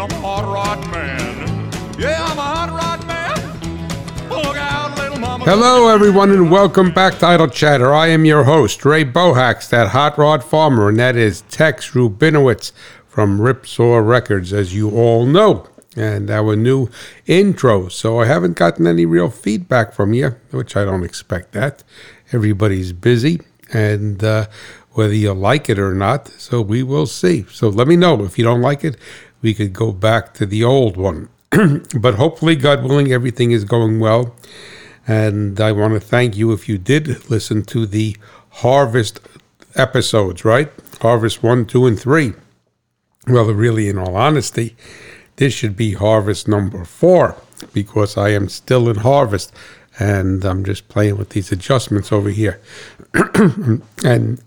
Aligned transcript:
I'm 0.00 0.10
a 0.12 0.14
hot 0.14 0.44
rod 0.46 0.90
man. 0.90 1.70
Yeah, 1.98 2.24
I'm 2.24 2.38
a 2.38 2.40
hot 2.40 2.70
rod 2.70 3.06
man. 3.06 4.30
Look 4.30 4.56
out, 4.56 4.96
little 4.96 5.18
mama. 5.18 5.44
Hello, 5.44 5.88
everyone, 5.88 6.30
and 6.30 6.50
welcome 6.50 6.90
back 6.90 7.18
to 7.18 7.26
Idle 7.26 7.48
Chatter. 7.48 7.92
I 7.92 8.06
am 8.06 8.24
your 8.24 8.44
host, 8.44 8.82
Ray 8.86 9.04
Bohax, 9.04 9.68
that 9.68 9.88
hot 9.88 10.16
rod 10.16 10.42
farmer, 10.42 10.88
and 10.88 10.98
that 10.98 11.16
is 11.16 11.42
Tex 11.50 11.90
Rubinowitz 11.90 12.72
from 13.08 13.40
Ripsaw 13.40 14.02
Records, 14.02 14.54
as 14.54 14.74
you 14.74 14.90
all 14.90 15.26
know, 15.26 15.68
and 15.94 16.30
our 16.30 16.56
new 16.56 16.88
intro. 17.26 17.88
So 17.88 18.20
I 18.20 18.24
haven't 18.24 18.56
gotten 18.56 18.86
any 18.86 19.04
real 19.04 19.28
feedback 19.28 19.92
from 19.92 20.14
you, 20.14 20.30
which 20.50 20.78
I 20.78 20.86
don't 20.86 21.04
expect 21.04 21.52
that. 21.52 21.84
Everybody's 22.32 22.94
busy, 22.94 23.42
and 23.70 24.24
uh, 24.24 24.46
whether 24.92 25.14
you 25.14 25.34
like 25.34 25.68
it 25.68 25.78
or 25.78 25.92
not, 25.92 26.28
so 26.28 26.62
we 26.62 26.82
will 26.82 27.06
see. 27.06 27.44
So 27.50 27.68
let 27.68 27.86
me 27.86 27.96
know 27.96 28.24
if 28.24 28.38
you 28.38 28.44
don't 28.44 28.62
like 28.62 28.82
it. 28.82 28.96
We 29.42 29.54
could 29.54 29.72
go 29.72 29.92
back 29.92 30.34
to 30.34 30.46
the 30.46 30.64
old 30.64 30.96
one. 30.96 31.28
but 31.50 32.14
hopefully, 32.14 32.56
God 32.56 32.82
willing, 32.82 33.12
everything 33.12 33.50
is 33.50 33.64
going 33.64 34.00
well. 34.00 34.34
And 35.06 35.60
I 35.60 35.72
want 35.72 35.94
to 35.94 36.00
thank 36.00 36.36
you 36.36 36.52
if 36.52 36.68
you 36.68 36.78
did 36.78 37.30
listen 37.30 37.64
to 37.64 37.86
the 37.86 38.16
Harvest 38.50 39.20
episodes, 39.74 40.44
right? 40.44 40.70
Harvest 41.00 41.42
1, 41.42 41.66
2, 41.66 41.86
and 41.86 41.98
3. 41.98 42.32
Well, 43.26 43.46
really, 43.46 43.88
in 43.88 43.98
all 43.98 44.16
honesty, 44.16 44.76
this 45.36 45.54
should 45.54 45.76
be 45.76 45.94
Harvest 45.94 46.46
number 46.46 46.84
4 46.84 47.36
because 47.72 48.16
I 48.16 48.30
am 48.30 48.48
still 48.48 48.88
in 48.88 48.96
Harvest 48.96 49.52
and 49.98 50.44
I'm 50.44 50.64
just 50.64 50.88
playing 50.88 51.18
with 51.18 51.30
these 51.30 51.52
adjustments 51.52 52.12
over 52.12 52.30
here. 52.30 52.60
and 54.04 54.40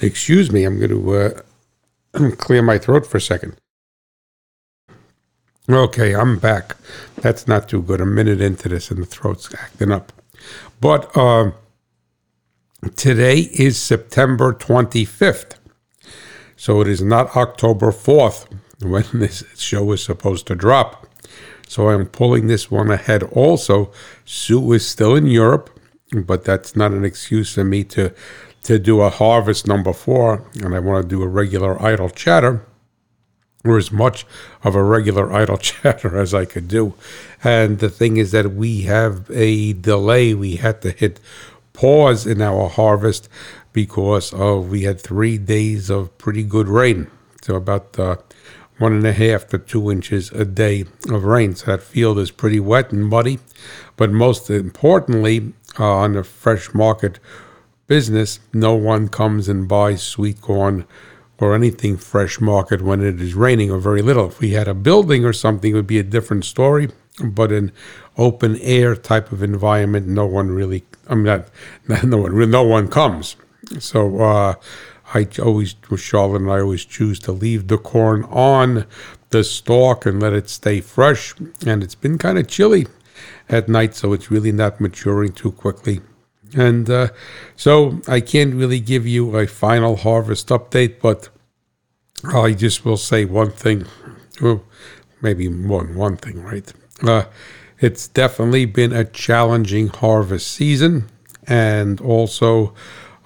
excuse 0.00 0.50
me, 0.50 0.64
I'm 0.64 0.78
going 0.78 0.90
to 0.90 1.14
uh, 1.14 2.30
clear 2.36 2.62
my 2.62 2.78
throat 2.78 3.06
for 3.06 3.18
a 3.18 3.20
second. 3.20 3.56
Okay, 5.70 6.14
I'm 6.14 6.38
back. 6.38 6.76
That's 7.22 7.48
not 7.48 7.70
too 7.70 7.80
good. 7.80 7.98
A 7.98 8.04
minute 8.04 8.38
into 8.38 8.68
this 8.68 8.90
and 8.90 9.00
the 9.00 9.06
throat's 9.06 9.54
acting 9.54 9.90
up. 9.90 10.12
But 10.78 11.10
uh, 11.16 11.52
today 12.96 13.48
is 13.54 13.80
September 13.80 14.52
25th. 14.52 15.54
So 16.54 16.82
it 16.82 16.88
is 16.88 17.00
not 17.00 17.34
October 17.34 17.92
4th 17.92 18.46
when 18.82 19.06
this 19.14 19.42
show 19.56 19.90
is 19.92 20.04
supposed 20.04 20.46
to 20.48 20.54
drop. 20.54 21.06
So 21.66 21.88
I'm 21.88 22.04
pulling 22.08 22.46
this 22.46 22.70
one 22.70 22.90
ahead 22.90 23.22
also. 23.22 23.90
Sue 24.26 24.74
is 24.74 24.86
still 24.86 25.16
in 25.16 25.26
Europe, 25.26 25.70
but 26.12 26.44
that's 26.44 26.76
not 26.76 26.92
an 26.92 27.06
excuse 27.06 27.54
for 27.54 27.64
me 27.64 27.84
to, 27.84 28.12
to 28.64 28.78
do 28.78 29.00
a 29.00 29.08
harvest 29.08 29.66
number 29.66 29.94
four. 29.94 30.44
And 30.62 30.74
I 30.74 30.78
want 30.80 31.04
to 31.04 31.08
do 31.08 31.22
a 31.22 31.26
regular 31.26 31.82
idle 31.82 32.10
chatter 32.10 32.66
or 33.64 33.78
as 33.78 33.90
much 33.90 34.26
of 34.62 34.74
a 34.74 34.82
regular 34.82 35.32
idle 35.32 35.56
chatter 35.68 36.18
as 36.18 36.34
I 36.34 36.44
could 36.44 36.68
do. 36.68 36.94
And 37.42 37.78
the 37.78 37.90
thing 37.90 38.16
is 38.18 38.30
that 38.32 38.52
we 38.52 38.82
have 38.82 39.30
a 39.30 39.72
delay. 39.72 40.34
We 40.34 40.56
had 40.56 40.82
to 40.82 40.90
hit 40.90 41.18
pause 41.72 42.26
in 42.26 42.40
our 42.40 42.68
harvest 42.68 43.28
because 43.72 44.32
of 44.32 44.70
we 44.70 44.82
had 44.82 45.00
three 45.00 45.38
days 45.38 45.90
of 45.90 46.16
pretty 46.18 46.44
good 46.44 46.68
rain. 46.68 47.10
So 47.42 47.56
about 47.56 47.98
uh, 47.98 48.16
one 48.78 48.92
and 48.92 49.06
a 49.06 49.12
half 49.12 49.48
to 49.48 49.58
two 49.58 49.90
inches 49.90 50.30
a 50.30 50.44
day 50.44 50.84
of 51.08 51.24
rain. 51.24 51.54
So 51.54 51.66
that 51.66 51.82
field 51.82 52.18
is 52.18 52.30
pretty 52.30 52.60
wet 52.60 52.92
and 52.92 53.06
muddy. 53.06 53.38
But 53.96 54.10
most 54.10 54.50
importantly, 54.50 55.52
uh, 55.78 55.84
on 55.84 56.12
the 56.12 56.24
fresh 56.24 56.72
market 56.74 57.18
business, 57.86 58.40
no 58.52 58.74
one 58.74 59.08
comes 59.08 59.48
and 59.48 59.68
buys 59.68 60.02
sweet 60.02 60.40
corn 60.40 60.86
or 61.38 61.54
anything 61.54 61.96
fresh 61.96 62.40
market 62.40 62.82
when 62.82 63.02
it 63.02 63.20
is 63.20 63.34
raining 63.34 63.70
or 63.70 63.78
very 63.78 64.02
little. 64.02 64.28
If 64.28 64.40
we 64.40 64.50
had 64.50 64.68
a 64.68 64.74
building 64.74 65.24
or 65.24 65.32
something, 65.32 65.72
it 65.72 65.74
would 65.74 65.86
be 65.86 65.98
a 65.98 66.04
different 66.04 66.44
story. 66.44 66.90
But 67.22 67.52
an 67.52 67.72
open 68.16 68.58
air 68.60 68.96
type 68.96 69.30
of 69.30 69.42
environment, 69.42 70.06
no 70.06 70.26
one 70.26 70.50
really, 70.50 70.84
I 71.08 71.14
mean, 71.14 71.24
not, 71.24 71.48
no 72.04 72.18
one, 72.18 72.50
no 72.50 72.62
one 72.62 72.88
comes. 72.88 73.36
So 73.78 74.20
uh, 74.20 74.54
I 75.12 75.28
always, 75.42 75.76
with 75.90 76.00
Charlotte 76.00 76.42
and 76.42 76.50
I 76.50 76.60
always 76.60 76.84
choose 76.84 77.18
to 77.20 77.32
leave 77.32 77.68
the 77.68 77.78
corn 77.78 78.24
on 78.24 78.86
the 79.30 79.44
stalk 79.44 80.06
and 80.06 80.20
let 80.20 80.32
it 80.32 80.48
stay 80.48 80.80
fresh. 80.80 81.34
And 81.66 81.82
it's 81.82 81.94
been 81.94 82.18
kind 82.18 82.38
of 82.38 82.48
chilly 82.48 82.86
at 83.48 83.68
night, 83.68 83.94
so 83.94 84.12
it's 84.12 84.30
really 84.30 84.52
not 84.52 84.80
maturing 84.80 85.32
too 85.32 85.52
quickly. 85.52 86.00
And 86.54 86.88
uh, 86.88 87.08
so 87.56 88.00
I 88.06 88.20
can't 88.20 88.54
really 88.54 88.80
give 88.80 89.06
you 89.06 89.36
a 89.36 89.46
final 89.46 89.96
harvest 89.96 90.48
update, 90.48 91.00
but 91.00 91.28
I 92.32 92.52
just 92.52 92.84
will 92.84 92.96
say 92.96 93.24
one 93.24 93.50
thing, 93.50 93.86
well, 94.40 94.62
maybe 95.20 95.48
one 95.48 95.94
one 95.94 96.16
thing, 96.16 96.42
right? 96.42 96.72
Uh, 97.02 97.24
it's 97.80 98.08
definitely 98.08 98.66
been 98.66 98.92
a 98.92 99.04
challenging 99.04 99.88
harvest 99.88 100.52
season, 100.52 101.10
and 101.46 102.00
also 102.00 102.72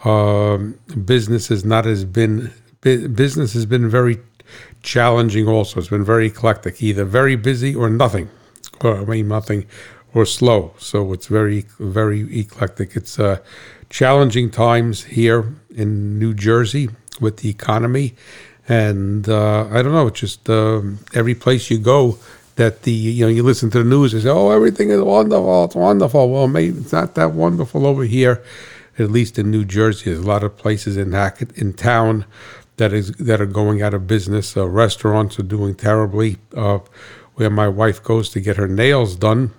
um, 0.04 0.78
business 1.04 1.48
has 1.48 1.64
not 1.64 1.84
has 1.84 2.04
been 2.04 2.52
business 2.80 3.52
has 3.52 3.66
been 3.66 3.88
very 3.88 4.18
challenging. 4.82 5.46
Also, 5.46 5.80
it's 5.80 5.90
been 5.90 6.04
very 6.04 6.26
eclectic, 6.26 6.82
either 6.82 7.04
very 7.04 7.36
busy 7.36 7.74
or 7.74 7.90
nothing, 7.90 8.30
or 8.80 8.98
I 8.98 9.04
mean 9.04 9.28
nothing 9.28 9.66
or 10.14 10.24
slow. 10.26 10.74
So 10.78 11.12
it's 11.12 11.26
very, 11.26 11.66
very 11.78 12.38
eclectic. 12.38 12.96
It's 12.96 13.18
uh, 13.18 13.38
challenging 13.90 14.50
times 14.50 15.04
here 15.04 15.54
in 15.74 16.18
New 16.18 16.34
Jersey 16.34 16.88
with 17.20 17.38
the 17.38 17.48
economy. 17.48 18.14
And 18.68 19.28
uh, 19.28 19.66
I 19.70 19.82
don't 19.82 19.92
know, 19.92 20.08
it's 20.08 20.20
just 20.20 20.48
uh, 20.48 20.82
every 21.14 21.34
place 21.34 21.70
you 21.70 21.78
go 21.78 22.18
that 22.56 22.82
the, 22.82 22.92
you 22.92 23.24
know, 23.24 23.30
you 23.30 23.42
listen 23.42 23.70
to 23.70 23.78
the 23.78 23.88
news 23.88 24.12
and 24.12 24.22
say, 24.22 24.28
oh, 24.28 24.50
everything 24.50 24.90
is 24.90 25.00
wonderful, 25.00 25.64
it's 25.64 25.74
wonderful. 25.74 26.28
Well, 26.28 26.48
maybe 26.48 26.76
it's 26.78 26.92
not 26.92 27.14
that 27.14 27.32
wonderful 27.32 27.86
over 27.86 28.04
here, 28.04 28.42
at 28.98 29.10
least 29.10 29.38
in 29.38 29.50
New 29.50 29.64
Jersey. 29.64 30.10
There's 30.10 30.24
a 30.24 30.26
lot 30.26 30.42
of 30.42 30.56
places 30.56 30.96
in 30.96 31.12
Hackett, 31.12 31.56
in 31.56 31.72
town 31.72 32.26
that 32.76 32.92
is 32.92 33.12
that 33.12 33.40
are 33.40 33.46
going 33.46 33.80
out 33.80 33.94
of 33.94 34.06
business. 34.06 34.56
Uh, 34.56 34.68
restaurants 34.68 35.38
are 35.38 35.44
doing 35.44 35.74
terribly. 35.74 36.36
Uh, 36.54 36.80
where 37.38 37.50
my 37.50 37.68
wife 37.68 38.02
goes 38.02 38.28
to 38.30 38.40
get 38.40 38.56
her 38.56 38.66
nails 38.66 39.14
done, 39.14 39.52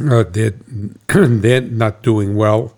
uh, 0.00 0.24
they're, 0.24 0.54
they're 1.08 1.60
not 1.60 2.02
doing 2.02 2.36
well. 2.36 2.74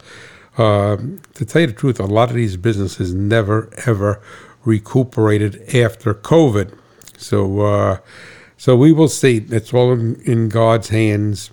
Uh, 0.58 0.96
to 1.34 1.44
tell 1.44 1.62
you 1.62 1.68
the 1.68 1.72
truth, 1.72 2.00
a 2.00 2.04
lot 2.04 2.28
of 2.28 2.34
these 2.34 2.56
businesses 2.56 3.14
never 3.14 3.70
ever 3.86 4.20
recuperated 4.64 5.74
after 5.74 6.12
COVID. 6.12 6.76
So, 7.16 7.60
uh, 7.60 7.98
so 8.56 8.76
we 8.76 8.92
will 8.92 9.08
see. 9.08 9.46
It's 9.48 9.72
all 9.72 9.92
in, 9.92 10.20
in, 10.22 10.48
God's 10.48 10.88
hands, 10.88 11.50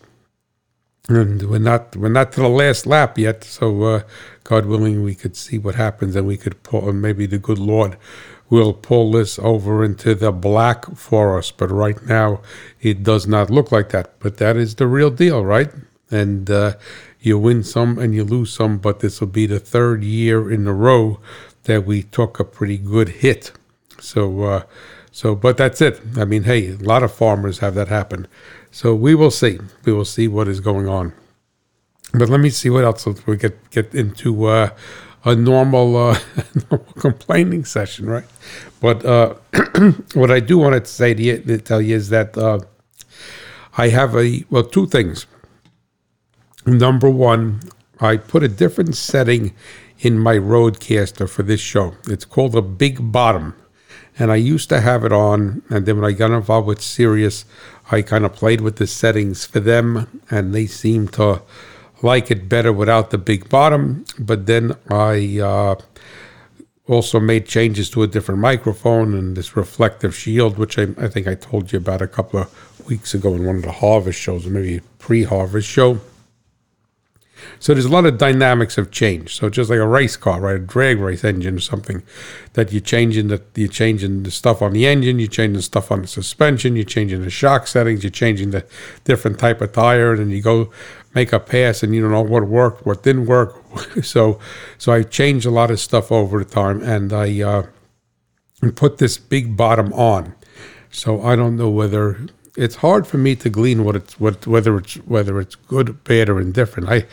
and 1.07 1.43
we're 1.43 1.59
not 1.59 1.95
we're 1.95 2.09
not 2.09 2.31
to 2.33 2.41
the 2.41 2.49
last 2.49 2.85
lap 2.85 3.17
yet. 3.17 3.43
So, 3.43 3.83
uh, 3.83 4.01
God 4.43 4.65
willing, 4.65 5.03
we 5.03 5.15
could 5.15 5.35
see 5.35 5.57
what 5.57 5.75
happens, 5.75 6.15
and 6.15 6.27
we 6.27 6.37
could 6.37 6.61
pull. 6.63 6.89
And 6.89 7.01
maybe 7.01 7.25
the 7.25 7.37
good 7.37 7.59
Lord 7.59 7.97
will 8.49 8.73
pull 8.73 9.11
this 9.11 9.37
over 9.39 9.83
into 9.83 10.15
the 10.15 10.31
black 10.31 10.95
for 10.95 11.37
us. 11.37 11.51
But 11.51 11.71
right 11.71 12.01
now, 12.05 12.41
it 12.81 13.03
does 13.03 13.27
not 13.27 13.49
look 13.49 13.71
like 13.71 13.89
that. 13.89 14.19
But 14.19 14.37
that 14.37 14.55
is 14.55 14.75
the 14.75 14.87
real 14.87 15.09
deal, 15.09 15.43
right? 15.43 15.69
And 16.09 16.49
uh, 16.49 16.75
you 17.19 17.37
win 17.37 17.63
some 17.63 17.97
and 17.99 18.15
you 18.15 18.23
lose 18.23 18.53
some, 18.53 18.77
but 18.77 18.99
this 18.99 19.19
will 19.19 19.27
be 19.27 19.45
the 19.45 19.59
third 19.59 20.03
year 20.03 20.49
in 20.51 20.67
a 20.67 20.73
row 20.73 21.19
that 21.63 21.85
we 21.85 22.03
took 22.03 22.39
a 22.39 22.45
pretty 22.45 22.77
good 22.77 23.09
hit. 23.09 23.51
So, 23.99 24.43
uh, 24.43 24.63
so, 25.11 25.35
but 25.35 25.57
that's 25.57 25.81
it. 25.81 25.99
I 26.15 26.25
mean, 26.25 26.43
hey, 26.43 26.71
a 26.71 26.75
lot 26.77 27.03
of 27.03 27.13
farmers 27.13 27.59
have 27.59 27.75
that 27.75 27.89
happen. 27.89 28.27
So 28.71 28.95
we 28.95 29.15
will 29.15 29.31
see. 29.31 29.59
We 29.83 29.91
will 29.91 30.05
see 30.05 30.27
what 30.27 30.47
is 30.47 30.59
going 30.59 30.87
on. 30.87 31.13
But 32.13 32.29
let 32.29 32.39
me 32.39 32.49
see 32.49 32.69
what 32.69 32.85
else 32.85 33.05
we 33.25 33.35
get 33.35 33.69
get 33.69 33.93
into 33.93 34.45
uh, 34.45 34.69
a 35.23 35.35
normal, 35.35 35.95
uh, 35.97 36.19
normal 36.71 36.93
complaining 36.93 37.65
session, 37.65 38.07
right? 38.07 38.25
But 38.79 39.05
uh, 39.05 39.35
what 40.13 40.31
I 40.31 40.39
do 40.39 40.57
want 40.57 40.83
to 40.83 40.89
say 40.89 41.13
to, 41.13 41.21
you, 41.21 41.39
to 41.39 41.57
tell 41.57 41.81
you 41.81 41.95
is 41.95 42.09
that 42.09 42.37
uh, 42.37 42.59
I 43.77 43.89
have 43.89 44.15
a 44.15 44.43
well, 44.49 44.63
two 44.63 44.87
things. 44.87 45.25
Number 46.65 47.09
one, 47.09 47.61
I 47.99 48.17
put 48.17 48.43
a 48.43 48.47
different 48.47 48.95
setting 48.95 49.53
in 49.99 50.19
my 50.19 50.35
Rodecaster 50.35 51.29
for 51.29 51.43
this 51.43 51.61
show. 51.61 51.95
It's 52.07 52.25
called 52.25 52.51
the 52.51 52.61
Big 52.61 53.11
Bottom, 53.11 53.55
and 54.19 54.31
I 54.31 54.35
used 54.35 54.69
to 54.69 54.81
have 54.81 55.03
it 55.03 55.11
on, 55.11 55.63
and 55.69 55.85
then 55.85 55.99
when 55.99 56.05
I 56.05 56.13
got 56.13 56.31
involved 56.31 56.67
with 56.67 56.81
Sirius, 56.81 57.45
I 57.89 58.01
kind 58.01 58.25
of 58.25 58.33
played 58.33 58.61
with 58.61 58.75
the 58.75 58.87
settings 58.87 59.45
for 59.45 59.59
them, 59.59 60.21
and 60.29 60.53
they 60.53 60.65
seemed 60.67 61.13
to 61.13 61.41
like 62.01 62.29
it 62.31 62.47
better 62.47 62.71
without 62.71 63.11
the 63.11 63.17
big 63.17 63.49
bottom. 63.49 64.05
But 64.19 64.45
then 64.45 64.75
I 64.89 65.39
uh, 65.39 65.75
also 66.87 67.19
made 67.19 67.45
changes 67.45 67.89
to 67.91 68.03
a 68.03 68.07
different 68.07 68.39
microphone 68.39 69.13
and 69.13 69.35
this 69.35 69.55
reflective 69.55 70.15
shield, 70.15 70.57
which 70.57 70.77
I, 70.77 70.87
I, 70.97 71.07
think 71.07 71.27
I 71.27 71.35
told 71.35 71.71
you 71.71 71.77
about 71.77 72.01
a 72.01 72.07
couple 72.07 72.39
of 72.39 72.87
weeks 72.87 73.13
ago 73.13 73.33
in 73.35 73.45
one 73.45 73.57
of 73.57 73.63
the 73.63 73.71
harvest 73.71 74.19
shows, 74.19 74.45
or 74.47 74.49
maybe 74.49 74.81
pre 74.99 75.23
harvest 75.23 75.67
show. 75.67 75.99
So 77.59 77.73
there's 77.73 77.85
a 77.85 77.89
lot 77.89 78.05
of 78.05 78.17
dynamics 78.17 78.75
have 78.75 78.91
changed. 78.91 79.37
So 79.37 79.49
just 79.49 79.69
like 79.69 79.79
a 79.79 79.87
race 79.87 80.17
car, 80.17 80.39
right, 80.39 80.55
a 80.55 80.59
drag 80.59 80.99
race 80.99 81.23
engine 81.23 81.57
or 81.57 81.61
something, 81.61 82.03
that 82.53 82.71
you're 82.71 82.81
changing 82.81 83.27
the 83.27 83.41
you're 83.55 83.67
changing 83.67 84.23
the 84.23 84.31
stuff 84.31 84.61
on 84.61 84.73
the 84.73 84.87
engine, 84.87 85.19
you're 85.19 85.27
changing 85.27 85.53
the 85.53 85.61
stuff 85.61 85.91
on 85.91 86.01
the 86.01 86.07
suspension, 86.07 86.75
you're 86.75 86.85
changing 86.85 87.21
the 87.21 87.29
shock 87.29 87.67
settings, 87.67 88.03
you're 88.03 88.11
changing 88.11 88.51
the 88.51 88.65
different 89.03 89.39
type 89.39 89.61
of 89.61 89.71
tire, 89.73 90.13
and 90.13 90.31
you 90.31 90.41
go 90.41 90.71
make 91.17 91.33
a 91.33 91.39
pass 91.39 91.81
and 91.81 91.95
you 91.95 92.01
don't 92.01 92.11
know 92.11 92.21
what 92.21 92.47
worked, 92.47 92.85
what 92.85 93.01
didn't 93.01 93.25
work. 93.25 93.51
so 94.03 94.39
so 94.77 94.87
I 94.97 95.01
changed 95.03 95.45
a 95.47 95.55
lot 95.59 95.71
of 95.71 95.79
stuff 95.79 96.11
over 96.11 96.35
the 96.43 96.49
time, 96.61 96.77
and 96.83 97.11
I 97.11 97.27
uh, 97.41 97.63
put 98.75 98.99
this 98.99 99.17
big 99.17 99.57
bottom 99.57 99.91
on. 99.93 100.35
So 100.91 101.09
I 101.31 101.35
don't 101.35 101.57
know 101.57 101.69
whether 101.69 102.03
it's 102.55 102.77
hard 102.77 103.05
for 103.07 103.17
me 103.17 103.35
to 103.35 103.49
glean 103.49 103.83
what 103.85 103.95
it's 103.95 104.19
what 104.19 104.45
whether 104.47 104.77
it's 104.77 104.95
whether 105.15 105.39
it's 105.39 105.55
good, 105.55 106.03
bad, 106.03 106.29
or 106.29 106.39
indifferent. 106.39 106.89
I 106.89 107.05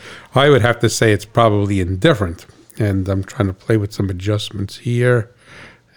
I 0.43 0.49
would 0.49 0.61
have 0.61 0.79
to 0.79 0.89
say 0.89 1.11
it's 1.11 1.29
probably 1.39 1.79
indifferent, 1.79 2.45
and 2.77 3.09
I'm 3.09 3.23
trying 3.23 3.47
to 3.47 3.57
play 3.65 3.77
with 3.77 3.91
some 3.93 4.09
adjustments 4.09 4.73
here. 4.89 5.31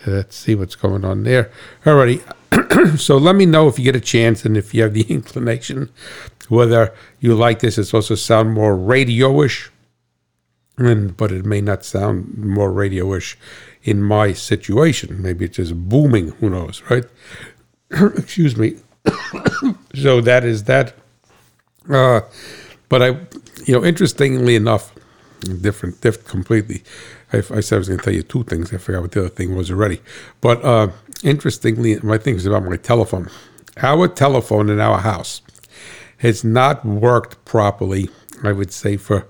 Let's 0.07 0.37
see 0.37 0.55
what's 0.55 0.77
going 0.77 1.05
on 1.05 1.25
there. 1.25 1.51
Alrighty, 1.85 2.21
so 2.99 3.17
let 3.17 3.35
me 3.35 3.47
know 3.47 3.69
if 3.69 3.79
you 3.79 3.85
get 3.85 3.97
a 3.97 4.01
chance 4.15 4.45
and 4.45 4.57
if 4.57 4.73
you 4.73 4.83
have 4.83 4.95
the 4.95 5.03
inclination 5.19 5.91
whether 6.49 6.95
you 7.21 7.35
like 7.35 7.61
this. 7.61 7.79
It's 7.79 7.95
also 7.95 8.15
sound 8.15 8.53
more 8.53 8.77
radio-ish, 8.77 9.71
and 10.77 11.17
but 11.17 11.33
it 11.33 11.45
may 11.45 11.61
not 11.61 11.85
sound 11.85 12.37
more 12.37 12.73
radio-ish 12.73 13.39
in 13.83 14.03
my 14.03 14.33
situation. 14.33 15.23
Maybe 15.23 15.45
it's 15.45 15.57
just 15.57 15.75
booming. 15.89 16.29
Who 16.33 16.51
knows, 16.51 16.83
right? 16.91 17.05
Excuse 17.91 18.57
me. 18.57 18.77
so 19.95 20.21
that 20.21 20.45
is 20.45 20.65
that. 20.65 20.95
Uh, 21.89 22.21
but 22.89 23.03
I, 23.03 23.07
you 23.65 23.75
know, 23.75 23.85
interestingly 23.85 24.57
enough, 24.57 24.95
different, 25.61 26.01
different 26.01 26.29
completely. 26.29 26.83
I, 27.33 27.39
I 27.39 27.61
said 27.61 27.77
I 27.77 27.79
was 27.79 27.89
going 27.89 27.99
to 28.01 28.05
tell 28.05 28.15
you 28.15 28.23
two 28.23 28.45
things. 28.45 28.73
I 28.73 28.79
forgot 28.79 29.03
what 29.03 29.13
the 29.13 29.21
other 29.21 29.29
thing 29.29 29.55
was 29.55 29.71
already. 29.71 30.01
But 30.41 30.65
uh, 30.65 30.89
interestingly, 31.23 31.99
my 32.03 32.19
thing 32.19 32.37
is 32.37 32.47
about 32.47 32.65
my 32.65 32.77
telephone. 32.77 33.31
Our 33.79 34.09
telephone 34.09 34.71
in 34.71 34.81
our 34.81 34.99
house 34.99 35.43
has 36.19 36.45
not 36.45 36.85
worked 36.85 37.45
properly. 37.45 38.11
I 38.43 38.53
would 38.53 38.73
say 38.73 38.97
for 38.97 39.27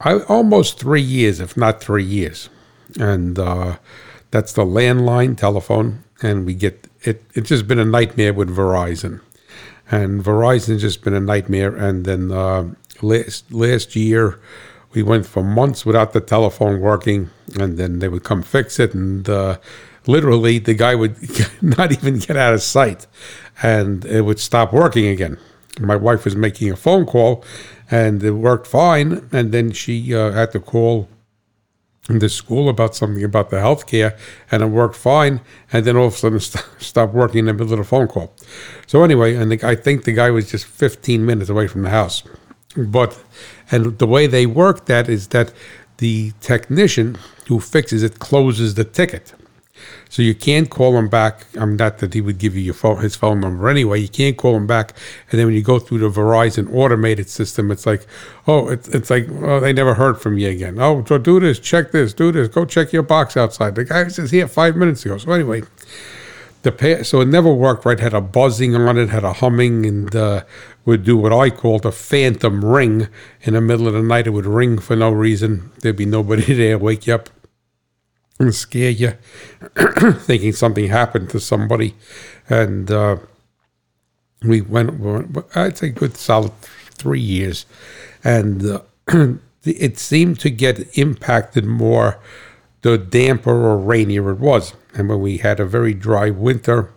I, 0.00 0.20
almost 0.20 0.78
three 0.78 1.02
years, 1.02 1.40
if 1.40 1.56
not 1.56 1.80
three 1.80 2.04
years, 2.04 2.48
and 2.98 3.38
uh, 3.38 3.78
that's 4.30 4.52
the 4.52 4.64
landline 4.64 5.36
telephone. 5.36 6.04
And 6.22 6.46
we 6.46 6.54
get 6.54 6.88
it. 7.02 7.22
It's 7.34 7.48
just 7.48 7.66
been 7.66 7.78
a 7.78 7.84
nightmare 7.84 8.32
with 8.32 8.54
Verizon, 8.54 9.20
and 9.90 10.22
Verizon's 10.22 10.82
just 10.82 11.02
been 11.02 11.14
a 11.14 11.20
nightmare. 11.20 11.74
And 11.74 12.04
then 12.04 12.30
uh, 12.30 12.74
last 13.02 13.50
last 13.52 13.96
year, 13.96 14.40
we 14.92 15.02
went 15.02 15.26
for 15.26 15.42
months 15.42 15.84
without 15.84 16.12
the 16.12 16.20
telephone 16.20 16.80
working, 16.80 17.30
and 17.58 17.76
then 17.76 17.98
they 17.98 18.08
would 18.08 18.24
come 18.24 18.42
fix 18.42 18.78
it, 18.78 18.94
and 18.94 19.28
uh, 19.28 19.58
literally 20.06 20.58
the 20.58 20.74
guy 20.74 20.94
would 20.94 21.16
not 21.62 21.92
even 21.92 22.18
get 22.18 22.36
out 22.36 22.54
of 22.54 22.62
sight, 22.62 23.06
and 23.62 24.04
it 24.04 24.22
would 24.22 24.38
stop 24.38 24.72
working 24.72 25.06
again. 25.06 25.38
My 25.80 25.96
wife 25.96 26.24
was 26.24 26.36
making 26.36 26.70
a 26.70 26.76
phone 26.76 27.06
call, 27.06 27.44
and 27.90 28.22
it 28.22 28.32
worked 28.32 28.66
fine, 28.66 29.28
and 29.32 29.52
then 29.52 29.72
she 29.72 30.14
uh, 30.14 30.32
had 30.32 30.52
to 30.52 30.60
call 30.60 31.08
the 32.08 32.28
school 32.28 32.68
about 32.68 32.94
something 32.94 33.22
about 33.22 33.50
the 33.50 33.56
healthcare, 33.56 34.16
and 34.50 34.62
it 34.62 34.66
worked 34.66 34.96
fine. 34.96 35.40
And 35.72 35.84
then 35.84 35.96
all 35.96 36.06
of 36.06 36.14
a 36.14 36.16
sudden, 36.16 36.40
st- 36.52 36.64
stopped 36.78 37.14
working 37.14 37.40
in 37.40 37.44
the 37.46 37.52
middle 37.52 37.74
of 37.74 37.80
a 37.80 37.84
phone 37.84 38.08
call. 38.08 38.34
So 38.86 39.04
anyway, 39.04 39.34
and 39.34 39.52
the, 39.52 39.62
I 39.66 39.74
think 39.74 40.04
the 40.04 40.12
guy 40.12 40.30
was 40.30 40.50
just 40.50 40.64
15 40.64 41.24
minutes 41.24 41.50
away 41.50 41.66
from 41.66 41.82
the 41.82 41.90
house. 41.90 42.22
But 42.76 43.22
and 43.70 43.98
the 43.98 44.06
way 44.06 44.26
they 44.26 44.46
work 44.46 44.86
that 44.86 45.08
is 45.08 45.28
that 45.28 45.52
the 45.98 46.32
technician 46.40 47.18
who 47.48 47.60
fixes 47.60 48.02
it 48.02 48.18
closes 48.18 48.74
the 48.74 48.84
ticket. 48.84 49.34
So 50.08 50.22
you 50.22 50.34
can't 50.34 50.70
call 50.70 50.96
him 50.96 51.08
back. 51.08 51.46
I'm 51.56 51.76
not 51.76 51.98
that 51.98 52.14
he 52.14 52.20
would 52.20 52.38
give 52.38 52.56
you 52.56 52.72
phone, 52.72 53.02
his 53.02 53.14
phone 53.14 53.40
number 53.40 53.68
anyway. 53.68 54.00
You 54.00 54.08
can't 54.08 54.36
call 54.36 54.56
him 54.56 54.66
back. 54.66 54.94
And 55.30 55.38
then 55.38 55.46
when 55.46 55.54
you 55.54 55.62
go 55.62 55.78
through 55.78 55.98
the 55.98 56.08
Verizon 56.08 56.72
automated 56.72 57.28
system, 57.28 57.70
it's 57.70 57.86
like, 57.86 58.06
oh, 58.46 58.68
it's, 58.68 58.88
it's 58.88 59.10
like, 59.10 59.28
oh, 59.28 59.60
they 59.60 59.72
never 59.72 59.94
heard 59.94 60.20
from 60.20 60.38
you 60.38 60.48
again. 60.48 60.78
Oh, 60.80 61.04
so 61.06 61.18
do 61.18 61.38
this, 61.40 61.58
check 61.58 61.92
this, 61.92 62.14
do 62.14 62.32
this, 62.32 62.48
go 62.48 62.64
check 62.64 62.92
your 62.92 63.02
box 63.02 63.36
outside. 63.36 63.74
The 63.74 63.84
guy 63.84 64.08
says 64.08 64.30
here 64.30 64.48
five 64.48 64.76
minutes 64.76 65.04
ago. 65.04 65.18
So 65.18 65.30
anyway, 65.32 65.62
the 66.62 66.72
pay, 66.72 67.02
so 67.02 67.20
it 67.20 67.28
never 67.28 67.52
worked 67.52 67.84
right. 67.84 68.00
Had 68.00 68.14
a 68.14 68.20
buzzing 68.20 68.74
on 68.74 68.98
it, 68.98 69.10
had 69.10 69.24
a 69.24 69.34
humming, 69.34 69.86
and 69.86 70.14
uh, 70.16 70.44
would 70.84 71.04
do 71.04 71.16
what 71.16 71.32
I 71.32 71.50
called 71.50 71.84
a 71.84 71.92
phantom 71.92 72.64
ring 72.64 73.08
in 73.42 73.54
the 73.54 73.60
middle 73.60 73.86
of 73.86 73.92
the 73.92 74.02
night. 74.02 74.26
It 74.26 74.30
would 74.30 74.46
ring 74.46 74.78
for 74.78 74.96
no 74.96 75.10
reason. 75.10 75.70
There'd 75.80 75.96
be 75.96 76.06
nobody 76.06 76.54
there, 76.54 76.78
wake 76.78 77.06
you 77.06 77.14
up 77.14 77.28
and 78.38 78.54
scare 78.54 78.90
you, 78.90 79.14
thinking 80.20 80.52
something 80.52 80.88
happened 80.88 81.30
to 81.30 81.40
somebody. 81.40 81.94
And 82.48 82.90
uh, 82.90 83.16
we 84.42 84.60
went, 84.60 85.36
I'd 85.54 85.78
say, 85.78 85.90
good 85.90 86.16
solid 86.16 86.52
three 86.60 87.20
years. 87.20 87.66
And 88.22 88.64
uh, 88.64 88.80
it 89.64 89.98
seemed 89.98 90.40
to 90.40 90.50
get 90.50 90.96
impacted 90.96 91.64
more 91.64 92.18
the 92.82 92.96
damper 92.96 93.50
or 93.50 93.76
rainier 93.76 94.30
it 94.30 94.38
was. 94.38 94.74
And 94.94 95.08
when 95.08 95.20
we 95.20 95.38
had 95.38 95.60
a 95.60 95.66
very 95.66 95.94
dry 95.94 96.30
winter 96.30 96.92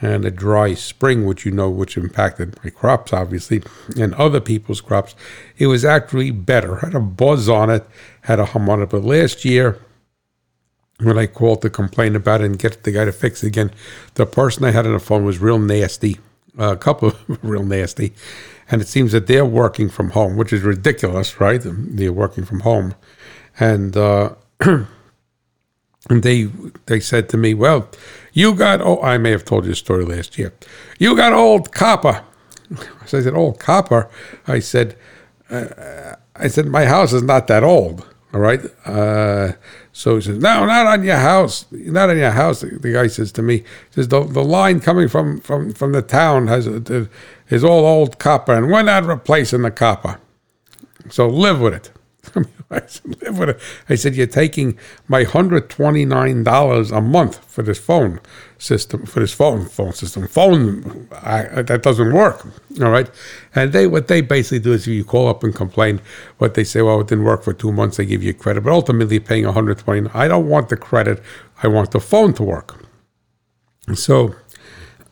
and 0.00 0.24
a 0.24 0.30
dry 0.30 0.74
spring, 0.74 1.26
which 1.26 1.44
you 1.44 1.50
know, 1.50 1.68
which 1.68 1.96
impacted 1.96 2.56
my 2.62 2.70
crops, 2.70 3.12
obviously, 3.12 3.62
and 3.96 4.14
other 4.14 4.40
people's 4.40 4.80
crops, 4.80 5.16
it 5.56 5.66
was 5.66 5.84
actually 5.84 6.30
better. 6.30 6.76
Had 6.76 6.94
a 6.94 7.00
buzz 7.00 7.48
on 7.48 7.68
it, 7.68 7.84
had 8.22 8.38
a 8.38 8.46
hum 8.46 8.68
on 8.68 8.80
it. 8.80 8.90
But 8.90 9.02
last 9.02 9.44
year, 9.44 9.80
when 11.00 11.18
I 11.18 11.26
called 11.26 11.62
to 11.62 11.70
complain 11.70 12.16
about 12.16 12.40
it 12.40 12.44
and 12.44 12.58
get 12.58 12.82
the 12.82 12.90
guy 12.90 13.04
to 13.04 13.12
fix 13.12 13.42
it 13.42 13.48
again, 13.48 13.70
the 14.14 14.26
person 14.26 14.64
I 14.64 14.72
had 14.72 14.86
on 14.86 14.92
the 14.92 14.98
phone 14.98 15.24
was 15.24 15.38
real 15.38 15.58
nasty, 15.58 16.18
a 16.56 16.76
couple 16.76 17.08
of 17.08 17.38
real 17.42 17.64
nasty. 17.64 18.12
And 18.70 18.82
it 18.82 18.88
seems 18.88 19.12
that 19.12 19.26
they're 19.26 19.44
working 19.44 19.88
from 19.88 20.10
home, 20.10 20.36
which 20.36 20.52
is 20.52 20.62
ridiculous, 20.62 21.40
right? 21.40 21.60
They're 21.64 22.12
working 22.12 22.44
from 22.44 22.60
home. 22.60 22.94
And, 23.58 23.96
uh, 23.96 24.34
and 24.60 24.86
they 26.22 26.44
they 26.86 27.00
said 27.00 27.28
to 27.30 27.36
me, 27.36 27.54
"Well, 27.54 27.88
you 28.32 28.54
got 28.54 28.80
oh, 28.80 29.00
I 29.02 29.18
may 29.18 29.30
have 29.30 29.44
told 29.44 29.64
you 29.66 29.72
a 29.72 29.76
story 29.76 30.04
last 30.04 30.38
year. 30.38 30.52
You 30.98 31.16
got 31.16 31.32
old 31.32 31.72
copper." 31.72 32.24
So 33.06 33.18
I 33.18 33.22
said, 33.22 33.34
"Old 33.34 33.58
copper." 33.58 34.10
I 34.46 34.58
said, 34.58 34.96
uh, 35.50 36.14
"I 36.36 36.48
said 36.48 36.66
my 36.66 36.84
house 36.84 37.12
is 37.14 37.22
not 37.22 37.46
that 37.46 37.64
old." 37.64 38.06
All 38.34 38.40
right. 38.40 38.60
Uh, 38.84 39.52
so 39.98 40.14
he 40.14 40.22
says, 40.22 40.38
"No, 40.38 40.64
not 40.64 40.86
on 40.86 41.02
your 41.02 41.16
house. 41.16 41.66
Not 41.72 42.08
on 42.08 42.18
your 42.18 42.30
house." 42.30 42.60
The, 42.60 42.92
guy 42.92 43.08
says 43.08 43.32
to 43.32 43.42
me, 43.42 43.64
"Says 43.90 44.06
the, 44.06 44.22
the 44.22 44.44
line 44.44 44.78
coming 44.78 45.08
from 45.08 45.40
from 45.40 45.72
from 45.72 45.90
the 45.90 46.02
town 46.02 46.46
has 46.46 46.68
uh, 46.68 47.06
is 47.48 47.64
all 47.64 47.84
old 47.84 48.20
copper, 48.20 48.54
and 48.54 48.70
we're 48.70 48.82
not 48.82 49.06
replacing 49.06 49.62
the 49.62 49.72
copper. 49.72 50.20
So 51.10 51.26
live 51.26 51.60
with 51.60 51.74
it." 51.74 51.90
I 52.70 52.86
said, 52.86 53.22
live 53.22 53.38
with 53.40 53.48
it. 53.48 53.60
I 53.88 53.96
said, 53.96 54.14
"You're 54.14 54.28
taking 54.28 54.78
my 55.08 55.24
hundred 55.24 55.68
twenty 55.68 56.04
nine 56.04 56.44
dollars 56.44 56.92
a 56.92 57.00
month 57.00 57.44
for 57.46 57.62
this 57.64 57.80
phone 57.80 58.20
system, 58.58 59.06
for 59.06 59.20
this 59.20 59.32
phone 59.32 59.66
phone 59.66 59.92
system. 59.92 60.26
Phone 60.28 61.08
I, 61.22 61.62
that 61.62 61.82
doesn't 61.82 62.12
work. 62.12 62.46
All 62.82 62.90
right." 62.90 63.10
And 63.54 63.72
they 63.72 63.86
what 63.86 64.08
they 64.08 64.20
basically 64.20 64.58
do 64.60 64.72
is 64.72 64.86
if 64.86 64.94
you 64.94 65.04
call 65.04 65.28
up 65.28 65.42
and 65.42 65.54
complain, 65.54 66.00
what 66.38 66.54
they 66.54 66.64
say, 66.64 66.82
well, 66.82 67.00
it 67.00 67.08
didn't 67.08 67.24
work 67.24 67.42
for 67.42 67.52
two 67.52 67.72
months, 67.72 67.96
they 67.96 68.06
give 68.06 68.22
you 68.22 68.34
credit, 68.34 68.62
but 68.62 68.72
ultimately 68.72 69.16
you're 69.16 69.24
paying 69.24 69.44
120. 69.44 70.10
I 70.12 70.28
don't 70.28 70.48
want 70.48 70.68
the 70.68 70.76
credit. 70.76 71.22
I 71.62 71.68
want 71.68 71.90
the 71.92 72.00
phone 72.00 72.34
to 72.34 72.42
work. 72.42 72.84
So 73.94 74.34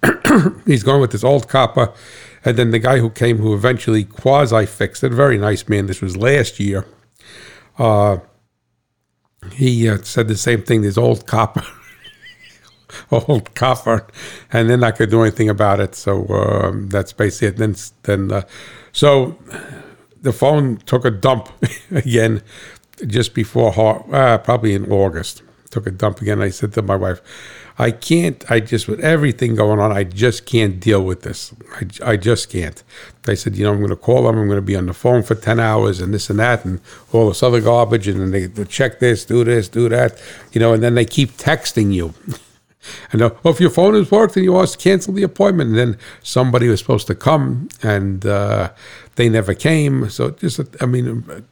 he's 0.67 0.83
going 0.83 1.01
with 1.01 1.13
this 1.13 1.25
old 1.25 1.49
copper. 1.49 1.93
And 2.45 2.57
then 2.57 2.71
the 2.71 2.79
guy 2.79 2.99
who 2.99 3.11
came, 3.11 3.39
who 3.39 3.55
eventually 3.55 4.05
quasi 4.05 4.67
fixed 4.67 5.03
it, 5.03 5.13
very 5.13 5.37
nice 5.37 5.69
man. 5.69 5.87
This 5.87 6.01
was 6.01 6.17
last 6.17 6.61
year. 6.61 6.87
Uh, 7.77 8.19
he 9.53 9.89
uh, 9.89 9.99
said 9.99 10.29
the 10.29 10.37
same 10.37 10.63
thing. 10.63 10.83
This 10.83 10.97
old 10.97 11.27
copper, 11.27 11.65
old 13.11 13.55
copper, 13.55 14.07
and 14.53 14.71
then 14.71 14.85
I 14.85 14.91
could 14.91 15.11
do 15.11 15.23
anything 15.23 15.49
about 15.49 15.81
it. 15.81 15.95
So 15.95 16.27
um, 16.29 16.89
that's 16.89 17.13
basically 17.13 17.49
it. 17.49 17.57
Then, 17.57 17.77
then, 18.03 18.33
uh, 18.33 18.43
so 18.93 19.39
the 20.21 20.33
phone 20.33 20.79
took 20.79 21.05
a 21.05 21.11
dump 21.11 21.49
again 21.91 22.43
just 23.07 23.35
before, 23.35 23.73
uh, 24.15 24.39
probably 24.39 24.75
in 24.75 24.91
August. 24.91 25.43
Took 25.71 25.87
a 25.87 25.91
dump 25.91 26.21
again. 26.21 26.41
I 26.41 26.51
said 26.51 26.73
to 26.75 26.83
my 26.83 26.97
wife, 26.97 27.21
I 27.79 27.91
can't, 27.91 28.43
I 28.51 28.61
just, 28.61 28.89
with 28.89 29.01
everything 29.01 29.55
going 29.55 29.79
on, 29.79 29.93
I 29.93 30.05
just 30.05 30.47
can't 30.47 30.81
deal 30.81 31.05
with 31.05 31.23
this. 31.23 31.55
I, 31.75 32.13
I 32.13 32.17
just 32.17 32.51
can't. 32.51 32.83
They 33.25 33.37
said, 33.37 33.57
you 33.57 33.65
know, 33.65 33.73
I'm 33.73 33.79
going 33.79 33.91
to 33.91 33.97
call 33.97 34.23
them. 34.23 34.39
I'm 34.39 34.47
going 34.47 34.57
to 34.57 34.63
be 34.63 34.77
on 34.77 34.87
the 34.87 34.95
phone 34.95 35.23
for 35.23 35.35
10 35.35 35.61
hours 35.61 36.01
and 36.01 36.15
this 36.15 36.31
and 36.31 36.39
that 36.39 36.65
and 36.65 36.81
all 37.13 37.29
this 37.29 37.43
other 37.43 37.61
garbage. 37.61 38.09
And 38.09 38.21
then 38.21 38.31
they, 38.31 38.47
they 38.47 38.65
check 38.65 38.99
this, 38.99 39.25
do 39.27 39.45
this, 39.45 39.69
do 39.69 39.89
that, 39.91 40.21
you 40.53 40.61
know, 40.61 40.73
and 40.73 40.83
then 40.83 40.95
they 40.95 41.05
keep 41.05 41.33
texting 41.33 41.93
you. 41.93 42.15
And 43.13 43.23
uh, 43.23 43.31
well, 43.43 43.55
if 43.55 43.61
your 43.61 43.71
phone 43.71 43.95
is 43.95 44.11
worked, 44.11 44.35
then 44.35 44.45
you 44.45 44.55
always 44.55 44.77
cancel 44.77 45.13
the 45.13 45.23
appointment. 45.23 45.71
And 45.71 45.79
then 45.79 45.99
somebody 46.23 46.69
was 46.69 46.81
supposed 46.81 47.07
to 47.09 47.15
come, 47.15 47.69
and 47.83 48.25
uh, 48.25 48.73
they 49.17 49.29
never 49.29 49.55
came. 49.55 50.09
So 50.09 50.31
just, 50.31 50.61
I 50.81 50.87
mean, 50.87 51.45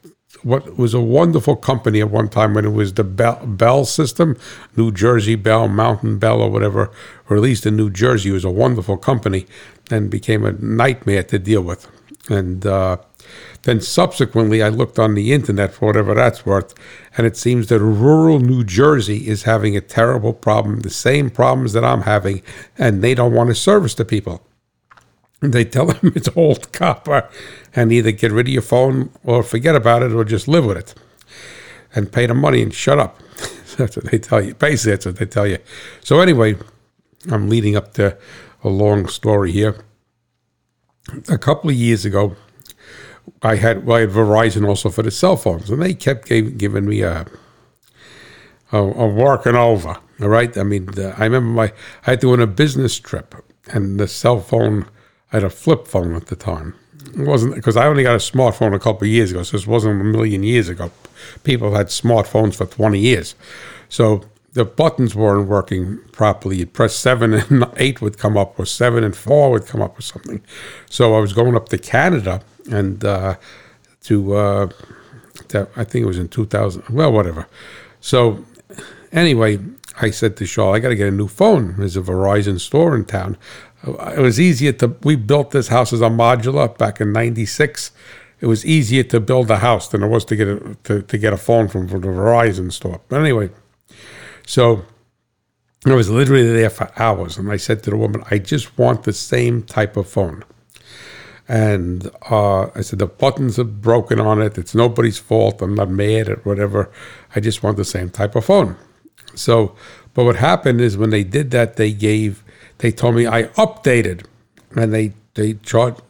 what 0.43 0.77
was 0.77 0.95
a 0.95 1.01
wonderful 1.01 1.57
company 1.57 2.01
at 2.01 2.11
one 2.11 2.29
time 2.29 2.55
when 2.55 2.65
it 2.65 2.73
was 2.73 2.95
the 2.95 3.05
Bell, 3.05 3.45
Bell 3.47 3.85
system, 3.85 4.37
New 4.77 4.93
Jersey 4.93 5.35
Bell, 5.35 5.69
Mountain 5.69 6.19
Bell, 6.19 6.41
or 6.41 6.51
whatever, 6.51 6.91
least 7.31 7.67
in 7.67 7.77
New 7.77 7.91
Jersey, 7.91 8.31
it 8.31 8.33
was 8.33 8.45
a 8.45 8.51
wonderful 8.51 8.97
company, 8.97 9.47
and 9.91 10.11
became 10.11 10.45
a 10.45 10.53
nightmare 10.53 11.23
to 11.25 11.39
deal 11.39 11.63
with. 11.63 11.89
And 12.29 12.67
uh, 12.67 12.99
then 13.65 13.81
subsequently, 13.81 14.63
I 14.63 14.69
looked 14.69 14.99
on 14.99 15.15
the 15.15 15.33
internet 15.33 15.73
for 15.73 15.87
whatever 15.87 16.15
that's 16.15 16.45
worth, 16.45 16.75
and 17.17 17.27
it 17.27 17.37
seems 17.37 17.69
that 17.69 17.81
rural 17.81 18.39
New 18.39 18.63
Jersey 18.63 19.27
is 19.27 19.45
having 19.45 19.75
a 19.75 19.81
terrible 19.81 20.35
problem, 20.35 20.81
the 20.81 20.91
same 20.91 21.31
problems 21.31 21.73
that 21.73 21.85
I'm 21.85 22.03
having, 22.03 22.43
and 22.79 23.03
they 23.03 23.15
don't 23.15 23.33
want 23.33 23.49
to 23.49 23.55
service 23.55 23.95
the 23.95 24.05
people. 24.05 24.47
They 25.41 25.65
tell 25.65 25.87
them 25.93 26.13
it's 26.15 26.29
old 26.37 26.73
copper, 26.73 27.29
and 27.75 27.91
either 27.91 28.13
get 28.13 28.33
rid 28.33 28.49
of 28.49 28.53
your 28.53 28.63
phone 28.63 29.11
or 29.25 29.43
forget 29.43 29.75
about 29.75 30.03
it, 30.03 30.13
or 30.13 30.25
just 30.25 30.47
live 30.47 30.67
with 30.67 30.77
it, 30.77 30.95
and 31.95 32.13
pay 32.13 32.27
the 32.27 32.35
money 32.35 32.61
and 32.61 32.75
shut 32.75 32.99
up. 32.99 33.19
that's 33.79 33.97
what 33.97 34.11
they 34.11 34.19
tell 34.19 34.43
you. 34.43 34.55
Basically, 34.55 34.93
that's 34.93 35.07
what 35.07 35.17
they 35.17 35.27
tell 35.27 35.47
you. 35.47 35.59
So 36.01 36.21
anyway, 36.21 36.57
I'm 37.31 37.49
leading 37.49 37.77
up 37.77 37.95
to 37.95 38.19
a 38.63 38.69
long 38.69 39.09
story 39.09 39.53
here. 39.53 39.77
A 41.29 41.39
couple 41.39 41.71
of 41.71 41.77
years 41.77 42.05
ago, 42.05 42.37
I 43.43 43.57
had 43.57 43.85
well, 43.85 43.99
I 43.99 44.01
had 44.01 44.11
Verizon 44.11 44.67
also 44.67 44.91
for 44.91 45.03
the 45.03 45.11
cell 45.11 45.37
phones, 45.37 45.71
and 45.71 45.83
they 45.83 45.95
kept 45.95 46.29
gave, 46.29 46.57
giving 46.59 46.87
me 46.87 47.03
a, 47.03 47.27
a, 48.73 48.79
a 48.79 49.07
working 49.07 49.55
over. 49.55 49.97
All 50.21 50.29
right, 50.29 50.57
I 50.57 50.63
mean, 50.63 50.89
uh, 50.99 51.15
I 51.19 51.25
remember 51.25 51.51
my 51.51 51.65
I 52.07 52.11
had 52.11 52.21
to 52.23 52.33
on 52.33 52.41
a 52.41 52.47
business 52.47 52.99
trip, 52.99 53.35
and 53.73 53.99
the 54.01 54.09
cell 54.09 54.41
phone 54.41 54.87
I 55.33 55.37
had 55.37 55.45
a 55.45 55.51
flip 55.51 55.87
phone 55.87 56.15
at 56.15 56.27
the 56.27 56.37
time. 56.37 56.75
It 57.19 57.27
wasn't 57.27 57.55
because 57.55 57.77
I 57.77 57.87
only 57.87 58.03
got 58.03 58.15
a 58.15 58.19
smartphone 58.19 58.75
a 58.75 58.79
couple 58.79 59.07
of 59.07 59.13
years 59.13 59.31
ago, 59.31 59.43
so 59.43 59.57
this 59.57 59.67
wasn't 59.67 60.01
a 60.01 60.05
million 60.05 60.43
years 60.43 60.69
ago. 60.69 60.91
People 61.43 61.75
had 61.75 61.89
smartphones 61.89 62.55
for 62.55 62.67
twenty 62.67 62.99
years, 62.99 63.35
so 63.89 64.25
the 64.55 64.65
buttons 64.65 65.15
weren't 65.15 65.49
working 65.49 65.99
properly. 66.13 66.59
You'd 66.59 66.73
press 66.73 66.95
seven 66.95 67.35
and 67.35 67.65
eight 67.77 68.01
would 68.01 68.17
come 68.17 68.39
up, 68.39 68.59
or 68.59 68.65
seven 68.65 69.05
and 69.05 69.15
four 69.17 69.51
would 69.51 69.67
come 69.67 69.83
up, 69.83 69.99
or 69.99 70.03
something. 70.03 70.41
So 70.89 71.15
I 71.15 71.21
was 71.21 71.33
going 71.33 71.57
up 71.57 71.69
to 71.71 71.79
Canada 71.79 72.41
and 72.71 73.05
uh, 73.05 73.37
to, 74.05 74.35
uh, 74.35 74.69
I 75.55 75.85
think 75.85 76.03
it 76.03 76.07
was 76.07 76.19
in 76.19 76.29
2000, 76.29 76.85
well, 76.91 77.13
whatever. 77.13 77.47
So 78.01 78.45
anyway, 79.13 79.59
I 80.01 80.11
said 80.11 80.37
to 80.39 80.47
Shaw, 80.47 80.73
I 80.75 80.81
got 80.81 80.89
to 80.89 80.97
get 80.97 81.09
a 81.09 81.13
new 81.13 81.29
phone. 81.29 81.77
There's 81.79 81.97
a 81.97 82.03
Verizon 82.03 82.61
store 82.61 82.95
in 82.95 83.05
town. 83.05 83.37
It 83.87 84.21
was 84.21 84.41
easier 84.41 84.73
to, 84.73 84.97
we 85.03 85.17
built 85.17 85.51
this 85.51 85.69
house 85.69 85.93
as 85.93 86.01
a 86.01 86.09
modular 86.09 86.77
back 86.77 87.01
in 87.01 87.13
96. 87.13 87.93
It 88.41 88.47
was 88.47 88.65
easier 88.65 89.03
to 89.05 89.21
build 89.21 89.51
a 89.51 89.59
house 89.59 89.89
than 89.89 90.03
it 90.03 90.09
was 90.09 90.25
to 90.27 90.37
get 90.37 90.49
a, 90.49 90.77
to, 90.85 91.03
to 91.03 91.19
get 91.19 91.33
a 91.33 91.37
phone 91.37 91.69
from 91.69 91.87
the 91.87 91.99
Verizon 91.99 92.73
store. 92.73 93.01
But 93.09 93.21
anyway, 93.21 93.51
so 94.47 94.85
I 95.87 95.95
was 95.95 96.11
literally 96.11 96.51
there 96.51 96.71
for 96.71 96.91
hours. 96.97 97.39
And 97.39 97.51
I 97.51 97.57
said 97.57 97.83
to 97.85 97.91
the 97.91 97.97
woman, 97.97 98.25
I 98.31 98.39
just 98.39 98.77
want 98.79 99.05
the 99.05 99.13
same 99.13 99.63
type 99.63 99.97
of 99.97 100.09
phone. 100.09 100.45
And 101.47 102.11
uh, 102.31 102.71
I 102.75 102.81
said, 102.81 102.99
the 102.99 103.07
buttons 103.07 103.59
are 103.59 103.65
broken 103.65 104.19
on 104.21 104.41
it. 104.41 104.57
It's 104.57 104.75
nobody's 104.75 105.19
fault. 105.19 105.61
I'm 105.61 105.75
not 105.75 105.91
mad 105.91 106.29
at 106.29 106.47
whatever. 106.47 106.91
I 107.37 107.41
just 107.41 107.63
want 107.63 107.77
the 107.77 107.85
same 107.85 108.09
type 108.09 108.35
of 108.35 108.47
phone. 108.47 108.77
So, 109.35 109.75
but 110.15 110.25
what 110.25 110.37
happened 110.37 110.81
is 110.81 110.97
when 110.97 111.11
they 111.11 111.25
did 111.25 111.51
that, 111.51 111.77
they 111.77 111.93
gave, 111.93 112.43
they 112.79 112.91
told 112.91 113.17
me 113.17 113.27
I 113.27 113.45
updated 113.59 114.25
and 114.75 114.93
they, 114.93 115.13
they 115.35 115.55
charged, 115.55 116.01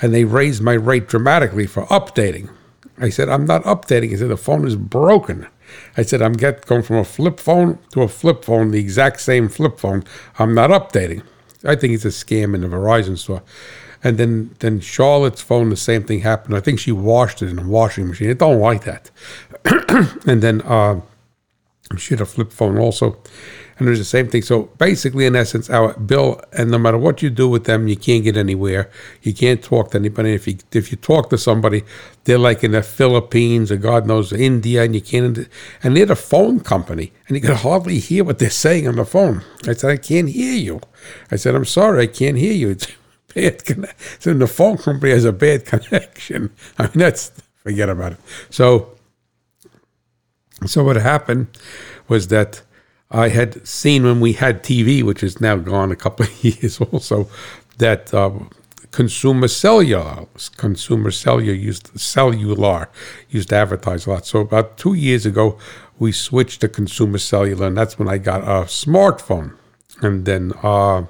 and 0.00 0.12
they 0.12 0.24
raised 0.24 0.62
my 0.62 0.74
rate 0.74 1.08
dramatically 1.08 1.66
for 1.66 1.86
updating. 1.86 2.50
I 2.98 3.08
said, 3.08 3.28
I'm 3.28 3.46
not 3.46 3.62
updating. 3.64 4.12
I 4.12 4.16
said, 4.16 4.28
the 4.28 4.36
phone 4.36 4.66
is 4.66 4.76
broken. 4.76 5.46
I 5.96 6.02
said, 6.02 6.20
I'm 6.20 6.34
get, 6.34 6.66
going 6.66 6.82
from 6.82 6.96
a 6.96 7.04
flip 7.04 7.40
phone 7.40 7.78
to 7.92 8.02
a 8.02 8.08
flip 8.08 8.44
phone, 8.44 8.72
the 8.72 8.80
exact 8.80 9.20
same 9.20 9.48
flip 9.48 9.78
phone. 9.78 10.04
I'm 10.38 10.54
not 10.54 10.70
updating. 10.70 11.22
I 11.64 11.76
think 11.76 11.94
it's 11.94 12.04
a 12.04 12.08
scam 12.08 12.54
in 12.54 12.60
the 12.60 12.68
Verizon 12.68 13.16
store. 13.16 13.42
And 14.04 14.18
then 14.18 14.54
then 14.58 14.80
Charlotte's 14.80 15.42
phone, 15.42 15.70
the 15.70 15.76
same 15.76 16.04
thing 16.04 16.20
happened. 16.20 16.56
I 16.56 16.60
think 16.60 16.80
she 16.80 16.92
washed 16.92 17.42
it 17.42 17.50
in 17.50 17.58
a 17.58 17.66
washing 17.66 18.08
machine. 18.08 18.30
It 18.30 18.38
don't 18.38 18.60
like 18.60 18.84
that. 18.84 19.10
and 20.26 20.42
then 20.42 20.60
uh, 20.62 21.00
she 21.96 22.14
had 22.14 22.20
a 22.20 22.26
flip 22.26 22.52
phone 22.52 22.78
also. 22.78 23.18
And 23.78 23.88
there's 23.88 23.98
the 23.98 24.04
same 24.04 24.28
thing. 24.28 24.42
So 24.42 24.64
basically, 24.78 25.26
in 25.26 25.34
essence, 25.34 25.70
our 25.70 25.94
bill, 25.94 26.40
and 26.52 26.70
no 26.70 26.78
matter 26.78 26.98
what 26.98 27.22
you 27.22 27.30
do 27.30 27.48
with 27.48 27.64
them, 27.64 27.88
you 27.88 27.96
can't 27.96 28.22
get 28.22 28.36
anywhere. 28.36 28.90
You 29.22 29.32
can't 29.32 29.62
talk 29.62 29.90
to 29.90 29.98
anybody. 29.98 30.34
If 30.34 30.46
you 30.46 30.58
if 30.72 30.92
you 30.92 30.98
talk 30.98 31.30
to 31.30 31.38
somebody, 31.38 31.82
they're 32.24 32.38
like 32.38 32.62
in 32.62 32.72
the 32.72 32.82
Philippines 32.82 33.72
or 33.72 33.76
God 33.76 34.06
knows 34.06 34.32
India, 34.32 34.84
and 34.84 34.94
you 34.94 35.00
can't. 35.00 35.48
And 35.82 35.96
they're 35.96 36.06
the 36.06 36.16
phone 36.16 36.60
company, 36.60 37.12
and 37.26 37.36
you 37.36 37.40
can 37.40 37.56
hardly 37.56 37.98
hear 37.98 38.24
what 38.24 38.38
they're 38.38 38.50
saying 38.50 38.86
on 38.86 38.96
the 38.96 39.04
phone. 39.04 39.42
I 39.66 39.72
said, 39.72 39.90
I 39.90 39.96
can't 39.96 40.28
hear 40.28 40.54
you. 40.54 40.80
I 41.30 41.36
said, 41.36 41.54
I'm 41.54 41.64
sorry, 41.64 42.04
I 42.04 42.06
can't 42.06 42.36
hear 42.36 42.52
you. 42.52 42.70
It's, 42.70 42.86
bad 43.34 43.64
connection. 43.64 44.20
So 44.20 44.34
the 44.34 44.46
phone 44.46 44.78
company 44.78 45.12
has 45.12 45.24
a 45.24 45.32
bad 45.32 45.64
connection. 45.66 46.50
I 46.78 46.84
mean, 46.84 46.92
that's 46.94 47.32
forget 47.62 47.88
about 47.88 48.12
it. 48.12 48.18
So, 48.50 48.90
so 50.66 50.84
what 50.84 50.96
happened 50.96 51.46
was 52.08 52.28
that 52.28 52.62
I 53.10 53.28
had 53.28 53.66
seen 53.66 54.04
when 54.04 54.20
we 54.20 54.32
had 54.32 54.62
TV, 54.62 55.02
which 55.02 55.22
is 55.22 55.40
now 55.40 55.56
gone 55.56 55.92
a 55.92 55.96
couple 55.96 56.26
of 56.26 56.44
years 56.44 56.80
also, 56.80 57.28
that 57.78 58.12
uh, 58.12 58.30
consumer 58.90 59.48
cellular, 59.48 60.26
consumer 60.56 61.10
cellular 61.10 61.54
used 61.54 61.98
cellular 61.98 62.88
used 63.30 63.50
to 63.50 63.56
advertise 63.56 64.06
a 64.06 64.10
lot. 64.10 64.26
So 64.26 64.40
about 64.40 64.76
two 64.76 64.94
years 64.94 65.26
ago, 65.26 65.58
we 65.98 66.12
switched 66.12 66.62
to 66.62 66.68
consumer 66.68 67.18
cellular, 67.18 67.66
and 67.66 67.76
that's 67.76 67.98
when 67.98 68.08
I 68.08 68.18
got 68.18 68.42
a 68.42 68.66
smartphone. 68.66 69.56
And 70.00 70.24
then 70.24 70.52
uh, 70.62 71.04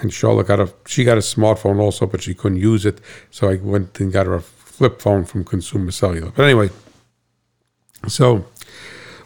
and 0.00 0.12
Charlotte 0.12 0.46
got 0.46 0.60
a 0.60 0.72
she 0.86 1.04
got 1.04 1.18
a 1.18 1.20
smartphone 1.20 1.80
also, 1.80 2.06
but 2.06 2.22
she 2.22 2.34
couldn't 2.34 2.58
use 2.58 2.86
it. 2.86 3.00
So 3.30 3.48
I 3.48 3.56
went 3.56 3.98
and 4.00 4.12
got 4.12 4.26
her 4.26 4.34
a 4.34 4.40
flip 4.40 5.00
phone 5.00 5.24
from 5.24 5.44
Consumer 5.44 5.90
Cellular. 5.90 6.32
But 6.34 6.44
anyway, 6.44 6.70
so 8.08 8.46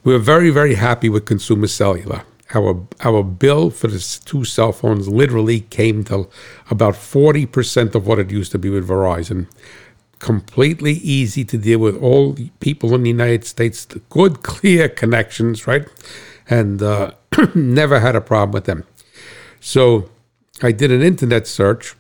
we 0.03 0.13
were 0.13 0.19
very 0.19 0.51
very 0.51 0.75
happy 0.75 1.09
with 1.09 1.27
Consumer 1.27 1.67
Cellular. 1.69 2.25
Our 2.55 2.87
our 3.01 3.23
bill 3.23 3.71
for 3.71 3.89
the 3.89 4.01
two 4.25 4.45
cell 4.45 4.73
phones 4.73 5.09
literally 5.09 5.61
came 5.61 6.05
to 6.05 6.29
about 6.71 6.97
forty 6.97 7.47
percent 7.47 7.95
of 7.95 8.07
what 8.07 8.19
it 8.19 8.31
used 8.31 8.53
to 8.53 8.59
be 8.59 8.71
with 8.71 8.89
Verizon. 8.89 9.47
Completely 10.19 10.93
easy 10.93 11.45
to 11.45 11.59
deal 11.59 11.81
with. 11.81 11.97
All 12.03 12.37
people 12.61 12.95
in 12.95 13.03
the 13.03 13.11
United 13.11 13.45
States, 13.45 13.85
good 14.09 14.43
clear 14.43 14.89
connections, 14.89 15.67
right? 15.67 15.87
And 16.49 16.83
uh, 16.83 17.13
never 17.55 18.01
had 18.01 18.17
a 18.17 18.21
problem 18.21 18.53
with 18.53 18.65
them. 18.65 18.85
So 19.61 20.09
I 20.65 20.73
did 20.73 20.91
an 20.91 21.03
internet 21.03 21.47
search. 21.47 21.95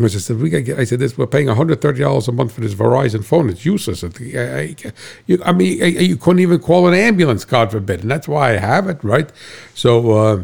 I 0.00 0.06
said, 0.08 0.38
we 0.38 0.50
get, 0.50 0.78
I 0.78 0.84
said, 0.84 1.00
this, 1.00 1.18
we're 1.18 1.26
paying 1.26 1.46
$130 1.46 2.28
a 2.28 2.32
month 2.32 2.52
for 2.52 2.60
this 2.60 2.74
Verizon 2.74 3.24
phone. 3.24 3.50
It's 3.50 3.64
useless. 3.64 4.04
I, 4.04 4.08
I, 4.36 4.76
you, 5.26 5.42
I 5.44 5.52
mean, 5.52 5.82
I, 5.82 5.86
you 5.86 6.16
couldn't 6.16 6.40
even 6.40 6.60
call 6.60 6.86
an 6.86 6.94
ambulance, 6.94 7.44
God 7.44 7.72
forbid. 7.72 8.02
And 8.02 8.10
that's 8.10 8.28
why 8.28 8.50
I 8.50 8.58
have 8.58 8.88
it, 8.88 9.02
right? 9.02 9.30
So, 9.74 10.10
uh, 10.12 10.42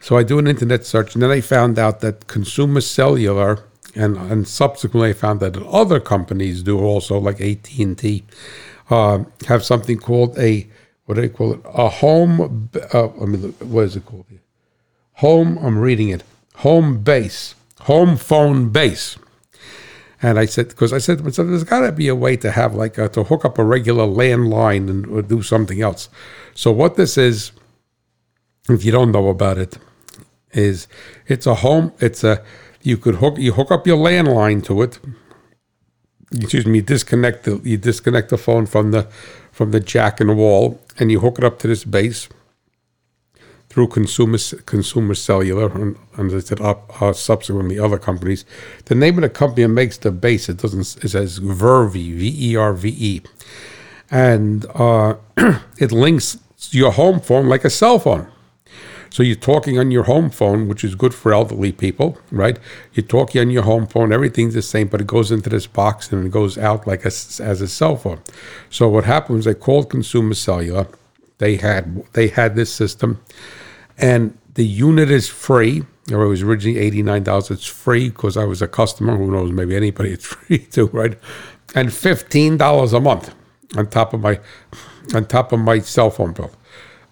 so 0.00 0.16
I 0.16 0.22
do 0.22 0.38
an 0.38 0.46
internet 0.46 0.86
search, 0.86 1.14
and 1.14 1.22
then 1.22 1.30
I 1.30 1.42
found 1.42 1.78
out 1.78 2.00
that 2.00 2.26
Consumer 2.26 2.80
Cellular, 2.80 3.64
and, 3.94 4.16
and 4.16 4.48
subsequently 4.48 5.10
I 5.10 5.12
found 5.12 5.40
that 5.40 5.58
other 5.58 6.00
companies 6.00 6.62
do 6.62 6.78
also, 6.78 7.18
like 7.18 7.38
AT&T, 7.40 8.24
uh, 8.88 9.24
have 9.46 9.62
something 9.62 9.98
called 9.98 10.38
a, 10.38 10.66
what 11.04 11.16
do 11.16 11.20
they 11.20 11.28
call 11.28 11.52
it? 11.52 11.60
A 11.66 11.90
home, 11.90 12.70
uh, 12.94 13.08
I 13.08 13.24
mean, 13.26 13.52
what 13.60 13.84
is 13.84 13.96
it 13.96 14.06
called? 14.06 14.24
Home, 15.20 15.58
I'm 15.58 15.78
reading 15.78 16.08
it, 16.08 16.22
home 16.56 17.02
base, 17.02 17.54
home 17.80 18.16
phone 18.16 18.70
base. 18.70 19.18
And 20.22 20.38
I 20.38 20.46
said, 20.46 20.68
because 20.68 20.92
I 20.92 20.98
said 20.98 21.18
to 21.18 21.24
myself, 21.24 21.48
there's 21.48 21.64
got 21.64 21.80
to 21.80 21.92
be 21.92 22.08
a 22.08 22.14
way 22.14 22.36
to 22.38 22.50
have 22.50 22.74
like 22.74 22.96
a, 22.98 23.08
to 23.10 23.24
hook 23.24 23.44
up 23.44 23.58
a 23.58 23.64
regular 23.64 24.06
landline 24.06 24.88
and 24.88 25.28
do 25.28 25.42
something 25.42 25.80
else. 25.80 26.08
So 26.54 26.70
what 26.72 26.96
this 26.96 27.16
is, 27.18 27.52
if 28.68 28.84
you 28.84 28.92
don't 28.92 29.12
know 29.12 29.28
about 29.28 29.58
it, 29.58 29.78
is 30.52 30.88
it's 31.26 31.46
a 31.46 31.56
home. 31.56 31.92
It's 32.00 32.24
a 32.24 32.42
you 32.82 32.96
could 32.96 33.16
hook 33.16 33.38
you 33.38 33.52
hook 33.52 33.70
up 33.70 33.86
your 33.86 33.98
landline 33.98 34.64
to 34.64 34.82
it. 34.82 34.98
Excuse 36.32 36.66
me. 36.66 36.78
You 36.78 36.82
disconnect 36.82 37.44
the 37.44 37.60
you 37.62 37.76
disconnect 37.76 38.30
the 38.30 38.38
phone 38.38 38.66
from 38.66 38.90
the 38.90 39.04
from 39.52 39.70
the 39.70 39.80
jack 39.80 40.20
in 40.20 40.26
the 40.26 40.34
wall, 40.34 40.80
and 40.98 41.10
you 41.10 41.20
hook 41.20 41.38
it 41.38 41.44
up 41.44 41.58
to 41.60 41.68
this 41.68 41.84
base 41.84 42.28
through 43.70 43.86
consumer 43.86 44.36
consumer 44.66 45.14
cellular, 45.14 45.72
and, 45.72 45.96
and 46.16 46.32
as 46.32 46.44
I 46.44 46.46
said, 46.48 46.60
up, 46.60 47.00
uh, 47.00 47.12
subsequently 47.12 47.78
other 47.78 47.98
companies. 47.98 48.44
The 48.86 48.96
name 48.96 49.16
of 49.16 49.22
the 49.22 49.30
company 49.30 49.66
makes 49.68 49.96
the 49.96 50.10
base. 50.10 50.48
It 50.48 50.58
doesn't. 50.58 51.04
It 51.04 51.08
says 51.10 51.38
Verve, 51.38 51.92
V 51.92 52.50
E 52.50 52.56
R 52.56 52.74
V 52.74 52.94
E, 52.98 53.22
and 54.10 54.66
uh, 54.74 55.14
it 55.78 55.92
links 55.92 56.38
your 56.70 56.92
home 56.92 57.20
phone 57.20 57.48
like 57.48 57.64
a 57.64 57.70
cell 57.70 57.98
phone. 57.98 58.30
So 59.12 59.24
you're 59.24 59.34
talking 59.34 59.76
on 59.76 59.90
your 59.90 60.04
home 60.04 60.30
phone, 60.30 60.68
which 60.68 60.84
is 60.84 60.94
good 60.94 61.12
for 61.12 61.32
elderly 61.32 61.72
people, 61.72 62.16
right? 62.30 62.58
You're 62.92 63.06
talking 63.06 63.40
on 63.40 63.50
your 63.50 63.64
home 63.64 63.88
phone, 63.88 64.12
everything's 64.12 64.54
the 64.54 64.62
same, 64.62 64.86
but 64.86 65.00
it 65.00 65.08
goes 65.08 65.32
into 65.32 65.50
this 65.50 65.66
box 65.66 66.12
and 66.12 66.26
it 66.26 66.30
goes 66.30 66.56
out 66.56 66.86
like 66.86 67.04
a, 67.04 67.08
as 67.08 67.60
a 67.60 67.66
cell 67.66 67.96
phone. 67.96 68.20
So 68.70 68.88
what 68.88 69.04
happened 69.04 69.38
was 69.38 69.46
they 69.46 69.54
called 69.54 69.90
Consumer 69.90 70.34
Cellular. 70.34 70.86
They 71.38 71.56
had 71.56 72.04
they 72.12 72.28
had 72.28 72.54
this 72.54 72.72
system, 72.72 73.20
and 74.00 74.36
the 74.54 74.66
unit 74.66 75.10
is 75.10 75.28
free. 75.28 75.84
Or 76.10 76.22
it 76.22 76.28
was 76.28 76.42
originally 76.42 76.78
eighty 76.78 77.02
nine 77.02 77.22
dollars. 77.22 77.50
It's 77.50 77.66
free 77.66 78.08
because 78.08 78.36
I 78.36 78.44
was 78.44 78.60
a 78.60 78.66
customer. 78.68 79.16
Who 79.16 79.30
knows? 79.30 79.52
Maybe 79.52 79.76
anybody 79.76 80.10
it's 80.10 80.26
free 80.34 80.58
too, 80.58 80.86
right? 80.88 81.16
And 81.74 81.92
fifteen 81.92 82.56
dollars 82.56 82.92
a 82.92 83.00
month 83.00 83.32
on 83.76 83.86
top 83.88 84.12
of 84.12 84.20
my 84.20 84.40
on 85.14 85.26
top 85.26 85.52
of 85.52 85.60
my 85.60 85.78
cell 85.78 86.10
phone 86.10 86.32
bill. 86.32 86.50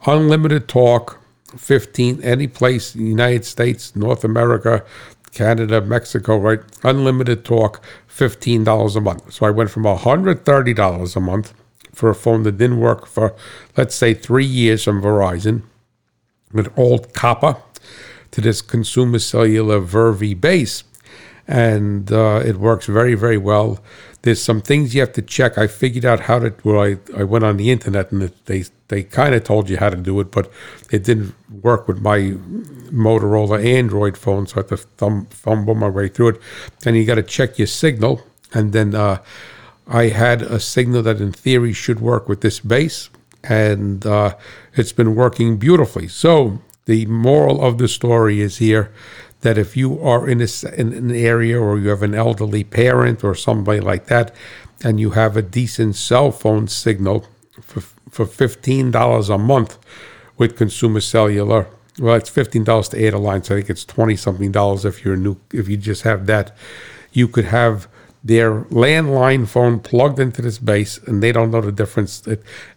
Unlimited 0.07 0.68
talk, 0.68 1.18
15 1.57 2.23
any 2.23 2.47
place 2.47 2.95
United 2.95 3.45
States, 3.45 3.97
North 3.97 4.25
America, 4.25 4.85
Canada, 5.33 5.80
Mexico, 5.80 6.38
right? 6.38 6.61
Unlimited 6.85 7.45
talk, 7.45 7.83
$15 8.09 8.97
a 8.97 9.00
month. 9.00 9.33
So 9.33 9.47
I 9.47 9.50
went 9.50 9.71
from 9.71 9.85
$130 9.85 11.16
a 11.16 11.21
month 11.21 11.54
for 11.92 12.11
a 12.11 12.14
phone 12.14 12.45
that 12.45 12.59
didn't 12.59 12.78
work 12.78 13.07
for, 13.07 13.35
let's 13.76 13.95
say, 13.95 14.14
three 14.14 14.45
years 14.45 14.85
from 14.85 15.02
Verizon 15.02 15.62
with 16.52 16.73
old 16.78 17.12
copper 17.14 17.57
to 18.31 18.40
this 18.40 18.62
consumer 18.62 19.19
cellular 19.19 19.81
Vervi 19.81 20.38
base. 20.38 20.85
And 21.47 22.12
uh, 22.12 22.43
it 22.45 22.57
works 22.57 22.87
very, 22.87 23.14
very 23.14 23.38
well. 23.38 23.78
There's 24.23 24.43
some 24.43 24.61
things 24.61 24.95
you 24.95 25.00
have 25.00 25.12
to 25.14 25.23
check. 25.23 25.57
I 25.57 25.67
figured 25.67 26.05
out 26.05 26.21
how 26.21 26.40
to. 26.40 26.52
Well, 26.62 26.83
I, 26.83 26.99
I 27.17 27.25
went 27.25 27.45
on 27.45 27.57
the 27.57 27.71
internet 27.71 28.12
and 28.12 28.31
they 28.45 28.64
they 28.88 29.02
kind 29.02 29.35
of 29.35 29.45
told 29.45 29.71
you 29.71 29.76
how 29.76 29.90
to 29.90 29.97
do 29.97 30.19
it, 30.21 30.31
but 30.31 30.50
it 30.90 31.05
didn't 31.05 31.35
work 31.62 31.88
with 31.88 32.00
my 32.00 32.19
Motorola 32.90 33.64
Android 33.64 34.17
phone, 34.17 34.47
so 34.47 34.57
I 34.57 34.59
had 34.61 34.69
to 34.69 34.76
thumb, 34.76 35.26
fumble 35.26 35.75
my 35.75 35.88
way 35.88 36.09
through 36.09 36.28
it. 36.28 36.40
And 36.85 36.97
you 36.97 37.05
got 37.05 37.17
to 37.17 37.23
check 37.23 37.59
your 37.59 37.67
signal, 37.67 38.23
and 38.52 38.73
then 38.73 38.95
uh, 38.95 39.23
I 39.87 40.09
had 40.09 40.43
a 40.43 40.59
signal 40.59 41.02
that 41.02 41.21
in 41.21 41.33
theory 41.33 41.73
should 41.73 42.00
work 42.00 42.28
with 42.28 42.40
this 42.40 42.61
base, 42.61 43.11
and 43.45 44.05
uh, 44.05 44.35
it's 44.78 44.92
been 44.92 45.14
working 45.14 45.56
beautifully. 45.56 46.08
So 46.08 46.61
the 46.85 47.06
moral 47.06 47.62
of 47.64 47.78
the 47.78 47.88
story 47.88 48.40
is 48.40 48.58
here 48.58 48.92
that 49.40 49.58
if 49.58 49.76
you 49.76 50.00
are 50.02 50.28
in, 50.28 50.40
a, 50.40 50.49
in 50.76 50.92
an 50.92 51.11
area 51.11 51.61
or 51.61 51.78
you 51.78 51.88
have 51.90 52.02
an 52.02 52.14
elderly 52.14 52.64
parent 52.64 53.23
or 53.23 53.35
somebody 53.35 53.80
like 53.80 54.06
that, 54.06 54.35
and 54.82 54.99
you 54.99 55.11
have 55.11 55.37
a 55.37 55.42
decent 55.42 55.97
cell 55.97 56.30
phone 56.30 56.68
signal 56.68 57.26
for 57.61 57.82
for 58.11 58.25
fifteen 58.25 58.90
dollars 58.90 59.28
a 59.28 59.37
month 59.37 59.76
with 60.37 60.56
Consumer 60.56 61.00
Cellular. 61.00 61.66
Well, 61.99 62.14
it's 62.14 62.30
fifteen 62.30 62.64
dollars 62.64 62.88
to 62.90 63.06
add 63.06 63.12
a 63.12 63.18
line, 63.18 63.42
so 63.42 63.54
I 63.54 63.58
think 63.58 63.70
it's 63.70 63.85
twenty 63.85 64.16
something 64.16 64.52
dollars 64.52 64.85
if 64.85 65.04
you're 65.04 65.16
new. 65.16 65.37
If 65.52 65.68
you 65.68 65.76
just 65.76 66.02
have 66.02 66.26
that, 66.26 66.56
you 67.12 67.28
could 67.28 67.47
have 67.47 67.88
their 68.25 68.62
landline 68.64 69.47
phone 69.47 69.80
plugged 69.80 70.18
into 70.18 70.42
this 70.42 70.58
base, 70.58 70.99
and 71.06 71.23
they 71.23 71.32
don't 71.32 71.50
know 71.50 71.61
the 71.61 71.73
difference. 71.73 72.26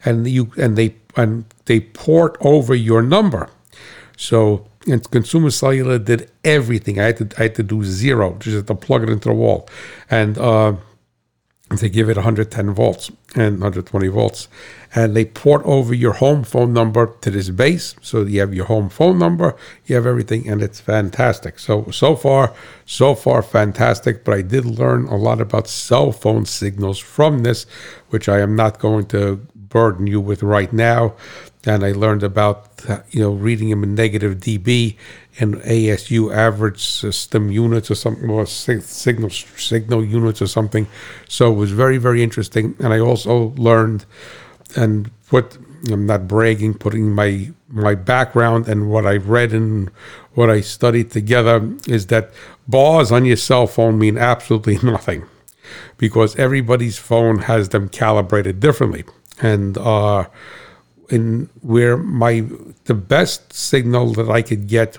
And 0.03 0.27
you 0.27 0.51
and 0.57 0.75
they 0.75 0.89
and 1.15 1.45
they 1.65 1.79
port 1.79 2.37
over 2.41 2.75
your 2.75 3.01
number. 3.01 3.49
So 4.17 4.67
and 4.87 5.09
Consumer 5.11 5.51
Cellular 5.51 5.99
did 5.99 6.29
everything. 6.43 6.99
I 6.99 7.05
had 7.05 7.17
to 7.17 7.39
I 7.39 7.43
had 7.43 7.55
to 7.55 7.63
do 7.63 7.83
zero, 7.83 8.35
just 8.39 8.67
to 8.67 8.75
plug 8.75 9.03
it 9.03 9.09
into 9.09 9.29
the 9.29 9.35
wall, 9.35 9.67
and. 10.09 10.37
Uh, 10.37 10.75
they 11.79 11.89
give 11.89 12.09
it 12.09 12.17
110 12.17 12.73
volts 12.73 13.09
and 13.35 13.53
120 13.53 14.07
volts 14.09 14.47
and 14.93 15.15
they 15.15 15.23
port 15.23 15.61
over 15.63 15.93
your 15.93 16.13
home 16.13 16.43
phone 16.43 16.73
number 16.73 17.15
to 17.21 17.31
this 17.31 17.49
base 17.49 17.95
so 18.01 18.23
you 18.23 18.39
have 18.39 18.53
your 18.53 18.65
home 18.65 18.89
phone 18.89 19.17
number 19.17 19.55
you 19.85 19.95
have 19.95 20.05
everything 20.05 20.47
and 20.49 20.61
it's 20.61 20.81
fantastic 20.81 21.59
so 21.59 21.89
so 21.91 22.15
far 22.15 22.53
so 22.85 23.15
far 23.15 23.41
fantastic 23.41 24.25
but 24.25 24.33
i 24.33 24.41
did 24.41 24.65
learn 24.65 25.05
a 25.05 25.15
lot 25.15 25.39
about 25.39 25.67
cell 25.67 26.11
phone 26.11 26.45
signals 26.45 26.99
from 26.99 27.39
this 27.39 27.63
which 28.09 28.27
i 28.27 28.39
am 28.39 28.55
not 28.55 28.79
going 28.79 29.05
to 29.05 29.45
burden 29.71 30.05
you 30.05 30.21
with 30.21 30.43
right 30.43 30.71
now. 30.71 31.15
And 31.65 31.83
I 31.83 31.91
learned 31.91 32.23
about 32.23 32.85
you 33.09 33.21
know 33.21 33.31
reading 33.31 33.69
them 33.69 33.83
in 33.83 33.95
negative 33.95 34.37
dB 34.37 34.97
and 35.39 35.55
ASU 35.55 36.33
average 36.35 36.81
uh, 37.03 37.11
system 37.11 37.51
units 37.51 37.89
or 37.89 37.95
something 37.95 38.29
or 38.29 38.45
signal 38.45 39.29
signal 39.29 40.05
units 40.05 40.41
or 40.41 40.47
something. 40.47 40.87
So 41.27 41.51
it 41.51 41.55
was 41.55 41.71
very 41.71 41.97
very 41.97 42.21
interesting, 42.21 42.75
and 42.79 42.93
I 42.93 42.99
also 42.99 43.53
learned 43.57 44.05
and 44.75 45.11
put 45.27 45.57
I'm 45.89 46.05
not 46.05 46.27
bragging, 46.27 46.75
putting 46.75 47.13
my 47.13 47.51
my 47.67 47.95
background 47.95 48.67
and 48.67 48.89
what 48.89 49.05
I 49.05 49.17
read 49.17 49.53
and 49.53 49.89
what 50.33 50.49
I 50.49 50.61
studied 50.61 51.11
together 51.11 51.73
is 51.87 52.07
that 52.07 52.31
bars 52.67 53.11
on 53.11 53.25
your 53.25 53.37
cell 53.37 53.67
phone 53.67 53.97
mean 53.97 54.17
absolutely 54.17 54.77
nothing 54.83 55.25
because 55.97 56.35
everybody's 56.35 56.97
phone 56.97 57.39
has 57.39 57.69
them 57.69 57.87
calibrated 57.89 58.59
differently 58.59 59.05
and. 59.41 59.77
uh 59.77 60.25
in 61.11 61.49
where 61.61 61.97
my 61.97 62.45
the 62.85 62.93
best 62.93 63.53
signal 63.53 64.13
that 64.13 64.29
I 64.29 64.41
could 64.41 64.67
get 64.67 64.97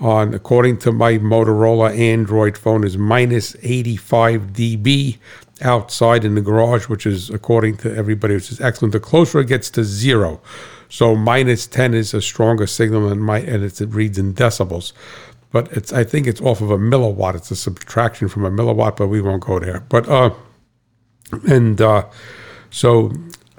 on 0.00 0.32
according 0.32 0.78
to 0.78 0.92
my 0.92 1.18
Motorola 1.18 1.96
Android 1.96 2.56
phone 2.56 2.84
is 2.84 2.96
minus 2.96 3.54
85 3.62 4.54
dB 4.54 5.18
outside 5.60 6.24
in 6.24 6.34
the 6.34 6.40
garage, 6.40 6.88
which 6.88 7.04
is 7.04 7.28
according 7.28 7.76
to 7.78 7.94
everybody, 7.94 8.34
which 8.34 8.50
is 8.50 8.62
excellent. 8.62 8.92
The 8.92 9.00
closer 9.00 9.40
it 9.40 9.48
gets 9.48 9.68
to 9.70 9.84
zero, 9.84 10.40
so 10.88 11.14
minus 11.14 11.66
10 11.66 11.92
is 11.92 12.14
a 12.14 12.22
stronger 12.22 12.66
signal 12.66 13.10
than 13.10 13.18
my 13.18 13.40
and 13.40 13.62
it 13.62 13.78
reads 13.80 14.18
in 14.18 14.32
decibels. 14.32 14.92
But 15.52 15.70
it's 15.72 15.92
I 15.92 16.04
think 16.04 16.26
it's 16.26 16.40
off 16.40 16.62
of 16.62 16.70
a 16.70 16.78
milliwatt. 16.78 17.34
It's 17.34 17.50
a 17.50 17.56
subtraction 17.56 18.28
from 18.28 18.46
a 18.46 18.50
milliwatt, 18.50 18.96
but 18.96 19.08
we 19.08 19.20
won't 19.20 19.42
go 19.42 19.58
there. 19.58 19.80
But 19.80 20.08
uh 20.08 20.30
and 21.46 21.78
uh 21.80 22.06
so 22.70 23.12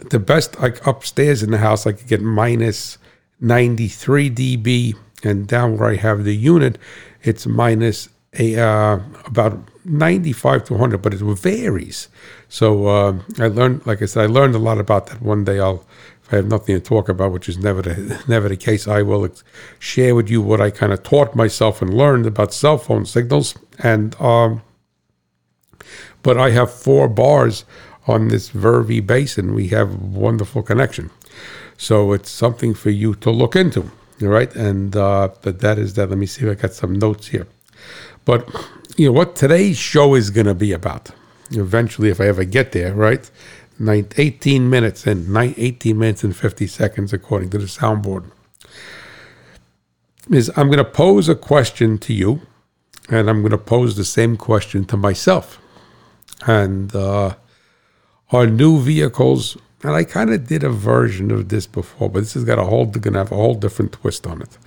the 0.10 0.20
best 0.20 0.60
like 0.60 0.86
upstairs 0.86 1.44
in 1.44 1.52
the 1.52 1.58
house 1.58 1.86
I 1.86 1.94
could 1.94 2.08
get 2.08 2.22
minus 2.22 2.98
93 3.40 4.30
dB 4.30 4.96
and 5.24 5.48
down 5.48 5.78
where 5.78 5.90
I 5.90 5.96
have 5.96 6.24
the 6.24 6.36
unit 6.36 6.78
it's 7.24 7.46
minus 7.46 8.10
a 8.40 8.58
uh, 8.58 9.00
about 9.26 9.60
95 9.84 10.66
to 10.66 10.74
100 10.74 11.02
but 11.02 11.14
it 11.14 11.20
varies. 11.20 12.08
So 12.50 12.88
uh, 12.88 13.20
I 13.40 13.48
learned 13.48 13.86
like 13.86 14.02
I 14.02 14.06
said 14.06 14.24
I 14.24 14.28
learned 14.28 14.56
a 14.56 14.60
lot 14.60 14.78
about 14.78 15.08
that. 15.08 15.22
One 15.22 15.44
day 15.44 15.60
I'll 15.60 15.86
if 16.24 16.34
I 16.34 16.38
have 16.38 16.48
nothing 16.48 16.76
to 16.76 16.82
talk 16.82 17.10
about 17.10 17.32
which 17.32 17.50
is 17.50 17.58
never 17.58 17.82
the, 17.82 18.24
never 18.28 18.48
the 18.50 18.58
case 18.58 18.88
I 18.88 19.02
will 19.02 19.30
share 19.80 20.16
with 20.16 20.30
you 20.30 20.42
what 20.42 20.62
I 20.62 20.70
kind 20.70 20.94
of 20.94 21.04
taught 21.04 21.36
myself 21.36 21.82
and 21.82 21.94
learned 21.94 22.26
about 22.26 22.54
cell 22.54 22.78
phone 22.78 23.06
signals 23.06 23.56
and 23.80 24.20
um, 24.22 24.62
but 26.24 26.38
I 26.38 26.52
have 26.52 26.72
four 26.72 27.08
bars 27.08 27.66
on 28.08 28.30
this 28.30 28.50
Vervi 28.50 29.06
basin, 29.06 29.54
we 29.54 29.68
have 29.70 30.02
wonderful 30.02 30.64
connection. 30.64 31.12
So 31.78 32.14
it's 32.14 32.30
something 32.30 32.74
for 32.74 32.90
you 32.90 33.16
to 33.16 33.32
look 33.32 33.56
into, 33.56 33.92
all 34.22 34.28
right? 34.28 34.54
And 34.56 34.96
uh, 34.96 35.30
but 35.42 35.60
that 35.60 35.78
is 35.78 35.96
that. 35.96 36.10
Let 36.10 36.18
me 36.18 36.26
see 36.26 36.46
if 36.46 36.52
I 36.52 36.62
got 36.62 36.74
some 36.74 36.94
notes 36.94 37.28
here. 37.28 37.48
But 38.26 38.48
you 38.98 39.08
know 39.08 39.14
what 39.14 39.36
today's 39.36 39.78
show 39.78 40.16
is 40.16 40.30
going 40.30 40.48
to 40.48 40.54
be 40.54 40.72
about. 40.72 41.12
Eventually, 41.52 42.10
if 42.10 42.22
I 42.22 42.28
ever 42.28 42.44
get 42.44 42.72
there, 42.72 42.94
right? 42.94 43.30
18 43.90 44.70
minutes 44.70 45.08
and 45.08 45.36
18 45.36 45.98
minutes 45.98 46.24
and 46.24 46.36
50 46.36 46.68
seconds, 46.68 47.14
according 47.14 47.50
to 47.50 47.58
the 47.58 47.66
soundboard. 47.66 48.30
Is 50.30 50.52
I'm 50.56 50.68
going 50.68 50.78
to 50.78 50.86
pose 50.86 51.28
a 51.28 51.36
question 51.36 51.98
to 52.00 52.14
you, 52.14 52.42
and 53.10 53.30
I'm 53.30 53.42
going 53.42 53.52
to 53.52 53.58
pose 53.58 53.96
the 53.96 54.06
same 54.06 54.38
question 54.38 54.86
to 54.86 54.98
myself. 54.98 55.60
And 56.46 56.96
uh, 56.96 57.36
are 58.32 58.48
new 58.48 58.80
vehicles, 58.80 59.58
and 59.84 59.91
I 59.91 60.04
kind 60.04 60.32
of 60.34 60.48
did 60.48 60.63
a 60.63 60.70
version 60.70 61.32
of 61.32 61.50
this 61.50 61.67
before, 61.67 62.10
but 62.10 62.20
this 62.22 62.34
has 62.34 62.44
got 62.44 62.60
a 62.60 62.63
whole 62.63 62.86
going 62.86 63.13
to 63.13 63.20
have 63.20 63.32
a 63.32 63.36
whole 63.36 63.56
different 63.56 63.91
twist 63.94 64.26
on 64.26 64.41
it. 64.41 64.58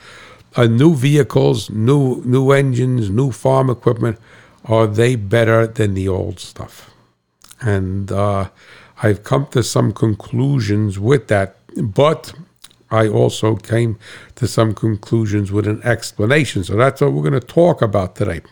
Are 0.56 0.68
new 0.68 0.94
vehicles, 0.94 1.70
new 1.70 2.22
new 2.24 2.52
engines, 2.52 3.10
new 3.10 3.32
farm 3.32 3.70
equipment, 3.70 4.18
are 4.64 4.86
they 4.86 5.16
better 5.16 5.66
than 5.66 5.94
the 5.94 6.08
old 6.08 6.40
stuff? 6.40 6.90
And 7.60 8.12
uh, 8.12 8.50
I've 9.02 9.24
come 9.24 9.46
to 9.48 9.62
some 9.62 9.92
conclusions 9.92 10.98
with 10.98 11.28
that, 11.28 11.56
but 11.76 12.32
I 12.90 13.08
also 13.08 13.56
came 13.56 13.98
to 14.36 14.46
some 14.46 14.74
conclusions 14.74 15.50
with 15.50 15.66
an 15.66 15.82
explanation. 15.82 16.64
So 16.64 16.76
that's 16.76 17.00
what 17.00 17.12
we're 17.12 17.28
going 17.28 17.40
to 17.40 17.46
talk 17.46 17.82
about 17.82 18.14
today. 18.16 18.42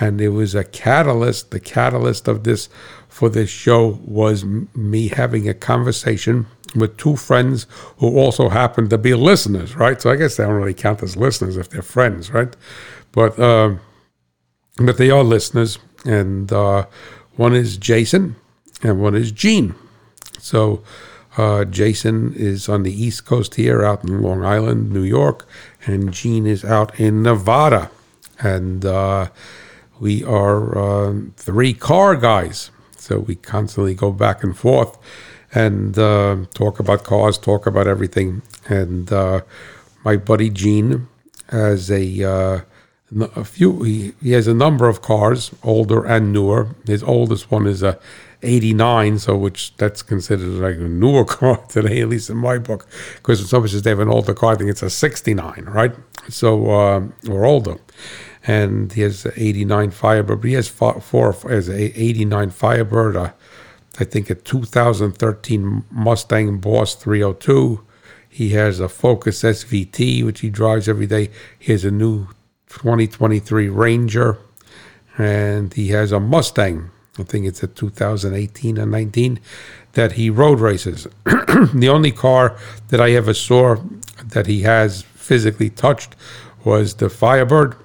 And 0.00 0.20
it 0.20 0.30
was 0.30 0.54
a 0.54 0.64
catalyst. 0.64 1.50
The 1.50 1.60
catalyst 1.60 2.26
of 2.26 2.42
this 2.44 2.68
for 3.08 3.28
this 3.28 3.50
show 3.50 4.00
was 4.04 4.44
me 4.74 5.08
having 5.08 5.48
a 5.48 5.54
conversation 5.54 6.46
with 6.74 6.96
two 6.96 7.16
friends 7.16 7.66
who 7.98 8.18
also 8.18 8.48
happen 8.48 8.88
to 8.88 8.98
be 8.98 9.14
listeners, 9.14 9.76
right? 9.76 10.00
So 10.00 10.10
I 10.10 10.16
guess 10.16 10.36
they 10.36 10.44
don't 10.44 10.54
really 10.54 10.74
count 10.74 11.02
as 11.02 11.16
listeners 11.16 11.56
if 11.56 11.68
they're 11.68 11.82
friends, 11.82 12.30
right? 12.30 12.56
But 13.12 13.38
uh, 13.38 13.76
but 14.76 14.96
they 14.96 15.10
are 15.10 15.24
listeners, 15.24 15.78
and 16.04 16.50
uh, 16.52 16.86
one 17.36 17.54
is 17.54 17.76
Jason 17.76 18.36
and 18.82 19.02
one 19.02 19.14
is 19.14 19.30
Gene. 19.32 19.74
So 20.38 20.82
Uh, 21.36 21.64
Jason 21.64 22.34
is 22.34 22.68
on 22.68 22.82
the 22.82 22.92
East 22.92 23.24
Coast 23.24 23.54
here, 23.54 23.84
out 23.84 24.02
in 24.02 24.20
Long 24.20 24.44
Island, 24.44 24.90
New 24.90 25.04
York, 25.04 25.46
and 25.86 26.12
Gene 26.12 26.44
is 26.50 26.64
out 26.64 26.90
in 26.98 27.22
Nevada. 27.22 27.88
And 28.40 28.84
uh, 28.84 29.28
we 30.00 30.24
are 30.24 30.76
uh, 30.76 31.14
three 31.36 31.74
car 31.74 32.16
guys. 32.16 32.70
So 32.96 33.20
we 33.20 33.36
constantly 33.36 33.94
go 33.94 34.10
back 34.10 34.42
and 34.42 34.56
forth 34.56 34.98
and 35.54 35.98
uh, 35.98 36.36
talk 36.54 36.80
about 36.80 37.04
cars, 37.04 37.38
talk 37.38 37.66
about 37.66 37.86
everything. 37.86 38.42
And 38.68 39.12
uh, 39.12 39.42
my 40.04 40.16
buddy 40.16 40.50
Gene 40.50 41.08
has 41.50 41.90
a, 41.90 42.22
uh, 42.22 42.60
a 43.36 43.44
few, 43.44 43.82
he, 43.82 44.12
he 44.22 44.32
has 44.32 44.46
a 44.46 44.54
number 44.54 44.88
of 44.88 45.02
cars, 45.02 45.50
older 45.62 46.04
and 46.04 46.32
newer. 46.32 46.74
His 46.86 47.02
oldest 47.02 47.50
one 47.50 47.66
is 47.66 47.82
a 47.82 47.98
89, 48.42 49.18
so 49.18 49.36
which 49.36 49.76
that's 49.76 50.02
considered 50.02 50.46
like 50.46 50.76
a 50.76 50.88
newer 50.88 51.24
car 51.26 51.58
today, 51.68 52.00
at 52.00 52.08
least 52.08 52.30
in 52.30 52.36
my 52.38 52.58
book. 52.58 52.86
Because 53.16 53.40
when 53.40 53.48
somebody 53.48 53.72
says 53.72 53.82
they 53.82 53.90
have 53.90 54.00
an 54.00 54.08
older 54.08 54.34
car, 54.34 54.52
I 54.52 54.56
think 54.56 54.70
it's 54.70 54.82
a 54.82 54.90
69, 54.90 55.64
right? 55.68 55.92
So, 56.28 56.70
uh, 56.70 57.02
or 57.28 57.44
older. 57.44 57.76
And 58.46 58.92
he 58.92 59.02
has 59.02 59.26
an 59.26 59.32
89 59.36 59.90
Firebird, 59.90 60.40
but 60.40 60.48
he 60.48 60.54
has 60.54 60.68
four, 60.68 61.00
four 61.00 61.32
has 61.48 61.68
a 61.68 62.00
89 62.00 62.50
Firebird, 62.50 63.16
I 63.98 64.04
think 64.04 64.30
a 64.30 64.34
2013 64.34 65.84
Mustang 65.90 66.58
Boss 66.58 66.94
302. 66.94 67.84
He 68.28 68.50
has 68.50 68.80
a 68.80 68.88
Focus 68.88 69.42
SVT, 69.42 70.24
which 70.24 70.40
he 70.40 70.48
drives 70.48 70.88
every 70.88 71.06
day. 71.06 71.30
He 71.58 71.72
has 71.72 71.84
a 71.84 71.90
new 71.90 72.28
2023 72.68 73.68
Ranger, 73.68 74.38
and 75.18 75.74
he 75.74 75.88
has 75.88 76.12
a 76.12 76.20
Mustang. 76.20 76.90
I 77.18 77.24
think 77.24 77.44
it's 77.44 77.62
a 77.62 77.66
2018 77.66 78.78
or 78.78 78.86
19 78.86 79.40
that 79.92 80.12
he 80.12 80.30
road 80.30 80.60
races. 80.60 81.06
the 81.24 81.90
only 81.90 82.12
car 82.12 82.56
that 82.88 83.00
I 83.00 83.10
ever 83.12 83.34
saw 83.34 83.76
that 84.24 84.46
he 84.46 84.62
has 84.62 85.02
physically 85.02 85.68
touched 85.68 86.14
was 86.64 86.94
the 86.94 87.10
Firebird, 87.10 87.76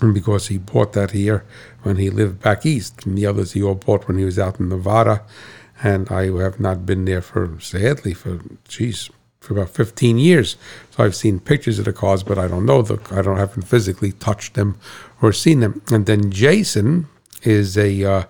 and 0.00 0.14
because 0.14 0.48
he 0.48 0.58
bought 0.58 0.92
that 0.94 1.10
here 1.10 1.44
when 1.82 1.96
he 1.96 2.10
lived 2.10 2.40
back 2.40 2.64
east. 2.64 3.04
And 3.06 3.16
the 3.16 3.26
others 3.26 3.52
he 3.52 3.62
all 3.62 3.74
bought 3.74 4.08
when 4.08 4.18
he 4.18 4.24
was 4.24 4.38
out 4.38 4.58
in 4.58 4.68
Nevada. 4.68 5.22
And 5.82 6.08
I 6.10 6.26
have 6.42 6.60
not 6.60 6.86
been 6.86 7.04
there 7.04 7.22
for, 7.22 7.58
sadly, 7.60 8.14
for, 8.14 8.40
geez, 8.68 9.10
for 9.40 9.54
about 9.54 9.70
15 9.70 10.18
years. 10.18 10.56
So 10.90 11.04
I've 11.04 11.16
seen 11.16 11.40
pictures 11.40 11.78
of 11.78 11.84
the 11.84 11.92
cars, 11.92 12.22
but 12.22 12.38
I 12.38 12.48
don't 12.48 12.66
know 12.66 12.82
the, 12.82 12.98
I 13.14 13.22
don't 13.22 13.36
haven't 13.36 13.62
physically 13.62 14.12
touched 14.12 14.54
them 14.54 14.78
or 15.20 15.32
seen 15.32 15.60
them. 15.60 15.82
And 15.90 16.06
then 16.06 16.30
Jason 16.30 17.08
is 17.42 17.76
a, 17.76 18.04
uh, 18.04 18.24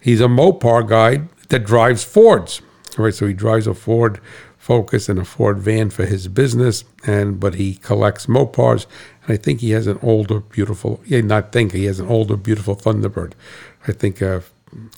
he's 0.00 0.20
a 0.20 0.26
Mopar 0.28 0.88
guy 0.88 1.22
that 1.48 1.66
drives 1.66 2.04
Fords. 2.04 2.62
Right, 2.96 3.12
so 3.12 3.26
he 3.26 3.34
drives 3.34 3.66
a 3.66 3.74
Ford 3.74 4.20
Focus 4.64 5.10
and 5.10 5.18
a 5.18 5.26
Ford 5.26 5.58
van 5.58 5.90
for 5.90 6.06
his 6.06 6.26
business, 6.26 6.84
and 7.04 7.38
but 7.38 7.56
he 7.56 7.74
collects 7.74 8.24
Mopars, 8.24 8.86
and 9.26 9.34
I 9.34 9.36
think 9.36 9.60
he 9.60 9.70
has 9.70 9.86
an 9.86 9.98
older, 10.02 10.40
beautiful. 10.40 11.00
Yeah, 11.06 11.20
not 11.20 11.52
think 11.52 11.72
he 11.72 11.84
has 11.86 12.00
an 12.00 12.08
older, 12.08 12.36
beautiful 12.36 12.76
Thunderbird. 12.76 13.32
I 13.86 13.92
think 13.92 14.20
uh, 14.20 14.40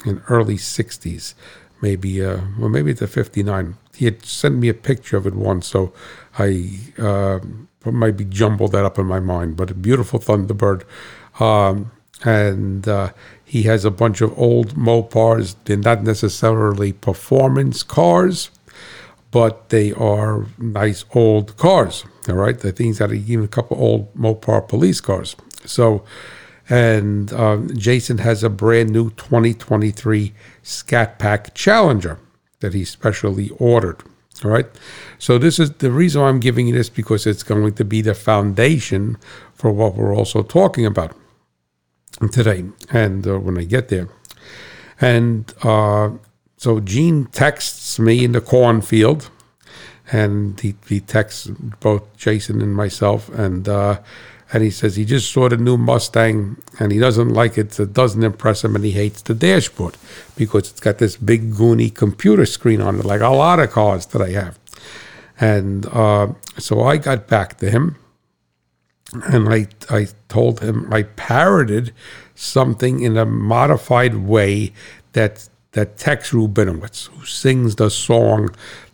in 0.05 0.23
early 0.29 0.57
'60s, 0.57 1.35
maybe. 1.81 2.25
Uh, 2.25 2.41
well, 2.59 2.69
maybe 2.69 2.91
a 2.91 3.07
'59. 3.07 3.77
He 3.95 4.05
had 4.05 4.25
sent 4.25 4.57
me 4.57 4.69
a 4.69 4.75
picture 4.75 5.17
of 5.17 5.27
it 5.27 5.35
once, 5.35 5.67
so 5.67 5.93
I 6.39 6.79
uh, 6.99 7.41
might 7.85 8.17
be 8.17 8.25
jumbled 8.25 8.73
that 8.73 8.85
up 8.85 8.99
in 8.99 9.07
my 9.07 9.21
mind. 9.21 9.57
But 9.57 9.71
a 9.71 9.75
beautiful 9.75 10.19
Thunderbird. 10.19 10.83
Um, 11.41 11.93
and 12.25 12.89
uh, 12.89 13.13
he 13.45 13.65
has 13.65 13.85
a 13.85 13.91
bunch 13.91 14.21
of 14.21 14.37
old 14.39 14.75
Mopars. 14.75 15.55
They're 15.65 15.77
not 15.77 16.03
necessarily 16.03 16.93
performance 16.93 17.83
cars, 17.83 18.51
but 19.37 19.69
they 19.69 19.93
are 19.93 20.47
nice 20.57 21.05
old 21.15 21.59
cars. 21.59 22.07
All 22.27 22.37
right, 22.37 22.57
I 22.57 22.71
think 22.71 22.79
he's 22.79 23.01
got 23.01 23.13
even 23.13 23.45
a 23.45 23.49
couple 23.49 23.77
old 23.77 24.15
Mopar 24.15 24.67
police 24.67 25.03
cars. 25.03 25.37
So, 25.67 26.05
and 26.71 27.31
um, 27.35 27.69
Jason 27.77 28.17
has 28.17 28.43
a 28.43 28.49
brand 28.49 28.89
new 28.89 29.11
2023 29.11 30.33
Scat 30.63 31.19
Pack 31.19 31.53
Challenger 31.53 32.19
that 32.61 32.73
he 32.73 32.83
specially 32.87 33.51
ordered. 33.59 34.03
All 34.43 34.51
right, 34.51 34.69
so 35.19 35.37
this 35.37 35.59
is 35.59 35.71
the 35.71 35.91
reason 35.91 36.23
I'm 36.23 36.41
giving 36.41 36.69
you 36.69 36.75
this 36.75 36.89
because 36.89 37.27
it's 37.27 37.43
going 37.43 37.75
to 37.75 37.85
be 37.85 38.01
the 38.01 38.15
foundation 38.15 39.19
for 39.53 39.71
what 39.71 39.97
we're 39.97 40.17
also 40.17 40.43
talking 40.43 40.87
about 40.87 41.15
today 42.33 42.65
and 42.91 43.27
uh, 43.27 43.39
when 43.39 43.59
I 43.59 43.65
get 43.65 43.91
there. 43.91 44.09
And 44.99 45.53
uh, 45.63 46.13
so 46.57 46.81
Gene 46.81 47.27
texts 47.27 47.99
me 47.99 48.25
in 48.25 48.33
the 48.33 48.41
cornfield, 48.41 49.31
and 50.13 50.59
he, 50.61 50.75
he 50.89 51.01
texts 51.01 51.49
both 51.81 52.17
Jason 52.17 52.61
and 52.61 52.75
myself, 52.75 53.29
and 53.31 53.69
uh, 53.69 54.01
and 54.53 54.63
he 54.63 54.71
says 54.71 54.97
he 54.97 55.05
just 55.05 55.33
saw 55.33 55.49
the 55.49 55.57
new 55.57 55.77
Mustang 55.77 56.57
and 56.79 56.93
he 56.93 57.01
doesn't 57.01 57.31
like 57.31 57.59
it. 57.59 57.79
It 57.81 57.93
doesn't 57.93 58.23
impress 58.23 58.65
him, 58.65 58.77
and 58.77 58.85
he 58.85 58.93
hates 58.93 59.23
the 59.23 59.35
dashboard 59.35 59.97
because 60.37 60.71
it's 60.71 60.81
got 60.81 60.99
this 60.99 61.17
big 61.17 61.53
goony 61.53 61.93
computer 61.93 62.47
screen 62.47 62.81
on 62.81 62.99
it, 63.01 63.05
like 63.05 63.21
a 63.21 63.29
lot 63.29 63.59
of 63.59 63.71
cars 63.73 64.07
that 64.07 64.23
I 64.23 64.31
have. 64.31 64.59
And 65.39 65.87
uh, 65.87 66.29
so 66.59 66.83
I 66.83 66.97
got 66.97 67.27
back 67.27 67.59
to 67.59 67.71
him 67.71 67.97
and 69.13 69.49
I, 69.49 69.69
I 69.91 70.09
told 70.29 70.61
him 70.61 70.93
I 70.93 71.03
parroted 71.05 71.93
something 72.35 73.01
in 73.01 73.17
a 73.17 73.25
modified 73.25 74.17
way 74.17 74.73
that 75.13 75.49
that 75.77 75.99
Tex 75.99 76.31
Rubinowitz, 76.31 77.09
who 77.09 77.27
sings 77.27 77.77
the 77.77 77.91
song 77.91 78.49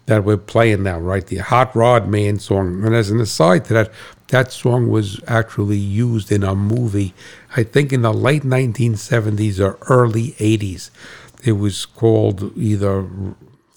that 0.06 0.24
we're 0.24 0.36
playing 0.36 0.82
now, 0.82 0.98
right? 0.98 1.24
The 1.24 1.36
Hot 1.36 1.74
Rod 1.76 2.08
Man 2.08 2.40
song. 2.40 2.84
And 2.84 2.92
as 2.92 3.08
an 3.08 3.20
aside 3.20 3.66
to 3.66 3.74
that, 3.74 3.92
that 4.28 4.50
song 4.50 4.88
was 4.88 5.20
actually 5.28 5.78
used 5.78 6.32
in 6.32 6.42
a 6.42 6.56
movie, 6.56 7.14
I 7.56 7.62
think 7.62 7.92
in 7.92 8.02
the 8.02 8.12
late 8.12 8.42
1970s 8.42 9.60
or 9.60 9.78
early 9.82 10.32
80s. 10.32 10.90
It 11.44 11.52
was 11.52 11.86
called 11.86 12.50
either, 12.56 13.08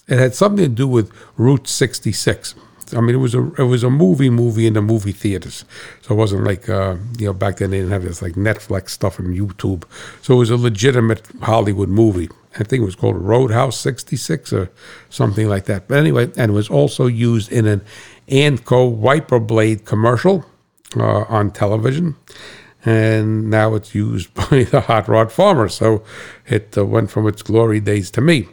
it 0.08 0.18
had 0.18 0.34
something 0.34 0.66
to 0.66 0.70
do 0.70 0.88
with 0.88 1.12
Route 1.38 1.68
66. 1.68 2.56
I 2.94 3.02
mean, 3.02 3.16
it 3.16 3.20
was 3.20 3.36
a 3.36 3.52
it 3.56 3.64
was 3.64 3.84
a 3.84 3.90
movie 3.90 4.30
movie 4.30 4.68
in 4.68 4.74
the 4.74 4.82
movie 4.82 5.12
theaters, 5.12 5.66
so 6.02 6.14
it 6.14 6.18
wasn't 6.18 6.44
like 6.44 6.70
uh, 6.70 6.98
you 7.18 7.26
know 7.26 7.34
back 7.34 7.58
then 7.58 7.72
they 7.72 7.80
didn't 7.80 7.92
have 7.92 8.04
this 8.04 8.22
like 8.22 8.34
Netflix 8.34 8.90
stuff 8.92 9.18
and 9.18 9.36
YouTube, 9.36 9.86
so 10.22 10.36
it 10.36 10.38
was 10.38 10.52
a 10.52 10.56
legitimate 10.56 11.24
Hollywood 11.42 11.90
movie. 11.90 12.30
I 12.58 12.64
think 12.64 12.82
it 12.82 12.86
was 12.86 12.96
called 12.96 13.18
Roadhouse 13.18 13.80
'66 13.80 14.54
or 14.54 14.72
something 15.10 15.48
like 15.48 15.66
that. 15.66 15.88
But 15.88 15.98
anyway, 15.98 16.32
and 16.38 16.52
it 16.52 16.54
was 16.54 16.70
also 16.70 17.08
used 17.08 17.52
in 17.52 17.66
an 17.66 17.82
Anco 18.28 18.86
wiper 18.86 19.40
blade 19.40 19.86
commercial 19.86 20.46
uh, 20.96 21.24
on 21.24 21.52
television, 21.52 22.16
and 22.84 23.50
now 23.50 23.76
it's 23.76 23.94
used 23.94 24.34
by 24.50 24.64
the 24.64 24.82
hot 24.82 25.08
rod 25.08 25.32
farmer. 25.32 25.70
So 25.70 26.04
it 26.48 26.78
uh, 26.78 26.86
went 26.86 27.12
from 27.12 27.28
its 27.28 27.42
glory 27.42 27.80
days 27.80 28.12
to 28.12 28.22
me. 28.22 28.48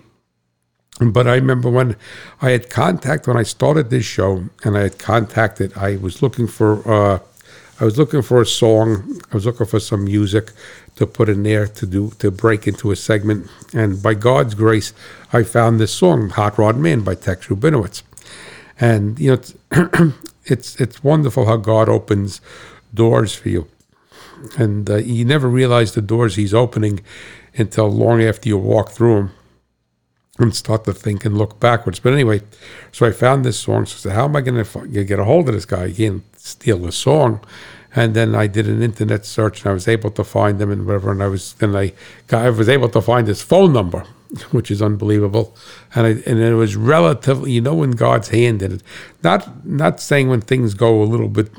But 1.00 1.26
I 1.26 1.34
remember 1.34 1.70
when 1.70 1.96
I 2.40 2.50
had 2.50 2.70
contact 2.70 3.26
when 3.26 3.36
I 3.36 3.42
started 3.42 3.90
this 3.90 4.04
show, 4.04 4.44
and 4.64 4.76
I 4.76 4.82
had 4.82 4.98
contacted. 4.98 5.72
I 5.76 5.96
was 5.96 6.22
looking 6.22 6.46
for, 6.46 6.86
uh, 6.88 7.18
I 7.80 7.84
was 7.84 7.98
looking 7.98 8.22
for 8.22 8.40
a 8.40 8.46
song. 8.46 9.20
I 9.30 9.34
was 9.34 9.46
looking 9.46 9.66
for 9.66 9.80
some 9.80 10.04
music 10.04 10.52
to 11.02 11.06
put 11.06 11.28
in 11.28 11.42
there 11.42 11.66
to 11.66 11.86
do 11.86 12.12
to 12.18 12.30
break 12.30 12.66
into 12.66 12.90
a 12.90 12.96
segment. 12.96 13.50
And 13.74 14.02
by 14.02 14.14
God's 14.14 14.54
grace, 14.54 14.92
I 15.32 15.42
found 15.42 15.78
this 15.78 15.92
song, 15.92 16.30
"Hot 16.30 16.58
Rod 16.58 16.76
Man" 16.76 17.00
by 17.00 17.14
Tex 17.14 17.48
Rubinowitz. 17.48 18.02
And 18.80 19.18
you 19.18 19.28
know, 19.30 19.34
it's 19.34 19.54
it's, 20.44 20.80
it's 20.80 21.04
wonderful 21.04 21.46
how 21.46 21.56
God 21.56 21.88
opens 21.88 22.40
doors 22.94 23.34
for 23.34 23.48
you, 23.48 23.68
and 24.56 24.88
uh, 24.88 24.96
you 24.96 25.24
never 25.24 25.48
realize 25.48 25.92
the 25.92 26.02
doors 26.02 26.36
He's 26.36 26.54
opening 26.54 27.00
until 27.54 27.88
long 27.90 28.22
after 28.22 28.48
you 28.48 28.58
walk 28.58 28.90
through 28.90 29.16
them 29.16 29.30
and 30.38 30.54
start 30.54 30.84
to 30.84 30.92
think 30.92 31.24
and 31.24 31.36
look 31.36 31.60
backwards. 31.60 32.00
But 32.00 32.14
anyway, 32.14 32.40
so 32.90 33.06
I 33.06 33.12
found 33.12 33.44
this 33.44 33.60
song. 33.60 33.86
So 33.86 33.96
I 33.96 33.98
said, 33.98 34.12
how 34.12 34.24
am 34.24 34.36
I 34.36 34.40
going 34.40 34.64
to 34.64 35.04
get 35.04 35.18
a 35.18 35.24
hold 35.24 35.48
of 35.48 35.54
this 35.54 35.66
guy? 35.66 35.88
He 35.88 35.94
can't 35.94 36.24
steal 36.38 36.78
the 36.78 36.92
song. 36.92 37.40
And 37.94 38.14
then 38.14 38.35
I 38.35 38.46
did 38.46 38.68
an 38.68 38.83
internet 38.83 39.26
search 39.26 39.61
and 39.61 39.70
I 39.70 39.74
was 39.74 39.87
able 39.87 40.11
to 40.12 40.24
find 40.24 40.61
him 40.61 40.70
and 40.70 40.87
whatever. 40.87 41.12
And 41.12 41.22
I 41.22 41.28
was 41.28 41.52
then 41.55 41.76
I 41.76 41.92
got, 42.26 42.46
I 42.46 42.50
was 42.50 42.68
able 42.68 42.88
to 42.90 43.02
find 43.02 43.28
his 43.28 43.42
phone 43.42 43.72
number, 43.72 44.07
which 44.50 44.70
is 44.70 44.81
unbelievable. 44.81 45.55
And 45.94 46.07
I 46.07 46.11
and 46.31 46.40
it 46.40 46.55
was 46.55 46.76
relatively, 46.76 47.52
you 47.52 47.61
know, 47.61 47.83
in 47.83 47.92
God's 47.92 48.28
hand. 48.28 48.62
And 48.62 48.83
not 49.22 49.66
not 49.66 50.00
saying 50.00 50.28
when 50.28 50.40
things 50.40 50.74
go 50.74 51.02
a 51.02 51.05
little 51.05 51.28
bit 51.28 51.50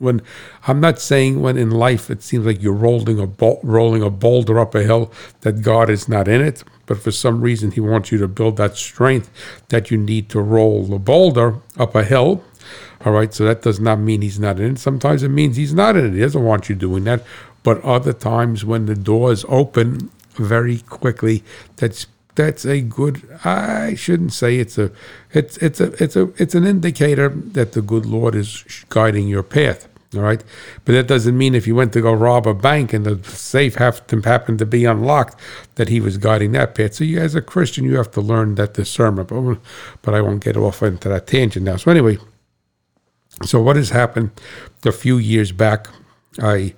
when 0.00 0.22
I'm 0.66 0.80
not 0.80 0.98
saying 0.98 1.40
when 1.40 1.56
in 1.56 1.70
life 1.70 2.10
it 2.10 2.22
seems 2.22 2.46
like 2.46 2.62
you're 2.62 2.72
rolling 2.72 3.20
a 3.20 3.26
rolling 3.62 4.02
a 4.02 4.10
boulder 4.10 4.58
up 4.58 4.74
a 4.74 4.82
hill 4.82 5.12
that 5.42 5.62
God 5.62 5.90
is 5.90 6.08
not 6.08 6.26
in 6.26 6.40
it, 6.40 6.64
but 6.86 6.98
for 6.98 7.12
some 7.12 7.42
reason 7.42 7.70
He 7.70 7.80
wants 7.80 8.10
you 8.10 8.18
to 8.18 8.26
build 8.26 8.56
that 8.56 8.76
strength 8.76 9.30
that 9.68 9.90
you 9.90 9.98
need 9.98 10.28
to 10.30 10.40
roll 10.40 10.84
the 10.84 10.98
boulder 10.98 11.56
up 11.78 11.94
a 11.94 12.02
hill. 12.02 12.42
All 13.04 13.12
right, 13.12 13.32
so 13.32 13.44
that 13.44 13.62
does 13.62 13.80
not 13.80 13.98
mean 13.98 14.22
He's 14.22 14.38
not 14.38 14.60
in 14.60 14.72
it. 14.72 14.78
Sometimes 14.78 15.22
it 15.22 15.28
means 15.28 15.56
He's 15.56 15.74
not 15.74 15.96
in 15.96 16.06
it. 16.06 16.14
He 16.14 16.20
doesn't 16.20 16.44
want 16.44 16.68
you 16.68 16.74
doing 16.74 17.04
that. 17.04 17.24
But 17.62 17.82
other 17.84 18.12
times 18.12 18.64
when 18.64 18.86
the 18.86 18.94
doors 18.94 19.44
open 19.48 20.10
very 20.36 20.78
quickly, 20.78 21.44
that's 21.76 22.06
that's 22.34 22.64
a 22.64 22.80
good. 22.80 23.28
I 23.44 23.94
shouldn't 23.94 24.32
say 24.32 24.58
it's 24.58 24.78
a. 24.78 24.90
It's 25.32 25.56
it's 25.58 25.80
a 25.80 26.02
it's 26.02 26.16
a 26.16 26.32
it's 26.38 26.54
an 26.54 26.64
indicator 26.64 27.28
that 27.28 27.72
the 27.72 27.82
good 27.82 28.06
Lord 28.06 28.34
is 28.34 28.64
guiding 28.88 29.28
your 29.28 29.42
path. 29.42 29.88
All 30.14 30.22
right, 30.22 30.42
but 30.84 30.92
that 30.92 31.06
doesn't 31.06 31.38
mean 31.38 31.54
if 31.54 31.68
you 31.68 31.76
went 31.76 31.92
to 31.92 32.00
go 32.00 32.12
rob 32.12 32.44
a 32.48 32.54
bank 32.54 32.92
and 32.92 33.06
the 33.06 33.22
safe 33.28 33.76
happened 33.76 34.24
happened 34.24 34.58
to 34.58 34.66
be 34.66 34.84
unlocked 34.84 35.38
that 35.76 35.88
he 35.88 36.00
was 36.00 36.18
guiding 36.18 36.50
that 36.52 36.74
path. 36.74 36.94
So 36.94 37.04
you, 37.04 37.20
as 37.20 37.36
a 37.36 37.42
Christian, 37.42 37.84
you 37.84 37.96
have 37.96 38.10
to 38.12 38.20
learn 38.20 38.56
that 38.56 38.74
discernment. 38.74 39.28
But 39.28 39.58
but 40.02 40.14
I 40.14 40.20
won't 40.20 40.42
get 40.42 40.56
off 40.56 40.82
into 40.82 41.08
that 41.10 41.28
tangent 41.28 41.64
now. 41.64 41.76
So 41.76 41.92
anyway, 41.92 42.18
so 43.42 43.60
what 43.60 43.76
has 43.76 43.90
happened? 43.90 44.30
A 44.84 44.92
few 44.92 45.18
years 45.18 45.52
back, 45.52 45.88
I 46.38 46.74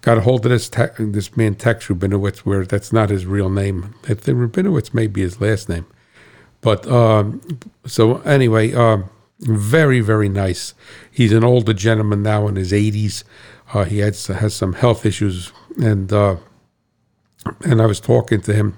got 0.00 0.18
a 0.18 0.20
hold 0.22 0.46
of 0.46 0.50
this 0.50 0.68
te- 0.68 0.86
this 0.98 1.36
man 1.36 1.54
Tex 1.54 1.86
Rubinowitz, 1.86 2.38
where 2.38 2.64
that's 2.64 2.92
not 2.92 3.10
his 3.10 3.26
real 3.26 3.50
name. 3.50 3.94
If 4.08 4.22
the 4.22 4.32
Rubinowitz 4.32 4.94
may 4.94 5.06
be 5.06 5.20
his 5.22 5.40
last 5.40 5.68
name, 5.68 5.86
but 6.60 6.86
um, 6.90 7.40
so 7.86 8.18
anyway, 8.20 8.72
um, 8.72 9.10
very 9.40 10.00
very 10.00 10.28
nice. 10.28 10.74
He's 11.10 11.32
an 11.32 11.44
older 11.44 11.74
gentleman 11.74 12.22
now 12.22 12.48
in 12.48 12.56
his 12.56 12.72
80s. 12.72 13.24
Uh, 13.74 13.84
he 13.84 13.98
has 13.98 14.26
has 14.26 14.54
some 14.54 14.74
health 14.74 15.04
issues, 15.04 15.52
and 15.80 16.12
uh, 16.12 16.36
and 17.64 17.82
I 17.82 17.86
was 17.86 18.00
talking 18.00 18.40
to 18.42 18.54
him 18.54 18.76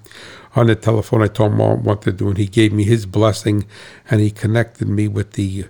on 0.56 0.66
the 0.66 0.74
telephone. 0.74 1.22
I 1.22 1.28
told 1.28 1.52
him 1.52 1.84
what 1.84 2.02
to 2.02 2.12
do, 2.12 2.28
and 2.28 2.38
he 2.38 2.46
gave 2.46 2.72
me 2.72 2.84
his 2.84 3.06
blessing, 3.06 3.66
and 4.10 4.20
he 4.20 4.30
connected 4.30 4.88
me 4.88 5.06
with 5.06 5.32
the 5.32 5.66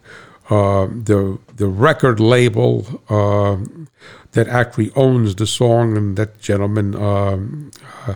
uh, 0.51 0.87
the 0.87 1.39
the 1.57 1.69
record 1.69 2.21
label 2.21 3.03
uh, 3.09 3.57
that 4.33 4.49
actually 4.49 4.91
owns 4.97 5.35
the 5.37 5.47
song, 5.47 5.97
and 5.97 6.17
that 6.17 6.41
gentleman 6.41 6.95
um, 6.95 7.71
uh, 8.07 8.15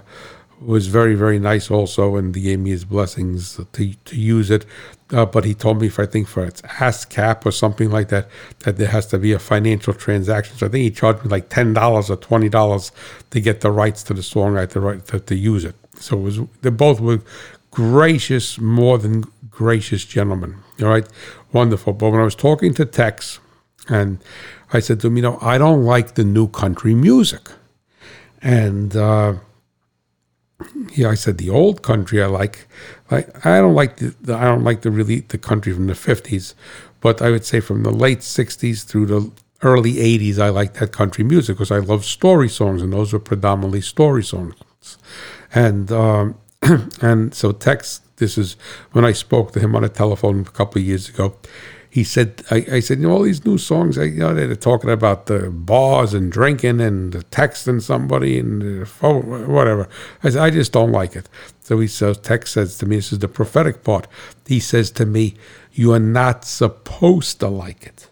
was 0.61 0.87
very 0.89 1.15
very 1.15 1.39
nice 1.39 1.71
also, 1.71 2.17
and 2.17 2.35
he 2.35 2.43
gave 2.43 2.59
me 2.59 2.71
his 2.71 2.85
blessings 2.85 3.61
to 3.73 3.95
to 3.95 4.17
use 4.17 4.51
it. 4.51 4.67
Uh, 5.11 5.27
but 5.27 5.45
he 5.45 5.55
told 5.55 5.81
me 5.81 5.87
if 5.87 5.99
I 6.01 6.07
think 6.07 6.27
for 6.27 6.45
its 6.45 6.63
ASCAP 6.63 7.47
or 7.47 7.53
something 7.53 7.91
like 7.91 8.09
that 8.09 8.29
that 8.61 8.79
there 8.79 8.89
has 8.89 9.07
to 9.09 9.19
be 9.19 9.33
a 9.33 9.39
financial 9.39 9.95
transaction. 9.95 10.57
So 10.57 10.67
I 10.67 10.71
think 10.71 10.83
he 10.83 10.91
charged 10.91 11.25
me 11.25 11.31
like 11.31 11.51
ten 11.51 11.73
dollars 11.75 12.11
or 12.11 12.17
twenty 12.17 12.49
dollars 12.49 12.91
to 13.31 13.41
get 13.41 13.61
the 13.61 13.71
rights 13.71 14.03
to 14.05 14.15
the 14.15 14.23
song, 14.23 14.55
right, 14.55 14.69
the 14.69 14.81
right 14.81 15.05
to, 15.07 15.21
to 15.21 15.35
use 15.37 15.65
it. 15.65 15.77
So 15.97 16.19
it 16.19 16.23
was 16.23 16.41
they 16.63 16.71
both 16.71 17.01
were 17.01 17.21
gracious, 17.71 18.59
more 18.59 18.99
than 18.99 19.25
gracious 19.51 20.05
gentlemen. 20.05 20.57
All 20.83 20.89
right, 20.89 21.07
wonderful. 21.55 21.93
But 21.93 22.11
when 22.11 22.21
I 22.21 22.25
was 22.25 22.35
talking 22.35 22.75
to 22.75 22.85
Tex, 22.85 23.39
and 23.89 24.19
I 24.73 24.81
said 24.81 25.01
to 25.01 25.07
him, 25.07 25.17
you 25.17 25.23
know, 25.23 25.39
I 25.41 25.59
don't 25.59 25.85
like 25.85 26.15
the 26.15 26.25
new 26.25 26.49
country 26.49 26.95
music, 26.95 27.49
and 28.43 28.95
uh, 28.97 29.35
yeah, 30.95 31.09
I 31.09 31.15
said 31.15 31.39
the 31.39 31.51
old 31.51 31.83
country 31.83 32.23
I 32.23 32.27
like. 32.27 32.67
Like 33.11 33.47
I 33.47 33.59
don't 33.61 33.75
like 33.75 33.97
the, 33.97 34.15
the 34.21 34.35
I 34.35 34.45
don't 34.45 34.65
like 34.65 34.83
the 34.83 34.91
really 34.91 35.21
the 35.21 35.39
country 35.39 35.73
from 35.73 35.87
the 35.87 35.95
fifties, 35.95 36.55
but 37.01 37.23
I 37.23 37.31
would 37.31 37.45
say 37.45 37.61
from 37.61 37.83
the 37.83 37.91
late 37.91 38.21
'60s 38.21 38.85
through 38.85 39.07
the 39.07 39.31
early 39.63 39.95
'80s, 39.95 40.39
I 40.39 40.49
like 40.49 40.75
that 40.75 40.93
country 40.93 41.25
music 41.25 41.57
because 41.57 41.71
I 41.71 41.79
love 41.79 42.05
story 42.05 42.49
songs, 42.49 42.83
and 42.83 42.93
those 42.93 43.13
were 43.13 43.19
predominantly 43.19 43.81
story 43.81 44.25
songs. 44.25 44.55
And 45.55 45.91
um, 45.93 46.37
and 47.01 47.35
so 47.35 47.53
Tex, 47.53 48.01
this 48.17 48.39
is 48.39 48.57
when 48.93 49.05
I 49.05 49.13
spoke 49.13 49.53
to 49.53 49.61
him 49.61 49.75
on 49.75 49.85
a 49.85 49.89
telephone 49.89 50.41
a 50.41 50.45
couple 50.45 50.81
of 50.81 50.87
years 50.87 51.09
ago. 51.09 51.37
He 51.91 52.03
said, 52.03 52.43
I, 52.51 52.67
I 52.73 52.81
said, 52.81 52.99
you 52.99 53.07
know, 53.07 53.15
all 53.15 53.23
these 53.23 53.45
new 53.45 53.57
songs, 53.57 53.97
you 53.99 54.11
know, 54.15 54.35
they're 54.35 54.57
talking 54.57 54.91
about 54.91 55.27
the 55.27 55.49
bars 55.49 56.13
and 56.13 56.33
drinking 56.33 56.81
and 56.81 57.13
texting 57.31 57.81
somebody 57.81 58.37
and 58.37 58.85
whatever. 59.01 59.89
I 60.25 60.31
said, 60.31 60.43
I 60.43 60.51
just 60.51 60.73
don't 60.73 60.91
like 60.91 61.15
it. 61.15 61.29
So 61.61 61.79
he 61.79 61.87
says, 61.87 62.19
Tex 62.19 62.51
says 62.51 62.79
to 62.79 62.87
me, 62.87 62.97
this 62.97 63.13
is 63.13 63.21
the 63.21 63.29
prophetic 63.29 63.85
part. 63.85 64.09
He 64.45 64.59
says 64.59 64.91
to 64.93 65.07
me, 65.07 65.37
you 65.73 65.93
are 65.93 66.01
not 66.01 66.45
supposed 66.45 67.39
to 67.41 67.49
like 67.49 67.87
it. 67.87 68.11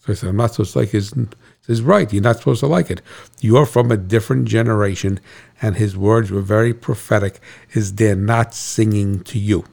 So 0.00 0.12
I 0.12 0.16
said, 0.16 0.30
I'm 0.30 0.36
not 0.36 0.54
supposed 0.54 0.72
to 0.72 0.80
like 0.80 0.92
it. 0.92 1.04
He 1.14 1.26
says, 1.60 1.82
right, 1.82 2.12
you're 2.12 2.22
not 2.22 2.38
supposed 2.38 2.60
to 2.60 2.66
like 2.66 2.90
it. 2.90 3.00
You're 3.40 3.66
from 3.66 3.92
a 3.92 3.96
different 3.96 4.48
generation. 4.48 5.20
And 5.62 5.76
his 5.76 5.96
words 5.96 6.30
were 6.30 6.40
very 6.40 6.72
prophetic, 6.72 7.40
is 7.72 7.94
they're 7.94 8.16
not 8.16 8.54
singing 8.54 9.20
to 9.24 9.38
you 9.38 9.64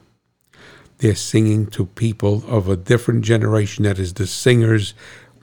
they're 0.98 1.14
singing 1.14 1.66
to 1.66 1.86
people 1.86 2.42
of 2.46 2.68
a 2.68 2.76
different 2.76 3.24
generation 3.24 3.84
that 3.84 3.98
is 3.98 4.14
the 4.14 4.26
singers, 4.26 4.94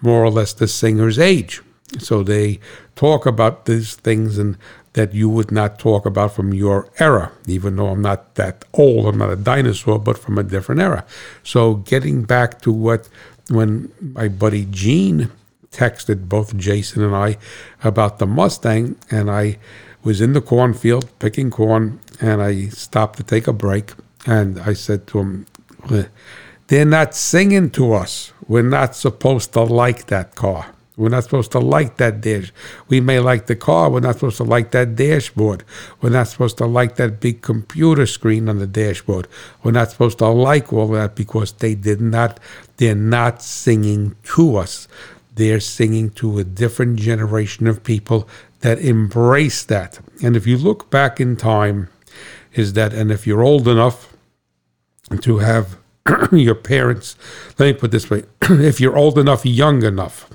more 0.01 0.23
or 0.23 0.29
less 0.29 0.53
the 0.53 0.67
singer's 0.67 1.17
age. 1.17 1.61
So 1.97 2.23
they 2.23 2.59
talk 2.95 3.25
about 3.25 3.65
these 3.65 3.95
things 3.95 4.37
and 4.37 4.57
that 4.93 5.13
you 5.13 5.29
would 5.29 5.51
not 5.51 5.79
talk 5.79 6.05
about 6.05 6.33
from 6.33 6.53
your 6.53 6.89
era, 6.99 7.31
even 7.47 7.75
though 7.75 7.87
I'm 7.87 8.01
not 8.01 8.35
that 8.35 8.65
old, 8.73 9.07
I'm 9.07 9.17
not 9.17 9.29
a 9.29 9.35
dinosaur, 9.35 9.99
but 9.99 10.17
from 10.17 10.37
a 10.37 10.43
different 10.43 10.81
era. 10.81 11.05
So 11.43 11.75
getting 11.75 12.23
back 12.23 12.61
to 12.61 12.71
what 12.71 13.09
when 13.49 13.91
my 14.01 14.27
buddy 14.27 14.65
Gene 14.65 15.31
texted 15.71 16.27
both 16.27 16.57
Jason 16.57 17.03
and 17.03 17.15
I 17.15 17.37
about 17.83 18.19
the 18.19 18.25
Mustang, 18.25 18.97
and 19.11 19.29
I 19.29 19.57
was 20.05 20.21
in 20.21 20.31
the 20.31 20.41
cornfield 20.41 21.09
picking 21.19 21.51
corn, 21.51 21.99
and 22.21 22.41
I 22.41 22.67
stopped 22.69 23.17
to 23.17 23.23
take 23.23 23.47
a 23.47 23.53
break 23.53 23.91
and 24.25 24.59
I 24.59 24.73
said 24.73 25.07
to 25.07 25.19
him, 25.19 25.45
They're 26.67 26.85
not 26.85 27.13
singing 27.13 27.69
to 27.71 27.93
us. 27.93 28.31
We're 28.47 28.61
not 28.61 28.95
supposed 28.95 29.53
to 29.53 29.63
like 29.63 30.05
that 30.07 30.35
car. 30.35 30.67
We're 30.97 31.09
not 31.09 31.25
supposed 31.25 31.51
to 31.51 31.59
like 31.59 31.97
that 31.97 32.21
dash. 32.21 32.53
We 32.87 33.01
may 33.01 33.19
like 33.19 33.47
the 33.47 33.55
car. 33.55 33.89
We're 33.89 33.99
not 33.99 34.15
supposed 34.15 34.37
to 34.37 34.43
like 34.43 34.71
that 34.71 34.95
dashboard. 34.95 35.65
We're 35.99 36.11
not 36.11 36.29
supposed 36.29 36.57
to 36.59 36.65
like 36.65 36.95
that 36.95 37.19
big 37.19 37.41
computer 37.41 38.05
screen 38.05 38.47
on 38.47 38.59
the 38.59 38.67
dashboard. 38.67 39.27
We're 39.61 39.71
not 39.71 39.91
supposed 39.91 40.19
to 40.19 40.27
like 40.27 40.71
all 40.71 40.87
that 40.89 41.15
because 41.15 41.51
they 41.51 41.75
did 41.75 41.99
not. 41.99 42.39
They're 42.77 42.95
not 42.95 43.41
singing 43.41 44.15
to 44.35 44.55
us. 44.55 44.87
They're 45.35 45.59
singing 45.59 46.11
to 46.11 46.39
a 46.39 46.45
different 46.45 46.97
generation 46.97 47.67
of 47.67 47.83
people 47.83 48.29
that 48.65 48.79
embrace 48.79 49.63
that. 49.63 49.99
And 50.23 50.35
if 50.35 50.47
you 50.47 50.57
look 50.57 50.89
back 50.89 51.21
in 51.21 51.35
time, 51.35 51.87
is 52.55 52.73
that, 52.73 52.93
and 52.93 53.11
if 53.11 53.27
you're 53.27 53.43
old 53.43 53.67
enough 53.67 54.17
to 55.21 55.37
have 55.37 55.77
your 56.31 56.55
parents, 56.55 57.15
let 57.59 57.67
me 57.67 57.73
put 57.73 57.91
this 57.91 58.09
way 58.09 58.23
if 58.41 58.81
you're 58.81 58.97
old 58.97 59.19
enough, 59.19 59.45
young 59.45 59.83
enough 59.83 60.27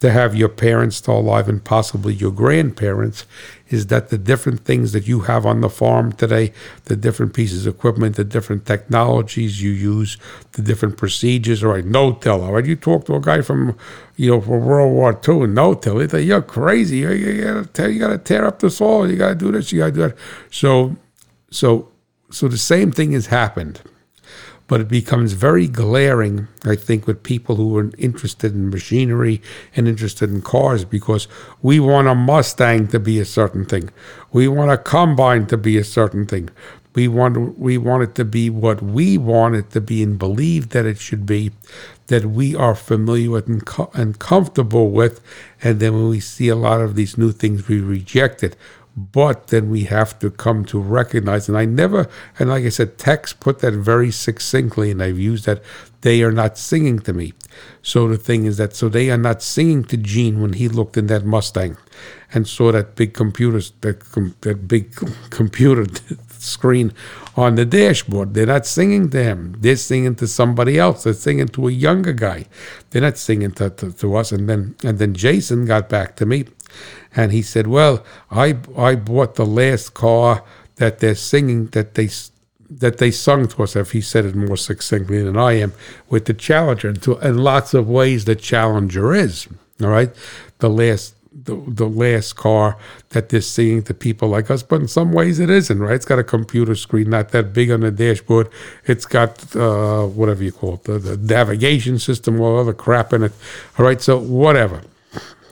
to 0.00 0.10
have 0.10 0.34
your 0.34 0.48
parents 0.48 0.96
still 0.96 1.18
alive 1.18 1.48
and 1.48 1.62
possibly 1.62 2.14
your 2.14 2.30
grandparents, 2.30 3.26
is 3.68 3.88
that 3.88 4.08
the 4.08 4.18
different 4.18 4.60
things 4.60 4.92
that 4.92 5.08
you 5.08 5.20
have 5.20 5.44
on 5.44 5.60
the 5.60 5.68
farm 5.68 6.12
today, 6.12 6.52
the 6.84 6.96
different 6.96 7.34
pieces 7.34 7.66
of 7.66 7.74
equipment, 7.74 8.16
the 8.16 8.24
different 8.24 8.64
technologies 8.64 9.60
you 9.60 9.70
use, 9.70 10.16
the 10.52 10.62
different 10.62 10.96
procedures, 10.96 11.64
all 11.64 11.72
right, 11.72 11.84
no 11.84 12.12
till, 12.12 12.42
all 12.42 12.52
right, 12.52 12.64
you 12.64 12.76
talk 12.76 13.04
to 13.06 13.14
a 13.14 13.20
guy 13.20 13.42
from, 13.42 13.76
you 14.16 14.30
know, 14.30 14.40
from 14.40 14.64
World 14.64 14.92
War 14.92 15.20
II 15.26 15.44
and 15.44 15.54
no 15.54 15.74
till, 15.74 15.96
they 15.96 16.08
say, 16.08 16.22
you're 16.22 16.42
crazy, 16.42 16.98
you, 16.98 17.10
you, 17.10 17.42
gotta, 17.42 17.92
you 17.92 17.98
gotta 17.98 18.18
tear 18.18 18.46
up 18.46 18.60
the 18.60 18.70
soil, 18.70 19.10
you 19.10 19.16
gotta 19.16 19.34
do 19.34 19.50
this, 19.50 19.72
you 19.72 19.80
gotta 19.80 19.92
do 19.92 20.00
that. 20.00 20.16
So, 20.50 20.96
so, 21.50 21.88
so 22.30 22.46
the 22.46 22.58
same 22.58 22.92
thing 22.92 23.12
has 23.12 23.26
happened 23.26 23.80
but 24.68 24.82
it 24.82 24.88
becomes 24.88 25.32
very 25.32 25.66
glaring, 25.66 26.46
I 26.64 26.76
think, 26.76 27.06
with 27.06 27.22
people 27.22 27.56
who 27.56 27.76
are 27.78 27.90
interested 27.98 28.54
in 28.54 28.70
machinery 28.70 29.42
and 29.74 29.88
interested 29.88 30.30
in 30.30 30.42
cars 30.42 30.84
because 30.84 31.26
we 31.62 31.80
want 31.80 32.06
a 32.06 32.14
Mustang 32.14 32.86
to 32.88 33.00
be 33.00 33.18
a 33.18 33.24
certain 33.24 33.64
thing. 33.64 33.90
We 34.30 34.46
want 34.46 34.70
a 34.70 34.76
combine 34.76 35.46
to 35.46 35.56
be 35.56 35.78
a 35.78 35.84
certain 35.84 36.26
thing. 36.26 36.50
We 36.94 37.08
want 37.08 37.58
we 37.58 37.78
want 37.78 38.02
it 38.02 38.14
to 38.16 38.24
be 38.24 38.50
what 38.50 38.82
we 38.82 39.18
want 39.18 39.54
it 39.54 39.70
to 39.70 39.80
be 39.80 40.02
and 40.02 40.18
believe 40.18 40.70
that 40.70 40.84
it 40.84 40.98
should 40.98 41.24
be, 41.26 41.52
that 42.08 42.26
we 42.26 42.56
are 42.56 42.74
familiar 42.74 43.30
with 43.30 43.46
and, 43.46 43.64
co- 43.64 43.90
and 43.94 44.18
comfortable 44.18 44.90
with, 44.90 45.20
and 45.62 45.80
then 45.80 45.94
when 45.94 46.08
we 46.08 46.20
see 46.20 46.48
a 46.48 46.56
lot 46.56 46.80
of 46.80 46.94
these 46.94 47.16
new 47.16 47.30
things, 47.30 47.68
we 47.68 47.80
reject 47.80 48.42
it 48.42 48.56
but 49.12 49.48
then 49.48 49.70
we 49.70 49.84
have 49.84 50.18
to 50.18 50.30
come 50.30 50.64
to 50.64 50.78
recognize 50.78 51.48
and 51.48 51.56
i 51.56 51.64
never 51.64 52.08
and 52.38 52.48
like 52.48 52.64
i 52.64 52.68
said 52.68 52.98
tex 52.98 53.32
put 53.32 53.60
that 53.60 53.72
very 53.72 54.10
succinctly 54.10 54.90
and 54.90 55.02
i've 55.02 55.18
used 55.18 55.46
that 55.46 55.62
they 56.02 56.22
are 56.22 56.32
not 56.32 56.56
singing 56.56 57.00
to 57.00 57.12
me. 57.12 57.32
So 57.82 58.08
the 58.08 58.16
thing 58.16 58.44
is 58.44 58.56
that 58.58 58.74
so 58.76 58.88
they 58.88 59.10
are 59.10 59.18
not 59.18 59.42
singing 59.42 59.84
to 59.84 59.96
gene 59.96 60.40
when 60.40 60.52
he 60.52 60.68
looked 60.68 60.96
in 60.96 61.08
that 61.08 61.24
mustang 61.24 61.76
and 62.32 62.46
saw 62.46 62.70
that 62.72 62.94
big 62.94 63.14
computer 63.14 63.58
that, 63.80 64.00
that 64.42 64.68
big 64.68 64.94
computer 65.30 65.86
screen 66.48 66.92
on 67.36 67.54
the 67.54 67.64
dashboard. 67.64 68.34
They're 68.34 68.46
not 68.46 68.66
singing 68.66 69.10
to 69.10 69.22
him. 69.22 69.56
They're 69.60 69.76
singing 69.76 70.14
to 70.16 70.26
somebody 70.26 70.78
else. 70.78 71.04
They're 71.04 71.12
singing 71.12 71.48
to 71.48 71.68
a 71.68 71.72
younger 71.72 72.12
guy. 72.12 72.46
They're 72.90 73.02
not 73.02 73.18
singing 73.18 73.52
to, 73.52 73.70
to, 73.70 73.92
to 73.92 74.16
us. 74.16 74.32
And 74.32 74.48
then 74.48 74.74
and 74.84 74.98
then 74.98 75.14
jason 75.14 75.66
got 75.66 75.88
back 75.88 76.16
to 76.16 76.26
me 76.26 76.46
and 77.14 77.32
he 77.32 77.42
said, 77.42 77.66
"Well, 77.66 78.04
I 78.30 78.56
I 78.76 78.94
bought 78.94 79.34
the 79.34 79.46
last 79.46 79.94
car 79.94 80.44
that 80.76 81.00
they're 81.00 81.14
singing 81.14 81.66
that 81.68 81.94
they 81.94 82.08
that 82.70 82.98
they 82.98 83.10
sung 83.10 83.48
to 83.48 83.62
us." 83.62 83.76
If 83.76 83.92
he 83.92 84.00
said 84.00 84.24
it 84.24 84.34
more 84.34 84.56
succinctly 84.56 85.22
than 85.22 85.36
I 85.36 85.52
am, 85.54 85.72
with 86.08 86.26
the 86.26 86.34
Challenger, 86.34 86.88
and 86.88 87.02
to, 87.02 87.18
in 87.18 87.38
lots 87.38 87.74
of 87.74 87.88
ways, 87.88 88.24
the 88.24 88.36
Challenger 88.36 89.14
is 89.14 89.48
all 89.82 89.88
right. 89.88 90.10
The 90.58 90.70
last 90.70 91.14
the, 91.44 91.62
the 91.68 91.88
last 91.88 92.36
car 92.36 92.76
that 93.10 93.28
they're 93.28 93.40
seeing 93.40 93.82
to 93.84 93.94
people 93.94 94.28
like 94.28 94.50
us, 94.50 94.62
but 94.62 94.80
in 94.80 94.88
some 94.88 95.12
ways 95.12 95.38
it 95.38 95.50
isn't, 95.50 95.78
right? 95.78 95.94
It's 95.94 96.04
got 96.04 96.18
a 96.18 96.24
computer 96.24 96.74
screen, 96.74 97.10
not 97.10 97.30
that 97.30 97.52
big 97.52 97.70
on 97.70 97.80
the 97.80 97.90
dashboard. 97.90 98.48
It's 98.86 99.06
got 99.06 99.54
uh, 99.56 100.06
whatever 100.06 100.42
you 100.42 100.52
call 100.52 100.74
it, 100.74 100.84
the, 100.84 100.98
the 100.98 101.16
navigation 101.16 101.98
system, 101.98 102.40
all 102.40 102.58
other 102.58 102.72
crap 102.72 103.12
in 103.12 103.22
it. 103.24 103.32
All 103.78 103.84
right, 103.84 104.00
so 104.00 104.18
whatever. 104.18 104.82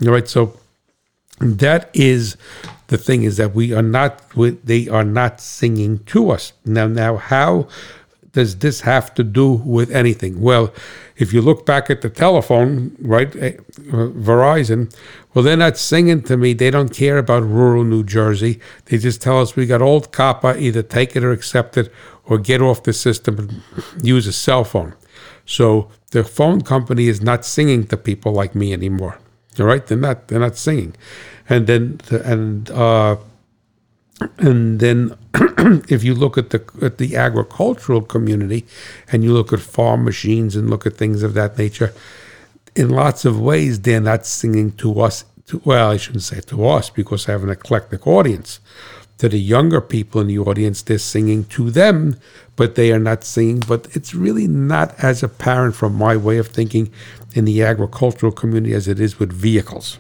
All 0.03 0.13
right, 0.13 0.29
so 0.29 0.59
that 1.41 1.91
is 1.93 2.37
the 2.89 2.99
thing 2.99 3.25
is 3.25 3.37
that 3.37 3.55
we 3.55 3.73
are 3.73 3.83
not 3.83 4.23
they 4.65 4.89
are 4.89 5.05
not 5.05 5.41
singing 5.41 5.99
to 6.05 6.31
us 6.31 6.53
now 6.65 6.87
now 6.87 7.17
how 7.17 7.69
does 8.33 8.59
this 8.59 8.81
have 8.83 9.15
to 9.15 9.23
do 9.23 9.53
with 9.53 9.91
anything 9.91 10.41
well 10.41 10.73
if 11.17 11.33
you 11.33 11.41
look 11.41 11.65
back 11.65 11.89
at 11.91 12.03
the 12.03 12.11
telephone 12.11 12.97
right 13.01 13.35
uh, 13.37 13.53
verizon 14.29 14.95
well 15.37 15.43
they're 15.43 15.57
not 15.57 15.77
singing 15.77 16.23
to 16.23 16.37
me. 16.37 16.55
They 16.55 16.71
don't 16.71 16.89
care 16.89 17.19
about 17.19 17.43
rural 17.43 17.85
new 17.85 18.03
jersey. 18.03 18.59
They 18.87 18.97
just 18.97 19.21
tell 19.21 19.41
us 19.41 19.55
we 19.55 19.67
got 19.67 19.83
old 19.83 20.11
copper 20.11 20.57
either 20.57 20.83
take 20.83 21.15
it 21.15 21.23
or 21.23 21.31
accept 21.31 21.77
it 21.77 21.93
or 22.25 22.39
get 22.39 22.63
off 22.63 22.83
the 22.85 22.95
system 22.95 23.39
and 23.39 23.63
use 24.03 24.27
a 24.27 24.33
cell 24.33 24.65
phone. 24.65 24.95
So 25.45 25.91
the 26.11 26.25
phone 26.25 26.63
company 26.63 27.07
is 27.07 27.21
not 27.21 27.45
singing 27.45 27.87
to 27.89 27.99
people 27.99 28.33
like 28.33 28.55
me 28.55 28.73
anymore. 28.73 29.19
All 29.61 29.67
right? 29.67 29.87
They're 29.87 29.99
not 29.99 30.29
they're 30.29 30.41
not 30.41 30.57
singing. 30.57 30.97
And 31.51 31.67
then 31.67 32.01
and 32.11 32.71
uh, 32.71 33.17
and 34.39 34.81
then 34.81 35.17
if 35.89 36.03
you 36.03 36.15
look 36.15 36.39
at 36.39 36.51
the 36.51 36.65
at 36.83 36.99
the 36.99 37.17
agricultural 37.17 38.01
community 38.01 38.67
and 39.13 39.23
you 39.23 39.33
look 39.33 39.53
at 39.53 39.61
farm 39.61 40.05
machines 40.05 40.57
and 40.57 40.71
look 40.71 40.87
at 40.87 40.95
things 40.95 41.23
of 41.23 41.35
that 41.35 41.59
nature 41.59 41.93
in 42.75 42.89
lots 42.91 43.25
of 43.25 43.39
ways 43.41 43.81
they're 43.81 44.01
not 44.01 44.25
singing 44.25 44.73
to 44.73 45.01
us 45.01 45.25
to, 45.47 45.61
well 45.65 45.91
i 45.91 45.97
shouldn't 45.97 46.23
say 46.23 46.41
to 46.41 46.67
us 46.67 46.89
because 46.91 47.29
i 47.29 47.33
have 47.33 47.45
an 47.45 47.51
eclectic 47.51 48.07
audience. 48.07 48.61
To 49.21 49.31
the 49.31 49.41
younger 49.41 49.81
people 49.81 50.21
in 50.21 50.27
the 50.27 50.39
audience 50.39 50.83
they're 50.83 50.99
singing 50.99 51.45
to 51.45 51.71
them 51.71 52.17
but 52.57 52.75
they 52.75 52.91
are 52.91 52.99
not 52.99 53.23
singing. 53.23 53.61
But 53.61 53.95
it's 53.95 54.15
really 54.15 54.49
not 54.49 54.95
as 55.03 55.23
apparent 55.23 55.77
from 55.77 55.95
my 55.95 56.17
way 56.17 56.39
of 56.39 56.49
thinking 56.49 56.91
in 57.35 57.45
the 57.45 57.63
agricultural 57.63 58.33
community 58.33 58.75
as 58.75 58.89
it 58.89 58.99
is 58.99 59.19
with 59.19 59.33
vehicles. 59.33 59.99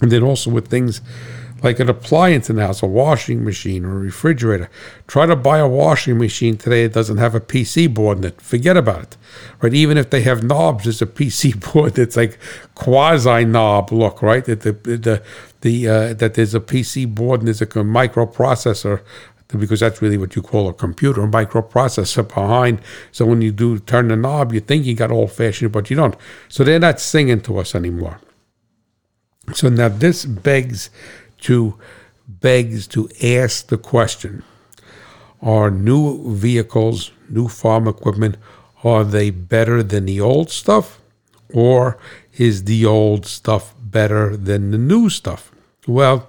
And 0.00 0.10
then 0.10 0.22
also 0.22 0.50
with 0.50 0.68
things 0.68 1.00
like 1.62 1.80
an 1.80 1.88
appliance 1.88 2.50
in 2.50 2.56
the 2.56 2.66
house, 2.66 2.82
a 2.82 2.86
washing 2.86 3.44
machine 3.44 3.84
or 3.84 3.96
a 3.96 4.00
refrigerator. 4.00 4.68
Try 5.06 5.26
to 5.26 5.36
buy 5.36 5.58
a 5.58 5.68
washing 5.68 6.18
machine 6.18 6.56
today 6.56 6.86
that 6.86 6.94
doesn't 6.94 7.18
have 7.18 7.34
a 7.34 7.40
PC 7.40 7.92
board 7.92 8.18
in 8.18 8.24
it. 8.24 8.40
Forget 8.40 8.76
about 8.76 9.02
it. 9.02 9.16
Right? 9.60 9.74
Even 9.74 9.96
if 9.96 10.10
they 10.10 10.22
have 10.22 10.42
knobs, 10.42 10.84
there's 10.84 11.02
a 11.02 11.06
PC 11.06 11.72
board 11.72 11.94
that's 11.94 12.16
like 12.16 12.38
quasi 12.74 13.44
knob 13.44 13.92
look, 13.92 14.22
right? 14.22 14.44
That 14.44 14.60
the 14.62 14.72
the 14.72 15.22
the 15.60 15.88
uh, 15.88 16.14
that 16.14 16.34
there's 16.34 16.54
a 16.54 16.60
PC 16.60 17.12
board 17.14 17.40
and 17.40 17.48
there's 17.48 17.62
a 17.62 17.66
microprocessor 17.66 19.02
because 19.58 19.80
that's 19.80 20.00
really 20.00 20.16
what 20.16 20.34
you 20.34 20.42
call 20.42 20.68
a 20.68 20.72
computer, 20.72 21.22
a 21.22 21.28
microprocessor 21.28 22.26
behind. 22.26 22.80
So 23.10 23.26
when 23.26 23.42
you 23.42 23.52
do 23.52 23.78
turn 23.78 24.08
the 24.08 24.16
knob, 24.16 24.52
you 24.52 24.60
think 24.60 24.86
you 24.86 24.94
got 24.94 25.10
old 25.10 25.32
fashioned, 25.32 25.72
but 25.72 25.90
you 25.90 25.96
don't. 25.96 26.16
So 26.48 26.64
they're 26.64 26.78
not 26.78 27.00
singing 27.00 27.40
to 27.42 27.58
us 27.58 27.74
anymore. 27.74 28.18
So 29.52 29.68
now 29.68 29.88
this 29.88 30.24
begs 30.24 30.90
to 31.42 31.78
begs 32.26 32.86
to 32.88 33.08
ask 33.22 33.68
the 33.68 33.78
question: 33.78 34.42
Are 35.40 35.70
new 35.70 36.34
vehicles, 36.34 37.12
new 37.28 37.48
farm 37.48 37.86
equipment, 37.88 38.36
are 38.84 39.04
they 39.04 39.30
better 39.30 39.82
than 39.82 40.06
the 40.06 40.20
old 40.20 40.50
stuff, 40.50 41.00
or 41.52 41.98
is 42.36 42.64
the 42.64 42.84
old 42.86 43.26
stuff 43.26 43.74
better 43.78 44.36
than 44.36 44.70
the 44.70 44.78
new 44.78 45.08
stuff? 45.08 45.52
Well, 45.86 46.28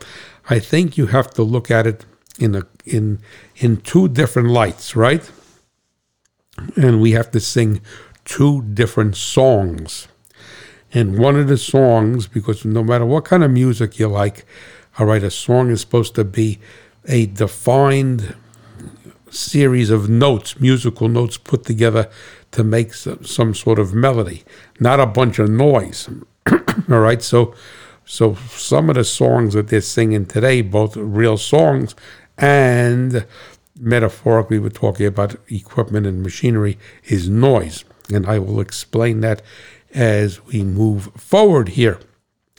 I 0.49 0.59
think 0.59 0.97
you 0.97 1.07
have 1.07 1.31
to 1.35 1.43
look 1.43 1.71
at 1.71 1.87
it 1.87 2.05
in 2.39 2.55
a 2.55 2.63
in 2.85 3.19
in 3.57 3.77
two 3.77 4.07
different 4.07 4.49
lights, 4.49 4.95
right? 4.95 5.29
And 6.75 7.01
we 7.01 7.11
have 7.11 7.31
to 7.31 7.39
sing 7.39 7.81
two 8.25 8.61
different 8.61 9.15
songs. 9.15 10.07
And 10.93 11.17
one 11.17 11.35
of 11.35 11.47
the 11.47 11.57
songs, 11.57 12.27
because 12.27 12.63
no 12.65 12.83
matter 12.83 13.05
what 13.05 13.25
kind 13.25 13.43
of 13.43 13.49
music 13.49 13.97
you 13.97 14.07
like, 14.07 14.45
all 14.99 15.05
right, 15.05 15.23
a 15.23 15.31
song 15.31 15.69
is 15.69 15.81
supposed 15.81 16.15
to 16.15 16.23
be 16.23 16.59
a 17.07 17.25
defined 17.25 18.35
series 19.29 19.89
of 19.89 20.09
notes, 20.09 20.59
musical 20.59 21.07
notes 21.07 21.37
put 21.37 21.65
together 21.65 22.09
to 22.51 22.63
make 22.63 22.93
some 22.93 23.55
sort 23.55 23.79
of 23.79 23.93
melody, 23.93 24.43
not 24.79 24.99
a 24.99 25.07
bunch 25.07 25.39
of 25.39 25.49
noise. 25.49 26.07
all 26.89 26.99
right, 26.99 27.21
so 27.21 27.55
so 28.05 28.35
some 28.35 28.89
of 28.89 28.95
the 28.95 29.03
songs 29.03 29.53
that 29.53 29.69
they're 29.69 29.81
singing 29.81 30.25
today, 30.25 30.61
both 30.61 30.97
real 30.97 31.37
songs 31.37 31.95
and 32.37 33.25
metaphorically, 33.79 34.59
we're 34.59 34.69
talking 34.69 35.05
about 35.05 35.35
equipment 35.49 36.05
and 36.05 36.21
machinery, 36.21 36.77
is 37.05 37.29
noise. 37.29 37.85
And 38.13 38.25
I 38.27 38.39
will 38.39 38.59
explain 38.59 39.21
that 39.21 39.41
as 39.93 40.43
we 40.45 40.63
move 40.63 41.09
forward 41.15 41.69
here. 41.69 41.99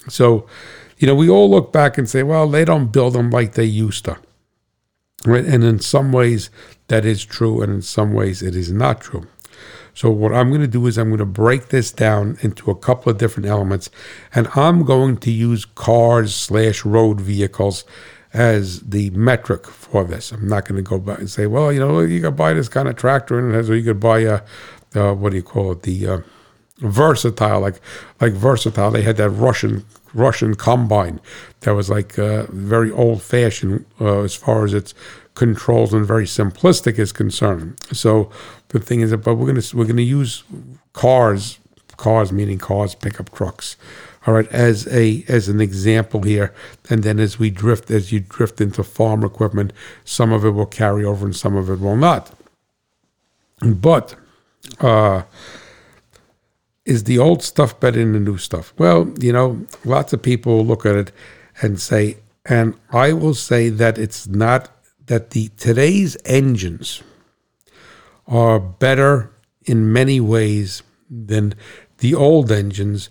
So, 0.08 0.46
you 1.04 1.08
know, 1.08 1.14
we 1.14 1.28
all 1.28 1.50
look 1.50 1.70
back 1.70 1.98
and 1.98 2.08
say, 2.08 2.22
well, 2.22 2.48
they 2.48 2.64
don't 2.64 2.90
build 2.90 3.12
them 3.12 3.28
like 3.28 3.52
they 3.52 3.64
used 3.66 4.06
to. 4.06 4.16
Right? 5.26 5.44
And 5.44 5.62
in 5.62 5.78
some 5.78 6.12
ways, 6.12 6.48
that 6.88 7.04
is 7.04 7.26
true, 7.26 7.60
and 7.60 7.70
in 7.70 7.82
some 7.82 8.14
ways, 8.14 8.40
it 8.40 8.56
is 8.56 8.72
not 8.72 9.02
true. 9.02 9.26
So, 9.92 10.08
what 10.10 10.32
I'm 10.32 10.48
going 10.48 10.62
to 10.62 10.66
do 10.66 10.86
is 10.86 10.96
I'm 10.96 11.10
going 11.10 11.18
to 11.18 11.26
break 11.26 11.68
this 11.68 11.92
down 11.92 12.38
into 12.40 12.70
a 12.70 12.74
couple 12.74 13.12
of 13.12 13.18
different 13.18 13.46
elements, 13.46 13.90
and 14.34 14.48
I'm 14.54 14.82
going 14.82 15.18
to 15.18 15.30
use 15.30 15.66
cars 15.66 16.34
slash 16.34 16.86
road 16.86 17.20
vehicles 17.20 17.84
as 18.32 18.80
the 18.80 19.10
metric 19.10 19.66
for 19.66 20.04
this. 20.04 20.32
I'm 20.32 20.48
not 20.48 20.66
going 20.66 20.82
to 20.82 20.88
go 20.88 20.98
back 20.98 21.18
and 21.18 21.28
say, 21.28 21.46
well, 21.46 21.70
you 21.70 21.80
know, 21.80 22.00
you 22.00 22.22
could 22.22 22.34
buy 22.34 22.54
this 22.54 22.70
kind 22.70 22.88
of 22.88 22.96
tractor 22.96 23.38
and 23.38 23.52
it 23.52 23.56
has, 23.56 23.68
or 23.68 23.76
you 23.76 23.84
could 23.84 24.00
buy 24.00 24.20
a, 24.20 24.40
uh, 24.94 25.12
what 25.12 25.32
do 25.32 25.36
you 25.36 25.42
call 25.42 25.72
it, 25.72 25.82
the 25.82 26.06
uh, 26.06 26.18
versatile, 26.78 27.60
like 27.60 27.78
like 28.22 28.32
versatile. 28.32 28.90
They 28.90 29.02
had 29.02 29.18
that 29.18 29.28
Russian 29.28 29.84
Russian 30.14 30.54
combine 30.54 31.20
that 31.60 31.74
was 31.74 31.90
like 31.90 32.18
uh, 32.18 32.46
very 32.50 32.90
old 32.90 33.22
fashioned 33.22 33.84
uh, 34.00 34.20
as 34.20 34.34
far 34.34 34.64
as 34.64 34.72
its 34.72 34.94
controls 35.34 35.92
and 35.92 36.06
very 36.06 36.24
simplistic 36.24 36.98
is 36.98 37.12
concerned. 37.12 37.76
So 37.92 38.30
the 38.68 38.80
thing 38.80 39.00
is 39.00 39.10
that, 39.10 39.18
but 39.18 39.34
we're 39.34 39.48
gonna 39.48 39.62
we're 39.74 39.86
gonna 39.86 40.02
use 40.02 40.44
cars, 40.92 41.58
cars 41.96 42.32
meaning 42.32 42.58
cars, 42.58 42.94
pickup 42.94 43.34
trucks. 43.34 43.76
All 44.26 44.32
right, 44.32 44.50
as 44.50 44.86
a 44.88 45.24
as 45.28 45.48
an 45.48 45.60
example 45.60 46.22
here, 46.22 46.54
and 46.88 47.02
then 47.02 47.20
as 47.20 47.38
we 47.38 47.50
drift, 47.50 47.90
as 47.90 48.10
you 48.10 48.20
drift 48.20 48.60
into 48.60 48.82
farm 48.82 49.22
equipment, 49.22 49.72
some 50.04 50.32
of 50.32 50.44
it 50.44 50.50
will 50.50 50.66
carry 50.66 51.04
over 51.04 51.26
and 51.26 51.36
some 51.36 51.56
of 51.56 51.68
it 51.68 51.80
will 51.80 51.96
not. 51.96 52.30
But 53.60 54.14
uh, 54.80 55.22
is 56.84 57.04
the 57.04 57.18
old 57.18 57.42
stuff 57.42 57.78
better 57.80 57.98
than 57.98 58.12
the 58.12 58.20
new 58.20 58.38
stuff? 58.38 58.74
Well, 58.78 59.12
you 59.18 59.32
know, 59.32 59.66
lots 59.84 60.12
of 60.12 60.22
people 60.22 60.64
look 60.64 60.84
at 60.84 60.96
it 60.96 61.12
and 61.62 61.80
say, 61.80 62.18
and 62.44 62.74
I 62.90 63.12
will 63.12 63.34
say 63.34 63.70
that 63.70 63.98
it's 63.98 64.26
not 64.26 64.70
that 65.06 65.30
the 65.30 65.48
today's 65.56 66.16
engines 66.24 67.02
are 68.26 68.58
better 68.58 69.30
in 69.64 69.92
many 69.92 70.20
ways 70.20 70.82
than 71.10 71.54
the 71.98 72.14
old 72.14 72.52
engines, 72.52 73.08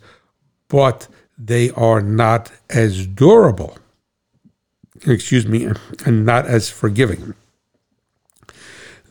but 0.68 1.08
they 1.38 1.72
are 1.72 2.02
not 2.02 2.52
as 2.70 3.08
durable. 3.08 3.78
Excuse 5.06 5.48
me, 5.48 5.68
and 6.06 6.26
not 6.26 6.46
as 6.46 6.70
forgiving. 6.70 7.34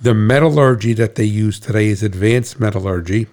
The 0.00 0.14
metallurgy 0.14 0.94
that 0.94 1.16
they 1.16 1.24
use 1.24 1.60
today 1.60 1.88
is 1.88 2.02
advanced 2.02 2.58
metallurgy 2.58 3.26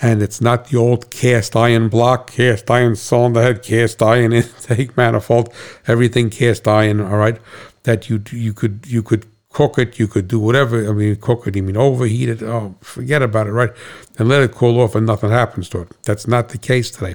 and 0.00 0.22
it's 0.22 0.40
not 0.40 0.68
the 0.68 0.76
old 0.76 1.10
cast 1.10 1.54
iron 1.56 1.88
block, 1.88 2.30
cast 2.30 2.70
iron 2.70 2.96
cylinder 2.96 3.42
head, 3.42 3.62
cast 3.62 4.02
iron 4.02 4.32
intake 4.40 4.96
manifold, 4.96 5.52
everything 5.86 6.30
cast 6.30 6.66
iron. 6.66 7.00
All 7.00 7.16
right, 7.16 7.38
that 7.84 8.08
you 8.08 8.22
you 8.30 8.52
could 8.52 8.84
you 8.86 9.02
could 9.02 9.26
cook 9.50 9.78
it, 9.78 9.98
you 9.98 10.08
could 10.08 10.26
do 10.26 10.40
whatever. 10.40 10.88
I 10.88 10.92
mean, 10.92 11.16
cook 11.16 11.46
it. 11.46 11.56
You 11.56 11.62
mean 11.62 11.76
overheat 11.76 12.28
it? 12.28 12.42
Oh, 12.42 12.74
forget 12.80 13.22
about 13.22 13.46
it, 13.46 13.52
right? 13.52 13.70
And 14.18 14.28
let 14.28 14.42
it 14.42 14.52
cool 14.52 14.80
off, 14.80 14.94
and 14.94 15.06
nothing 15.06 15.30
happens 15.30 15.68
to 15.70 15.82
it. 15.82 15.88
That's 16.02 16.26
not 16.26 16.48
the 16.48 16.58
case 16.58 16.90
today. 16.90 17.14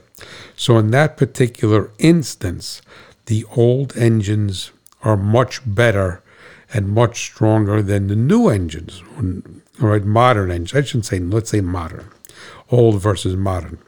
So 0.56 0.78
in 0.78 0.92
that 0.92 1.18
particular 1.18 1.92
instance, 2.00 2.82
the 3.26 3.46
old 3.56 3.96
engines 3.98 4.72
are 5.04 5.18
much 5.18 5.62
better 5.66 6.24
and 6.74 6.90
much 6.90 7.22
stronger 7.22 7.82
than 7.82 8.08
the 8.08 8.16
new 8.16 8.48
engines. 8.48 9.04
All 9.82 9.90
right, 9.90 10.04
modern 10.06 10.50
engines. 10.50 10.76
I 10.76 10.86
shouldn't 10.86 11.06
say. 11.06 11.20
Let's 11.20 11.50
say 11.50 11.62
modern 11.62 12.10
old 12.72 13.02
versus 13.02 13.36
modern. 13.36 13.80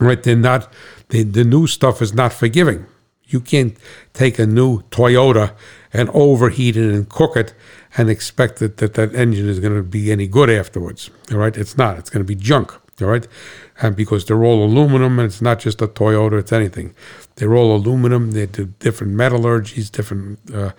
Right? 0.00 0.22
They're 0.22 0.36
not, 0.36 0.72
they, 1.08 1.22
the 1.22 1.44
new 1.44 1.66
stuff 1.66 2.02
is 2.02 2.12
not 2.12 2.32
forgiving. 2.32 2.86
You 3.26 3.40
can't 3.40 3.76
take 4.12 4.38
a 4.38 4.46
new 4.46 4.82
Toyota 4.90 5.54
and 5.92 6.10
overheat 6.10 6.76
it 6.76 6.92
and 6.92 7.08
cook 7.08 7.36
it 7.36 7.54
and 7.96 8.10
expect 8.10 8.58
that 8.58 8.76
that, 8.78 8.94
that 8.94 9.14
engine 9.14 9.48
is 9.48 9.60
going 9.60 9.76
to 9.76 9.82
be 9.82 10.10
any 10.10 10.26
good 10.26 10.50
afterwards. 10.50 11.10
All 11.30 11.38
right? 11.38 11.56
It's 11.56 11.76
not. 11.76 11.98
It's 11.98 12.10
going 12.10 12.24
to 12.24 12.28
be 12.28 12.40
junk. 12.40 12.72
All 13.02 13.08
right, 13.08 13.26
and 13.82 13.96
because 13.96 14.24
they're 14.24 14.44
all 14.44 14.62
aluminum, 14.62 15.18
and 15.18 15.26
it's 15.26 15.42
not 15.42 15.58
just 15.58 15.82
a 15.82 15.88
Toyota, 15.88 16.38
it's 16.38 16.52
anything. 16.52 16.94
They're 17.34 17.56
all 17.56 17.74
aluminum. 17.74 18.30
They 18.30 18.46
do 18.46 18.66
different 18.78 19.14
metallurgies, 19.14 19.90
different 19.90 20.38
uh, 20.54 20.70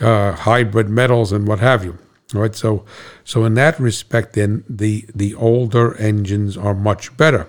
uh, 0.00 0.32
hybrid 0.32 0.88
metals, 0.88 1.30
and 1.30 1.46
what 1.46 1.60
have 1.60 1.84
you. 1.84 1.96
Right, 2.32 2.54
so 2.54 2.84
so 3.24 3.44
in 3.44 3.54
that 3.54 3.80
respect, 3.80 4.34
then 4.34 4.62
the 4.68 5.04
the 5.14 5.34
older 5.34 5.96
engines 5.96 6.56
are 6.56 6.74
much 6.74 7.16
better 7.16 7.48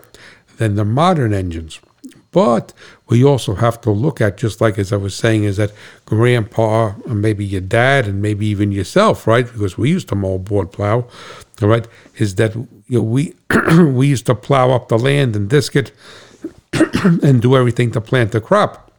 than 0.57 0.75
the 0.75 0.85
modern 0.85 1.33
engines. 1.33 1.79
But 2.31 2.73
we 3.07 3.23
also 3.23 3.55
have 3.55 3.81
to 3.81 3.91
look 3.91 4.21
at, 4.21 4.37
just 4.37 4.61
like 4.61 4.79
as 4.79 4.93
I 4.93 4.95
was 4.95 5.13
saying, 5.13 5.43
is 5.43 5.57
that 5.57 5.73
grandpa, 6.05 6.93
and 7.05 7.21
maybe 7.21 7.45
your 7.45 7.61
dad, 7.61 8.07
and 8.07 8.21
maybe 8.21 8.47
even 8.47 8.71
yourself, 8.71 9.27
right? 9.27 9.45
Because 9.45 9.77
we 9.77 9.89
used 9.89 10.07
to 10.09 10.15
moldboard 10.15 10.71
plow, 10.71 11.07
all 11.61 11.67
right? 11.67 11.85
Is 12.17 12.35
that 12.35 12.55
you 12.55 12.99
know, 12.99 13.01
we 13.01 13.35
we 13.83 14.07
used 14.07 14.25
to 14.27 14.35
plow 14.35 14.71
up 14.71 14.87
the 14.87 14.97
land 14.97 15.35
and 15.35 15.49
disc 15.49 15.75
it 15.75 15.91
and 17.03 17.41
do 17.41 17.55
everything 17.55 17.91
to 17.91 18.01
plant 18.01 18.31
the 18.31 18.41
crop. 18.41 18.91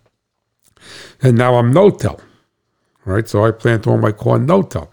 And 1.23 1.39
now 1.39 1.55
I'm 1.55 1.73
no-till, 1.73 2.21
right? 3.05 3.29
So 3.29 3.45
I 3.45 3.51
plant 3.51 3.87
all 3.87 3.99
my 3.99 4.13
corn 4.13 4.45
no-till. 4.47 4.91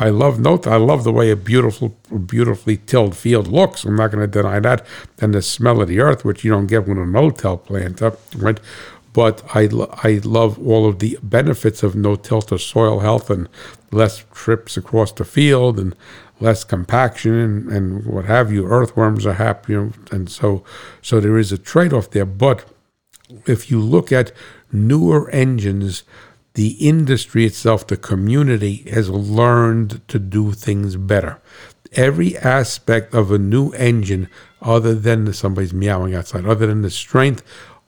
I 0.00 0.08
love 0.08 0.40
note. 0.40 0.66
I 0.66 0.76
love 0.76 1.04
the 1.04 1.12
way 1.12 1.30
a 1.30 1.36
beautiful, 1.36 1.90
beautifully 2.26 2.78
tilled 2.78 3.14
field 3.16 3.46
looks. 3.46 3.84
I'm 3.84 3.96
not 3.96 4.10
going 4.10 4.22
to 4.22 4.42
deny 4.42 4.58
that. 4.60 4.86
And 5.20 5.34
the 5.34 5.42
smell 5.42 5.82
of 5.82 5.88
the 5.88 6.00
earth, 6.00 6.24
which 6.24 6.44
you 6.44 6.50
don't 6.50 6.66
get 6.66 6.88
with 6.88 6.98
a 6.98 7.06
no-till 7.06 7.58
plant, 7.58 8.00
up 8.00 8.18
right? 8.36 8.58
But 9.12 9.42
I, 9.54 9.68
I 10.02 10.20
love 10.24 10.58
all 10.66 10.88
of 10.88 10.98
the 10.98 11.18
benefits 11.22 11.82
of 11.82 11.94
no-till 11.94 12.42
to 12.42 12.58
soil 12.58 13.00
health 13.00 13.28
and 13.28 13.48
less 13.90 14.24
trips 14.32 14.78
across 14.78 15.12
the 15.12 15.24
field 15.24 15.78
and 15.78 15.94
less 16.40 16.64
compaction 16.64 17.34
and, 17.34 17.68
and 17.70 18.06
what 18.06 18.24
have 18.24 18.50
you. 18.50 18.66
Earthworms 18.66 19.26
are 19.26 19.34
happier, 19.34 19.92
and 20.10 20.30
so 20.30 20.64
so 21.02 21.20
there 21.20 21.38
is 21.38 21.52
a 21.52 21.58
trade-off 21.58 22.10
there. 22.10 22.24
But 22.24 22.64
if 23.46 23.70
you 23.70 23.80
look 23.80 24.10
at 24.10 24.32
newer 24.72 25.28
engines 25.30 26.04
the 26.54 26.70
industry 26.86 27.46
itself, 27.46 27.86
the 27.86 27.96
community, 27.96 28.88
has 28.90 29.08
learned 29.08 30.06
to 30.08 30.18
do 30.18 30.52
things 30.52 30.96
better. 30.96 31.40
Every 31.92 32.36
aspect 32.38 33.14
of 33.14 33.30
a 33.30 33.38
new 33.38 33.70
engine, 33.72 34.28
other 34.60 34.94
than 34.94 35.32
somebody's 35.32 35.74
meowing 35.74 36.14
outside, 36.14 36.46
other 36.46 36.66
than 36.66 36.82
the 36.82 36.90
strength 36.90 37.42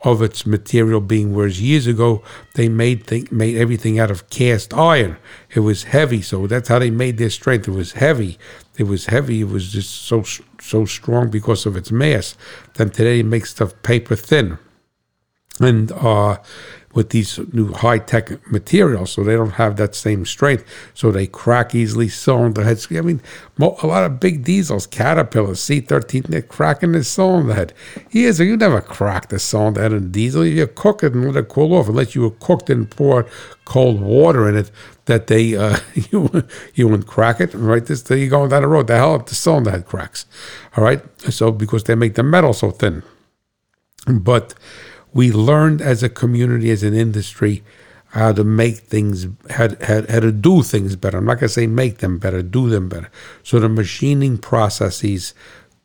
of 0.05 0.21
its 0.21 0.45
material 0.45 1.01
being, 1.01 1.35
whereas 1.35 1.63
years 1.63 1.87
ago 1.87 2.23
they 2.55 2.69
made 2.69 3.07
th- 3.07 3.33
made 3.33 3.57
everything 3.57 3.99
out 3.99 4.11
of 4.11 4.29
cast 4.29 4.75
iron. 4.75 5.17
It 5.55 5.61
was 5.61 5.85
heavy, 5.85 6.21
so 6.21 6.47
that's 6.47 6.69
how 6.69 6.79
they 6.79 6.91
made 6.91 7.17
their 7.17 7.31
strength. 7.31 7.67
It 7.67 7.73
was 7.73 7.93
heavy. 7.93 8.39
It 8.77 8.85
was 8.85 9.07
heavy. 9.07 9.41
It 9.41 9.49
was 9.49 9.73
just 9.73 9.91
so 9.91 10.23
so 10.61 10.85
strong 10.85 11.31
because 11.31 11.65
of 11.65 11.77
its 11.77 11.91
mass. 11.91 12.37
Then 12.75 12.91
today 12.91 13.21
it 13.21 13.27
makes 13.27 13.51
stuff 13.51 13.73
paper 13.83 14.15
thin, 14.15 14.59
and 15.59 15.91
uh, 15.93 16.37
with 16.95 17.11
these 17.11 17.39
new 17.53 17.73
high 17.73 17.99
tech 17.99 18.31
materials, 18.51 19.13
so 19.13 19.25
they 19.25 19.35
don't 19.35 19.51
have 19.51 19.77
that 19.77 19.95
same 19.95 20.25
strength. 20.25 20.65
So 20.95 21.11
they 21.11 21.27
crack 21.27 21.75
easily. 21.75 22.09
Cylinder 22.09 22.63
heads. 22.63 22.87
I 22.91 23.01
mean, 23.01 23.21
a 23.61 23.87
lot 23.87 24.05
of 24.05 24.21
big 24.21 24.45
diesels, 24.45 24.87
Caterpillar, 24.87 25.53
C13, 25.53 26.29
they're 26.29 26.43
cracking 26.43 26.93
the 26.93 27.05
cylinder 27.05 27.55
head. 27.55 27.73
Years 28.11 28.41
ago, 28.41 28.51
you 28.51 28.57
never 28.57 28.81
cracked 28.81 29.31
the 29.31 29.39
cylinder 29.39 29.83
head 29.83 29.93
in 29.93 30.13
diesel. 30.13 30.47
You 30.47 30.67
cook 30.69 31.03
it 31.03 31.15
and 31.15 31.27
let 31.27 31.45
it 31.45 31.49
cool 31.49 31.75
off, 31.75 31.89
unless 31.89 32.15
you 32.15 32.23
were 32.23 32.31
cooked 32.31 32.71
and 32.71 32.89
poured 32.89 33.27
cold 33.65 34.01
water 34.01 34.49
in 34.49 34.57
it. 34.57 34.71
That 35.07 35.27
they 35.27 35.55
uh, 35.57 35.79
you 35.95 36.45
you 36.75 36.89
wouldn't 36.89 37.09
crack 37.09 37.41
it, 37.41 37.53
right? 37.55 37.85
This 37.85 38.09
you 38.09 38.29
going 38.31 38.51
down 38.51 38.63
the 38.63 38.69
road, 38.69 38.87
the 38.87 38.97
hell 38.97 39.19
the 39.19 39.35
cylinder 39.35 39.71
head 39.71 39.87
cracks. 39.87 40.27
All 40.77 40.85
right, 40.85 41.03
so 41.31 41.51
because 41.51 41.85
they 41.85 41.95
make 41.95 42.15
the 42.15 42.23
metal 42.23 42.53
so 42.53 42.71
thin, 42.71 43.03
but 44.07 44.55
we 45.15 45.33
learned 45.33 45.81
as 45.81 46.03
a 46.03 46.09
community, 46.09 46.71
as 46.71 46.83
an 46.83 46.93
industry, 46.93 47.63
how 48.09 48.33
to 48.33 48.45
make 48.45 48.79
things, 48.79 49.27
how, 49.51 49.69
how, 49.81 50.03
how 50.09 50.21
to 50.21 50.31
do 50.31 50.63
things 50.63 50.95
better. 50.97 51.19
I'm 51.19 51.25
not 51.25 51.35
going 51.35 51.49
to 51.49 51.49
say 51.49 51.67
make 51.67 51.99
them 51.99 52.19
better, 52.19 52.43
do 52.43 52.69
them 52.69 52.89
better. 52.89 53.11
So 53.43 53.59
the 53.59 53.69
machining 53.69 54.39
processes 54.39 55.35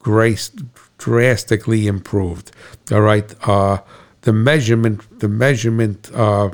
drastically 0.04 1.88
improved. 1.88 2.52
All 2.92 3.02
right. 3.02 3.34
Uh, 3.48 3.80
the 4.22 4.34
measurement, 4.34 5.20
the 5.20 5.28
measurement 5.28 6.12
uh, 6.14 6.50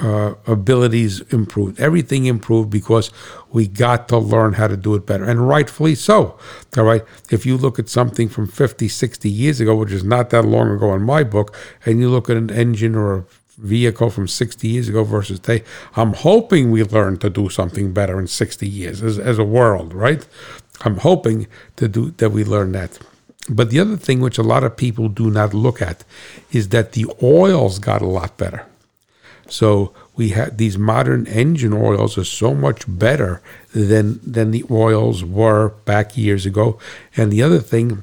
uh, 0.00 0.34
abilities 0.46 1.20
improved. 1.32 1.80
Everything 1.80 2.26
improved 2.26 2.70
because 2.70 3.10
we 3.50 3.66
got 3.66 4.08
to 4.08 4.18
learn 4.18 4.54
how 4.54 4.66
to 4.66 4.76
do 4.76 4.94
it 4.94 5.06
better, 5.06 5.24
and 5.24 5.48
rightfully 5.48 5.94
so. 5.94 6.38
All 6.76 6.84
right. 6.84 7.04
If 7.30 7.46
you 7.46 7.56
look 7.56 7.78
at 7.78 7.88
something 7.88 8.28
from 8.28 8.46
50, 8.46 8.88
60 8.88 9.30
years 9.30 9.60
ago, 9.60 9.76
which 9.76 9.92
is 9.92 10.04
not 10.04 10.30
that 10.30 10.44
long 10.44 10.70
ago 10.70 10.94
in 10.94 11.02
my 11.02 11.24
book, 11.24 11.56
and 11.84 12.00
you 12.00 12.08
look 12.08 12.28
at 12.28 12.36
an 12.36 12.50
engine 12.50 12.94
or 12.94 13.18
a 13.18 13.24
vehicle 13.58 14.10
from 14.10 14.28
60 14.28 14.66
years 14.66 14.88
ago 14.88 15.04
versus 15.04 15.38
today, 15.38 15.64
I'm 15.96 16.12
hoping 16.12 16.70
we 16.70 16.82
learn 16.82 17.18
to 17.18 17.30
do 17.30 17.48
something 17.48 17.92
better 17.92 18.18
in 18.18 18.26
60 18.26 18.68
years 18.68 19.02
as, 19.02 19.18
as 19.18 19.38
a 19.38 19.44
world, 19.44 19.94
right? 19.94 20.26
I'm 20.82 20.98
hoping 20.98 21.46
to 21.76 21.88
do 21.88 22.10
that 22.12 22.30
we 22.30 22.44
learn 22.44 22.72
that. 22.72 22.98
But 23.48 23.70
the 23.70 23.78
other 23.78 23.96
thing 23.96 24.20
which 24.20 24.38
a 24.38 24.42
lot 24.42 24.64
of 24.64 24.76
people 24.76 25.08
do 25.08 25.30
not 25.30 25.52
look 25.52 25.82
at 25.82 26.02
is 26.50 26.70
that 26.70 26.92
the 26.92 27.06
oils 27.22 27.78
got 27.78 28.00
a 28.02 28.06
lot 28.06 28.36
better. 28.38 28.66
So 29.48 29.92
we 30.16 30.30
had 30.30 30.58
these 30.58 30.78
modern 30.78 31.26
engine 31.26 31.72
oils 31.72 32.16
are 32.16 32.24
so 32.24 32.54
much 32.54 32.84
better 32.86 33.42
than 33.74 34.20
than 34.22 34.50
the 34.50 34.64
oils 34.70 35.24
were 35.24 35.70
back 35.84 36.16
years 36.16 36.46
ago. 36.46 36.78
And 37.16 37.32
the 37.32 37.42
other 37.42 37.58
thing 37.58 38.02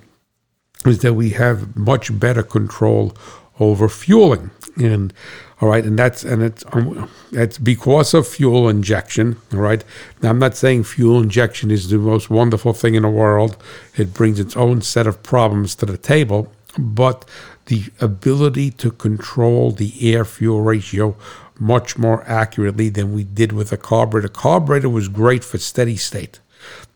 is 0.86 1.00
that 1.00 1.14
we 1.14 1.32
have 1.32 1.76
much 1.76 2.18
better 2.20 2.44
control 2.44 3.16
over 3.60 3.88
fueling. 3.88 4.52
And 4.78 5.14
all 5.62 5.70
right, 5.70 5.86
and 5.86 5.98
that's 5.98 6.24
and 6.24 6.42
it's 6.42 6.64
um, 6.72 7.08
it's 7.32 7.60
because 7.60 8.16
of 8.16 8.28
fuel 8.28 8.68
injection. 8.68 9.38
All 9.54 9.60
right, 9.60 9.84
now 10.22 10.32
I'm 10.32 10.40
not 10.40 10.56
saying 10.56 10.86
fuel 10.86 11.22
injection 11.22 11.70
is 11.70 11.90
the 11.90 12.00
most 12.00 12.32
wonderful 12.32 12.74
thing 12.74 12.96
in 12.96 13.04
the 13.04 13.10
world. 13.10 13.58
It 13.96 14.14
brings 14.14 14.40
its 14.40 14.58
own 14.58 14.82
set 14.82 15.06
of 15.06 15.22
problems 15.22 15.76
to 15.76 15.86
the 15.86 16.00
table, 16.00 16.52
but 16.80 17.26
the 17.66 17.86
ability 18.00 18.72
to 18.72 18.92
control 18.92 19.72
the 19.72 20.14
air 20.14 20.26
fuel 20.26 20.62
ratio 20.62 21.16
much 21.60 21.98
more 21.98 22.24
accurately 22.28 22.90
than 22.90 23.14
we 23.14 23.24
did 23.24 23.52
with 23.52 23.72
a 23.72 23.78
carburetor. 23.78 24.28
Carburetor 24.28 24.90
was 24.90 25.08
great 25.08 25.44
for 25.44 25.58
steady 25.58 25.96
state. 25.96 26.40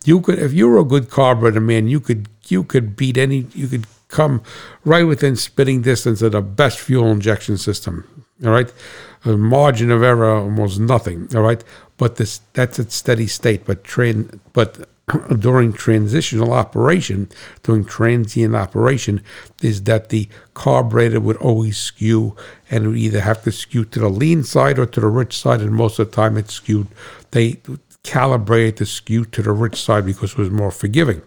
You 0.03 0.21
could, 0.21 0.39
if 0.39 0.53
you 0.53 0.67
were 0.67 0.79
a 0.79 0.83
good 0.83 1.09
carburetor 1.09 1.61
man, 1.61 1.87
you 1.87 1.99
could 1.99 2.29
you 2.47 2.63
could 2.63 2.95
beat 2.95 3.17
any, 3.17 3.47
you 3.53 3.67
could 3.67 3.87
come 4.07 4.41
right 4.83 5.03
within 5.03 5.35
spitting 5.35 5.81
distance 5.81 6.21
of 6.21 6.31
the 6.33 6.41
best 6.41 6.79
fuel 6.79 7.11
injection 7.11 7.57
system. 7.57 8.25
All 8.43 8.51
right, 8.51 8.71
a 9.23 9.37
margin 9.37 9.91
of 9.91 10.03
error 10.03 10.35
almost 10.35 10.79
nothing. 10.79 11.27
All 11.35 11.41
right, 11.41 11.63
but 11.97 12.17
this 12.17 12.41
that's 12.53 12.79
at 12.79 12.91
steady 12.91 13.27
state. 13.27 13.65
But 13.65 13.83
train, 13.83 14.41
but 14.53 14.87
during 15.37 15.71
transitional 15.71 16.51
operation, 16.51 17.29
during 17.63 17.85
transient 17.85 18.55
operation, 18.55 19.21
is 19.61 19.83
that 19.83 20.09
the 20.09 20.27
carburetor 20.53 21.19
would 21.19 21.37
always 21.37 21.77
skew 21.77 22.35
and 22.71 22.87
would 22.87 22.97
either 22.97 23.21
have 23.21 23.43
to 23.43 23.51
skew 23.51 23.85
to 23.85 23.99
the 23.99 24.09
lean 24.09 24.43
side 24.43 24.79
or 24.79 24.85
to 24.87 24.99
the 24.99 25.07
rich 25.07 25.37
side, 25.37 25.61
and 25.61 25.73
most 25.73 25.99
of 25.99 26.09
the 26.09 26.15
time 26.15 26.37
it 26.37 26.49
skewed. 26.49 26.87
They 27.31 27.61
calibrated 28.05 28.77
the 28.77 28.85
skew 28.85 29.25
to 29.25 29.41
the 29.41 29.51
rich 29.51 29.81
side 29.81 30.05
because 30.05 30.33
it 30.33 30.37
was 30.37 30.51
more 30.51 30.69
forgiving. 30.69 31.23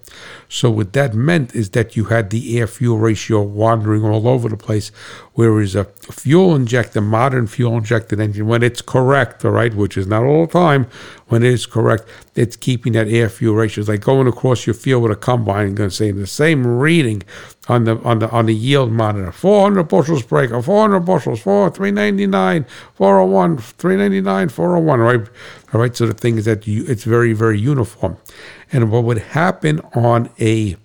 So 0.48 0.70
what 0.70 0.92
that 0.92 1.12
meant 1.12 1.52
is 1.52 1.70
that 1.70 1.96
you 1.96 2.04
had 2.04 2.30
the 2.30 2.56
air 2.56 2.68
fuel 2.68 2.98
ratio 2.98 3.42
wandering 3.42 4.04
all 4.04 4.28
over 4.28 4.48
the 4.48 4.56
place, 4.56 4.92
whereas 5.34 5.74
a 5.74 5.84
fuel 5.84 6.54
injector, 6.54 7.00
modern 7.00 7.48
fuel 7.48 7.76
injected 7.76 8.20
engine, 8.20 8.46
when 8.46 8.62
it's 8.62 8.80
correct, 8.80 9.44
all 9.44 9.50
right, 9.50 9.74
which 9.74 9.96
is 9.96 10.06
not 10.06 10.22
all 10.22 10.46
the 10.46 10.52
time, 10.52 10.86
when 11.26 11.42
it 11.42 11.52
is 11.52 11.66
correct, 11.66 12.08
it's 12.36 12.56
keeping 12.56 12.92
that 12.92 13.08
air 13.08 13.28
fuel 13.28 13.56
ratio. 13.56 13.82
It's 13.82 13.88
like 13.88 14.00
going 14.00 14.28
across 14.28 14.64
your 14.64 14.74
field 14.74 15.02
with 15.02 15.12
a 15.12 15.16
combine 15.16 15.66
and 15.66 15.76
going 15.76 15.90
to 15.90 15.94
say 15.94 16.12
the 16.12 16.28
same 16.28 16.64
reading 16.64 17.24
on 17.68 17.84
the 17.84 17.98
on 18.00 18.18
the 18.18 18.30
on 18.30 18.46
the 18.46 18.54
yield 18.54 18.90
monitor. 18.90 19.30
400 19.30 19.84
bushels 19.84 20.22
breaker, 20.22 20.60
400 20.60 21.00
bushels, 21.00 21.40
4, 21.40 21.70
399, 21.70 22.66
401, 22.94 23.58
399, 23.58 24.48
401, 24.48 25.00
right? 25.00 25.20
All 25.72 25.80
right. 25.80 25.94
So 25.94 26.06
the 26.06 26.14
thing 26.14 26.38
is 26.38 26.46
that 26.46 26.66
you, 26.66 26.84
it's 26.88 27.04
very, 27.04 27.32
very 27.32 27.58
uniform. 27.58 28.16
And 28.72 28.90
what 28.90 29.04
would 29.04 29.18
happen 29.18 29.80
on 29.94 30.30
a 30.40 30.76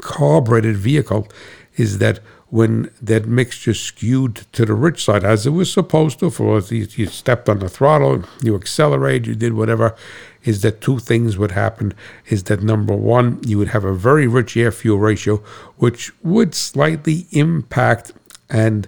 carbureted 0.00 0.76
vehicle 0.76 1.28
is 1.76 1.98
that 1.98 2.20
when 2.54 2.88
that 3.02 3.26
mixture 3.26 3.74
skewed 3.74 4.36
to 4.52 4.64
the 4.64 4.74
rich 4.74 5.02
side, 5.06 5.24
as 5.24 5.44
it 5.44 5.50
was 5.50 5.72
supposed 5.72 6.20
to, 6.20 6.30
for 6.30 6.60
you, 6.60 6.86
you 6.94 7.06
stepped 7.06 7.48
on 7.48 7.58
the 7.58 7.68
throttle, 7.68 8.22
you 8.44 8.54
accelerated, 8.54 9.26
you 9.26 9.34
did 9.34 9.54
whatever, 9.54 9.96
is 10.44 10.62
that 10.62 10.80
two 10.80 11.00
things 11.00 11.36
would 11.36 11.50
happen. 11.50 11.92
Is 12.28 12.44
that 12.44 12.62
number 12.62 12.94
one, 12.94 13.40
you 13.44 13.58
would 13.58 13.70
have 13.70 13.84
a 13.84 13.92
very 13.92 14.28
rich 14.28 14.56
air 14.56 14.70
fuel 14.70 15.00
ratio, 15.00 15.38
which 15.78 16.12
would 16.22 16.54
slightly 16.54 17.26
impact 17.32 18.12
and 18.48 18.86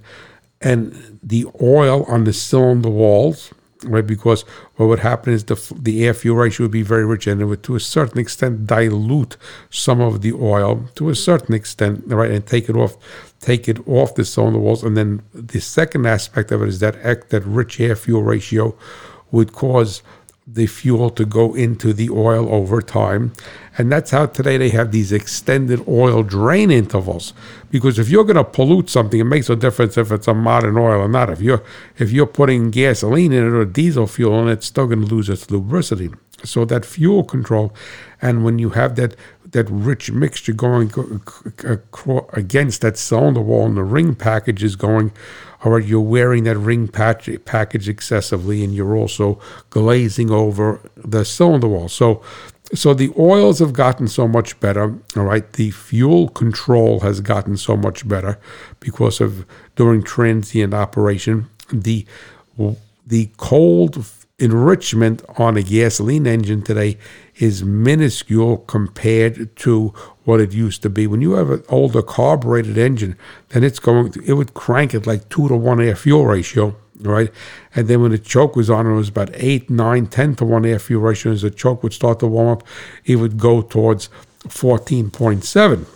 and 0.60 1.18
the 1.20 1.44
oil 1.60 2.04
on 2.04 2.22
the 2.22 2.32
cylinder 2.32 2.88
walls 2.88 3.52
right? 3.84 4.06
Because 4.06 4.42
what 4.76 4.86
would 4.86 5.00
happen 5.00 5.32
is 5.32 5.44
the 5.44 5.56
the 5.74 6.04
air 6.06 6.14
fuel 6.14 6.36
ratio 6.36 6.64
would 6.64 6.70
be 6.72 6.82
very 6.82 7.04
rich, 7.04 7.26
and 7.26 7.40
it 7.40 7.44
would, 7.44 7.62
to 7.64 7.76
a 7.76 7.80
certain 7.80 8.18
extent, 8.18 8.66
dilute 8.66 9.36
some 9.70 10.00
of 10.00 10.22
the 10.22 10.32
oil 10.32 10.88
to 10.94 11.08
a 11.10 11.14
certain 11.14 11.54
extent, 11.54 12.04
right, 12.06 12.30
and 12.30 12.46
take 12.46 12.68
it 12.68 12.76
off, 12.76 12.96
take 13.46 13.68
it 13.68 13.78
off 13.88 14.16
the 14.16 14.24
cylinder 14.24 14.58
walls. 14.58 14.82
And 14.82 14.96
then 14.96 15.22
the 15.32 15.60
second 15.60 16.04
aspect 16.04 16.50
of 16.50 16.62
it 16.62 16.68
is 16.68 16.80
that 16.80 17.30
that 17.30 17.44
rich 17.46 17.78
air 17.80 17.94
fuel 17.94 18.24
ratio 18.24 18.76
would 19.30 19.52
cause 19.52 20.02
the 20.48 20.66
fuel 20.66 21.10
to 21.10 21.24
go 21.24 21.54
into 21.54 21.92
the 21.92 22.10
oil 22.10 22.52
over 22.52 22.80
time. 22.82 23.32
And 23.78 23.90
that's 23.90 24.10
how 24.10 24.26
today 24.26 24.56
they 24.56 24.70
have 24.70 24.90
these 24.90 25.12
extended 25.12 25.86
oil 25.86 26.22
drain 26.24 26.70
intervals. 26.70 27.34
Because 27.70 27.98
if 27.98 28.08
you're 28.08 28.24
going 28.24 28.36
to 28.36 28.44
pollute 28.44 28.90
something, 28.90 29.20
it 29.20 29.24
makes 29.24 29.48
no 29.48 29.54
difference 29.54 29.96
if 29.96 30.10
it's 30.10 30.28
a 30.28 30.34
modern 30.34 30.76
oil 30.76 31.00
or 31.02 31.08
not. 31.08 31.30
If 31.30 31.40
you're 31.40 31.62
if 31.98 32.10
you're 32.10 32.26
putting 32.26 32.70
gasoline 32.70 33.32
in 33.32 33.46
it 33.46 33.52
or 33.52 33.64
diesel 33.64 34.06
fuel 34.08 34.40
in 34.42 34.48
it, 34.48 34.52
it's 34.52 34.66
still 34.66 34.86
going 34.86 35.04
to 35.06 35.14
lose 35.14 35.28
its 35.28 35.46
lubricity. 35.46 36.12
So 36.44 36.64
that 36.66 36.84
fuel 36.84 37.24
control, 37.24 37.74
and 38.20 38.44
when 38.44 38.58
you 38.58 38.70
have 38.70 38.96
that 38.96 39.16
that 39.56 39.68
rich 39.70 40.12
mixture 40.12 40.52
going 40.52 40.92
against 42.34 42.82
that 42.82 42.98
cylinder 42.98 43.40
wall 43.40 43.64
and 43.64 43.76
the 43.76 43.82
ring 43.82 44.14
package 44.14 44.62
is 44.62 44.76
going 44.76 45.10
or 45.64 45.80
you're 45.80 46.00
wearing 46.00 46.44
that 46.44 46.58
ring 46.58 46.86
patch, 46.86 47.30
package 47.46 47.88
excessively 47.88 48.62
and 48.62 48.74
you're 48.74 48.94
also 48.94 49.40
glazing 49.70 50.30
over 50.30 50.80
the 50.94 51.24
cylinder 51.24 51.68
wall. 51.68 51.88
So 51.88 52.22
so 52.74 52.92
the 52.92 53.12
oils 53.16 53.60
have 53.60 53.72
gotten 53.72 54.08
so 54.08 54.28
much 54.28 54.58
better, 54.60 54.98
all 55.16 55.22
right. 55.22 55.50
The 55.52 55.70
fuel 55.70 56.28
control 56.28 57.00
has 57.00 57.20
gotten 57.20 57.56
so 57.56 57.76
much 57.76 58.06
better 58.06 58.38
because 58.80 59.20
of 59.20 59.46
during 59.76 60.02
transient 60.02 60.74
operation. 60.74 61.48
The 61.72 62.04
the 63.06 63.30
cold 63.36 64.04
enrichment 64.38 65.22
on 65.38 65.56
a 65.56 65.62
gasoline 65.62 66.26
engine 66.26 66.60
today 66.62 66.98
is 67.38 67.62
minuscule 67.62 68.58
compared 68.58 69.54
to 69.56 69.88
what 70.24 70.40
it 70.40 70.52
used 70.52 70.82
to 70.82 70.90
be. 70.90 71.06
When 71.06 71.20
you 71.20 71.32
have 71.32 71.50
an 71.50 71.62
older 71.68 72.02
carbureted 72.02 72.78
engine, 72.78 73.16
then 73.50 73.62
it's 73.62 73.78
going, 73.78 74.14
it 74.24 74.34
would 74.34 74.54
crank 74.54 74.94
it 74.94 75.06
like 75.06 75.28
two 75.28 75.48
to 75.48 75.56
one 75.56 75.80
air 75.80 75.96
fuel 75.96 76.26
ratio, 76.26 76.74
right? 77.00 77.30
And 77.74 77.88
then 77.88 78.02
when 78.02 78.10
the 78.10 78.18
choke 78.18 78.56
was 78.56 78.70
on, 78.70 78.86
it 78.86 78.94
was 78.94 79.08
about 79.08 79.30
eight, 79.34 79.68
nine, 79.68 80.06
ten 80.06 80.34
to 80.36 80.44
one 80.44 80.64
air 80.64 80.78
fuel 80.78 81.02
ratio. 81.02 81.32
As 81.32 81.42
the 81.42 81.50
choke 81.50 81.82
would 81.82 81.92
start 81.92 82.20
to 82.20 82.26
warm 82.26 82.48
up, 82.48 82.66
it 83.04 83.16
would 83.16 83.38
go 83.38 83.62
towards 83.62 84.08
14.7. 84.44 85.86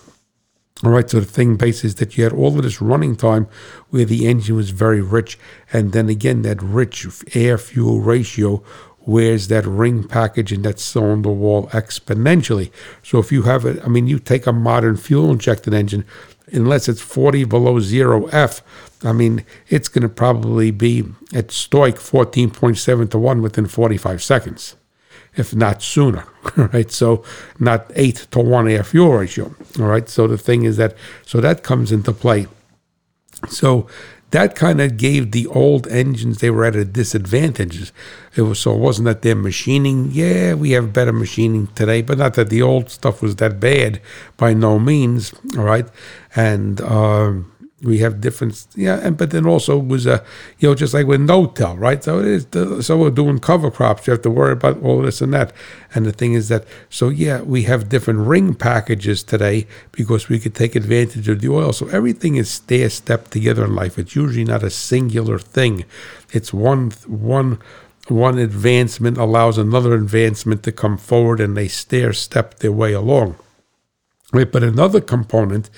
All 0.82 0.92
right, 0.92 1.10
so 1.10 1.20
the 1.20 1.26
thing 1.26 1.56
base 1.56 1.84
is 1.84 1.96
that 1.96 2.16
you 2.16 2.24
had 2.24 2.32
all 2.32 2.56
of 2.56 2.62
this 2.62 2.80
running 2.80 3.14
time 3.14 3.48
where 3.90 4.06
the 4.06 4.26
engine 4.26 4.56
was 4.56 4.70
very 4.70 5.02
rich, 5.02 5.38
and 5.74 5.92
then 5.92 6.08
again 6.08 6.40
that 6.40 6.62
rich 6.62 7.06
air 7.34 7.58
fuel 7.58 8.00
ratio 8.00 8.62
wears 9.10 9.48
that 9.48 9.66
ring 9.66 10.06
package 10.06 10.52
and 10.52 10.64
that 10.64 10.78
cylinder 10.78 11.30
wall 11.30 11.66
exponentially. 11.68 12.70
So 13.02 13.18
if 13.18 13.32
you 13.32 13.42
have 13.42 13.64
it, 13.64 13.82
I 13.84 13.88
mean, 13.88 14.06
you 14.06 14.20
take 14.20 14.46
a 14.46 14.52
modern 14.52 14.96
fuel 14.96 15.32
injected 15.32 15.74
engine, 15.74 16.04
unless 16.52 16.88
it's 16.88 17.00
40 17.00 17.44
below 17.44 17.80
zero 17.80 18.26
F, 18.26 18.62
I 19.02 19.12
mean, 19.12 19.44
it's 19.68 19.88
going 19.88 20.02
to 20.02 20.08
probably 20.08 20.70
be 20.70 21.00
at 21.34 21.48
stoich 21.48 21.96
14.7 21.96 23.10
to 23.10 23.18
1 23.18 23.42
within 23.42 23.66
45 23.66 24.22
seconds, 24.22 24.76
if 25.34 25.56
not 25.56 25.82
sooner, 25.82 26.24
right? 26.56 26.90
So 26.92 27.24
not 27.58 27.90
8 27.96 28.28
to 28.30 28.38
1 28.38 28.68
air 28.68 28.84
fuel 28.84 29.12
ratio, 29.14 29.54
all 29.80 29.86
right? 29.86 30.08
So 30.08 30.28
the 30.28 30.38
thing 30.38 30.62
is 30.62 30.76
that, 30.76 30.94
so 31.26 31.40
that 31.40 31.64
comes 31.64 31.90
into 31.90 32.12
play. 32.12 32.46
So 33.48 33.88
that 34.30 34.54
kind 34.54 34.80
of 34.80 34.96
gave 34.96 35.32
the 35.32 35.46
old 35.48 35.86
engines 35.88 36.38
they 36.38 36.50
were 36.50 36.64
at 36.64 36.76
a 36.76 36.84
disadvantage. 36.84 37.92
It 38.36 38.42
was 38.42 38.60
so 38.60 38.74
it 38.74 38.78
wasn't 38.78 39.06
that 39.06 39.22
they're 39.22 39.34
machining. 39.34 40.10
Yeah, 40.12 40.54
we 40.54 40.70
have 40.72 40.92
better 40.92 41.12
machining 41.12 41.66
today, 41.68 42.02
but 42.02 42.18
not 42.18 42.34
that 42.34 42.50
the 42.50 42.62
old 42.62 42.90
stuff 42.90 43.22
was 43.22 43.36
that 43.36 43.58
bad 43.60 44.00
by 44.36 44.54
no 44.54 44.78
means. 44.78 45.34
All 45.56 45.64
right, 45.64 45.88
and. 46.34 46.80
Um, 46.80 47.49
we 47.82 47.98
have 47.98 48.20
different 48.20 48.66
yeah 48.76 49.00
and 49.02 49.16
but 49.16 49.30
then 49.30 49.46
also 49.46 49.78
was 49.78 50.04
a 50.06 50.14
uh, 50.14 50.24
you 50.58 50.68
know 50.68 50.74
just 50.74 50.92
like 50.92 51.06
with 51.06 51.20
no-till 51.20 51.76
right? 51.76 52.04
So 52.04 52.20
it 52.20 52.54
is 52.54 52.86
so 52.86 52.98
we're 52.98 53.10
doing 53.10 53.38
cover 53.38 53.70
crops 53.70 54.06
you 54.06 54.12
have 54.12 54.22
to 54.22 54.30
worry 54.30 54.52
about 54.52 54.82
all 54.82 55.02
this 55.02 55.20
and 55.20 55.32
that. 55.32 55.52
And 55.94 56.04
the 56.04 56.12
thing 56.12 56.34
is 56.34 56.48
that 56.48 56.64
so 56.90 57.08
yeah 57.08 57.40
we 57.40 57.62
have 57.62 57.88
different 57.88 58.20
ring 58.20 58.54
packages 58.54 59.22
today 59.22 59.66
because 59.92 60.28
we 60.28 60.38
could 60.38 60.54
take 60.54 60.76
advantage 60.76 61.28
of 61.28 61.40
the 61.40 61.48
oil. 61.48 61.72
So 61.72 61.88
everything 61.88 62.36
is 62.36 62.50
stair 62.50 62.90
step 62.90 63.28
together 63.28 63.64
in 63.64 63.74
life. 63.74 63.98
It's 63.98 64.14
usually 64.14 64.44
not 64.44 64.62
a 64.62 64.70
singular 64.70 65.38
thing. 65.38 65.84
It's 66.32 66.52
one 66.52 66.90
one 67.06 67.58
one 68.08 68.38
advancement 68.38 69.16
allows 69.16 69.56
another 69.56 69.94
advancement 69.94 70.62
to 70.64 70.72
come 70.72 70.98
forward 70.98 71.40
and 71.40 71.56
they 71.56 71.68
stair 71.68 72.12
step 72.12 72.56
their 72.56 72.72
way 72.72 72.92
along 72.92 73.36
Right, 74.32 74.50
but 74.50 74.62
another 74.62 75.00
component 75.00 75.70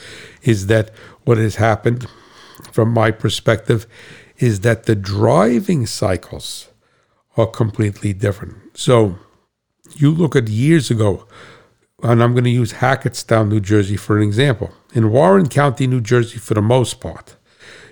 is 0.43 0.67
that 0.67 0.91
what 1.25 1.39
has 1.39 1.57
happened, 1.57 2.07
from 2.71 2.91
my 2.91 3.11
perspective, 3.11 3.87
is 4.39 4.61
that 4.61 4.85
the 4.85 4.95
driving 4.95 5.87
cycles 5.87 6.69
are 7.37 7.47
completely 7.47 8.13
different. 8.13 8.57
So 8.75 9.17
you 9.97 10.11
look 10.11 10.37
at 10.37 10.49
years 10.49 10.91
ago, 10.91 11.27
and 12.03 12.23
I'm 12.23 12.33
going 12.33 12.45
to 12.45 12.51
use 12.51 12.75
Hackettstown, 12.75 13.49
New 13.49 13.61
Jersey, 13.61 13.97
for 13.97 14.17
an 14.17 14.23
example. 14.23 14.73
In 14.93 15.11
Warren 15.11 15.49
County, 15.49 15.87
New 15.87 16.01
Jersey, 16.01 16.39
for 16.39 16.55
the 16.55 16.63
most 16.63 17.01
part, 17.01 17.37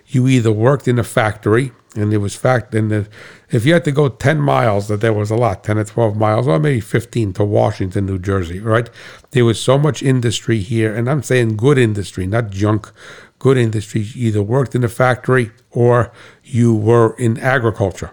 you 0.08 0.26
either 0.26 0.52
worked 0.52 0.88
in 0.88 0.98
a 0.98 1.04
factory 1.04 1.72
and 1.97 2.12
it 2.12 2.18
was 2.18 2.36
fact 2.36 2.74
and 2.74 3.09
if 3.51 3.66
you 3.66 3.72
had 3.72 3.84
to 3.84 3.91
go 3.91 4.09
10 4.09 4.41
miles 4.41 4.88
that 4.88 5.01
there 5.01 5.12
was 5.12 5.30
a 5.30 5.36
lot 5.36 5.64
10 5.64 5.78
or 5.78 5.84
12 5.84 6.16
miles 6.16 6.47
or 6.47 6.59
maybe 6.59 6.80
15 6.80 7.32
to 7.32 7.45
washington 7.45 8.07
new 8.07 8.18
jersey 8.18 8.61
right? 8.61 8.88
There 9.32 9.45
was 9.45 9.61
so 9.61 9.78
much 9.78 10.03
industry 10.03 10.61
here 10.61 10.95
and 10.95 11.09
i'm 11.11 11.22
saying 11.22 11.57
good 11.57 11.78
industry 11.78 12.26
not 12.26 12.51
junk. 12.51 12.93
Good 13.38 13.57
industry 13.57 14.03
you 14.03 14.28
either 14.28 14.43
worked 14.43 14.74
in 14.74 14.84
a 14.84 14.88
factory 14.88 15.51
or 15.70 16.12
you 16.45 16.74
were 16.74 17.16
in 17.16 17.38
agriculture 17.38 18.11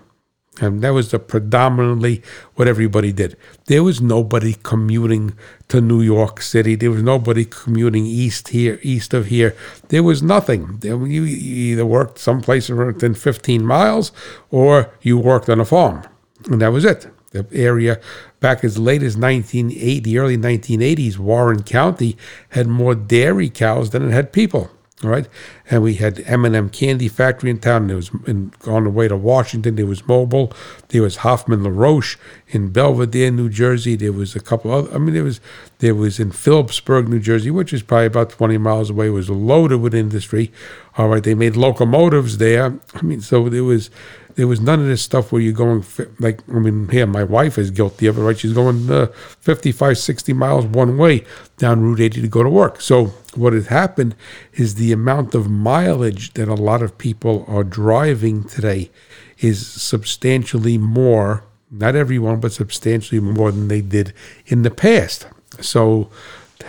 and 0.59 0.81
that 0.81 0.89
was 0.89 1.11
the 1.11 1.19
predominantly 1.19 2.23
what 2.55 2.67
everybody 2.67 3.11
did. 3.11 3.37
There 3.65 3.83
was 3.83 4.01
nobody 4.01 4.55
commuting 4.63 5.35
to 5.67 5.81
New 5.81 6.01
York 6.01 6.41
City. 6.41 6.75
There 6.75 6.91
was 6.91 7.03
nobody 7.03 7.45
commuting 7.45 8.05
east 8.05 8.49
here, 8.49 8.79
east 8.81 9.13
of 9.13 9.27
here. 9.27 9.55
There 9.89 10.03
was 10.03 10.23
nothing. 10.23 10.79
You 10.83 11.25
either 11.25 11.85
worked 11.85 12.17
someplace 12.19 12.69
within 12.69 13.13
15 13.13 13.65
miles 13.65 14.11
or 14.49 14.91
you 15.01 15.17
worked 15.17 15.49
on 15.49 15.59
a 15.59 15.65
farm. 15.65 16.03
And 16.45 16.61
that 16.61 16.71
was 16.71 16.85
it. 16.85 17.07
The 17.31 17.45
area 17.51 17.99
back 18.39 18.63
as 18.63 18.77
late 18.77 19.03
as 19.03 19.17
1980, 19.17 20.17
early 20.17 20.37
1980s, 20.37 21.17
Warren 21.17 21.63
County 21.63 22.17
had 22.49 22.67
more 22.67 22.95
dairy 22.95 23.49
cows 23.49 23.89
than 23.89 24.07
it 24.07 24.11
had 24.11 24.31
people. 24.31 24.71
All 25.03 25.11
right, 25.11 25.27
and 25.69 25.83
we 25.83 25.93
had 25.93 26.23
M&M 26.25 26.71
Candy 26.71 27.07
Factory 27.07 27.51
in 27.51 27.59
town. 27.59 27.87
It 27.91 27.93
was 27.93 28.09
in, 28.25 28.51
on 28.65 28.85
the 28.85 28.89
way 28.89 29.07
to 29.07 29.15
Washington. 29.15 29.75
There 29.75 29.85
was 29.85 30.01
Mobil. 30.01 30.51
There 30.87 31.03
was 31.03 31.17
Hoffmann-La 31.17 31.69
Roche 31.69 32.17
in 32.47 32.71
Belvidere, 32.71 33.29
New 33.29 33.47
Jersey. 33.47 33.95
There 33.95 34.11
was 34.11 34.35
a 34.35 34.39
couple 34.39 34.71
other. 34.71 34.91
I 34.91 34.97
mean, 34.97 35.13
there 35.13 35.23
was 35.23 35.39
there 35.77 35.93
was 35.93 36.19
in 36.19 36.31
Phillipsburg, 36.31 37.09
New 37.09 37.19
Jersey, 37.19 37.51
which 37.51 37.73
is 37.73 37.83
probably 37.83 38.07
about 38.07 38.31
20 38.31 38.57
miles 38.57 38.89
away. 38.89 39.05
It 39.05 39.11
was 39.11 39.29
loaded 39.29 39.81
with 39.81 39.93
industry. 39.93 40.51
All 40.97 41.09
right, 41.09 41.23
they 41.23 41.35
made 41.35 41.55
locomotives 41.55 42.39
there. 42.39 42.79
I 42.95 43.01
mean, 43.03 43.21
so 43.21 43.49
there 43.49 43.63
was 43.63 43.91
there 44.37 44.47
was 44.47 44.61
none 44.61 44.79
of 44.79 44.85
this 44.85 45.01
stuff 45.01 45.31
where 45.31 45.41
you're 45.41 45.51
going 45.51 45.83
like 46.19 46.41
I 46.47 46.59
mean, 46.59 46.87
here 46.89 47.07
my 47.07 47.23
wife 47.23 47.57
is 47.57 47.71
guilty 47.71 48.05
of 48.05 48.17
it. 48.17 48.21
Right, 48.21 48.37
she's 48.37 48.53
going 48.53 48.89
uh, 48.89 49.07
55, 49.41 49.97
60 49.97 50.33
miles 50.33 50.65
one 50.65 50.97
way 50.97 51.25
down 51.57 51.81
Route 51.81 51.99
80 51.99 52.21
to 52.21 52.27
go 52.27 52.43
to 52.43 52.49
work. 52.49 52.79
So 52.79 53.07
what 53.33 53.53
has 53.53 53.67
happened 53.67 54.15
is 54.53 54.75
the 54.75 54.91
amount 54.91 55.33
of 55.33 55.49
mileage 55.49 56.33
that 56.33 56.47
a 56.47 56.53
lot 56.53 56.83
of 56.83 56.99
people 56.99 57.45
are 57.47 57.63
driving 57.63 58.43
today 58.43 58.91
is 59.39 59.65
substantially 59.65 60.77
more, 60.77 61.43
not 61.71 61.95
everyone, 61.95 62.39
but 62.39 62.51
substantially 62.51 63.19
more 63.19 63.51
than 63.51 63.69
they 63.69 63.81
did 63.81 64.13
in 64.45 64.61
the 64.61 64.71
past. 64.71 65.25
So 65.61 66.11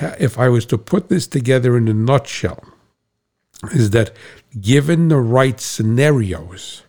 if 0.01 0.39
I 0.39 0.49
was 0.49 0.65
to 0.67 0.79
put 0.79 1.11
this 1.11 1.27
together 1.27 1.77
in 1.77 1.87
a 1.87 1.95
nutshell, 1.95 2.65
is 3.73 3.91
that 3.91 4.13
given 4.59 5.09
the 5.09 5.17
right 5.17 5.61
scenarios, 5.61 6.83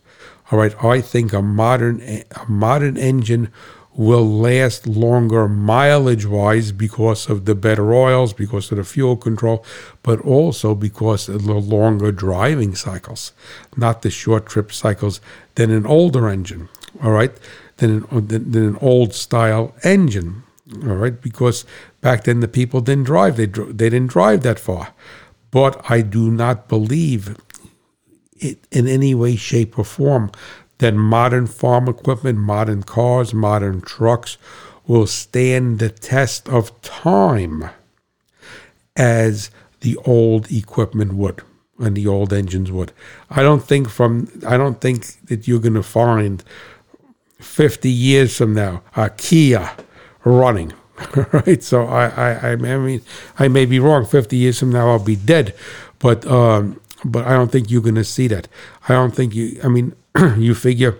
all 0.50 0.58
right, 0.58 0.84
I 0.84 1.00
think 1.00 1.32
a 1.32 1.42
modern 1.42 2.00
a 2.02 2.24
modern 2.48 2.96
engine 2.96 3.52
will 3.94 4.24
last 4.24 4.86
longer 4.86 5.48
mileage 5.48 6.24
wise 6.24 6.72
because 6.72 7.28
of 7.28 7.44
the 7.44 7.54
better 7.54 7.92
oils, 7.92 8.32
because 8.32 8.70
of 8.70 8.78
the 8.78 8.84
fuel 8.84 9.16
control, 9.16 9.64
but 10.02 10.20
also 10.20 10.74
because 10.74 11.28
of 11.28 11.44
the 11.44 11.54
longer 11.54 12.12
driving 12.12 12.74
cycles, 12.74 13.32
not 13.76 14.02
the 14.02 14.10
short 14.10 14.46
trip 14.46 14.72
cycles 14.72 15.20
than 15.56 15.70
an 15.70 15.86
older 15.86 16.28
engine, 16.28 16.68
all 17.02 17.10
right, 17.10 17.32
than 17.78 18.06
an, 18.10 18.26
than, 18.28 18.52
than 18.52 18.68
an 18.68 18.78
old 18.80 19.12
style 19.12 19.74
engine, 19.82 20.44
all 20.82 20.94
right, 20.94 21.20
because 21.20 21.64
back 22.00 22.24
then 22.24 22.40
the 22.40 22.48
people 22.48 22.80
didn't 22.80 23.04
drive, 23.04 23.36
they, 23.36 23.46
they 23.46 23.90
didn't 23.90 24.06
drive 24.06 24.42
that 24.42 24.58
far. 24.58 24.94
But 25.50 25.90
I 25.90 26.02
do 26.02 26.30
not 26.30 26.68
believe 26.68 27.36
in 28.40 28.88
any 28.88 29.14
way, 29.14 29.36
shape, 29.36 29.78
or 29.78 29.84
form 29.84 30.30
that 30.78 30.94
modern 30.94 31.46
farm 31.46 31.88
equipment, 31.88 32.38
modern 32.38 32.82
cars, 32.82 33.34
modern 33.34 33.80
trucks 33.80 34.38
will 34.86 35.06
stand 35.06 35.78
the 35.78 35.90
test 35.90 36.48
of 36.48 36.80
time 36.82 37.70
as 38.96 39.50
the 39.80 39.96
old 40.04 40.50
equipment 40.50 41.12
would 41.12 41.42
and 41.78 41.96
the 41.96 42.06
old 42.06 42.32
engines 42.32 42.70
would. 42.72 42.92
I 43.30 43.42
don't 43.42 43.62
think 43.62 43.88
from 43.88 44.28
I 44.46 44.56
don't 44.56 44.80
think 44.80 45.26
that 45.26 45.46
you're 45.46 45.60
going 45.60 45.74
to 45.74 45.82
find 45.82 46.42
50 47.38 47.90
years 47.90 48.36
from 48.36 48.54
now 48.54 48.82
a 48.96 49.10
Kia 49.10 49.70
running. 50.24 50.72
right, 51.32 51.62
so 51.62 51.86
I, 51.86 52.08
I, 52.08 52.52
I 52.52 52.56
mean, 52.56 53.02
I 53.38 53.48
may 53.48 53.64
be 53.64 53.78
wrong. 53.78 54.04
Fifty 54.04 54.36
years 54.36 54.58
from 54.58 54.70
now, 54.70 54.90
I'll 54.90 54.98
be 54.98 55.16
dead, 55.16 55.54
but 55.98 56.26
um, 56.26 56.80
but 57.04 57.26
I 57.26 57.30
don't 57.30 57.50
think 57.50 57.70
you're 57.70 57.82
going 57.82 57.94
to 57.96 58.04
see 58.04 58.28
that. 58.28 58.48
I 58.88 58.94
don't 58.94 59.14
think 59.14 59.34
you. 59.34 59.60
I 59.64 59.68
mean, 59.68 59.94
you 60.36 60.54
figure 60.54 60.98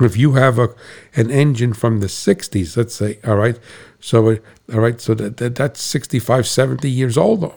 if 0.00 0.16
you 0.16 0.32
have 0.32 0.58
a 0.58 0.74
an 1.14 1.30
engine 1.30 1.72
from 1.72 2.00
the 2.00 2.06
60s, 2.06 2.76
let's 2.76 2.94
say, 2.94 3.18
all 3.24 3.36
right, 3.36 3.58
so 4.00 4.28
all 4.72 4.80
right, 4.80 5.00
so 5.00 5.14
that, 5.14 5.38
that 5.38 5.54
that's 5.54 5.80
65, 5.80 6.46
70 6.46 6.90
years 6.90 7.16
old. 7.16 7.42
though 7.42 7.54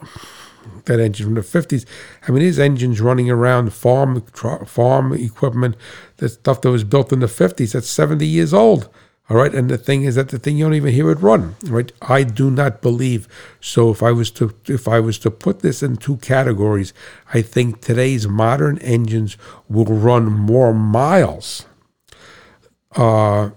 That 0.85 0.99
engine 0.99 1.25
from 1.25 1.35
the 1.35 1.41
50s. 1.41 1.85
I 2.27 2.31
mean, 2.31 2.41
his 2.41 2.59
engine's 2.59 3.01
running 3.01 3.29
around 3.29 3.73
farm 3.73 4.21
farm 4.21 5.13
equipment, 5.13 5.75
the 6.17 6.29
stuff 6.29 6.61
that 6.61 6.71
was 6.71 6.83
built 6.83 7.11
in 7.11 7.19
the 7.19 7.27
50s. 7.27 7.73
That's 7.73 7.89
70 7.89 8.25
years 8.25 8.53
old. 8.53 8.89
All 9.29 9.37
right, 9.37 9.53
and 9.53 9.69
the 9.69 9.77
thing 9.77 10.03
is 10.03 10.15
that 10.15 10.29
the 10.29 10.39
thing 10.39 10.57
you 10.57 10.65
don't 10.65 10.73
even 10.73 10.91
hear 10.91 11.11
it 11.11 11.21
run. 11.21 11.55
Right, 11.65 11.91
I 12.01 12.23
do 12.23 12.49
not 12.49 12.81
believe. 12.81 13.27
So 13.61 13.91
if 13.91 14.01
I 14.01 14.11
was 14.11 14.31
to 14.31 14.55
if 14.65 14.87
I 14.87 14.99
was 14.99 15.19
to 15.19 15.29
put 15.29 15.59
this 15.59 15.83
in 15.83 15.97
two 15.97 16.17
categories, 16.17 16.93
I 17.31 17.43
think 17.43 17.79
today's 17.79 18.27
modern 18.27 18.79
engines 18.79 19.37
will 19.67 19.85
run 19.85 20.25
more 20.25 20.73
miles, 20.73 21.65
uh, 22.95 23.51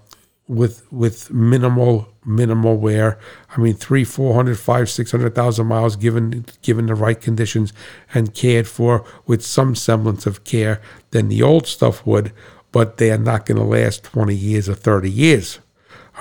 with 0.47 0.93
with 0.93 1.31
minimal 1.33 2.09
minimal 2.23 2.77
wear. 2.77 3.19
I 3.57 3.61
mean, 3.61 3.75
three, 3.75 4.05
four 4.05 4.35
hundred, 4.35 4.59
five, 4.59 4.91
six 4.91 5.11
hundred 5.11 5.35
thousand 5.35 5.69
miles 5.69 5.97
given 5.97 6.45
given 6.61 6.85
the 6.85 6.95
right 6.95 7.19
conditions 7.19 7.73
and 8.13 8.35
cared 8.35 8.69
for 8.69 9.07
with 9.27 9.43
some 9.43 9.75
semblance 9.75 10.27
of 10.27 10.45
care 10.45 10.83
than 11.13 11.29
the 11.29 11.43
old 11.43 11.67
stuff 11.67 12.07
would 12.07 12.31
but 12.73 12.97
they 12.97 13.11
are 13.11 13.19
not 13.19 13.47
going 13.47 13.59
to 13.59 13.65
last 13.65 14.03
20 14.03 14.35
years 14.35 14.69
or 14.69 14.75
30 14.75 15.11
years. 15.11 15.59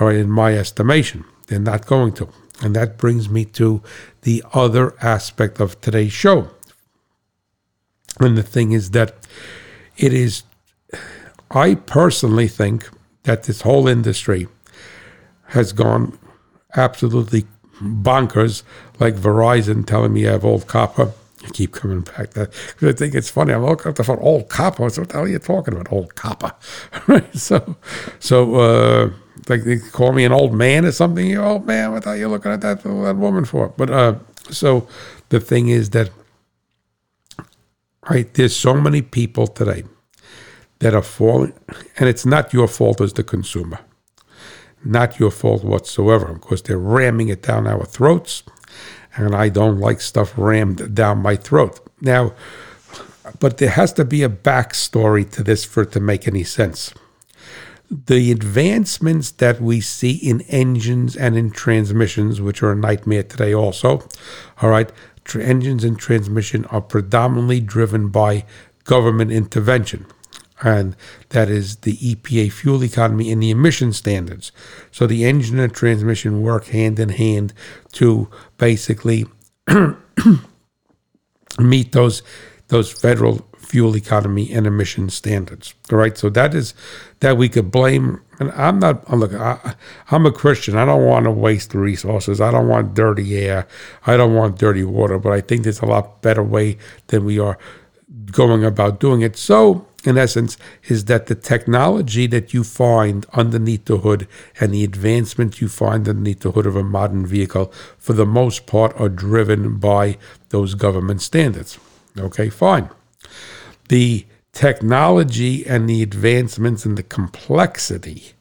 Right, 0.04 0.16
in 0.16 0.30
my 0.30 0.54
estimation, 0.54 1.24
they're 1.46 1.58
not 1.58 1.86
going 1.86 2.12
to. 2.14 2.28
And 2.62 2.74
that 2.76 2.98
brings 2.98 3.28
me 3.28 3.44
to 3.46 3.82
the 4.22 4.42
other 4.52 4.94
aspect 5.02 5.60
of 5.60 5.80
today's 5.80 6.12
show. 6.12 6.50
And 8.20 8.36
the 8.36 8.42
thing 8.42 8.72
is 8.72 8.90
that 8.90 9.14
it 9.96 10.12
is, 10.12 10.42
I 11.50 11.74
personally 11.74 12.48
think 12.48 12.88
that 13.24 13.44
this 13.44 13.62
whole 13.62 13.88
industry 13.88 14.48
has 15.48 15.72
gone 15.72 16.18
absolutely 16.76 17.44
bonkers, 17.80 18.62
like 18.98 19.14
Verizon 19.14 19.86
telling 19.86 20.12
me 20.12 20.26
I 20.26 20.32
have 20.32 20.44
old 20.44 20.66
copper 20.66 21.12
I 21.44 21.48
keep 21.48 21.72
coming 21.72 22.02
back 22.02 22.30
to 22.30 22.40
that. 22.40 22.54
I 22.82 22.92
think 22.92 23.14
it's 23.14 23.30
funny. 23.30 23.52
I'm 23.52 23.64
looking 23.64 23.90
up 23.90 23.96
the 23.96 24.04
phone, 24.04 24.18
old 24.20 24.48
copper. 24.48 24.88
So 24.90 25.02
what 25.02 25.08
the 25.08 25.14
hell 25.14 25.24
are 25.24 25.28
you 25.28 25.38
talking 25.38 25.74
about, 25.74 25.92
old 25.92 26.14
copper? 26.14 26.54
So, 27.34 27.76
so 28.20 28.54
uh, 28.56 29.10
like 29.48 29.64
they 29.64 29.78
call 29.78 30.12
me 30.12 30.24
an 30.24 30.32
old 30.32 30.54
man 30.54 30.84
or 30.84 30.92
something. 30.92 31.26
You 31.26 31.42
old 31.42 31.66
man, 31.66 31.92
what 31.92 32.06
are 32.06 32.16
you 32.16 32.28
looking 32.28 32.52
at 32.52 32.60
that, 32.60 32.82
that 32.82 33.16
woman 33.16 33.44
for? 33.44 33.68
But 33.76 33.90
uh, 33.90 34.14
so 34.50 34.86
the 35.28 35.40
thing 35.40 35.68
is 35.68 35.90
that, 35.90 36.10
right, 38.08 38.32
there's 38.34 38.56
so 38.56 38.74
many 38.74 39.02
people 39.02 39.46
today 39.46 39.84
that 40.78 40.94
are 40.94 41.02
falling, 41.02 41.52
and 41.98 42.08
it's 42.08 42.26
not 42.26 42.52
your 42.52 42.68
fault 42.68 43.00
as 43.00 43.12
the 43.12 43.22
consumer. 43.22 43.80
Not 44.84 45.20
your 45.20 45.30
fault 45.30 45.62
whatsoever, 45.62 46.34
because 46.34 46.62
they're 46.62 46.78
ramming 46.78 47.28
it 47.28 47.42
down 47.42 47.68
our 47.68 47.84
throats 47.84 48.42
and 49.16 49.34
I 49.34 49.48
don't 49.48 49.78
like 49.78 50.00
stuff 50.00 50.32
rammed 50.36 50.94
down 50.94 51.18
my 51.18 51.36
throat. 51.36 51.80
Now, 52.00 52.32
but 53.38 53.58
there 53.58 53.70
has 53.70 53.92
to 53.94 54.04
be 54.04 54.22
a 54.22 54.28
backstory 54.28 55.28
to 55.32 55.42
this 55.42 55.64
for 55.64 55.82
it 55.82 55.92
to 55.92 56.00
make 56.00 56.26
any 56.26 56.44
sense. 56.44 56.92
The 57.92 58.32
advancements 58.32 59.30
that 59.32 59.60
we 59.60 59.82
see 59.82 60.12
in 60.12 60.40
engines 60.42 61.14
and 61.14 61.36
in 61.36 61.50
transmissions, 61.50 62.40
which 62.40 62.62
are 62.62 62.72
a 62.72 62.76
nightmare 62.76 63.22
today, 63.22 63.54
also, 63.54 64.08
all 64.62 64.70
right, 64.70 64.90
engines 65.38 65.84
and 65.84 65.98
transmission 65.98 66.64
are 66.66 66.80
predominantly 66.80 67.60
driven 67.60 68.08
by 68.08 68.46
government 68.84 69.30
intervention 69.30 70.06
and 70.62 70.96
that 71.30 71.48
is 71.48 71.76
the 71.76 71.96
EPA 71.96 72.52
fuel 72.52 72.84
economy 72.84 73.30
and 73.30 73.42
the 73.42 73.50
emission 73.50 73.92
standards. 73.92 74.52
So 74.90 75.06
the 75.06 75.24
engine 75.24 75.58
and 75.58 75.74
transmission 75.74 76.42
work 76.42 76.66
hand 76.66 76.98
in 76.98 77.10
hand 77.10 77.52
to 77.92 78.30
basically 78.58 79.26
meet 81.58 81.92
those 81.92 82.22
those 82.68 82.92
federal 82.92 83.46
fuel 83.72 83.96
economy 83.96 84.52
and 84.52 84.66
emission 84.66 85.08
standards. 85.08 85.72
All 85.90 85.96
right, 85.96 86.18
so 86.18 86.28
that 86.28 86.54
is 86.54 86.74
that 87.20 87.38
we 87.38 87.48
could 87.48 87.70
blame. 87.70 88.20
And 88.38 88.52
I'm 88.52 88.78
not. 88.78 89.10
Uh, 89.10 89.16
look, 89.16 89.32
I, 89.32 89.74
I'm 90.10 90.26
a 90.26 90.30
Christian. 90.30 90.76
I 90.76 90.84
don't 90.84 91.06
want 91.06 91.24
to 91.24 91.30
waste 91.30 91.72
resources. 91.74 92.38
I 92.38 92.50
don't 92.50 92.68
want 92.68 92.92
dirty 92.92 93.38
air. 93.38 93.66
I 94.06 94.18
don't 94.18 94.34
want 94.34 94.58
dirty 94.58 94.84
water. 94.84 95.18
But 95.18 95.32
I 95.32 95.40
think 95.40 95.62
there's 95.62 95.80
a 95.80 95.86
lot 95.86 96.20
better 96.20 96.42
way 96.42 96.76
than 97.06 97.24
we 97.24 97.38
are 97.38 97.56
going 98.30 98.62
about 98.62 99.00
doing 99.00 99.22
it. 99.22 99.38
So 99.38 99.86
in 100.04 100.18
essence, 100.18 100.58
is 100.88 101.06
that 101.06 101.28
the 101.28 101.34
technology 101.34 102.26
that 102.26 102.52
you 102.52 102.64
find 102.64 103.24
underneath 103.32 103.86
the 103.86 103.98
hood 103.98 104.28
and 104.60 104.74
the 104.74 104.84
advancement 104.84 105.62
you 105.62 105.68
find 105.68 106.06
underneath 106.06 106.40
the 106.40 106.50
hood 106.50 106.66
of 106.66 106.76
a 106.76 106.82
modern 106.82 107.24
vehicle, 107.24 107.72
for 107.96 108.12
the 108.12 108.26
most 108.26 108.66
part, 108.66 108.94
are 109.00 109.08
driven 109.08 109.78
by 109.78 110.18
those 110.50 110.74
government 110.74 111.22
standards. 111.22 111.78
Okay, 112.18 112.50
fine. 112.50 112.90
The 113.92 114.24
technology 114.54 115.66
and 115.66 115.86
the 115.86 116.02
advancements 116.02 116.86
and 116.86 116.96
the 116.96 117.02
complexity 117.02 118.32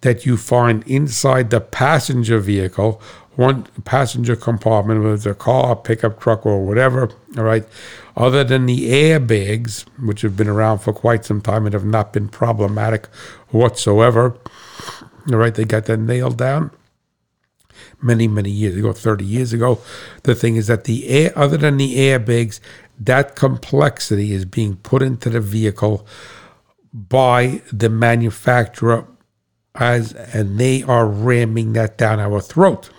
that 0.00 0.26
you 0.26 0.36
find 0.36 0.82
inside 0.82 1.50
the 1.50 1.60
passenger 1.60 2.40
vehicle, 2.40 3.00
one 3.36 3.68
passenger 3.84 4.34
compartment, 4.34 5.04
whether 5.04 5.14
it's 5.14 5.24
a 5.24 5.32
car, 5.32 5.76
pickup 5.76 6.18
truck, 6.18 6.44
or 6.44 6.66
whatever, 6.66 7.08
all 7.38 7.44
right, 7.44 7.64
other 8.16 8.42
than 8.42 8.66
the 8.66 8.90
airbags, 8.90 9.84
which 10.04 10.22
have 10.22 10.36
been 10.36 10.48
around 10.48 10.80
for 10.80 10.92
quite 10.92 11.24
some 11.24 11.40
time 11.40 11.66
and 11.66 11.72
have 11.72 11.84
not 11.84 12.12
been 12.12 12.28
problematic 12.28 13.06
whatsoever. 13.50 14.36
All 15.30 15.38
right, 15.38 15.54
they 15.54 15.64
got 15.64 15.84
that 15.84 15.98
nailed 15.98 16.36
down 16.36 16.72
many, 18.02 18.28
many 18.28 18.50
years 18.50 18.76
ago, 18.76 18.92
30 18.92 19.24
years 19.24 19.52
ago. 19.52 19.80
The 20.24 20.34
thing 20.34 20.56
is 20.56 20.66
that 20.66 20.84
the 20.84 21.08
air, 21.08 21.32
other 21.36 21.56
than 21.56 21.76
the 21.76 21.96
airbags, 21.96 22.60
that 22.98 23.36
complexity 23.36 24.32
is 24.32 24.44
being 24.44 24.76
put 24.76 25.02
into 25.02 25.30
the 25.30 25.40
vehicle 25.40 26.06
by 26.92 27.62
the 27.72 27.90
manufacturer 27.90 29.06
as 29.74 30.12
and 30.14 30.58
they 30.58 30.82
are 30.82 31.06
ramming 31.06 31.74
that 31.74 31.98
down 31.98 32.18
our 32.18 32.40
throat. 32.40 32.90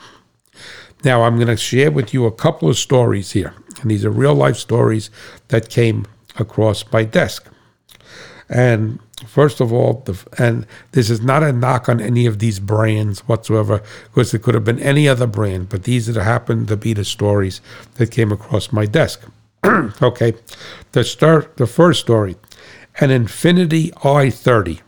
Now 1.04 1.24
I'm 1.24 1.36
going 1.36 1.48
to 1.48 1.58
share 1.58 1.92
with 1.92 2.14
you 2.14 2.26
a 2.26 2.32
couple 2.32 2.70
of 2.70 2.78
stories 2.78 3.32
here. 3.32 3.54
And 3.82 3.92
these 3.92 4.06
are 4.06 4.12
real 4.12 4.36
life 4.36 4.58
stories 4.58 5.10
that 5.50 5.70
came 5.70 6.06
across 6.38 6.92
my 6.92 7.04
desk. 7.04 7.48
And 8.50 9.00
first 9.26 9.60
of 9.60 9.74
all, 9.74 10.04
the, 10.06 10.18
and 10.38 10.66
this 10.92 11.10
is 11.10 11.22
not 11.22 11.44
a 11.44 11.52
knock 11.52 11.90
on 11.90 12.00
any 12.00 12.26
of 12.26 12.40
these 12.40 12.60
brands 12.60 13.20
whatsoever, 13.28 13.84
because 14.06 14.34
it 14.34 14.42
could 14.42 14.54
have 14.54 14.64
been 14.64 14.80
any 14.80 15.08
other 15.08 15.28
brand, 15.28 15.70
but 15.70 15.84
these 15.84 16.08
that 16.08 16.22
happened 16.22 16.68
to 16.70 16.78
be 16.78 16.94
the 16.94 17.06
stories 17.06 17.62
that 17.96 18.12
came 18.12 18.32
across 18.32 18.72
my 18.72 18.86
desk. 18.86 19.28
okay, 20.02 20.34
the 20.92 21.04
start, 21.04 21.58
the 21.58 21.68
first 21.68 22.02
story, 22.02 22.36
an 23.00 23.10
Infiniti 23.10 23.92
i30. 23.92 24.82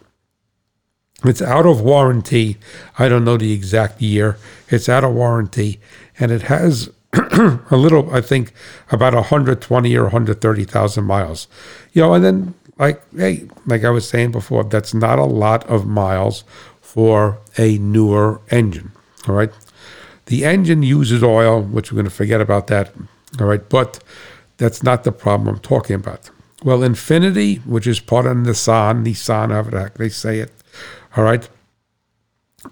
It's 1.26 1.42
out 1.42 1.66
of 1.66 1.82
warranty. 1.82 2.58
I 2.98 3.10
don't 3.10 3.26
know 3.26 3.38
the 3.38 3.52
exact 3.52 4.02
year. 4.02 4.38
It's 4.70 4.88
out 4.88 5.04
of 5.04 5.14
warranty, 5.14 5.82
and 6.18 6.32
it 6.32 6.44
has 6.44 6.90
a 7.14 7.76
little, 7.76 8.14
I 8.14 8.22
think, 8.22 8.54
about 8.92 9.14
120 9.14 9.96
or 9.98 10.04
130,000 10.04 11.04
miles. 11.04 11.48
You 11.92 12.04
know, 12.04 12.14
and 12.14 12.24
then, 12.24 12.54
like, 12.78 13.02
hey, 13.14 13.50
like 13.66 13.84
I 13.84 13.90
was 13.90 14.08
saying 14.08 14.32
before, 14.32 14.64
that's 14.64 14.94
not 14.94 15.20
a 15.20 15.26
lot 15.26 15.66
of 15.68 15.86
miles 15.86 16.44
for 16.80 17.40
a 17.58 17.78
newer 17.78 18.42
engine. 18.50 18.92
All 19.28 19.36
right. 19.36 19.52
The 20.28 20.46
engine 20.46 20.84
uses 20.84 21.24
oil, 21.24 21.62
which 21.62 21.92
we're 21.92 21.98
going 21.98 22.06
to 22.06 22.12
forget 22.12 22.40
about 22.40 22.68
that. 22.68 22.94
All 23.40 23.48
right. 23.48 23.68
But 23.68 24.02
that's 24.60 24.84
not 24.84 25.04
the 25.04 25.12
problem 25.12 25.56
I'm 25.56 25.62
talking 25.62 25.96
about. 25.96 26.30
Well, 26.64 26.80
infiniti, 26.80 27.66
which 27.66 27.88
is 27.88 28.00
part 28.00 28.28
of 28.28 28.38
Nissan, 28.38 29.06
Nissan, 29.06 29.50
however 29.50 29.92
they 29.96 30.10
say 30.10 30.40
it. 30.40 30.52
All 31.16 31.24
right. 31.24 31.50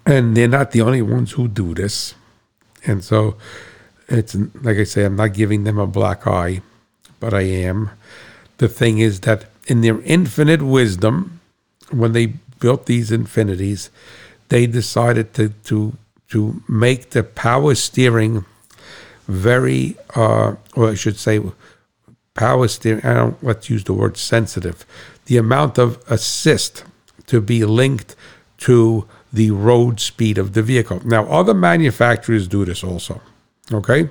And 0.06 0.36
they're 0.36 0.46
not 0.46 0.70
the 0.70 0.82
only 0.82 1.02
ones 1.02 1.32
who 1.32 1.48
do 1.48 1.74
this. 1.74 2.14
And 2.84 3.02
so 3.02 3.36
it's 4.06 4.36
like 4.62 4.76
I 4.76 4.84
say, 4.84 5.04
I'm 5.04 5.16
not 5.16 5.32
giving 5.32 5.64
them 5.64 5.78
a 5.78 5.86
black 5.86 6.26
eye, 6.26 6.60
but 7.18 7.32
I 7.32 7.42
am. 7.42 7.90
The 8.58 8.68
thing 8.68 8.98
is 8.98 9.20
that 9.20 9.46
in 9.66 9.80
their 9.80 10.00
infinite 10.02 10.62
wisdom, 10.62 11.40
when 11.90 12.12
they 12.12 12.34
built 12.60 12.86
these 12.86 13.10
Infinitis, 13.10 13.88
they 14.50 14.66
decided 14.66 15.32
to 15.34 15.50
to 15.64 15.96
to 16.28 16.62
make 16.68 17.10
the 17.10 17.22
power 17.22 17.74
steering 17.74 18.44
very, 19.26 19.96
uh, 20.14 20.54
or 20.74 20.90
I 20.90 20.94
should 20.94 21.18
say, 21.18 21.40
power 22.38 22.66
the 22.68 23.00
I 23.04 23.14
don't 23.14 23.42
let's 23.42 23.68
use 23.68 23.84
the 23.84 23.92
word 23.92 24.16
sensitive. 24.16 24.86
The 25.26 25.36
amount 25.36 25.76
of 25.78 26.02
assist 26.08 26.84
to 27.26 27.40
be 27.40 27.64
linked 27.64 28.16
to 28.58 29.06
the 29.32 29.50
road 29.50 30.00
speed 30.00 30.38
of 30.38 30.54
the 30.54 30.62
vehicle. 30.62 31.00
Now, 31.04 31.26
other 31.26 31.52
manufacturers 31.54 32.48
do 32.48 32.64
this 32.64 32.82
also. 32.82 33.20
Okay, 33.70 34.08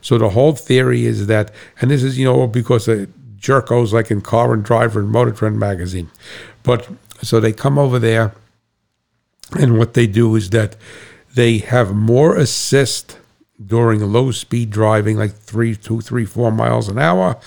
so 0.00 0.16
the 0.18 0.30
whole 0.30 0.52
theory 0.52 1.06
is 1.06 1.26
that, 1.26 1.52
and 1.80 1.90
this 1.90 2.04
is 2.04 2.16
you 2.18 2.24
know 2.24 2.46
because 2.46 2.86
of 2.86 3.08
jerkos 3.36 3.92
like 3.92 4.12
in 4.12 4.20
Car 4.20 4.54
and 4.54 4.62
Driver 4.62 5.00
and 5.00 5.10
Motor 5.10 5.32
Trend 5.32 5.58
magazine, 5.58 6.08
but 6.62 6.88
so 7.20 7.40
they 7.40 7.52
come 7.52 7.78
over 7.78 7.98
there, 7.98 8.32
and 9.58 9.76
what 9.76 9.94
they 9.94 10.06
do 10.06 10.36
is 10.36 10.50
that 10.50 10.76
they 11.34 11.58
have 11.58 11.92
more 11.92 12.36
assist 12.36 13.18
during 13.64 14.00
low 14.00 14.30
speed 14.30 14.70
driving, 14.70 15.16
like 15.16 15.32
three, 15.32 15.76
two, 15.76 16.00
three, 16.00 16.24
four 16.24 16.50
miles 16.50 16.88
an 16.88 16.98
hour. 16.98 17.38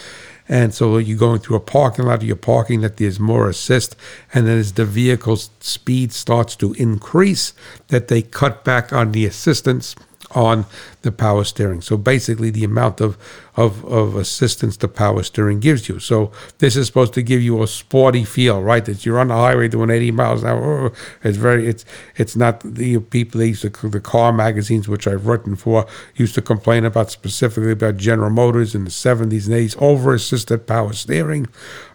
And 0.47 0.73
so 0.73 0.97
you're 0.97 1.17
going 1.17 1.39
through 1.39 1.57
a 1.57 1.61
parking 1.61 2.05
lot, 2.05 2.21
you're 2.21 2.35
parking 2.35 2.81
that 2.81 2.97
there's 2.97 3.19
more 3.19 3.49
assist. 3.49 3.95
And 4.33 4.47
then 4.47 4.59
as 4.59 4.73
the 4.73 4.85
vehicle's 4.85 5.49
speed 5.59 6.13
starts 6.13 6.55
to 6.57 6.73
increase, 6.73 7.53
that 7.87 8.09
they 8.09 8.21
cut 8.21 8.63
back 8.63 8.93
on 8.93 9.11
the 9.11 9.25
assistance 9.25 9.95
on 10.35 10.65
the 11.01 11.11
power 11.11 11.43
steering. 11.43 11.81
So 11.81 11.97
basically, 11.97 12.49
the 12.49 12.65
amount 12.65 12.99
of, 12.99 13.17
of, 13.55 13.85
of 13.85 14.15
assistance 14.15 14.75
the 14.77 14.87
power 14.87 15.23
steering 15.23 15.61
gives 15.61 15.87
you. 15.87 15.99
So 15.99 16.31
this 16.57 16.75
is 16.75 16.87
supposed 16.87 17.13
to 17.13 17.21
give 17.21 17.41
you 17.41 17.63
a 17.63 17.67
sporty 17.67 18.25
feel, 18.25 18.61
right? 18.61 18.83
That 18.83 19.05
you're 19.05 19.19
on 19.19 19.29
the 19.29 19.35
highway 19.35 19.69
doing 19.69 19.89
80 19.89 20.11
miles 20.11 20.43
an 20.43 20.49
hour. 20.49 20.91
It's 21.23 21.37
very, 21.37 21.67
it's 21.67 21.85
it's 22.17 22.35
not 22.35 22.59
the 22.59 22.99
people. 22.99 23.39
They 23.39 23.47
used 23.47 23.61
to, 23.61 23.69
the 23.89 24.01
car 24.01 24.33
magazines, 24.33 24.87
which 24.87 25.07
I've 25.07 25.25
written 25.25 25.55
for, 25.55 25.87
used 26.15 26.35
to 26.35 26.41
complain 26.41 26.83
about 26.83 27.11
specifically 27.11 27.71
about 27.71 27.97
General 27.97 28.29
Motors 28.29 28.75
in 28.75 28.83
the 28.83 28.91
70s 28.91 29.47
and 29.47 29.55
80s 29.55 29.81
over 29.81 30.13
assisted 30.13 30.67
power 30.67 30.91
steering. 30.91 31.47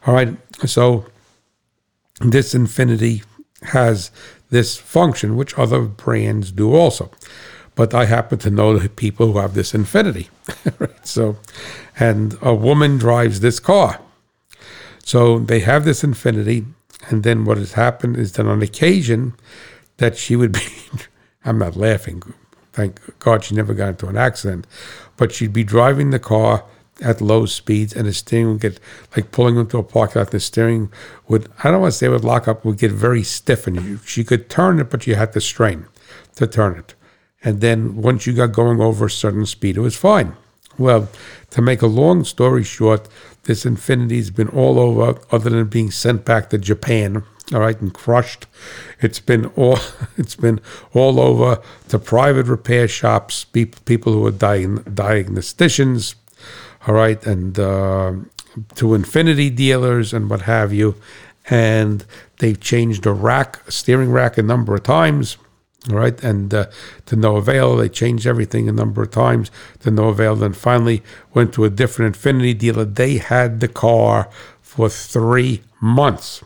All 0.06 0.14
right, 0.14 0.36
so 0.66 1.04
this 2.20 2.54
Infiniti 2.54 3.22
has 3.64 4.10
this 4.48 4.76
function, 4.76 5.36
which 5.36 5.56
other 5.58 5.82
brands 5.82 6.50
do 6.50 6.74
also 6.74 7.10
but 7.80 7.94
I 7.94 8.04
happen 8.04 8.38
to 8.40 8.50
know 8.50 8.78
the 8.78 8.90
people 8.90 9.32
who 9.32 9.38
have 9.38 9.54
this 9.54 9.72
infiniti. 9.72 10.28
right? 10.78 11.06
So, 11.06 11.38
and 11.98 12.36
a 12.42 12.54
woman 12.54 12.98
drives 12.98 13.40
this 13.40 13.58
car. 13.58 13.98
So 15.02 15.38
they 15.38 15.60
have 15.60 15.86
this 15.86 16.02
infiniti. 16.02 16.66
and 17.08 17.22
then 17.22 17.46
what 17.46 17.56
has 17.56 17.72
happened 17.72 18.18
is 18.18 18.32
that 18.32 18.46
on 18.46 18.60
occasion 18.60 19.32
that 19.96 20.18
she 20.18 20.36
would 20.36 20.52
be, 20.52 20.66
I'm 21.46 21.56
not 21.56 21.74
laughing, 21.74 22.22
thank 22.74 23.00
God 23.18 23.44
she 23.44 23.54
never 23.54 23.72
got 23.72 23.88
into 23.94 24.08
an 24.08 24.18
accident, 24.18 24.66
but 25.16 25.32
she'd 25.32 25.54
be 25.54 25.64
driving 25.64 26.10
the 26.10 26.18
car 26.18 26.66
at 27.00 27.22
low 27.22 27.46
speeds 27.46 27.94
and 27.94 28.06
the 28.06 28.12
steering 28.12 28.48
would 28.48 28.60
get 28.60 28.78
like 29.16 29.32
pulling 29.32 29.56
into 29.56 29.78
a 29.78 29.82
parking 29.82 30.20
lot 30.20 30.32
the 30.32 30.38
steering 30.38 30.92
would 31.28 31.50
I 31.64 31.70
don't 31.70 31.80
want 31.80 31.94
to 31.94 31.98
say 31.98 32.08
it 32.08 32.10
would 32.10 32.24
lock 32.24 32.46
up 32.46 32.62
would 32.62 32.76
get 32.76 32.92
very 32.92 33.22
stiff 33.22 33.66
and 33.66 33.76
you, 33.76 34.00
she 34.04 34.22
could 34.22 34.50
turn 34.50 34.78
it 34.80 34.90
but 34.90 35.06
you 35.06 35.14
had 35.14 35.32
to 35.32 35.40
strain 35.40 35.86
to 36.34 36.46
turn 36.46 36.76
it 36.76 36.94
and 37.42 37.60
then 37.60 37.96
once 37.96 38.26
you 38.26 38.32
got 38.32 38.52
going 38.52 38.80
over 38.80 39.06
a 39.06 39.10
certain 39.10 39.46
speed, 39.46 39.76
it 39.76 39.80
was 39.80 39.96
fine. 39.96 40.36
Well, 40.78 41.08
to 41.50 41.62
make 41.62 41.82
a 41.82 41.86
long 41.86 42.24
story 42.24 42.64
short, 42.64 43.08
this 43.44 43.64
Infiniti's 43.64 44.30
been 44.30 44.48
all 44.48 44.78
over, 44.78 45.18
other 45.30 45.50
than 45.50 45.66
being 45.66 45.90
sent 45.90 46.24
back 46.24 46.50
to 46.50 46.58
Japan, 46.58 47.22
all 47.52 47.60
right, 47.60 47.80
and 47.80 47.92
crushed. 47.92 48.46
It's 49.00 49.20
been 49.20 49.46
all 49.56 49.78
it's 50.16 50.36
been 50.36 50.60
all 50.94 51.18
over 51.20 51.60
to 51.88 51.98
private 51.98 52.46
repair 52.46 52.86
shops, 52.88 53.44
people 53.44 54.12
who 54.12 54.26
are 54.26 54.30
dying, 54.30 54.78
diagnosticians, 54.78 56.14
all 56.86 56.94
right, 56.94 57.24
and 57.26 57.58
uh, 57.58 58.12
to 58.76 58.86
Infiniti 58.86 59.54
dealers 59.54 60.12
and 60.12 60.30
what 60.30 60.42
have 60.42 60.72
you. 60.72 60.94
And 61.48 62.04
they've 62.38 62.60
changed 62.60 63.06
a 63.06 63.12
rack, 63.12 63.60
steering 63.68 64.12
rack, 64.12 64.38
a 64.38 64.42
number 64.42 64.74
of 64.74 64.82
times 64.82 65.36
all 65.88 65.96
right, 65.96 66.22
and 66.22 66.52
uh, 66.52 66.66
to 67.06 67.16
no 67.16 67.36
avail. 67.36 67.76
They 67.76 67.88
changed 67.88 68.26
everything 68.26 68.68
a 68.68 68.72
number 68.72 69.02
of 69.02 69.10
times 69.10 69.50
to 69.80 69.90
no 69.90 70.08
avail. 70.08 70.36
Then 70.36 70.52
finally 70.52 71.02
went 71.32 71.54
to 71.54 71.64
a 71.64 71.70
different 71.70 72.16
Infiniti 72.16 72.58
dealer. 72.58 72.84
They 72.84 73.16
had 73.16 73.60
the 73.60 73.68
car 73.68 74.28
for 74.60 74.90
three 74.90 75.62
months. 75.80 76.44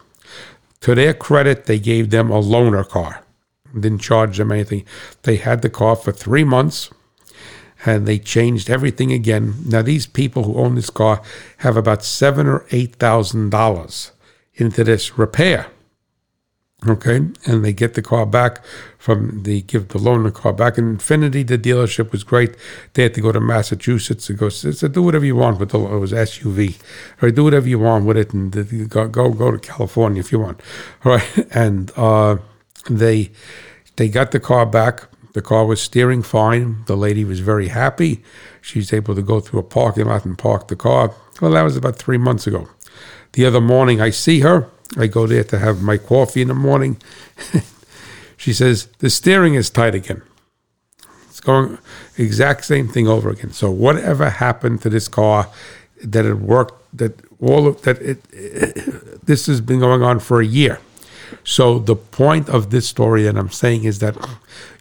To 0.82 0.94
their 0.94 1.14
credit, 1.14 1.66
they 1.66 1.78
gave 1.80 2.10
them 2.10 2.30
a 2.30 2.40
loaner 2.40 2.88
car. 2.88 3.24
Didn't 3.72 3.98
charge 3.98 4.38
them 4.38 4.52
anything. 4.52 4.84
They 5.22 5.36
had 5.36 5.62
the 5.62 5.70
car 5.70 5.96
for 5.96 6.12
three 6.12 6.44
months 6.44 6.90
and 7.86 8.06
they 8.06 8.18
changed 8.18 8.70
everything 8.70 9.12
again. 9.12 9.54
Now 9.66 9.82
these 9.82 10.06
people 10.06 10.44
who 10.44 10.56
own 10.56 10.74
this 10.74 10.90
car 10.90 11.22
have 11.58 11.76
about 11.76 12.04
seven 12.04 12.46
or 12.46 12.64
eight 12.70 12.96
thousand 12.96 13.50
dollars 13.50 14.12
into 14.54 14.84
this 14.84 15.18
repair. 15.18 15.66
Okay, 16.86 17.16
and 17.46 17.64
they 17.64 17.72
get 17.72 17.94
the 17.94 18.02
car 18.02 18.26
back 18.26 18.62
from 18.98 19.42
the 19.44 19.62
give 19.62 19.88
the 19.88 19.98
loan 19.98 20.24
the 20.24 20.30
car 20.30 20.52
back. 20.52 20.76
In 20.76 20.98
Infiniti, 20.98 21.46
the 21.46 21.56
dealership 21.56 22.12
was 22.12 22.24
great. 22.24 22.56
They 22.92 23.04
had 23.04 23.14
to 23.14 23.22
go 23.22 23.32
to 23.32 23.40
Massachusetts 23.40 24.26
to 24.26 24.34
go. 24.34 24.50
Said, 24.50 24.92
do 24.92 25.02
whatever 25.02 25.24
you 25.24 25.36
want 25.36 25.60
with 25.60 25.70
the 25.70 25.78
it 25.78 25.98
was 25.98 26.12
SUV, 26.12 26.76
or 27.22 27.30
do 27.30 27.44
whatever 27.44 27.66
you 27.66 27.78
want 27.78 28.04
with 28.04 28.18
it, 28.18 28.34
and 28.34 28.90
go 28.90 29.08
go 29.08 29.30
go 29.30 29.50
to 29.50 29.58
California 29.58 30.20
if 30.20 30.30
you 30.30 30.40
want. 30.40 30.60
All 31.04 31.12
right, 31.16 31.54
and 31.54 31.90
uh, 31.96 32.36
they 32.90 33.30
they 33.96 34.08
got 34.08 34.32
the 34.32 34.40
car 34.40 34.66
back. 34.66 35.08
The 35.32 35.42
car 35.42 35.64
was 35.64 35.80
steering 35.80 36.22
fine. 36.22 36.84
The 36.86 36.96
lady 36.96 37.24
was 37.24 37.40
very 37.40 37.68
happy. 37.68 38.22
She's 38.60 38.92
able 38.92 39.14
to 39.14 39.22
go 39.22 39.40
through 39.40 39.60
a 39.60 39.64
parking 39.64 40.06
lot 40.06 40.24
and 40.24 40.38
park 40.38 40.68
the 40.68 40.76
car. 40.76 41.14
Well, 41.40 41.52
that 41.52 41.62
was 41.62 41.76
about 41.76 41.96
three 41.96 42.18
months 42.18 42.46
ago. 42.46 42.68
The 43.32 43.46
other 43.46 43.60
morning, 43.60 44.00
I 44.00 44.10
see 44.10 44.40
her 44.40 44.70
I 44.96 45.06
go 45.06 45.26
there 45.26 45.44
to 45.44 45.58
have 45.58 45.82
my 45.82 45.98
coffee 45.98 46.42
in 46.42 46.48
the 46.48 46.54
morning. 46.54 47.00
she 48.36 48.52
says, 48.52 48.86
The 48.98 49.10
steering 49.10 49.54
is 49.54 49.70
tight 49.70 49.94
again. 49.94 50.22
It's 51.28 51.40
going 51.40 51.78
exact 52.16 52.64
same 52.64 52.88
thing 52.88 53.08
over 53.08 53.30
again. 53.30 53.52
So 53.52 53.70
whatever 53.70 54.30
happened 54.30 54.82
to 54.82 54.90
this 54.90 55.08
car 55.08 55.50
that 56.02 56.24
it 56.24 56.34
worked 56.34 56.74
that 56.96 57.20
all 57.40 57.66
of 57.66 57.82
that 57.82 58.00
it, 58.00 58.22
this 59.26 59.46
has 59.46 59.60
been 59.60 59.80
going 59.80 60.02
on 60.02 60.20
for 60.20 60.40
a 60.40 60.46
year. 60.46 60.78
So 61.42 61.78
the 61.78 61.96
point 61.96 62.48
of 62.48 62.70
this 62.70 62.88
story 62.88 63.24
that 63.24 63.36
I'm 63.36 63.50
saying 63.50 63.84
is 63.84 63.98
that 63.98 64.16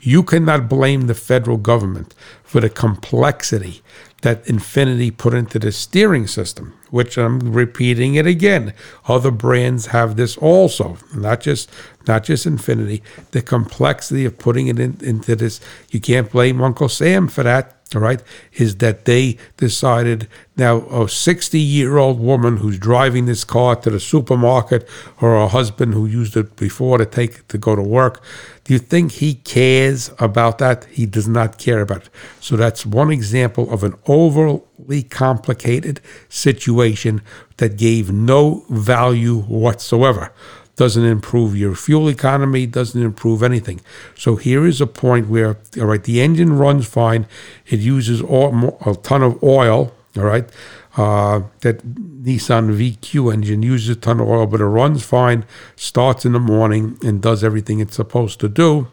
you 0.02 0.24
cannot 0.24 0.70
blame 0.70 1.08
the 1.08 1.16
federal 1.16 1.58
government 1.58 2.14
for 2.44 2.62
the 2.62 2.70
complexity 2.70 3.82
that 4.22 4.46
Infiniti 4.46 5.16
put 5.16 5.34
into 5.34 5.60
the 5.60 5.72
steering 5.72 6.28
system, 6.28 6.74
which 6.94 7.18
I'm 7.18 7.40
repeating 7.40 8.14
it 8.14 8.28
again. 8.28 8.72
Other 9.08 9.32
brands 9.32 9.88
have 9.88 10.16
this 10.16 10.38
also, 10.38 11.00
not 11.16 11.42
just 11.42 11.68
not 12.08 12.24
just 12.24 12.46
Infiniti. 12.46 13.02
The 13.32 13.42
complexity 13.42 14.26
of 14.26 14.38
putting 14.38 14.68
it 14.68 14.78
in, 14.78 15.00
into 15.02 15.36
this, 15.36 15.60
you 15.90 16.00
can't 16.00 16.30
blame 16.30 16.62
Uncle 16.62 16.90
Sam 16.90 17.28
for 17.28 17.42
that 17.42 17.84
all 17.96 18.02
right, 18.02 18.22
is 18.54 18.78
that 18.78 19.06
they 19.06 19.38
decided 19.58 20.28
now 20.58 20.82
a 20.90 21.08
60 21.08 21.60
year 21.60 21.98
old 21.98 22.20
woman 22.20 22.58
who's 22.58 22.78
driving 22.78 23.26
this 23.26 23.44
car 23.44 23.76
to 23.78 23.90
the 23.90 24.00
supermarket 24.00 24.88
or 25.22 25.36
a 25.36 25.48
husband 25.48 25.94
who 25.94 26.06
used 26.06 26.36
it 26.38 26.56
before 26.56 26.98
to 26.98 27.06
take 27.06 27.48
to 27.50 27.58
go 27.58 27.76
to 27.76 27.82
work. 27.82 28.24
Do 28.64 28.74
you 28.74 28.80
think 28.80 29.14
he 29.14 29.36
cares 29.36 30.12
about 30.20 30.58
that? 30.60 30.86
He 30.86 31.06
does 31.06 31.28
not 31.28 31.58
care 31.58 31.82
about 31.82 32.04
it. 32.04 32.10
So 32.40 32.56
that's 32.56 32.86
one 32.86 33.12
example 33.12 33.72
of 33.74 33.84
an 33.84 33.96
overly 34.08 35.04
complicated 35.04 36.00
situation 36.30 37.22
that 37.58 37.78
gave 37.78 38.12
no 38.12 38.66
value 38.70 39.42
whatsoever 39.42 40.32
doesn't 40.76 41.06
improve 41.06 41.56
your 41.56 41.76
fuel 41.76 42.10
economy, 42.10 42.66
doesn't 42.66 43.02
improve 43.02 43.44
anything. 43.44 43.80
So 44.16 44.38
here 44.38 44.66
is 44.66 44.82
a 44.82 44.88
point 44.88 45.28
where, 45.28 45.58
all 45.80 45.86
right, 45.86 46.04
the 46.04 46.20
engine 46.20 46.54
runs 46.58 46.88
fine. 46.88 47.28
It 47.68 47.80
uses 47.80 48.22
a 48.22 48.96
ton 49.04 49.22
of 49.24 49.44
oil, 49.44 49.94
all 50.18 50.24
right. 50.24 50.50
Uh, 50.96 51.42
that 51.62 51.80
Nissan 52.24 52.78
VQ 52.78 53.34
engine 53.34 53.64
uses 53.64 53.90
a 53.90 54.00
ton 54.00 54.20
of 54.20 54.28
oil, 54.28 54.46
but 54.46 54.62
it 54.62 54.66
runs 54.66 55.04
fine, 55.04 55.44
starts 55.76 56.24
in 56.24 56.34
the 56.34 56.40
morning, 56.40 57.00
and 57.04 57.20
does 57.20 57.44
everything 57.44 57.80
it's 57.80 57.96
supposed 57.96 58.40
to 58.42 58.48
do. 58.48 58.88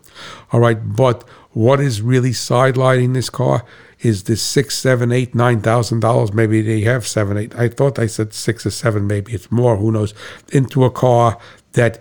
All 0.51 0.61
right, 0.61 0.78
but 0.96 1.28
what 1.53 1.78
is 1.78 2.01
really 2.01 2.30
sidelining 2.30 3.12
this 3.12 3.28
car 3.28 3.64
is 4.01 4.24
this 4.24 4.40
six, 4.40 4.78
seven, 4.78 5.12
eight, 5.12 5.34
nine 5.34 5.61
thousand 5.61 6.01
dollars. 6.01 6.32
Maybe 6.32 6.62
they 6.62 6.80
have 6.82 7.07
seven, 7.07 7.36
eight. 7.36 7.55
I 7.55 7.68
thought 7.68 7.98
I 7.98 8.07
said 8.07 8.32
six 8.32 8.64
or 8.64 8.70
seven. 8.70 9.07
Maybe 9.07 9.32
it's 9.32 9.51
more. 9.53 9.76
Who 9.76 9.92
knows? 9.92 10.14
Into 10.53 10.84
a 10.84 10.90
car 10.90 11.38
that 11.72 12.01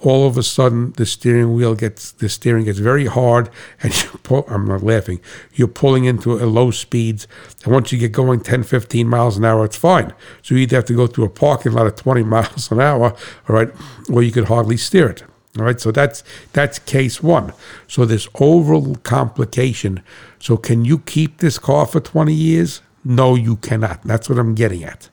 all 0.00 0.26
of 0.26 0.36
a 0.36 0.42
sudden 0.42 0.92
the 0.92 1.06
steering 1.06 1.54
wheel 1.54 1.74
gets 1.74 2.12
the 2.12 2.28
steering 2.28 2.64
gets 2.64 2.78
very 2.78 3.06
hard, 3.06 3.48
and 3.82 4.02
you 4.02 4.10
pull. 4.22 4.44
I'm 4.48 4.66
not 4.66 4.82
laughing. 4.82 5.20
You're 5.54 5.68
pulling 5.68 6.04
into 6.04 6.34
a 6.34 6.46
low 6.46 6.70
speeds, 6.70 7.26
and 7.64 7.72
once 7.72 7.92
you 7.92 7.98
get 7.98 8.12
going 8.12 8.40
10, 8.40 8.64
15 8.64 9.08
miles 9.08 9.36
an 9.36 9.44
hour, 9.44 9.64
it's 9.64 9.76
fine. 9.76 10.12
So 10.42 10.54
you 10.54 10.62
either 10.62 10.76
have 10.76 10.84
to 10.86 10.96
go 10.96 11.06
through 11.06 11.24
a 11.24 11.30
parking 11.30 11.72
lot 11.72 11.86
at 11.86 11.96
20 11.96 12.22
miles 12.34 12.70
an 12.70 12.80
hour, 12.80 13.14
all 13.48 13.56
right, 13.56 13.70
or 14.12 14.22
you 14.22 14.32
could 14.32 14.46
hardly 14.46 14.76
steer 14.76 15.08
it. 15.08 15.24
All 15.58 15.66
right, 15.66 15.78
so 15.78 15.90
that's 15.90 16.24
that's 16.52 16.78
case 16.78 17.22
one. 17.22 17.52
So 17.86 18.04
this 18.04 18.26
overall 18.40 18.94
complication. 18.96 20.02
So 20.38 20.56
can 20.56 20.84
you 20.84 20.98
keep 21.00 21.38
this 21.38 21.58
car 21.58 21.86
for 21.86 22.00
20 22.00 22.32
years? 22.32 22.80
No, 23.04 23.34
you 23.34 23.56
cannot. 23.56 24.02
That's 24.02 24.28
what 24.28 24.38
I'm 24.38 24.54
getting 24.54 24.82
at. 24.82 25.10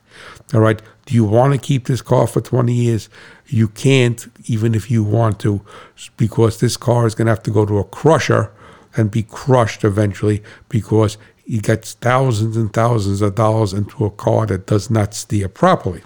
All 0.53 0.61
right. 0.61 0.81
Do 1.05 1.15
you 1.15 1.23
want 1.23 1.53
to 1.53 1.59
keep 1.59 1.85
this 1.85 2.01
car 2.01 2.27
for 2.27 2.41
20 2.41 2.73
years? 2.73 3.09
You 3.47 3.67
can't, 3.67 4.27
even 4.45 4.75
if 4.75 4.89
you 4.89 5.03
want 5.03 5.39
to, 5.41 5.61
because 6.17 6.59
this 6.59 6.77
car 6.77 7.05
is 7.05 7.15
going 7.15 7.27
to 7.27 7.31
have 7.31 7.43
to 7.43 7.51
go 7.51 7.65
to 7.65 7.77
a 7.77 7.83
crusher 7.83 8.51
and 8.95 9.11
be 9.11 9.23
crushed 9.23 9.83
eventually 9.83 10.43
because 10.67 11.17
he 11.45 11.59
gets 11.59 11.93
thousands 11.93 12.57
and 12.57 12.71
thousands 12.73 13.21
of 13.21 13.35
dollars 13.35 13.73
into 13.73 14.05
a 14.05 14.11
car 14.11 14.45
that 14.47 14.67
does 14.67 14.89
not 14.89 15.13
steer 15.13 15.49
properly. 15.49 16.03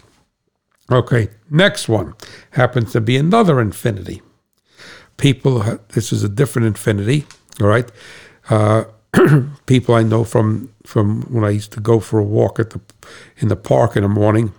Okay, 0.91 1.29
next 1.49 1.87
one 1.87 2.13
happens 2.51 2.91
to 2.91 3.01
be 3.01 3.17
another 3.17 3.55
Infiniti. 3.55 4.21
People, 5.17 5.79
this 5.89 6.11
is 6.11 6.23
a 6.23 6.29
different 6.29 6.75
Infiniti. 6.75 7.25
All 7.61 7.67
right, 7.67 7.89
uh, 8.49 8.85
people 9.65 9.95
I 9.95 10.03
know 10.03 10.23
from 10.23 10.73
from 10.85 11.23
when 11.23 11.43
I 11.43 11.49
used 11.49 11.71
to 11.73 11.79
go 11.79 11.99
for 11.99 12.19
a 12.19 12.23
walk 12.23 12.59
at 12.59 12.71
the 12.71 12.81
in 13.37 13.47
the 13.47 13.55
park 13.55 13.95
in 13.95 14.03
the 14.03 14.09
morning. 14.09 14.53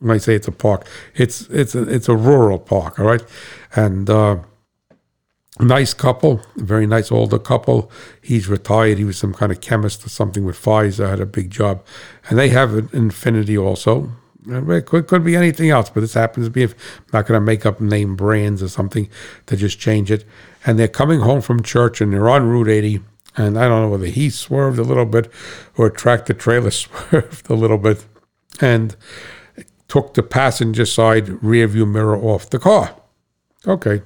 When 0.00 0.14
I 0.14 0.18
say 0.18 0.34
it's 0.34 0.48
a 0.48 0.52
park, 0.52 0.86
it's 1.14 1.42
it's 1.50 1.74
a, 1.74 1.82
it's 1.82 2.08
a 2.08 2.16
rural 2.16 2.58
park. 2.58 2.98
All 2.98 3.06
right, 3.06 3.22
and. 3.74 4.08
Uh, 4.08 4.38
nice 5.58 5.92
couple, 5.92 6.40
a 6.56 6.62
very 6.62 6.86
nice 6.86 7.12
older 7.12 7.38
couple. 7.38 7.90
He's 8.22 8.48
retired. 8.48 8.96
He 8.96 9.04
was 9.04 9.18
some 9.18 9.34
kind 9.34 9.52
of 9.52 9.60
chemist 9.60 10.06
or 10.06 10.08
something 10.08 10.44
with 10.44 10.56
Pfizer, 10.56 11.08
had 11.10 11.20
a 11.20 11.26
big 11.26 11.50
job. 11.50 11.84
And 12.28 12.38
they 12.38 12.48
have 12.48 12.74
an 12.74 12.88
Infiniti 12.88 13.62
also. 13.62 14.10
It 14.46 14.86
could, 14.86 15.06
could 15.06 15.22
be 15.22 15.36
anything 15.36 15.68
else, 15.68 15.90
but 15.90 16.00
this 16.00 16.14
happens 16.14 16.46
to 16.46 16.50
be, 16.50 16.62
if 16.62 16.72
I'm 16.98 17.04
not 17.12 17.26
going 17.26 17.36
to 17.36 17.44
make 17.44 17.66
up 17.66 17.78
name 17.80 18.16
brands 18.16 18.62
or 18.62 18.68
something 18.68 19.08
to 19.46 19.56
just 19.56 19.78
change 19.78 20.10
it. 20.10 20.24
And 20.64 20.78
they're 20.78 20.88
coming 20.88 21.20
home 21.20 21.42
from 21.42 21.62
church 21.62 22.00
and 22.00 22.12
they're 22.12 22.28
on 22.28 22.48
Route 22.48 22.68
80. 22.68 23.00
And 23.36 23.58
I 23.58 23.68
don't 23.68 23.82
know 23.82 23.88
whether 23.90 24.06
he 24.06 24.28
swerved 24.30 24.78
a 24.78 24.82
little 24.82 25.06
bit 25.06 25.30
or 25.76 25.90
tractor 25.90 26.34
trailer 26.34 26.70
swerved 26.82 27.48
a 27.48 27.54
little 27.54 27.78
bit 27.78 28.04
and 28.60 28.96
took 29.88 30.14
the 30.14 30.22
passenger 30.22 30.86
side 30.86 31.42
rear 31.42 31.66
view 31.66 31.86
mirror 31.86 32.16
off 32.16 32.50
the 32.50 32.58
car. 32.58 32.94
Okay, 33.66 34.02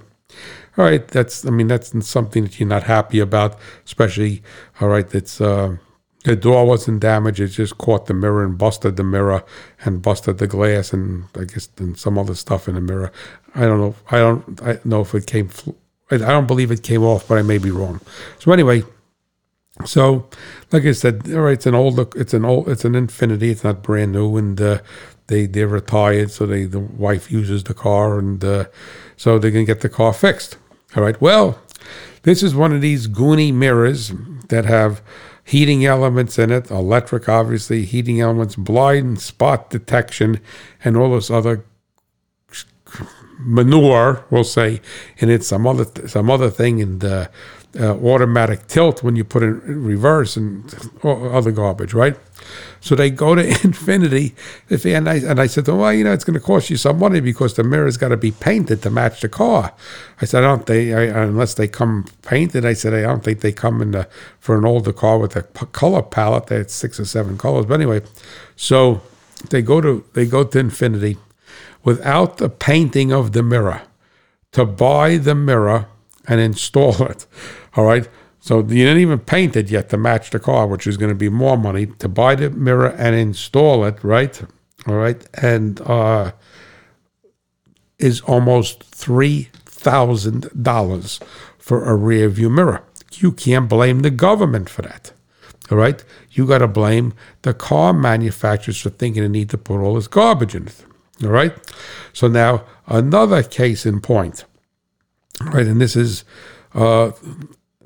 all 0.76 0.84
right, 0.84 1.06
that's 1.06 1.46
I 1.46 1.50
mean 1.50 1.68
that's 1.68 1.92
something 2.06 2.42
that 2.42 2.58
you're 2.58 2.68
not 2.68 2.84
happy 2.84 3.20
about, 3.20 3.58
especially 3.84 4.42
all 4.80 4.88
right. 4.88 5.08
that's 5.08 5.40
uh, 5.40 5.76
the 6.24 6.34
door 6.34 6.66
wasn't 6.66 7.00
damaged; 7.00 7.38
it 7.38 7.48
just 7.48 7.78
caught 7.78 8.06
the 8.06 8.14
mirror 8.14 8.42
and 8.42 8.58
busted 8.58 8.96
the 8.96 9.04
mirror 9.04 9.44
and 9.84 10.02
busted 10.02 10.38
the 10.38 10.48
glass 10.48 10.92
and 10.92 11.24
I 11.36 11.44
guess 11.44 11.68
and 11.78 11.96
some 11.96 12.18
other 12.18 12.34
stuff 12.34 12.66
in 12.66 12.74
the 12.74 12.80
mirror. 12.80 13.12
I 13.54 13.60
don't 13.60 13.80
know. 13.80 13.94
I 14.10 14.18
don't 14.18 14.62
I 14.62 14.78
know 14.84 15.02
if 15.02 15.14
it 15.14 15.26
came. 15.26 15.50
I 16.10 16.16
don't 16.16 16.48
believe 16.48 16.72
it 16.72 16.82
came 16.82 17.04
off, 17.04 17.28
but 17.28 17.38
I 17.38 17.42
may 17.42 17.58
be 17.58 17.70
wrong. 17.70 18.00
So 18.40 18.50
anyway, 18.50 18.82
so 19.84 20.28
like 20.70 20.84
I 20.84 20.92
said, 20.92 21.28
all 21.32 21.40
right, 21.40 21.54
it's 21.54 21.66
an 21.66 21.74
old 21.74 21.98
it's 22.16 22.32
an 22.32 22.44
old 22.44 22.68
it's 22.68 22.84
an 22.84 22.92
Infiniti. 22.92 23.50
It's 23.50 23.64
not 23.64 23.82
brand 23.82 24.12
new, 24.12 24.36
and 24.36 24.60
uh, 24.60 24.78
they 25.26 25.46
they're 25.46 25.66
retired, 25.66 26.30
so 26.30 26.46
they 26.46 26.64
the 26.64 26.78
wife 26.78 27.30
uses 27.30 27.64
the 27.64 27.74
car, 27.74 28.18
and 28.18 28.42
uh, 28.44 28.66
so 29.16 29.38
they 29.38 29.50
can 29.50 29.64
get 29.64 29.80
the 29.80 29.88
car 29.88 30.12
fixed. 30.12 30.58
All 30.96 31.02
right. 31.02 31.20
Well, 31.20 31.58
this 32.22 32.42
is 32.42 32.54
one 32.54 32.72
of 32.72 32.80
these 32.80 33.08
Goonie 33.08 33.52
mirrors 33.52 34.12
that 34.48 34.64
have 34.64 35.02
heating 35.42 35.84
elements 35.84 36.38
in 36.38 36.50
it, 36.50 36.70
electric, 36.70 37.28
obviously, 37.28 37.84
heating 37.84 38.20
elements, 38.20 38.54
blind 38.56 39.20
spot 39.20 39.70
detection, 39.70 40.40
and 40.84 40.96
all 40.96 41.14
this 41.14 41.30
other 41.30 41.64
manure, 43.40 44.24
we'll 44.30 44.44
say, 44.44 44.80
and 45.20 45.30
it's 45.30 45.48
some 45.48 45.66
other 45.66 45.86
some 46.06 46.30
other 46.30 46.48
thing 46.48 46.80
and. 46.80 47.00
the 47.00 47.28
uh, 47.78 47.94
automatic 47.96 48.66
tilt 48.66 49.02
when 49.02 49.16
you 49.16 49.24
put 49.24 49.42
it 49.42 49.46
in 49.64 49.84
reverse 49.84 50.36
and 50.36 50.74
other 51.02 51.50
garbage, 51.50 51.92
right? 51.94 52.16
So 52.80 52.94
they 52.94 53.10
go 53.10 53.34
to 53.34 53.42
Infiniti, 53.48 54.34
If 54.68 54.84
and 54.84 55.08
I, 55.08 55.14
and 55.16 55.40
I 55.40 55.46
said 55.46 55.64
them, 55.64 55.78
well, 55.78 55.92
you 55.92 56.04
know, 56.04 56.12
it's 56.12 56.24
going 56.24 56.38
to 56.38 56.44
cost 56.44 56.70
you 56.70 56.76
some 56.76 56.98
money 56.98 57.20
because 57.20 57.54
the 57.54 57.64
mirror's 57.64 57.96
got 57.96 58.08
to 58.08 58.16
be 58.16 58.30
painted 58.30 58.82
to 58.82 58.90
match 58.90 59.22
the 59.22 59.28
car. 59.28 59.72
I 60.20 60.24
said, 60.26 60.44
I 60.44 60.48
don't 60.48 60.66
they 60.66 60.92
I, 60.94 61.22
unless 61.22 61.54
they 61.54 61.68
come 61.68 62.04
painted. 62.22 62.64
I 62.64 62.74
said, 62.74 62.94
I 62.94 63.02
don't 63.02 63.24
think 63.24 63.40
they 63.40 63.52
come 63.52 63.80
in 63.80 63.92
the, 63.92 64.08
for 64.38 64.58
an 64.58 64.64
older 64.64 64.92
car 64.92 65.18
with 65.18 65.34
a 65.36 65.42
color 65.42 66.02
palette 66.02 66.46
that's 66.46 66.74
six 66.74 67.00
or 67.00 67.04
seven 67.06 67.38
colors. 67.38 67.66
But 67.66 67.74
anyway, 67.74 68.02
so 68.56 69.00
they 69.50 69.62
go 69.62 69.80
to 69.80 70.04
they 70.12 70.26
go 70.26 70.44
to 70.44 70.58
Infiniti 70.58 71.16
without 71.82 72.38
the 72.38 72.48
painting 72.48 73.12
of 73.12 73.32
the 73.32 73.42
mirror 73.42 73.82
to 74.52 74.64
buy 74.64 75.16
the 75.16 75.34
mirror 75.34 75.86
and 76.26 76.40
install 76.40 77.02
it. 77.02 77.26
All 77.76 77.84
right. 77.84 78.08
So 78.40 78.58
you 78.58 78.84
didn't 78.84 78.98
even 78.98 79.20
paint 79.20 79.56
it 79.56 79.70
yet 79.70 79.88
to 79.88 79.96
match 79.96 80.28
the 80.30 80.38
car, 80.38 80.66
which 80.66 80.86
is 80.86 80.98
going 80.98 81.08
to 81.08 81.14
be 81.14 81.30
more 81.30 81.56
money 81.56 81.86
to 81.86 82.08
buy 82.08 82.34
the 82.34 82.50
mirror 82.50 82.88
and 82.88 83.16
install 83.16 83.84
it, 83.84 84.04
right? 84.04 84.42
All 84.86 84.96
right. 84.96 85.26
And 85.40 85.80
uh, 85.80 86.32
is 87.98 88.20
almost 88.22 88.80
$3,000 88.90 91.22
for 91.58 91.88
a 91.88 91.94
rear 91.96 92.28
view 92.28 92.50
mirror. 92.50 92.82
You 93.12 93.30
can't 93.32 93.68
blame 93.68 94.00
the 94.00 94.10
government 94.10 94.68
for 94.68 94.82
that. 94.82 95.12
All 95.70 95.78
right. 95.78 96.04
You 96.30 96.46
got 96.46 96.58
to 96.58 96.68
blame 96.68 97.14
the 97.42 97.54
car 97.54 97.94
manufacturers 97.94 98.80
for 98.80 98.90
thinking 98.90 99.22
they 99.22 99.28
need 99.28 99.50
to 99.50 99.58
put 99.58 99.80
all 99.80 99.94
this 99.94 100.08
garbage 100.08 100.54
in 100.54 100.66
it. 100.66 100.84
All 101.22 101.30
right. 101.30 101.54
So 102.12 102.28
now 102.28 102.64
another 102.86 103.42
case 103.42 103.86
in 103.86 104.00
point. 104.00 104.44
Right. 105.40 105.66
And 105.66 105.80
this 105.80 105.96
is 105.96 106.24
uh, 106.74 107.12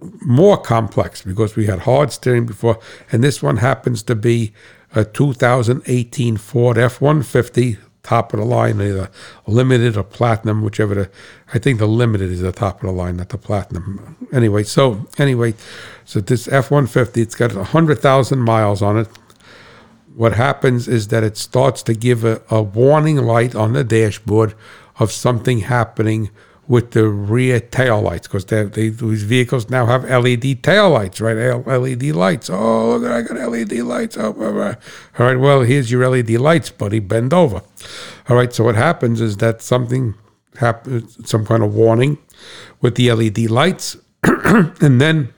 more 0.00 0.56
complex 0.56 1.22
because 1.22 1.56
we 1.56 1.66
had 1.66 1.80
hard 1.80 2.12
steering 2.12 2.46
before, 2.46 2.78
and 3.10 3.22
this 3.22 3.42
one 3.42 3.58
happens 3.58 4.02
to 4.04 4.14
be 4.14 4.52
a 4.94 5.04
2018 5.04 6.36
Ford 6.36 6.78
F 6.78 7.00
150, 7.00 7.76
top 8.02 8.32
of 8.32 8.40
the 8.40 8.46
line, 8.46 8.80
either 8.80 9.10
limited 9.46 9.96
or 9.96 10.02
platinum, 10.02 10.62
whichever 10.62 10.94
the, 10.94 11.10
I 11.52 11.58
think 11.58 11.78
the 11.78 11.86
limited 11.86 12.30
is 12.30 12.40
the 12.40 12.52
top 12.52 12.82
of 12.82 12.86
the 12.86 12.92
line, 12.92 13.18
not 13.18 13.28
the 13.28 13.38
platinum. 13.38 14.16
Anyway, 14.32 14.62
so 14.62 15.06
anyway, 15.18 15.54
so 16.04 16.20
this 16.20 16.48
F 16.48 16.70
150, 16.70 17.20
it's 17.20 17.34
got 17.34 17.54
100,000 17.54 18.38
miles 18.38 18.80
on 18.80 18.98
it. 18.98 19.08
What 20.14 20.34
happens 20.34 20.88
is 20.88 21.08
that 21.08 21.22
it 21.22 21.36
starts 21.36 21.82
to 21.84 21.94
give 21.94 22.24
a, 22.24 22.40
a 22.50 22.62
warning 22.62 23.18
light 23.18 23.54
on 23.54 23.74
the 23.74 23.84
dashboard 23.84 24.54
of 24.98 25.12
something 25.12 25.60
happening 25.60 26.30
with 26.68 26.90
the 26.90 27.08
rear 27.08 27.58
tail 27.58 28.02
lights 28.02 28.28
because 28.28 28.44
they, 28.44 28.64
these 28.90 29.22
vehicles 29.22 29.70
now 29.70 29.86
have 29.86 30.04
LED 30.04 30.62
tail 30.62 30.90
lights, 30.90 31.18
right? 31.18 31.34
LED 31.66 32.02
lights. 32.14 32.50
Oh, 32.50 32.98
look, 32.98 33.10
I 33.10 33.22
got 33.22 33.50
LED 33.50 33.72
lights. 33.78 34.18
Oh, 34.18 34.34
blah, 34.34 34.52
blah. 34.52 34.74
all 35.18 35.26
right. 35.26 35.36
Well, 35.36 35.62
here's 35.62 35.90
your 35.90 36.06
LED 36.08 36.30
lights, 36.32 36.70
buddy. 36.70 37.00
Bend 37.00 37.32
over. 37.32 37.62
All 38.28 38.36
right. 38.36 38.52
So 38.52 38.64
what 38.64 38.74
happens 38.74 39.22
is 39.22 39.38
that 39.38 39.62
something 39.62 40.14
happens, 40.58 41.28
some 41.28 41.46
kind 41.46 41.62
of 41.62 41.74
warning 41.74 42.18
with 42.82 42.96
the 42.96 43.10
LED 43.12 43.50
lights, 43.50 43.96
and 44.22 45.00
then 45.00 45.32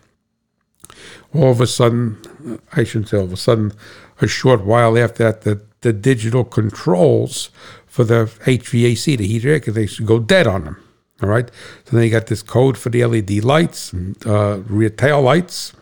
all 1.33 1.53
of 1.53 1.61
a 1.61 1.67
sudden, 1.67 2.61
I 2.73 2.83
shouldn't 2.83 3.09
say 3.09 3.19
all 3.19 3.25
of 3.25 3.33
a 3.33 3.37
sudden, 3.37 3.73
a 4.21 4.27
short 4.27 4.65
while 4.65 4.99
after 4.99 5.23
that, 5.25 5.43
the, 5.43 5.63
the 5.83 5.93
digital 5.93 6.45
controls 6.45 7.51
for 7.87 8.03
the 8.03 8.25
HVAC, 8.45 9.17
the 9.17 9.27
heater 9.27 9.51
air 9.51 9.61
conditioner, 9.61 10.09
go 10.09 10.19
dead 10.19 10.49
on 10.49 10.65
them. 10.65 10.90
All 11.23 11.29
right. 11.29 11.51
So 11.85 11.97
then 11.97 12.05
you 12.05 12.11
got 12.11 12.27
this 12.27 12.43
code 12.43 12.79
for 12.79 12.89
the 12.89 13.05
LED 13.05 13.45
lights, 13.45 13.93
uh, 14.25 14.61
rear 14.67 14.91
tail 14.91 15.23
lights, 15.23 15.73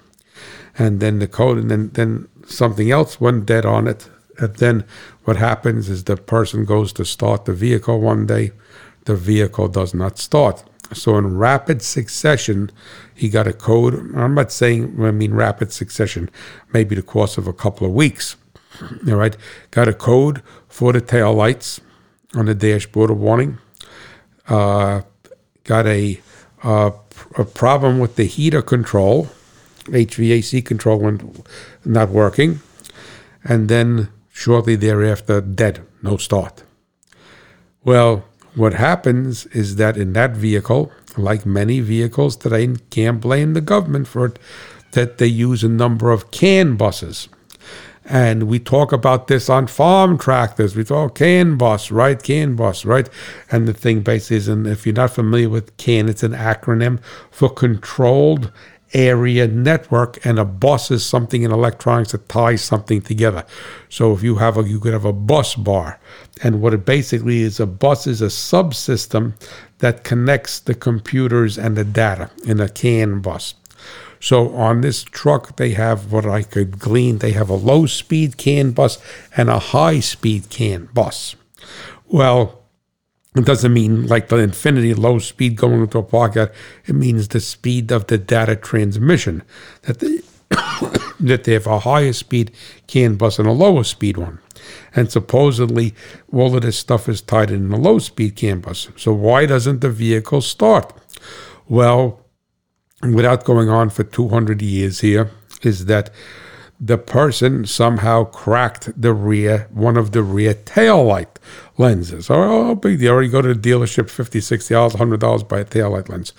and 0.78 1.01
then 1.01 1.18
the 1.18 1.28
code, 1.28 1.59
and 1.59 1.70
then 1.70 1.91
then 1.95 2.28
something 2.47 2.91
else 2.91 3.20
went 3.20 3.47
dead 3.47 3.64
on 3.64 3.86
it. 3.86 4.09
And 4.39 4.55
then 4.57 4.84
what 5.24 5.36
happens 5.36 5.89
is 5.89 6.05
the 6.05 6.16
person 6.16 6.64
goes 6.64 6.93
to 6.95 7.05
start 7.05 7.45
the 7.45 7.53
vehicle 7.53 8.01
one 8.01 8.26
day, 8.26 8.53
the 9.05 9.16
vehicle 9.16 9.68
does 9.68 9.95
not 9.95 10.18
start. 10.18 10.64
So 10.93 11.18
in 11.18 11.36
rapid 11.36 11.82
succession, 11.82 12.70
he 13.14 13.28
got 13.28 13.47
a 13.47 13.53
code. 13.53 13.95
I'm 14.16 14.34
not 14.34 14.51
saying 14.51 15.05
I 15.05 15.11
mean 15.11 15.34
rapid 15.34 15.72
succession, 15.72 16.30
maybe 16.72 16.95
the 16.95 17.03
course 17.03 17.36
of 17.36 17.47
a 17.47 17.53
couple 17.53 17.86
of 17.86 17.93
weeks. 17.93 18.36
All 19.09 19.16
right, 19.16 19.36
got 19.70 19.89
a 19.89 19.93
code 19.93 20.43
for 20.68 20.93
the 20.93 21.01
tail 21.01 21.34
lights 21.34 21.80
on 22.34 22.47
the 22.47 22.55
dashboard, 22.55 23.11
a 23.11 23.14
warning. 23.14 23.59
Uh, 24.49 25.03
got 25.69 25.87
a, 25.87 26.21
uh, 26.62 26.91
a 27.37 27.45
problem 27.45 27.99
with 27.99 28.16
the 28.16 28.25
heater 28.25 28.62
control, 28.62 29.29
HVAC 29.87 30.64
control 30.64 30.99
went 30.99 31.21
not 31.85 32.09
working, 32.09 32.61
and 33.45 33.69
then 33.69 34.09
shortly 34.33 34.77
thereafter, 34.77 35.41
dead, 35.41 35.77
no 36.03 36.16
start. 36.16 36.64
Well, 37.85 38.25
What 38.59 38.75
happens 38.75 39.47
is 39.55 39.77
that 39.77 39.97
in 39.97 40.14
that 40.14 40.33
vehicle, 40.33 40.91
like 41.16 41.47
many 41.47 41.79
vehicles 41.79 42.35
today, 42.35 42.75
can't 42.91 43.21
blame 43.21 43.55
the 43.55 43.61
government 43.61 44.09
for 44.09 44.27
it, 44.27 44.39
that 44.93 45.19
they 45.19 45.29
use 45.29 45.62
a 45.62 45.69
number 45.69 46.11
of 46.11 46.33
CAN 46.33 46.77
buses. 46.77 47.29
And 48.11 48.45
we 48.45 48.59
talk 48.59 48.91
about 48.91 49.27
this 49.27 49.51
on 49.51 49.67
farm 49.67 50.17
tractors. 50.17 50.75
We 50.75 50.83
talk 50.83 51.15
CAN 51.15 51.59
bus, 51.59 51.91
right? 51.91 52.21
CAN 52.21 52.57
bus, 52.57 52.87
right? 52.87 53.09
And 53.51 53.69
the 53.69 53.75
thing 53.75 54.01
basically 54.01 54.39
is, 54.39 54.49
and 54.49 54.67
if 54.67 54.87
you're 54.87 54.95
not 54.95 55.11
familiar 55.11 55.51
with 55.51 55.77
CAN, 55.77 56.09
it's 56.09 56.23
an 56.23 56.33
acronym 56.33 57.01
for 57.31 57.51
Controlled 57.51 58.51
Area 58.95 59.47
Network, 59.47 60.25
and 60.25 60.39
a 60.39 60.47
bus 60.47 60.91
is 60.91 61.05
something 61.05 61.43
in 61.43 61.53
electronics 61.53 62.13
that 62.13 62.27
ties 62.31 62.63
something 62.63 63.03
together. 63.03 63.45
So 63.91 64.15
if 64.15 64.23
you 64.23 64.37
have 64.37 64.57
a, 64.57 64.63
you 64.63 64.81
could 64.81 64.95
have 64.95 65.05
a 65.05 65.13
bus 65.13 65.55
bar, 65.55 66.01
and 66.43 66.63
what 66.63 66.73
it 66.73 66.87
basically 66.87 67.43
is, 67.43 67.61
a 67.61 67.67
bus 67.67 68.07
is 68.07 68.23
a 68.23 68.29
subsystem 68.29 69.35
that 69.81 70.05
connects 70.05 70.61
the 70.61 70.75
computers 70.75 71.59
and 71.59 71.77
the 71.77 71.85
data 71.85 72.31
in 72.47 72.61
a 72.61 72.69
CAN 72.71 73.21
bus. 73.21 73.55
So 74.21 74.55
on 74.55 74.81
this 74.81 75.05
truck, 75.05 75.57
they 75.57 75.71
have 75.71 76.12
what 76.12 76.27
I 76.27 76.43
could 76.43 76.79
glean. 76.79 77.19
They 77.19 77.33
have 77.33 77.49
a 77.49 77.55
low 77.55 77.87
speed 77.87 78.37
CAN 78.37 78.73
bus 78.73 78.99
and 79.37 79.49
a 79.49 79.59
high 79.59 80.01
speed 80.01 80.51
CAN 80.51 80.89
bus. 80.93 81.37
Well, 82.07 82.62
it 83.37 83.45
doesn't 83.45 83.73
mean 83.73 84.07
like 84.07 84.29
the 84.29 84.37
infiniti 84.37 84.97
low 84.97 85.19
speed 85.19 85.57
going 85.57 85.83
into 85.83 85.99
a 85.99 86.03
pocket. 86.03 86.53
It 86.87 86.95
means 86.95 87.29
the 87.29 87.41
speed 87.41 87.93
of 87.93 88.07
the 88.07 88.19
data 88.19 88.57
transmission. 88.57 89.43
That 89.83 90.01
they 90.01 90.21
that 91.21 91.45
they 91.45 91.53
have 91.53 91.66
a 91.66 91.81
higher 91.81 92.12
speed 92.12 92.53
CAN 92.87 93.16
bus 93.16 93.39
and 93.39 93.47
a 93.47 93.53
lower 93.53 93.85
speed 93.85 94.16
one. 94.16 94.41
And 94.95 95.11
supposedly 95.11 95.95
all 96.33 96.57
of 96.57 96.62
this 96.62 96.79
stuff 96.79 97.09
is 97.09 97.21
tied 97.21 97.51
in 97.51 97.71
a 97.73 97.77
low 97.77 97.99
speed 97.99 98.37
CAN 98.37 98.61
bus. 98.61 98.89
So 98.97 99.12
why 99.12 99.47
doesn't 99.47 99.81
the 99.81 99.91
vehicle 99.91 100.41
start? 100.41 100.93
Well, 101.69 102.25
without 103.03 103.45
going 103.45 103.69
on 103.69 103.91
for 103.91 104.05
200 104.05 104.63
years 104.63 105.01
here, 105.01 105.31
is 105.63 105.87
that 105.87 106.11
the 106.81 106.99
person 106.99 107.67
somehow 107.67 108.25
cracked 108.25 109.01
the 109.01 109.13
rear, 109.13 109.69
one 109.73 109.97
of 109.97 110.13
the 110.13 110.23
rear 110.23 110.55
tail 110.55 111.05
light 111.05 111.39
lenses. 111.77 112.31
Oh, 112.31 112.41
oh, 112.41 112.71
oh, 112.71 112.75
big 112.77 113.01
deal. 113.01 113.21
You 113.21 113.31
go 113.31 113.43
to 113.43 113.55
the 113.55 113.71
dealership, 113.71 114.09
50 114.11 114.39
$60, 114.39 114.93
$100 114.93 115.49
buy 115.49 115.61
a 115.61 115.65
tail 115.65 115.91
light 115.91 116.09
lens. 116.09 116.33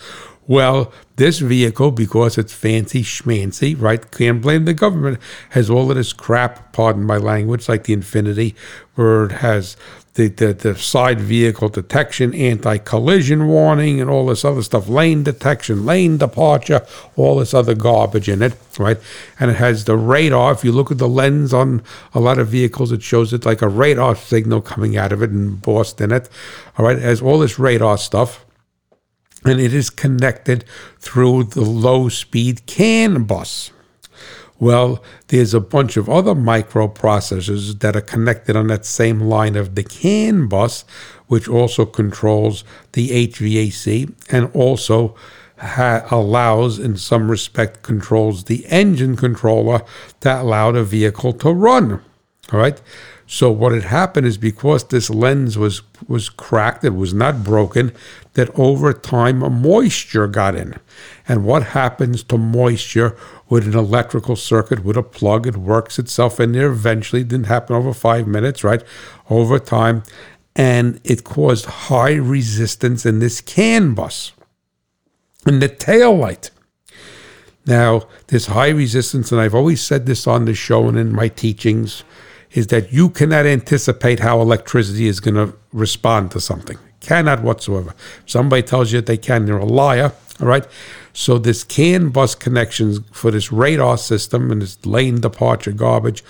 Well, 0.48 0.92
this 1.18 1.40
vehicle, 1.40 1.92
because 1.92 2.38
it's 2.38 2.54
fancy 2.54 3.04
schmancy, 3.04 3.80
right? 3.80 4.10
Can't 4.10 4.42
blame 4.42 4.66
the 4.66 4.74
government, 4.74 5.20
has 5.52 5.70
all 5.70 5.92
of 5.92 5.98
this 5.98 6.12
crap, 6.12 6.74
pardon 6.74 7.04
my 7.04 7.18
language, 7.18 7.70
like 7.70 7.84
the 7.84 7.96
Infiniti, 7.96 8.56
where 8.96 9.26
it 9.26 9.34
has 9.34 9.78
the, 10.16 10.28
the, 10.28 10.54
the 10.54 10.76
side 10.76 11.20
vehicle 11.20 11.70
detection, 11.70 12.34
anti 12.34 12.78
collision 12.78 13.48
warning, 13.48 14.02
and 14.02 14.10
all 14.10 14.26
this 14.26 14.44
other 14.44 14.62
stuff, 14.64 14.90
lane 14.90 15.24
detection, 15.24 15.86
lane 15.86 16.18
departure, 16.18 16.86
all 17.16 17.38
this 17.38 17.54
other 17.54 17.76
garbage 17.76 18.28
in 18.28 18.42
it, 18.42 18.54
right? 18.78 18.98
And 19.40 19.52
it 19.52 19.58
has 19.58 19.86
the 19.86 19.96
radar. 19.96 20.52
If 20.52 20.64
you 20.64 20.72
look 20.72 20.92
at 20.92 20.98
the 20.98 21.08
lens 21.08 21.54
on 21.54 21.84
a 22.14 22.20
lot 22.20 22.40
of 22.40 22.50
vehicles, 22.50 22.92
it 22.92 23.04
shows 23.04 23.34
it 23.34 23.46
like 23.46 23.62
a 23.62 23.70
radar 23.70 24.16
signal 24.16 24.62
coming 24.62 24.98
out 24.98 25.12
of 25.12 25.22
it 25.22 25.30
and 25.30 25.48
embossed 25.48 26.02
in 26.02 26.12
it, 26.12 26.28
all 26.78 26.86
right? 26.86 26.98
It 26.98 27.04
has 27.04 27.22
all 27.22 27.40
this 27.40 27.60
radar 27.60 27.98
stuff. 27.98 28.46
And 29.46 29.62
it 29.62 29.74
is 29.74 29.90
connected 29.90 30.66
through 31.00 31.46
the 31.46 31.62
low 31.62 32.10
speed 32.10 32.66
CAN 32.66 33.24
bus. 33.24 33.72
Well, 34.60 35.02
there's 35.28 35.54
a 35.54 35.62
bunch 35.62 35.96
of 35.96 36.10
other 36.10 36.36
microprocessors 36.36 37.80
that 37.80 37.96
are 37.96 38.02
connected 38.02 38.58
on 38.58 38.68
that 38.68 38.86
same 38.86 39.22
line 39.22 39.56
of 39.56 39.76
the 39.76 39.84
CAN 39.84 40.48
bus, 40.48 40.84
which 41.28 41.48
also 41.48 41.86
controls 41.86 42.66
the 42.92 43.28
HVAC 43.28 44.14
and 44.30 44.52
also 44.54 45.16
ha- 45.58 46.06
allows, 46.12 46.78
in 46.78 46.98
some 46.98 47.32
respect, 47.32 47.84
controls 47.84 48.46
the 48.46 48.66
engine 48.68 49.16
controller 49.16 49.82
that 50.22 50.42
allow 50.42 50.72
the 50.74 50.84
vehicle 50.84 51.32
to 51.34 51.52
run. 51.52 52.02
All 52.52 52.60
right. 52.60 52.82
So 53.32 53.52
what 53.52 53.74
had 53.74 53.84
happened 53.84 54.26
is 54.26 54.40
because 54.40 54.86
this 54.86 55.08
lens 55.08 55.56
was 55.56 55.84
was 56.08 56.30
cracked, 56.30 56.84
it 56.84 56.96
was 56.96 57.14
not 57.14 57.44
broken, 57.44 57.92
that 58.34 58.50
over 58.58 58.92
time 58.92 59.38
moisture 59.62 60.28
got 60.28 60.56
in. 60.56 60.74
And 61.28 61.46
what 61.46 61.62
happens 61.62 62.24
to 62.24 62.40
moisture 62.40 63.16
with 63.48 63.68
an 63.68 63.78
electrical 63.78 64.36
circuit 64.36 64.84
with 64.84 64.98
a 64.98 65.04
plug? 65.04 65.46
It 65.46 65.58
works 65.58 66.00
itself 66.00 66.40
in 66.40 66.54
there 66.54 66.72
eventually. 66.72 67.22
It 67.22 67.28
didn't 67.28 67.46
happen 67.46 67.76
over 67.76 67.94
five 67.94 68.26
minutes, 68.26 68.64
right? 68.64 68.82
Over 69.30 69.60
time. 69.60 70.02
And 70.56 71.00
it 71.04 71.24
caused 71.24 71.66
high 71.66 72.16
resistance 72.16 73.06
in 73.06 73.20
this 73.20 73.42
CAN 73.42 73.94
bus. 73.94 74.32
And 75.46 75.62
the 75.62 75.70
tail 75.70 76.18
light. 76.18 76.50
Now, 77.68 78.08
this 78.26 78.48
high 78.48 78.70
resistance, 78.70 79.32
and 79.32 79.40
I've 79.40 79.54
always 79.54 79.82
said 79.82 80.08
this 80.08 80.26
on 80.26 80.46
the 80.46 80.56
show 80.56 80.88
and 80.88 80.98
in 80.98 81.14
my 81.14 81.28
teachings, 81.28 82.04
is 82.52 82.68
that 82.68 82.92
you 82.92 83.10
cannot 83.10 83.46
anticipate 83.46 84.20
how 84.20 84.42
electricity 84.42 85.08
is 85.08 85.20
going 85.20 85.36
to 85.36 85.56
respond 85.72 86.32
to 86.32 86.42
something. 86.42 86.78
Cannot 87.00 87.44
whatsoever. 87.44 87.94
Somebody 88.26 88.64
tells 88.64 88.92
you 88.92 89.02
they 89.02 89.18
can, 89.18 89.46
they're 89.46 89.58
a 89.58 89.66
liar. 89.66 90.12
All 90.42 90.48
right. 90.48 90.66
So 91.14 91.38
this 91.38 91.64
CAN 91.64 92.10
bus 92.10 92.36
connections 92.36 93.00
for 93.12 93.32
this 93.32 93.52
radar 93.52 93.98
system 93.98 94.52
and 94.52 94.62
this 94.62 94.84
lane 94.86 95.22
departure 95.22 95.72
garbage 95.72 96.24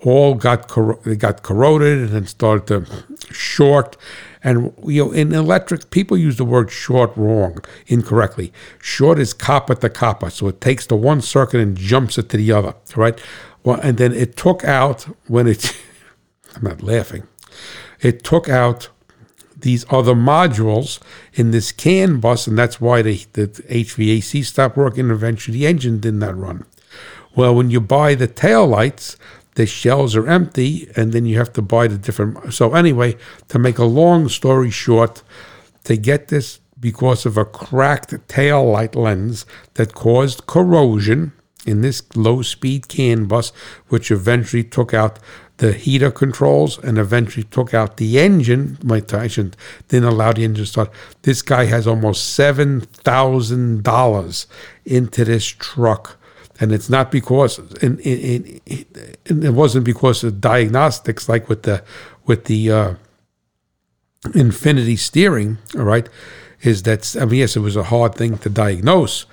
all 0.00 0.34
got 0.34 0.70
they 1.04 1.16
got 1.16 1.42
corroded 1.42 2.12
and 2.12 2.28
started 2.28 2.66
to 2.66 3.04
short. 3.32 3.96
And 4.44 4.72
you 4.84 5.06
know, 5.06 5.12
in 5.12 5.32
electric, 5.32 5.90
people 5.90 6.16
use 6.16 6.36
the 6.36 6.44
word 6.44 6.70
short 6.70 7.16
wrong, 7.16 7.64
incorrectly. 7.88 8.52
Short 8.80 9.18
is 9.18 9.32
copper 9.32 9.74
to 9.74 9.88
copper, 9.88 10.30
so 10.30 10.46
it 10.46 10.60
takes 10.60 10.86
the 10.86 10.94
one 10.96 11.20
circuit 11.20 11.60
and 11.60 11.76
jumps 11.76 12.18
it 12.18 12.28
to 12.28 12.36
the 12.36 12.52
other. 12.52 12.74
Right. 12.94 13.20
Well, 13.66 13.80
and 13.82 13.98
then 13.98 14.12
it 14.12 14.36
took 14.36 14.64
out 14.64 15.08
when 15.26 15.48
it. 15.48 15.76
I'm 16.54 16.62
not 16.62 16.84
laughing. 16.84 17.26
It 18.00 18.22
took 18.22 18.48
out 18.48 18.90
these 19.58 19.84
other 19.90 20.14
modules 20.14 21.00
in 21.34 21.50
this 21.50 21.72
CAN 21.72 22.20
bus, 22.20 22.46
and 22.46 22.56
that's 22.56 22.80
why 22.80 23.02
the, 23.02 23.26
the 23.32 23.48
HVAC 23.48 24.44
stopped 24.44 24.76
working. 24.76 25.10
Eventually, 25.10 25.58
the 25.58 25.66
engine 25.66 25.98
did 25.98 26.14
not 26.14 26.38
run. 26.38 26.64
Well, 27.34 27.56
when 27.56 27.70
you 27.70 27.80
buy 27.80 28.14
the 28.14 28.28
tail 28.28 28.68
lights, 28.68 29.16
the 29.56 29.66
shells 29.66 30.14
are 30.14 30.28
empty, 30.28 30.88
and 30.94 31.12
then 31.12 31.26
you 31.26 31.36
have 31.38 31.52
to 31.54 31.62
buy 31.62 31.88
the 31.88 31.98
different. 31.98 32.54
So, 32.54 32.72
anyway, 32.72 33.16
to 33.48 33.58
make 33.58 33.78
a 33.78 33.84
long 33.84 34.28
story 34.28 34.70
short, 34.70 35.24
to 35.82 35.96
get 35.96 36.28
this 36.28 36.60
because 36.78 37.26
of 37.26 37.36
a 37.36 37.44
cracked 37.44 38.28
tail 38.28 38.64
light 38.70 38.94
lens 38.94 39.44
that 39.74 39.92
caused 39.92 40.46
corrosion 40.46 41.32
in 41.66 41.82
this 41.82 42.02
low 42.16 42.42
speed 42.42 42.88
CAN 42.88 43.26
bus, 43.26 43.50
which 43.88 44.10
eventually 44.10 44.64
took 44.64 44.94
out 44.94 45.18
the 45.58 45.72
heater 45.72 46.10
controls 46.10 46.78
and 46.78 46.98
eventually 46.98 47.44
took 47.44 47.72
out 47.72 47.96
the 47.96 48.18
engine. 48.18 48.78
My 48.82 49.00
Tyson 49.00 49.54
didn't 49.88 50.08
allow 50.08 50.32
the 50.32 50.44
engine 50.44 50.64
to 50.64 50.70
start. 50.70 50.90
This 51.22 51.42
guy 51.42 51.64
has 51.64 51.86
almost 51.86 52.34
seven 52.34 52.82
thousand 52.82 53.82
dollars 53.82 54.46
into 54.84 55.24
this 55.24 55.46
truck, 55.46 56.18
and 56.60 56.72
it's 56.72 56.90
not 56.90 57.10
because 57.10 57.58
and, 57.82 57.98
and, 58.00 58.60
and 59.26 59.44
it 59.44 59.54
wasn't 59.54 59.84
because 59.84 60.22
of 60.24 60.40
diagnostics 60.40 61.28
like 61.28 61.48
with 61.48 61.62
the 61.62 61.82
with 62.26 62.44
the 62.44 62.70
uh, 62.70 62.94
Infiniti 64.24 64.98
steering. 64.98 65.58
All 65.74 65.84
right, 65.84 66.08
is 66.62 66.82
that 66.82 67.16
I 67.18 67.24
mean 67.24 67.40
yes, 67.40 67.56
it 67.56 67.60
was 67.60 67.76
a 67.76 67.84
hard 67.84 68.14
thing 68.14 68.36
to 68.38 68.50
diagnose, 68.50 69.24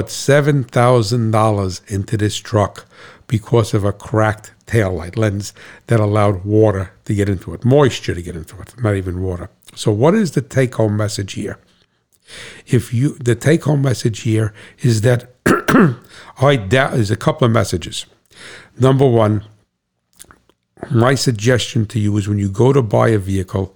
thousand 0.00 1.30
dollars 1.30 1.82
into 1.88 2.16
this 2.16 2.36
truck 2.36 2.86
because 3.26 3.74
of 3.74 3.84
a 3.84 3.92
cracked 3.92 4.52
taillight 4.66 5.16
lens 5.16 5.52
that 5.86 6.00
allowed 6.00 6.44
water 6.44 6.92
to 7.04 7.14
get 7.14 7.28
into 7.28 7.52
it, 7.54 7.64
moisture 7.64 8.14
to 8.14 8.22
get 8.22 8.36
into 8.36 8.60
it, 8.60 8.74
not 8.82 8.94
even 8.94 9.22
water. 9.22 9.50
So, 9.74 9.92
what 9.92 10.14
is 10.14 10.32
the 10.32 10.42
take 10.42 10.74
home 10.74 10.96
message 10.96 11.34
here? 11.34 11.58
If 12.66 12.92
you, 12.92 13.14
the 13.18 13.34
take 13.34 13.64
home 13.64 13.82
message 13.82 14.20
here 14.20 14.54
is 14.80 15.00
that 15.02 15.34
I 16.40 16.56
doubt, 16.56 16.92
there's 16.92 17.10
a 17.10 17.16
couple 17.16 17.46
of 17.46 17.52
messages. 17.52 18.06
Number 18.78 19.06
one, 19.06 19.44
my 20.90 21.14
suggestion 21.14 21.86
to 21.86 22.00
you 22.00 22.16
is 22.16 22.28
when 22.28 22.38
you 22.38 22.48
go 22.48 22.72
to 22.72 22.82
buy 22.82 23.08
a 23.08 23.18
vehicle, 23.18 23.74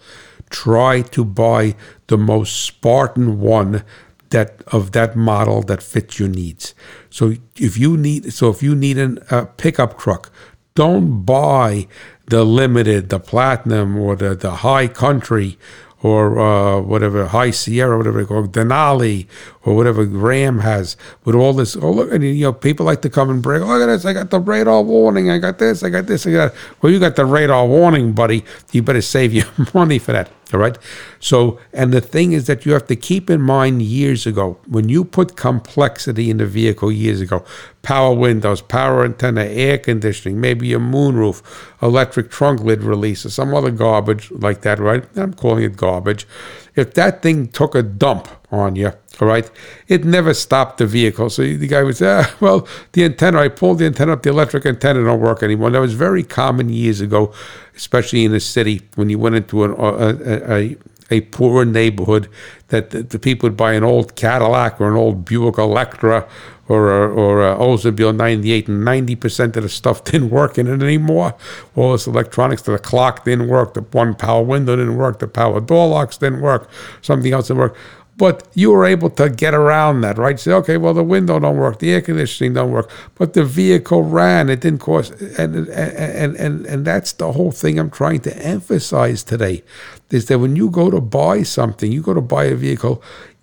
try 0.50 1.02
to 1.02 1.24
buy 1.24 1.76
the 2.08 2.18
most 2.18 2.64
Spartan 2.64 3.40
one 3.40 3.84
that 4.30 4.62
of 4.68 4.92
that 4.92 5.16
model 5.16 5.62
that 5.62 5.82
fits 5.82 6.18
your 6.18 6.28
needs. 6.28 6.74
So 7.10 7.34
if 7.56 7.78
you 7.78 7.96
need 7.96 8.32
so 8.32 8.50
if 8.50 8.62
you 8.62 8.74
need 8.74 8.98
a 8.98 9.46
pickup 9.56 9.98
truck, 9.98 10.30
don't 10.74 11.24
buy 11.24 11.88
the 12.26 12.44
limited, 12.44 13.08
the 13.08 13.20
platinum, 13.20 13.96
or 13.96 14.16
the 14.16 14.34
the 14.34 14.56
high 14.56 14.88
country, 14.88 15.58
or 16.02 16.38
uh, 16.38 16.80
whatever 16.80 17.26
high 17.26 17.50
Sierra, 17.50 17.96
whatever 17.96 18.20
they 18.20 18.26
call 18.26 18.46
Denali, 18.46 19.26
or 19.66 19.74
whatever 19.74 20.04
Ram 20.04 20.60
has 20.60 20.96
with 21.24 21.34
all 21.34 21.52
this. 21.52 21.76
Oh, 21.76 21.90
look, 21.90 22.12
and 22.12 22.22
you 22.22 22.44
know, 22.44 22.52
people 22.52 22.86
like 22.86 23.02
to 23.02 23.10
come 23.10 23.28
and 23.28 23.42
brag. 23.42 23.62
Look 23.62 23.82
at 23.82 23.86
this! 23.86 24.04
I 24.06 24.12
got 24.12 24.30
the 24.30 24.38
radar 24.38 24.82
warning. 24.82 25.28
I 25.28 25.38
got 25.38 25.58
this. 25.58 25.82
I 25.82 25.90
got 25.90 26.06
this. 26.06 26.26
I 26.26 26.30
got. 26.30 26.54
Well, 26.80 26.92
you 26.92 27.00
got 27.00 27.16
the 27.16 27.26
radar 27.26 27.66
warning, 27.66 28.12
buddy. 28.12 28.44
You 28.70 28.82
better 28.82 29.02
save 29.02 29.34
your 29.34 29.46
money 29.74 29.98
for 29.98 30.12
that. 30.12 30.30
All 30.54 30.60
right. 30.60 30.78
So, 31.18 31.58
and 31.72 31.92
the 31.92 32.00
thing 32.00 32.32
is 32.32 32.46
that 32.46 32.64
you 32.64 32.72
have 32.72 32.86
to 32.86 32.94
keep 32.94 33.28
in 33.28 33.42
mind 33.42 33.82
years 33.82 34.26
ago, 34.26 34.58
when 34.68 34.88
you 34.88 35.04
put 35.04 35.36
complexity 35.36 36.30
in 36.30 36.36
the 36.36 36.46
vehicle 36.46 36.92
years 36.92 37.20
ago, 37.20 37.44
power 37.82 38.14
windows, 38.14 38.62
power 38.62 39.04
antenna, 39.04 39.44
air 39.44 39.78
conditioning, 39.78 40.40
maybe 40.40 40.72
a 40.72 40.78
moonroof, 40.78 41.42
electric 41.82 42.30
trunk 42.30 42.60
lid 42.60 42.84
release, 42.84 43.26
or 43.26 43.30
some 43.30 43.52
other 43.52 43.72
garbage 43.72 44.30
like 44.30 44.60
that, 44.60 44.78
right? 44.78 45.04
I'm 45.16 45.34
calling 45.34 45.64
it 45.64 45.76
garbage. 45.76 46.28
If 46.76 46.94
that 46.94 47.22
thing 47.22 47.48
took 47.48 47.74
a 47.74 47.82
dump 47.82 48.28
on 48.52 48.76
you, 48.76 48.92
all 49.20 49.28
right, 49.28 49.50
it 49.88 50.04
never 50.04 50.34
stopped 50.34 50.78
the 50.78 50.86
vehicle. 50.86 51.30
So 51.30 51.42
the 51.42 51.66
guy 51.66 51.82
would 51.82 51.96
say, 51.96 52.22
ah, 52.22 52.36
well, 52.40 52.68
the 52.92 53.04
antenna, 53.04 53.40
I 53.40 53.48
pulled 53.48 53.78
the 53.78 53.86
antenna 53.86 54.12
up, 54.12 54.22
the 54.22 54.30
electric 54.30 54.66
antenna 54.66 55.04
don't 55.04 55.20
work 55.20 55.42
anymore. 55.42 55.70
That 55.70 55.80
was 55.80 55.94
very 55.94 56.22
common 56.22 56.68
years 56.68 57.00
ago 57.00 57.32
especially 57.76 58.24
in 58.24 58.32
the 58.32 58.40
city, 58.40 58.82
when 58.94 59.10
you 59.10 59.18
went 59.18 59.36
into 59.36 59.64
an, 59.64 59.72
a, 59.72 60.54
a, 60.54 60.76
a 61.10 61.20
poorer 61.20 61.64
neighborhood, 61.64 62.28
that 62.68 62.90
the, 62.90 63.02
the, 63.02 63.18
people 63.18 63.48
would 63.48 63.56
buy 63.56 63.74
an 63.74 63.84
old 63.84 64.16
Cadillac 64.16 64.80
or 64.80 64.88
an 64.88 64.96
old 64.96 65.24
Buick 65.24 65.58
Electra 65.58 66.26
or 66.68 66.90
a, 66.90 67.08
or 67.08 67.46
a 67.46 67.54
Oldsmobile 67.54 68.16
98, 68.16 68.68
and 68.68 68.82
90% 68.84 69.56
of 69.56 69.62
the 69.62 69.68
stuff 69.68 70.02
didn't 70.04 70.30
work 70.30 70.58
in 70.58 70.66
it 70.66 70.82
anymore. 70.82 71.34
All 71.76 71.92
this 71.92 72.06
electronics, 72.06 72.62
to 72.62 72.72
the 72.72 72.78
clock 72.78 73.24
didn't 73.24 73.48
work, 73.48 73.74
the 73.74 73.82
one 73.82 74.14
power 74.14 74.42
window 74.42 74.74
didn't 74.74 74.96
work, 74.96 75.20
the 75.20 75.28
power 75.28 75.60
door 75.60 75.86
locks 75.86 76.16
didn't 76.16 76.40
work, 76.40 76.68
something 77.02 77.32
else 77.32 77.48
didn't 77.48 77.60
work. 77.60 77.76
But 78.18 78.48
you 78.54 78.70
were 78.70 78.86
able 78.86 79.10
to 79.10 79.28
get 79.28 79.52
around 79.52 80.00
that, 80.00 80.16
right? 80.16 80.40
Say, 80.40 80.52
okay, 80.52 80.78
well, 80.78 80.94
the 80.94 81.04
window 81.04 81.38
don't 81.38 81.58
work, 81.58 81.80
the 81.80 81.92
air 81.92 82.00
conditioning 82.00 82.54
don't 82.54 82.70
work, 82.70 82.90
but 83.14 83.34
the 83.34 83.44
vehicle 83.44 84.04
ran. 84.04 84.48
It 84.48 84.60
didn't 84.60 84.80
cost, 84.80 85.12
and 85.38 85.68
and 85.68 86.34
and 86.36 86.64
and 86.64 86.84
that's 86.86 87.12
the 87.12 87.32
whole 87.32 87.52
thing 87.52 87.78
I'm 87.78 87.90
trying 87.90 88.20
to 88.20 88.34
emphasize 88.38 89.22
today, 89.22 89.62
is 90.10 90.26
that 90.26 90.38
when 90.38 90.56
you 90.56 90.70
go 90.70 90.90
to 90.90 91.00
buy 91.00 91.42
something, 91.42 91.92
you 91.92 92.00
go 92.00 92.14
to 92.14 92.22
buy 92.22 92.44
a 92.44 92.54
vehicle. 92.54 93.02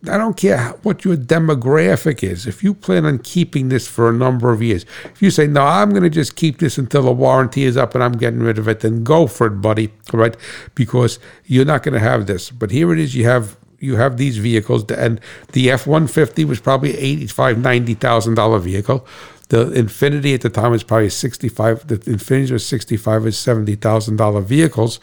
I 0.09 0.17
don't 0.17 0.35
care 0.35 0.71
what 0.81 1.05
your 1.05 1.15
demographic 1.15 2.23
is. 2.23 2.45
If 2.45 2.61
you 2.61 2.73
plan 2.73 3.05
on 3.05 3.19
keeping 3.19 3.69
this 3.69 3.87
for 3.87 4.09
a 4.09 4.13
number 4.13 4.51
of 4.51 4.61
years, 4.61 4.85
if 5.05 5.21
you 5.21 5.31
say, 5.31 5.47
no, 5.47 5.61
I'm 5.61 5.91
going 5.91 6.03
to 6.03 6.09
just 6.09 6.35
keep 6.35 6.59
this 6.59 6.77
until 6.77 7.03
the 7.03 7.13
warranty 7.13 7.63
is 7.63 7.77
up 7.77 7.95
and 7.95 8.03
I'm 8.03 8.17
getting 8.17 8.41
rid 8.41 8.57
of 8.57 8.67
it, 8.67 8.81
then 8.81 9.05
go 9.05 9.27
for 9.27 9.47
it, 9.47 9.61
buddy. 9.61 9.93
Right? 10.11 10.35
Because 10.75 11.19
you're 11.45 11.63
not 11.63 11.83
going 11.83 11.93
to 11.93 12.01
have 12.01 12.25
this. 12.25 12.51
But 12.51 12.71
here 12.71 12.91
it 12.91 12.99
is 12.99 13.15
you 13.15 13.23
have 13.25 13.55
you 13.83 13.97
have 13.97 14.17
these 14.17 14.37
vehicles, 14.37 14.89
and 14.91 15.19
the 15.51 15.69
F 15.69 15.85
one 15.85 16.07
fifty 16.07 16.45
was 16.45 16.59
probably 16.59 16.97
eighty 16.97 17.27
five 17.27 17.57
ninety 17.57 17.93
thousand 17.93 18.35
dollar 18.35 18.59
vehicle. 18.59 19.05
The 19.49 19.65
Infiniti 19.65 20.33
at 20.33 20.41
the 20.41 20.49
time 20.49 20.71
was 20.71 20.83
probably 20.83 21.09
sixty 21.09 21.49
five. 21.49 21.85
The 21.87 21.97
Infinitis 21.97 22.51
was 22.51 22.65
sixty 22.65 22.97
five 22.97 23.25
or 23.25 23.31
seventy 23.31 23.75
thousand 23.75 24.15
dollar 24.15 24.41
vehicles. 24.41 24.99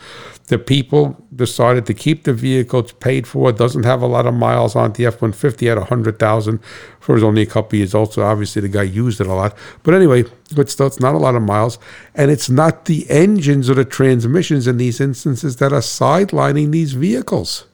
The 0.49 0.59
people 0.59 1.25
decided 1.37 1.87
to 1.87 1.95
keep 1.95 2.25
the 2.25 2.33
vehicle. 2.33 2.81
It's 2.81 2.91
paid 2.91 3.29
for. 3.29 3.51
It 3.51 3.59
doesn't 3.59 3.85
have 3.85 4.03
a 4.03 4.07
lot 4.07 4.27
of 4.27 4.35
miles 4.35 4.75
on 4.75 4.93
the 4.95 5.07
F 5.07 5.23
one 5.23 5.33
fifty. 5.33 5.67
Had 5.67 5.79
a 5.79 5.85
hundred 5.85 6.19
thousand. 6.19 6.59
For 6.99 7.15
was 7.15 7.23
only 7.23 7.43
a 7.43 7.47
couple 7.47 7.79
years 7.79 7.95
old, 7.95 8.13
so 8.13 8.23
obviously 8.23 8.63
the 8.63 8.69
guy 8.69 8.83
used 8.83 9.21
it 9.21 9.27
a 9.27 9.35
lot. 9.35 9.57
But 9.85 9.95
anyway, 9.95 10.25
it's 10.51 10.79
not 10.79 11.15
a 11.15 11.19
lot 11.19 11.37
of 11.37 11.43
miles, 11.43 11.79
and 12.15 12.31
it's 12.31 12.51
not 12.51 12.87
the 12.87 13.09
engines 13.09 13.71
or 13.71 13.75
the 13.75 13.85
transmissions 13.85 14.67
in 14.67 14.79
these 14.79 15.01
instances 15.01 15.57
that 15.57 15.73
are 15.73 15.81
sidelining 15.81 16.73
these 16.73 16.93
vehicles. 16.93 17.67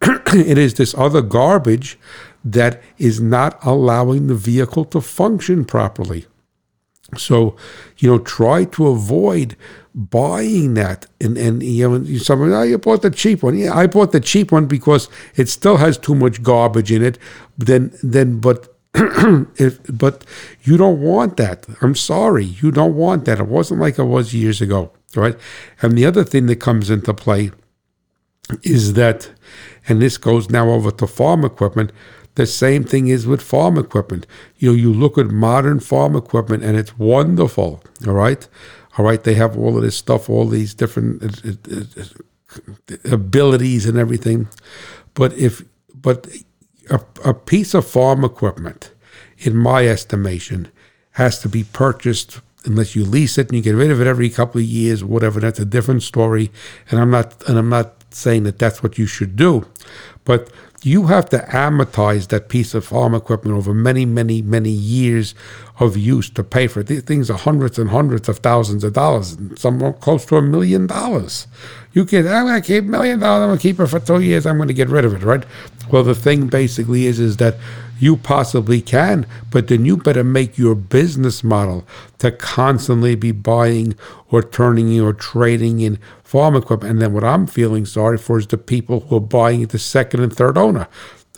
it 0.02 0.58
is 0.58 0.74
this 0.74 0.94
other 0.96 1.22
garbage 1.22 1.98
that 2.44 2.82
is 2.98 3.20
not 3.20 3.58
allowing 3.64 4.26
the 4.26 4.34
vehicle 4.34 4.84
to 4.86 5.00
function 5.00 5.64
properly. 5.64 6.26
So, 7.16 7.56
you 7.98 8.10
know, 8.10 8.18
try 8.18 8.64
to 8.64 8.88
avoid 8.88 9.56
buying 9.94 10.74
that. 10.74 11.06
And, 11.20 11.38
and 11.38 11.62
you 11.62 11.88
know, 11.88 12.18
someone, 12.18 12.52
oh, 12.52 12.62
you 12.62 12.78
bought 12.78 13.02
the 13.02 13.10
cheap 13.10 13.42
one. 13.42 13.56
Yeah, 13.56 13.74
I 13.74 13.86
bought 13.86 14.12
the 14.12 14.20
cheap 14.20 14.52
one 14.52 14.66
because 14.66 15.08
it 15.34 15.48
still 15.48 15.78
has 15.78 15.96
too 15.96 16.14
much 16.14 16.42
garbage 16.42 16.92
in 16.92 17.02
it. 17.02 17.18
Then, 17.56 17.92
then, 18.02 18.40
but 18.40 18.74
if, 18.94 19.80
but 19.90 20.24
you 20.62 20.76
don't 20.76 21.00
want 21.00 21.36
that. 21.38 21.66
I'm 21.80 21.94
sorry, 21.94 22.44
you 22.44 22.70
don't 22.70 22.94
want 22.94 23.24
that. 23.24 23.40
It 23.40 23.46
wasn't 23.46 23.80
like 23.80 23.98
it 23.98 24.04
was 24.04 24.34
years 24.34 24.60
ago, 24.60 24.92
right? 25.14 25.36
And 25.80 25.96
the 25.96 26.06
other 26.06 26.24
thing 26.24 26.46
that 26.46 26.56
comes 26.56 26.90
into 26.90 27.14
play 27.14 27.50
is 28.62 28.94
that 28.94 29.30
and 29.88 30.00
this 30.00 30.18
goes 30.18 30.50
now 30.50 30.70
over 30.70 30.90
to 30.90 31.06
farm 31.06 31.44
equipment. 31.44 31.92
The 32.34 32.46
same 32.46 32.84
thing 32.84 33.08
is 33.08 33.26
with 33.26 33.42
farm 33.42 33.78
equipment. 33.78 34.26
You 34.58 34.70
know, 34.70 34.76
you 34.76 34.92
look 34.92 35.18
at 35.18 35.26
modern 35.26 35.80
farm 35.80 36.14
equipment 36.14 36.62
and 36.62 36.76
it's 36.76 36.96
wonderful. 36.98 37.82
All 38.06 38.12
right. 38.12 38.46
All 38.96 39.04
right. 39.04 39.22
They 39.22 39.34
have 39.34 39.56
all 39.56 39.76
of 39.76 39.82
this 39.82 39.96
stuff, 39.96 40.30
all 40.30 40.46
these 40.46 40.74
different 40.74 41.24
uh, 41.24 41.50
uh, 41.74 42.04
uh, 42.54 43.12
abilities 43.12 43.86
and 43.86 43.98
everything. 43.98 44.48
But 45.14 45.32
if, 45.32 45.64
but 45.94 46.28
a, 46.90 47.00
a 47.24 47.34
piece 47.34 47.74
of 47.74 47.86
farm 47.88 48.24
equipment, 48.24 48.92
in 49.38 49.56
my 49.56 49.86
estimation, 49.86 50.70
has 51.12 51.40
to 51.40 51.48
be 51.48 51.64
purchased 51.64 52.40
unless 52.64 52.94
you 52.94 53.04
lease 53.04 53.38
it 53.38 53.48
and 53.48 53.56
you 53.56 53.62
get 53.62 53.74
rid 53.74 53.90
of 53.90 54.00
it 54.00 54.06
every 54.06 54.28
couple 54.30 54.60
of 54.60 54.66
years, 54.66 55.02
whatever. 55.02 55.40
That's 55.40 55.60
a 55.60 55.64
different 55.64 56.02
story. 56.02 56.50
And 56.90 57.00
I'm 57.00 57.10
not, 57.10 57.42
and 57.48 57.58
I'm 57.58 57.68
not 57.68 57.97
saying 58.10 58.44
that 58.44 58.58
that's 58.58 58.82
what 58.82 58.98
you 58.98 59.06
should 59.06 59.36
do, 59.36 59.66
but 60.24 60.50
you 60.82 61.06
have 61.06 61.28
to 61.30 61.38
amortize 61.38 62.28
that 62.28 62.48
piece 62.48 62.72
of 62.72 62.84
farm 62.84 63.14
equipment 63.14 63.56
over 63.56 63.74
many, 63.74 64.06
many, 64.06 64.42
many 64.42 64.70
years 64.70 65.34
of 65.80 65.96
use 65.96 66.30
to 66.30 66.44
pay 66.44 66.68
for 66.68 66.80
it. 66.80 66.86
These 66.86 67.02
things 67.02 67.30
are 67.30 67.36
hundreds 67.36 67.78
and 67.78 67.90
hundreds 67.90 68.28
of 68.28 68.38
thousands 68.38 68.84
of 68.84 68.92
dollars, 68.92 69.32
and 69.32 69.58
some 69.58 69.92
close 69.94 70.24
to 70.26 70.36
a 70.36 70.42
million 70.42 70.86
dollars. 70.86 71.48
You 71.92 72.04
can, 72.04 72.28
I'm 72.28 72.46
going 72.46 72.62
to 72.62 72.66
keep 72.66 72.84
a 72.84 72.86
million 72.86 73.18
dollars, 73.18 73.42
I'm 73.42 73.48
going 73.48 73.58
to 73.58 73.62
keep 73.62 73.80
it 73.80 73.86
for 73.88 73.98
two 73.98 74.20
years, 74.20 74.46
I'm 74.46 74.56
going 74.56 74.68
to 74.68 74.74
get 74.74 74.88
rid 74.88 75.04
of 75.04 75.14
it, 75.14 75.22
right? 75.22 75.44
Well, 75.90 76.04
the 76.04 76.14
thing 76.14 76.46
basically 76.46 77.06
is, 77.06 77.18
is 77.18 77.38
that 77.38 77.56
you 77.98 78.16
possibly 78.16 78.80
can, 78.80 79.26
but 79.50 79.66
then 79.66 79.84
you 79.84 79.96
better 79.96 80.22
make 80.22 80.56
your 80.56 80.76
business 80.76 81.42
model 81.42 81.84
to 82.18 82.30
constantly 82.30 83.16
be 83.16 83.32
buying 83.32 83.96
or 84.30 84.42
turning 84.42 85.00
or 85.00 85.12
trading 85.12 85.80
in 85.80 85.98
farm 86.28 86.54
equipment. 86.54 86.90
And 86.90 87.00
then 87.00 87.14
what 87.14 87.24
I'm 87.24 87.46
feeling 87.46 87.86
sorry 87.86 88.18
for 88.18 88.38
is 88.38 88.46
the 88.46 88.58
people 88.58 89.00
who 89.00 89.16
are 89.16 89.20
buying 89.20 89.62
it 89.62 89.70
the 89.70 89.78
second 89.78 90.20
and 90.22 90.30
third 90.30 90.58
owner. 90.58 90.86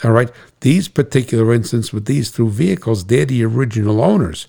All 0.03 0.11
right. 0.11 0.31
These 0.63 0.89
particular 0.89 1.55
instances 1.55 1.93
with 1.93 2.07
these 2.07 2.33
two 2.33 2.51
vehicles, 2.51 3.07
they're 3.07 3.25
the 3.25 3.45
original 3.45 4.03
owners. 4.03 4.49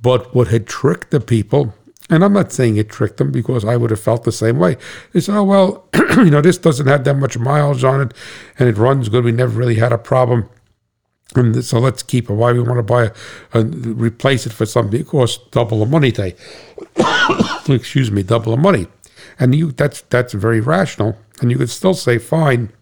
But 0.00 0.34
what 0.34 0.48
had 0.48 0.66
tricked 0.66 1.10
the 1.10 1.20
people, 1.20 1.74
and 2.08 2.24
I'm 2.24 2.32
not 2.32 2.52
saying 2.52 2.78
it 2.78 2.88
tricked 2.88 3.18
them 3.18 3.30
because 3.30 3.66
I 3.66 3.76
would 3.76 3.90
have 3.90 4.00
felt 4.00 4.24
the 4.24 4.32
same 4.32 4.58
way. 4.58 4.78
They 5.12 5.20
said, 5.20 5.36
oh, 5.36 5.44
well, 5.44 5.88
you 6.16 6.30
know, 6.30 6.40
this 6.40 6.56
doesn't 6.56 6.86
have 6.86 7.04
that 7.04 7.18
much 7.18 7.36
miles 7.36 7.84
on 7.84 8.00
it 8.00 8.14
and 8.58 8.70
it 8.70 8.78
runs 8.78 9.10
good. 9.10 9.24
We 9.24 9.32
never 9.32 9.58
really 9.58 9.76
had 9.76 9.92
a 9.92 9.98
problem. 9.98 10.48
And 11.34 11.62
so 11.62 11.78
let's 11.78 12.02
keep 12.02 12.30
it. 12.30 12.32
Why 12.32 12.52
we 12.52 12.60
want 12.60 12.78
to 12.78 12.82
buy 12.82 13.10
a, 13.52 13.62
replace 13.62 14.46
it 14.46 14.54
for 14.54 14.64
something? 14.64 15.00
It 15.00 15.06
costs 15.06 15.44
double 15.50 15.80
the 15.80 15.86
money 15.86 16.12
today. 16.12 16.34
Excuse 17.68 18.10
me, 18.10 18.22
double 18.22 18.56
the 18.56 18.62
money. 18.62 18.86
And 19.38 19.54
you 19.54 19.72
that's 19.72 20.02
that's 20.02 20.32
very 20.32 20.60
rational. 20.60 21.16
And 21.40 21.50
you 21.50 21.58
could 21.58 21.70
still 21.70 21.94
say, 21.94 22.18
fine. 22.18 22.72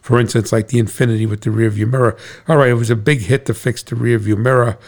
For 0.00 0.18
instance, 0.18 0.50
like 0.52 0.68
the 0.68 0.80
Infiniti 0.80 1.28
with 1.28 1.42
the 1.42 1.50
rear 1.50 1.68
view 1.68 1.86
mirror. 1.86 2.16
All 2.48 2.56
right, 2.56 2.70
it 2.70 2.74
was 2.74 2.90
a 2.90 2.96
big 2.96 3.20
hit 3.22 3.44
to 3.46 3.54
fix 3.54 3.82
the 3.82 3.96
rear 3.96 4.18
view 4.18 4.36
mirror 4.36 4.78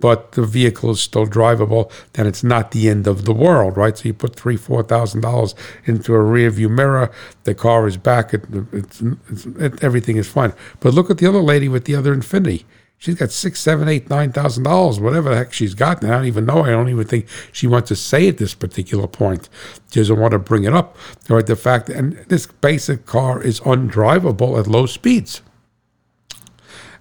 but 0.00 0.32
the 0.32 0.44
vehicle 0.44 0.90
is 0.90 1.00
still 1.00 1.26
drivable, 1.26 1.90
then 2.14 2.26
it's 2.26 2.42
not 2.42 2.70
the 2.70 2.88
end 2.88 3.06
of 3.06 3.24
the 3.24 3.32
world, 3.32 3.76
right? 3.76 3.96
So 3.96 4.06
you 4.06 4.14
put 4.14 4.34
three, 4.34 4.56
four 4.56 4.82
thousand 4.82 5.20
dollars 5.20 5.54
into 5.84 6.14
a 6.14 6.22
rear 6.22 6.50
view 6.50 6.68
mirror, 6.68 7.10
the 7.44 7.54
car 7.54 7.86
is 7.86 7.96
back, 7.96 8.34
it, 8.34 8.44
it's, 8.72 9.02
it's, 9.28 9.46
it, 9.46 9.84
everything 9.84 10.16
is 10.16 10.28
fine. 10.28 10.52
But 10.80 10.94
look 10.94 11.10
at 11.10 11.18
the 11.18 11.26
other 11.26 11.42
lady 11.42 11.68
with 11.68 11.84
the 11.84 11.94
other 11.94 12.14
Infiniti. 12.14 12.64
She's 13.00 13.14
got 13.14 13.30
six, 13.30 13.60
seven, 13.60 13.88
eight, 13.88 14.10
nine 14.10 14.30
thousand 14.30 14.64
dollars, 14.64 15.00
whatever 15.00 15.30
the 15.30 15.36
heck 15.36 15.54
she's 15.54 15.72
got. 15.72 16.02
And 16.02 16.12
I 16.12 16.16
don't 16.16 16.26
even 16.26 16.44
know. 16.44 16.64
I 16.64 16.68
don't 16.68 16.90
even 16.90 17.06
think 17.06 17.26
she 17.50 17.66
wants 17.66 17.88
to 17.88 17.96
say 17.96 18.28
at 18.28 18.36
this 18.36 18.52
particular 18.52 19.06
point. 19.06 19.48
She 19.90 20.00
doesn't 20.00 20.20
want 20.20 20.32
to 20.32 20.38
bring 20.38 20.64
it 20.64 20.74
up. 20.74 20.98
All 21.30 21.36
right, 21.36 21.46
the 21.46 21.56
fact, 21.56 21.88
and 21.88 22.12
this 22.28 22.44
basic 22.44 23.06
car 23.06 23.42
is 23.42 23.58
undrivable 23.60 24.60
at 24.60 24.66
low 24.66 24.84
speeds. 24.84 25.40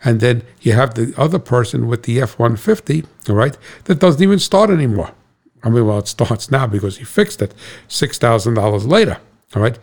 And 0.06 0.22
then 0.22 0.44
you 0.62 0.72
have 0.72 0.94
the 0.94 1.14
other 1.18 1.38
person 1.38 1.88
with 1.90 2.04
the 2.04 2.22
F 2.22 2.40
150, 2.40 3.04
all 3.28 3.36
right, 3.36 3.58
that 3.84 4.00
doesn't 4.00 4.24
even 4.24 4.40
start 4.40 4.70
anymore. 4.70 5.12
I 5.64 5.70
mean, 5.70 5.86
well, 5.86 6.00
it 6.00 6.08
starts 6.08 6.50
now 6.50 6.66
because 6.66 7.00
he 7.00 7.04
fixed 7.04 7.42
it 7.42 7.54
$6,000 7.90 8.88
later, 8.88 9.18
all 9.54 9.62
right? 9.62 9.78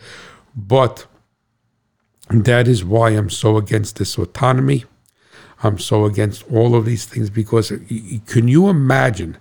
But 0.55 1.05
that 2.31 2.67
is 2.67 2.83
why 2.83 3.11
I'm 3.11 3.29
so 3.29 3.57
against 3.57 3.97
this 3.97 4.17
autonomy. 4.17 4.85
I'm 5.63 5.79
so 5.79 6.05
against 6.05 6.43
all 6.51 6.75
of 6.75 6.85
these 6.85 7.05
things 7.05 7.29
because 7.29 7.71
can 8.27 8.47
you 8.47 8.69
imagine, 8.69 9.37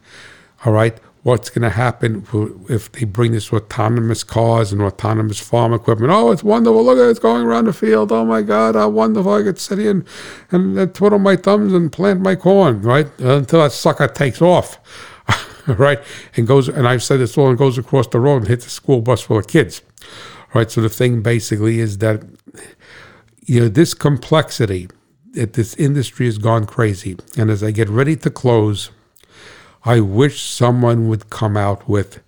all 0.64 0.72
right, 0.72 0.98
what's 1.26 1.50
going 1.50 1.62
to 1.62 1.70
happen 1.70 2.24
if 2.68 2.92
they 2.92 3.02
bring 3.02 3.32
this 3.32 3.52
autonomous 3.52 4.22
cars 4.22 4.72
and 4.72 4.80
autonomous 4.80 5.40
farm 5.40 5.74
equipment. 5.74 6.12
Oh, 6.12 6.30
it's 6.30 6.44
wonderful. 6.44 6.84
Look 6.84 6.98
at 6.98 7.08
it. 7.08 7.10
It's 7.10 7.18
going 7.18 7.44
around 7.44 7.64
the 7.64 7.72
field. 7.72 8.12
Oh, 8.12 8.24
my 8.24 8.42
God. 8.42 8.76
How 8.76 8.88
wonderful. 8.88 9.32
I 9.32 9.42
could 9.42 9.58
sit 9.58 9.78
here 9.80 9.90
and, 9.90 10.06
and, 10.52 10.78
and 10.78 10.94
twiddle 10.94 11.18
my 11.18 11.34
thumbs 11.34 11.72
and 11.72 11.90
plant 11.90 12.20
my 12.20 12.36
corn, 12.36 12.80
right? 12.80 13.08
Until 13.18 13.60
that 13.62 13.72
sucker 13.72 14.06
takes 14.06 14.40
off, 14.40 14.78
right? 15.66 15.98
And 16.36 16.46
goes, 16.46 16.68
and 16.68 16.86
I've 16.86 17.02
said 17.02 17.18
this 17.18 17.36
all, 17.36 17.48
and 17.48 17.58
goes 17.58 17.76
across 17.76 18.06
the 18.06 18.20
road 18.20 18.42
and 18.42 18.46
hits 18.46 18.64
a 18.64 18.70
school 18.70 19.00
bus 19.00 19.22
full 19.22 19.38
of 19.38 19.48
kids, 19.48 19.82
right? 20.54 20.70
So 20.70 20.80
the 20.80 20.88
thing 20.88 21.22
basically 21.22 21.80
is 21.80 21.98
that, 21.98 22.22
you 23.46 23.58
know, 23.58 23.68
this 23.68 23.94
complexity, 23.94 24.86
that 25.36 25.52
this 25.52 25.74
industry 25.76 26.26
has 26.26 26.38
gone 26.38 26.64
crazy. 26.66 27.16
And 27.36 27.50
as 27.50 27.62
I 27.62 27.70
get 27.70 27.88
ready 27.88 28.16
to 28.16 28.30
close, 28.30 28.90
I 29.84 30.00
wish 30.00 30.42
someone 30.42 31.08
would 31.08 31.30
come 31.30 31.56
out 31.56 31.88
with, 31.88 32.20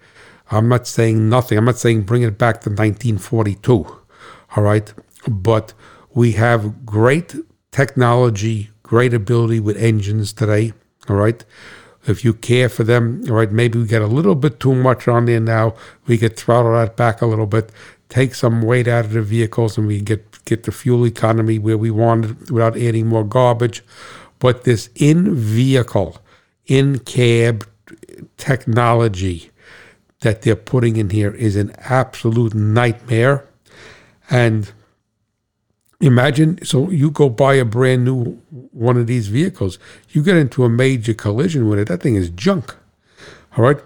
I'm 0.51 0.69
not 0.69 0.87
saying 0.87 1.29
nothing, 1.29 1.59
I'm 1.59 1.65
not 1.65 1.79
saying 1.79 2.03
bring 2.03 2.23
it 2.23 2.39
back 2.39 2.61
to 2.61 2.71
1942, 2.71 3.73
all 4.57 4.63
right? 4.63 4.93
But 5.27 5.73
we 6.15 6.33
have 6.33 6.87
great 6.87 7.35
technology, 7.73 8.71
great 8.83 9.15
ability 9.15 9.61
with 9.61 9.77
engines 9.77 10.33
today, 10.33 10.75
all 11.09 11.17
right? 11.17 11.45
If 12.07 12.25
you 12.25 12.35
care 12.35 12.69
for 12.69 12.85
them, 12.85 13.23
all 13.29 13.37
right, 13.37 13.51
maybe 13.51 13.79
we 13.79 13.87
get 13.87 14.03
a 14.03 14.07
little 14.07 14.35
bit 14.35 14.61
too 14.61 14.75
much 14.75 15.09
on 15.09 15.25
there 15.25 15.41
now. 15.41 15.75
We 16.07 16.19
could 16.19 16.37
throttle 16.37 16.73
that 16.73 16.97
back 16.97 17.23
a 17.23 17.27
little 17.27 17.47
bit, 17.47 17.73
take 18.09 18.35
some 18.35 18.63
weight 18.63 18.87
out 18.87 19.07
of 19.07 19.13
the 19.13 19.23
vehicles, 19.23 19.77
and 19.79 19.87
we 19.87 20.01
get 20.01 20.28
get 20.49 20.65
the 20.65 20.73
fuel 20.73 21.07
economy 21.07 21.59
where 21.59 21.79
we 21.79 21.91
want 21.91 22.25
it 22.25 22.51
without 22.51 22.77
adding 22.77 23.07
more 23.07 23.25
garbage. 23.25 23.83
But 24.39 24.65
this 24.65 24.89
in 24.95 25.35
vehicle 25.35 26.19
in 26.67 27.01
cab 27.01 27.67
technology 28.37 29.51
that 30.21 30.43
they're 30.43 30.57
putting 30.57 30.97
in 30.97 31.11
here 31.11 31.31
is 31.31 31.57
an 31.57 31.73
absolute 31.79 32.55
nightmare. 32.55 33.47
And 34.31 34.73
imagine 36.01 36.65
so 36.65 36.91
you 36.91 37.11
go 37.11 37.29
buy 37.29 37.55
a 37.55 37.65
brand 37.65 38.05
new 38.05 38.41
one 38.73 38.97
of 38.97 39.07
these 39.07 39.29
vehicles, 39.29 39.79
you 40.11 40.23
get 40.23 40.37
into 40.37 40.65
a 40.65 40.69
major 40.69 41.15
collision 41.15 41.69
with 41.69 41.79
it, 41.79 41.89
that 41.89 42.03
thing 42.03 42.15
is 42.15 42.31
junk. 42.31 42.75
All 43.57 43.65
right. 43.65 43.79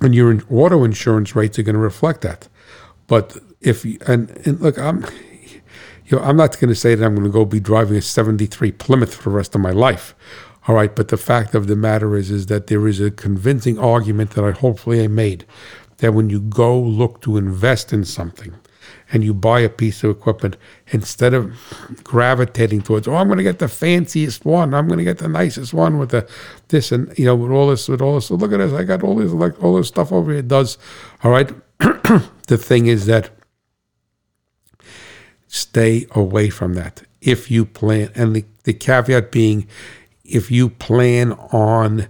And 0.00 0.14
your 0.14 0.40
auto 0.50 0.84
insurance 0.84 1.36
rates 1.36 1.58
are 1.58 1.62
going 1.62 1.74
to 1.74 1.80
reflect 1.80 2.22
that. 2.22 2.48
But 3.06 3.36
if 3.60 3.84
and, 4.08 4.30
and 4.46 4.60
look, 4.60 4.78
I'm 4.78 5.04
you 6.14 6.20
know, 6.20 6.26
I'm 6.26 6.36
not 6.36 6.58
going 6.60 6.68
to 6.68 6.76
say 6.76 6.94
that 6.94 7.04
I'm 7.04 7.14
going 7.14 7.26
to 7.26 7.32
go 7.32 7.44
be 7.44 7.58
driving 7.58 7.96
a 7.96 8.02
73 8.02 8.70
Plymouth 8.72 9.14
for 9.16 9.30
the 9.30 9.36
rest 9.36 9.54
of 9.56 9.60
my 9.60 9.72
life. 9.72 10.14
All 10.68 10.74
right, 10.74 10.94
but 10.94 11.08
the 11.08 11.16
fact 11.16 11.56
of 11.56 11.66
the 11.66 11.74
matter 11.74 12.16
is, 12.16 12.30
is 12.30 12.46
that 12.46 12.68
there 12.68 12.86
is 12.86 13.00
a 13.00 13.10
convincing 13.10 13.78
argument 13.80 14.30
that 14.30 14.44
I 14.44 14.52
hopefully 14.52 15.02
I 15.02 15.08
made 15.08 15.44
that 15.98 16.14
when 16.14 16.30
you 16.30 16.40
go 16.40 16.78
look 16.78 17.20
to 17.22 17.36
invest 17.36 17.92
in 17.92 18.04
something 18.04 18.54
and 19.12 19.24
you 19.24 19.34
buy 19.34 19.60
a 19.60 19.68
piece 19.68 20.04
of 20.04 20.10
equipment, 20.10 20.56
instead 20.92 21.34
of 21.34 21.52
gravitating 22.04 22.82
towards, 22.82 23.08
oh, 23.08 23.16
I'm 23.16 23.26
going 23.26 23.38
to 23.38 23.44
get 23.44 23.58
the 23.58 23.68
fanciest 23.68 24.44
one, 24.44 24.72
I'm 24.72 24.86
going 24.86 24.98
to 24.98 25.04
get 25.04 25.18
the 25.18 25.28
nicest 25.28 25.74
one 25.74 25.98
with 25.98 26.10
the 26.10 26.28
this 26.68 26.92
and 26.92 27.12
you 27.18 27.24
know 27.24 27.34
with 27.34 27.50
all 27.50 27.68
this 27.68 27.88
with 27.88 28.00
all 28.00 28.14
this. 28.14 28.26
So 28.26 28.36
look 28.36 28.52
at 28.52 28.58
this, 28.58 28.72
I 28.72 28.84
got 28.84 29.02
all 29.02 29.16
this 29.16 29.32
like 29.32 29.62
all 29.62 29.74
this 29.74 29.88
stuff 29.88 30.12
over 30.12 30.30
here. 30.30 30.40
It 30.40 30.48
does 30.48 30.78
all 31.24 31.32
right. 31.32 31.50
the 32.46 32.56
thing 32.56 32.86
is 32.86 33.06
that 33.06 33.30
stay 35.54 36.04
away 36.10 36.50
from 36.50 36.74
that 36.74 37.02
if 37.20 37.50
you 37.50 37.64
plan, 37.64 38.10
and 38.14 38.34
the, 38.34 38.44
the 38.64 38.72
caveat 38.72 39.30
being 39.30 39.66
if 40.24 40.50
you 40.50 40.68
plan 40.68 41.32
on 41.52 42.08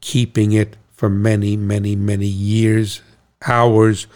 keeping 0.00 0.52
it 0.52 0.76
for 0.92 1.10
many, 1.10 1.56
many, 1.56 1.94
many 1.94 2.26
years, 2.26 3.02
hours, 3.46 4.06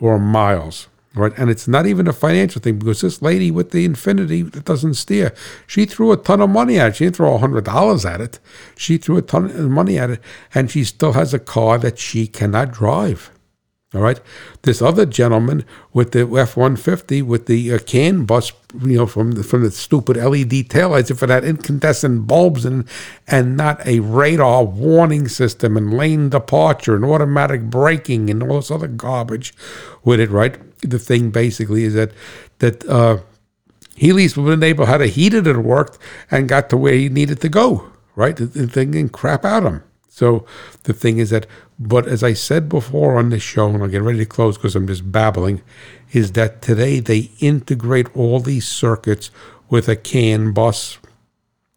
or 0.00 0.18
miles. 0.18 0.88
Right. 1.12 1.32
And 1.36 1.50
it's 1.50 1.66
not 1.66 1.86
even 1.86 2.06
a 2.06 2.12
financial 2.12 2.62
thing 2.62 2.78
because 2.78 3.00
this 3.00 3.20
lady 3.20 3.50
with 3.50 3.72
the 3.72 3.86
Infiniti 3.86 4.48
that 4.52 4.64
doesn't 4.64 4.94
steer, 4.94 5.34
she 5.66 5.84
threw 5.84 6.12
a 6.12 6.16
ton 6.16 6.40
of 6.40 6.50
money 6.50 6.78
at 6.78 6.90
it. 6.90 6.96
She 6.96 7.04
didn't 7.04 7.16
throw 7.16 7.34
a 7.34 7.38
hundred 7.38 7.64
dollars 7.64 8.06
at 8.06 8.20
it. 8.20 8.38
She 8.76 8.96
threw 8.96 9.16
a 9.16 9.22
ton 9.22 9.46
of 9.46 9.68
money 9.68 9.98
at 9.98 10.10
it, 10.10 10.20
and 10.54 10.70
she 10.70 10.84
still 10.84 11.12
has 11.14 11.34
a 11.34 11.40
car 11.40 11.78
that 11.78 11.98
she 11.98 12.28
cannot 12.28 12.70
drive. 12.70 13.32
All 13.92 14.02
right. 14.02 14.20
This 14.62 14.80
other 14.80 15.04
gentleman 15.04 15.64
with 15.92 16.12
the 16.12 16.20
F 16.38 16.56
one 16.56 16.76
fifty 16.76 17.22
with 17.22 17.46
the 17.46 17.74
uh, 17.74 17.78
CAN 17.80 18.24
bus, 18.24 18.52
you 18.84 18.98
know, 18.98 19.06
from 19.06 19.32
the, 19.32 19.42
from 19.42 19.64
the 19.64 19.72
stupid 19.72 20.16
LED 20.16 20.68
taillights, 20.68 21.10
if 21.10 21.24
it 21.24 21.28
had 21.28 21.44
incandescent 21.44 22.28
bulbs 22.28 22.64
and 22.64 22.84
and 23.26 23.56
not 23.56 23.84
a 23.84 23.98
radar 23.98 24.62
warning 24.62 25.26
system 25.26 25.76
and 25.76 25.92
lane 25.92 26.28
departure 26.28 26.94
and 26.94 27.04
automatic 27.04 27.62
braking 27.62 28.30
and 28.30 28.44
all 28.44 28.56
this 28.56 28.70
other 28.70 28.86
garbage 28.86 29.52
with 30.04 30.20
it, 30.20 30.30
right? 30.30 30.56
The 30.82 31.00
thing 31.00 31.30
basically 31.30 31.82
is 31.82 31.94
that 31.94 32.12
that 32.60 32.88
uh, 32.88 33.18
he 33.96 34.10
at 34.10 34.14
least 34.14 34.36
would 34.36 34.48
have 34.48 34.60
been 34.60 34.68
able 34.68 34.86
had 34.86 35.02
a 35.02 35.08
heated 35.08 35.48
it 35.48 35.56
and 35.56 35.64
worked 35.64 35.98
and 36.30 36.48
got 36.48 36.70
to 36.70 36.76
where 36.76 36.94
he 36.94 37.08
needed 37.08 37.40
to 37.40 37.48
go, 37.48 37.90
right? 38.14 38.36
The, 38.36 38.46
the 38.46 38.68
thing 38.68 38.92
didn't 38.92 39.12
crap 39.12 39.44
out 39.44 39.64
him. 39.64 39.82
So 40.12 40.44
the 40.82 40.92
thing 40.92 41.18
is 41.18 41.30
that, 41.30 41.46
but 41.78 42.06
as 42.08 42.22
I 42.22 42.32
said 42.32 42.68
before 42.68 43.16
on 43.16 43.30
this 43.30 43.44
show, 43.44 43.68
and 43.68 43.80
I'll 43.80 43.88
get 43.88 44.02
ready 44.02 44.18
to 44.18 44.26
close 44.26 44.58
because 44.58 44.74
I'm 44.74 44.88
just 44.88 45.10
babbling, 45.10 45.62
is 46.12 46.32
that 46.32 46.60
today 46.60 46.98
they 46.98 47.30
integrate 47.38 48.14
all 48.14 48.40
these 48.40 48.66
circuits 48.66 49.30
with 49.70 49.88
a 49.88 49.94
CAN 49.94 50.52
bus. 50.52 50.98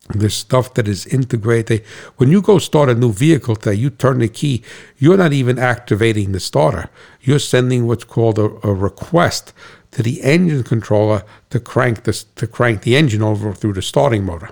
There's 0.10 0.34
stuff 0.34 0.74
that 0.74 0.88
is 0.88 1.06
integrated. 1.06 1.86
When 2.18 2.32
you 2.32 2.42
go 2.42 2.58
start 2.58 2.90
a 2.90 2.96
new 2.96 3.14
vehicle 3.14 3.56
today, 3.56 3.76
you 3.76 3.92
turn 3.92 4.18
the 4.18 4.28
key, 4.28 4.64
you're 4.98 5.16
not 5.16 5.32
even 5.32 5.60
activating 5.60 6.32
the 6.32 6.40
starter. 6.40 6.90
You're 7.22 7.40
sending 7.40 7.86
what's 7.86 8.04
called 8.04 8.40
a, 8.40 8.50
a 8.68 8.74
request 8.74 9.54
to 9.92 10.02
the 10.02 10.24
engine 10.24 10.64
controller 10.64 11.24
to 11.52 11.60
crank 11.60 12.04
this 12.04 12.24
to 12.24 12.48
crank 12.48 12.82
the 12.82 12.98
engine 12.98 13.22
over 13.22 13.54
through 13.54 13.74
the 13.74 13.82
starting 13.84 14.26
motor. 14.26 14.50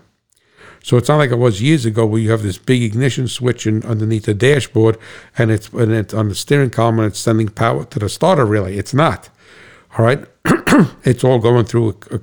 So 0.84 0.98
it's 0.98 1.10
not 1.10 1.18
like 1.18 1.32
it 1.32 1.36
was 1.36 1.62
years 1.62 1.86
ago 1.86 2.06
where 2.06 2.20
you 2.22 2.32
have 2.32 2.42
this 2.42 2.58
big 2.58 2.82
ignition 2.82 3.28
switch 3.28 3.68
in, 3.68 3.84
underneath 3.84 4.26
the 4.26 4.34
dashboard 4.34 4.98
and 5.38 5.52
it's 5.52 5.70
and 5.70 5.92
it's 5.92 6.14
on 6.14 6.30
the 6.30 6.36
steering 6.36 6.72
column 6.72 7.00
and 7.00 7.08
it's 7.08 7.20
sending 7.20 7.50
power 7.50 7.86
to 7.86 8.00
the 8.00 8.10
starter 8.10 8.46
relay. 8.46 8.76
It's 8.76 8.94
not. 8.94 9.30
All 9.98 10.06
right. 10.06 10.26
it's 11.04 11.24
all 11.24 11.40
going 11.40 11.66
through 11.66 11.90
a, 11.90 12.16
a, 12.16 12.20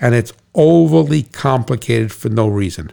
and 0.00 0.14
it's 0.14 0.32
overly 0.54 1.24
complicated 1.24 2.12
for 2.12 2.28
no 2.28 2.48
reason. 2.48 2.92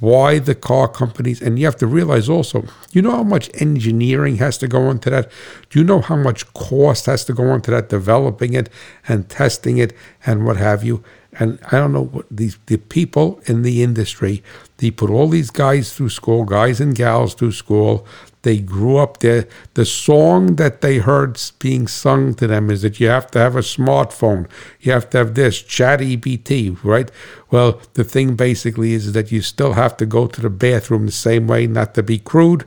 Why 0.00 0.38
the 0.38 0.54
car 0.54 0.88
companies, 0.88 1.42
and 1.42 1.58
you 1.58 1.66
have 1.66 1.76
to 1.76 1.86
realize 1.86 2.26
also, 2.28 2.64
you 2.90 3.02
know 3.02 3.10
how 3.10 3.22
much 3.22 3.50
engineering 3.60 4.36
has 4.36 4.56
to 4.58 4.66
go 4.66 4.90
into 4.90 5.10
that? 5.10 5.30
Do 5.68 5.78
you 5.78 5.84
know 5.84 6.00
how 6.00 6.16
much 6.16 6.50
cost 6.54 7.04
has 7.04 7.22
to 7.26 7.34
go 7.34 7.54
into 7.54 7.70
that, 7.70 7.90
developing 7.90 8.54
it 8.54 8.70
and 9.06 9.28
testing 9.28 9.76
it 9.76 9.94
and 10.24 10.46
what 10.46 10.56
have 10.56 10.82
you? 10.82 11.04
And 11.40 11.58
I 11.72 11.78
don't 11.78 11.94
know 11.94 12.04
what 12.04 12.26
these 12.30 12.58
the 12.66 12.76
people 12.76 13.40
in 13.46 13.62
the 13.62 13.82
industry. 13.82 14.44
They 14.76 14.90
put 14.90 15.10
all 15.10 15.28
these 15.28 15.50
guys 15.50 15.94
through 15.94 16.10
school, 16.10 16.44
guys 16.44 16.80
and 16.80 16.94
gals 16.94 17.34
through 17.34 17.52
school. 17.52 18.06
They 18.42 18.58
grew 18.58 18.98
up 18.98 19.18
there. 19.18 19.48
The 19.74 19.86
song 19.86 20.56
that 20.56 20.82
they 20.82 20.98
heard 20.98 21.40
being 21.58 21.88
sung 21.88 22.34
to 22.34 22.46
them 22.46 22.70
is 22.70 22.82
that 22.82 23.00
you 23.00 23.08
have 23.08 23.30
to 23.32 23.38
have 23.38 23.56
a 23.56 23.60
smartphone. 23.60 24.48
You 24.80 24.92
have 24.92 25.08
to 25.10 25.18
have 25.18 25.34
this 25.34 25.62
ChatGPT, 25.62 26.78
right? 26.84 27.10
Well, 27.50 27.80
the 27.94 28.04
thing 28.04 28.36
basically 28.36 28.92
is 28.92 29.12
that 29.12 29.32
you 29.32 29.40
still 29.40 29.74
have 29.74 29.96
to 29.98 30.06
go 30.06 30.26
to 30.26 30.40
the 30.40 30.50
bathroom 30.50 31.06
the 31.06 31.12
same 31.12 31.46
way, 31.46 31.66
not 31.66 31.94
to 31.94 32.02
be 32.02 32.18
crude, 32.18 32.66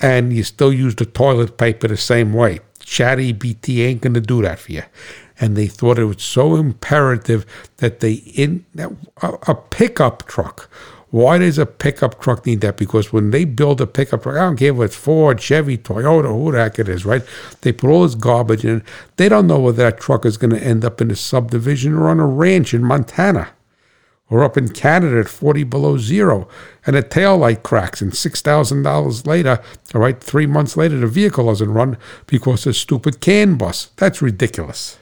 and 0.00 0.32
you 0.32 0.44
still 0.44 0.72
use 0.72 0.94
the 0.94 1.06
toilet 1.06 1.56
paper 1.56 1.88
the 1.88 1.96
same 1.96 2.32
way. 2.34 2.60
ChatGPT 2.80 3.86
ain't 3.86 4.02
going 4.02 4.14
to 4.14 4.20
do 4.20 4.42
that 4.42 4.58
for 4.58 4.72
you 4.72 4.82
and 5.42 5.56
they 5.56 5.66
thought 5.66 5.98
it 5.98 6.04
was 6.04 6.22
so 6.22 6.54
imperative 6.54 7.44
that 7.78 7.98
they 7.98 8.12
in 8.12 8.64
a, 8.78 8.90
a 9.48 9.54
pickup 9.56 10.24
truck. 10.28 10.70
Why 11.10 11.38
does 11.38 11.58
a 11.58 11.66
pickup 11.66 12.20
truck 12.22 12.46
need 12.46 12.60
that? 12.60 12.76
Because 12.76 13.12
when 13.12 13.32
they 13.32 13.44
build 13.44 13.80
a 13.80 13.86
pickup 13.88 14.22
truck, 14.22 14.36
I 14.36 14.44
don't 14.44 14.56
care 14.56 14.72
if 14.72 14.80
it's 14.80 14.96
Ford, 14.96 15.40
Chevy, 15.40 15.76
Toyota, 15.76 16.28
who 16.28 16.52
the 16.52 16.58
heck 16.58 16.78
it 16.78 16.88
is, 16.88 17.04
right? 17.04 17.22
They 17.62 17.72
put 17.72 17.90
all 17.90 18.04
this 18.04 18.14
garbage 18.14 18.64
in. 18.64 18.84
They 19.16 19.28
don't 19.28 19.48
know 19.48 19.58
whether 19.58 19.82
that 19.82 20.00
truck 20.00 20.24
is 20.24 20.36
going 20.36 20.52
to 20.52 20.64
end 20.64 20.84
up 20.84 21.00
in 21.00 21.10
a 21.10 21.16
subdivision 21.16 21.94
or 21.94 22.08
on 22.08 22.20
a 22.20 22.26
ranch 22.26 22.72
in 22.72 22.84
Montana 22.84 23.50
or 24.30 24.44
up 24.44 24.56
in 24.56 24.68
Canada 24.68 25.20
at 25.20 25.28
40 25.28 25.64
below 25.64 25.98
zero, 25.98 26.48
and 26.86 26.96
a 26.96 27.02
tail 27.02 27.36
light 27.36 27.62
cracks, 27.62 28.00
and 28.00 28.12
$6,000 28.12 29.26
later, 29.26 29.62
all 29.94 30.00
right, 30.00 30.18
three 30.18 30.46
months 30.46 30.74
later, 30.74 30.98
the 30.98 31.06
vehicle 31.06 31.46
doesn't 31.46 31.74
run 31.74 31.98
because 32.26 32.66
of 32.66 32.74
stupid 32.74 33.20
CAN 33.20 33.56
bus. 33.56 33.90
That's 33.96 34.22
ridiculous. 34.22 34.96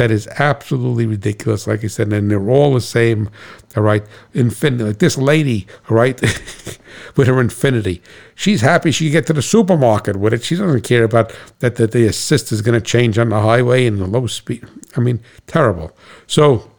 That 0.00 0.10
is 0.10 0.26
absolutely 0.38 1.04
ridiculous. 1.04 1.66
Like 1.66 1.84
I 1.84 1.88
said, 1.88 2.10
and 2.10 2.30
they're 2.30 2.48
all 2.48 2.72
the 2.72 2.80
same. 2.80 3.28
All 3.76 3.82
right, 3.82 4.02
Infiniti. 4.32 4.86
Like 4.86 4.98
this 4.98 5.18
lady, 5.18 5.66
all 5.90 5.96
right, 5.98 6.18
with 7.16 7.26
her 7.26 7.34
Infiniti, 7.34 8.00
she's 8.34 8.62
happy 8.62 8.92
she 8.92 9.08
can 9.08 9.12
get 9.12 9.26
to 9.26 9.34
the 9.34 9.42
supermarket 9.42 10.16
with 10.16 10.32
it. 10.32 10.42
She 10.42 10.56
doesn't 10.56 10.84
care 10.84 11.04
about 11.04 11.36
that. 11.58 11.76
That 11.76 11.92
the 11.92 12.06
assist 12.06 12.50
is 12.50 12.62
going 12.62 12.80
to 12.80 12.80
change 12.80 13.18
on 13.18 13.28
the 13.28 13.42
highway 13.42 13.84
and 13.84 13.98
the 13.98 14.06
low 14.06 14.26
speed. 14.26 14.66
I 14.96 15.00
mean, 15.00 15.20
terrible. 15.46 15.94
So, 16.26 16.70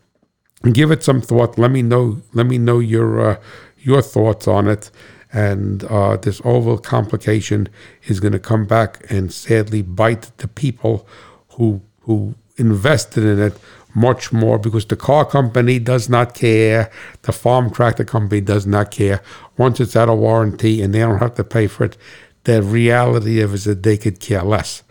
give 0.74 0.90
it 0.90 1.04
some 1.04 1.22
thought. 1.22 1.60
Let 1.60 1.70
me 1.70 1.84
know. 1.84 2.24
Let 2.34 2.48
me 2.48 2.58
know 2.58 2.80
your 2.80 3.34
uh, 3.34 3.40
your 3.78 4.02
thoughts 4.02 4.48
on 4.48 4.68
it. 4.68 4.90
and 5.32 5.84
uh, 5.84 6.18
this 6.18 6.42
oval 6.44 6.80
complication 6.80 7.70
is 8.06 8.20
going 8.20 8.34
to 8.34 8.40
come 8.40 8.66
back 8.66 9.06
and 9.12 9.32
sadly 9.32 9.84
bite 9.84 10.36
the 10.38 10.48
people 10.48 11.08
who 11.50 11.82
who 12.02 12.34
invested 12.58 13.24
in 13.24 13.40
it 13.40 13.58
much 13.94 14.32
more 14.32 14.58
because 14.58 14.86
the 14.86 14.96
car 14.96 15.26
company 15.26 15.80
does 15.80 16.10
not 16.10 16.34
care, 16.34 16.90
the 17.24 17.32
farm 17.32 17.70
tractor 17.70 18.06
company 18.06 18.42
does 18.42 18.66
not 18.66 18.92
care. 18.92 19.22
Once 19.58 19.80
it's 19.80 19.96
out 19.96 20.10
of 20.10 20.20
warranty 20.20 20.82
and 20.82 20.94
they 20.94 21.00
don't 21.00 21.20
have 21.20 21.36
to 21.36 21.44
pay 21.44 21.68
for 21.68 21.86
it, 21.86 21.98
the 22.44 22.64
reality 22.64 23.42
of 23.42 23.52
it 23.52 23.56
is 23.56 23.64
that 23.66 23.84
they 23.84 23.98
could 23.98 24.20
care 24.20 24.44
less. 24.44 24.84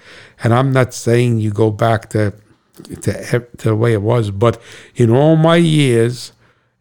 And 0.42 0.54
I'm 0.54 0.72
not 0.72 0.94
saying 0.94 1.40
you 1.40 1.50
go 1.50 1.70
back 1.70 2.10
to 2.10 2.32
to, 3.02 3.40
to 3.58 3.68
the 3.68 3.76
way 3.76 3.92
it 3.92 4.00
was, 4.00 4.30
but 4.30 4.60
in 4.94 5.10
all 5.10 5.36
my 5.36 5.56
years, 5.56 6.32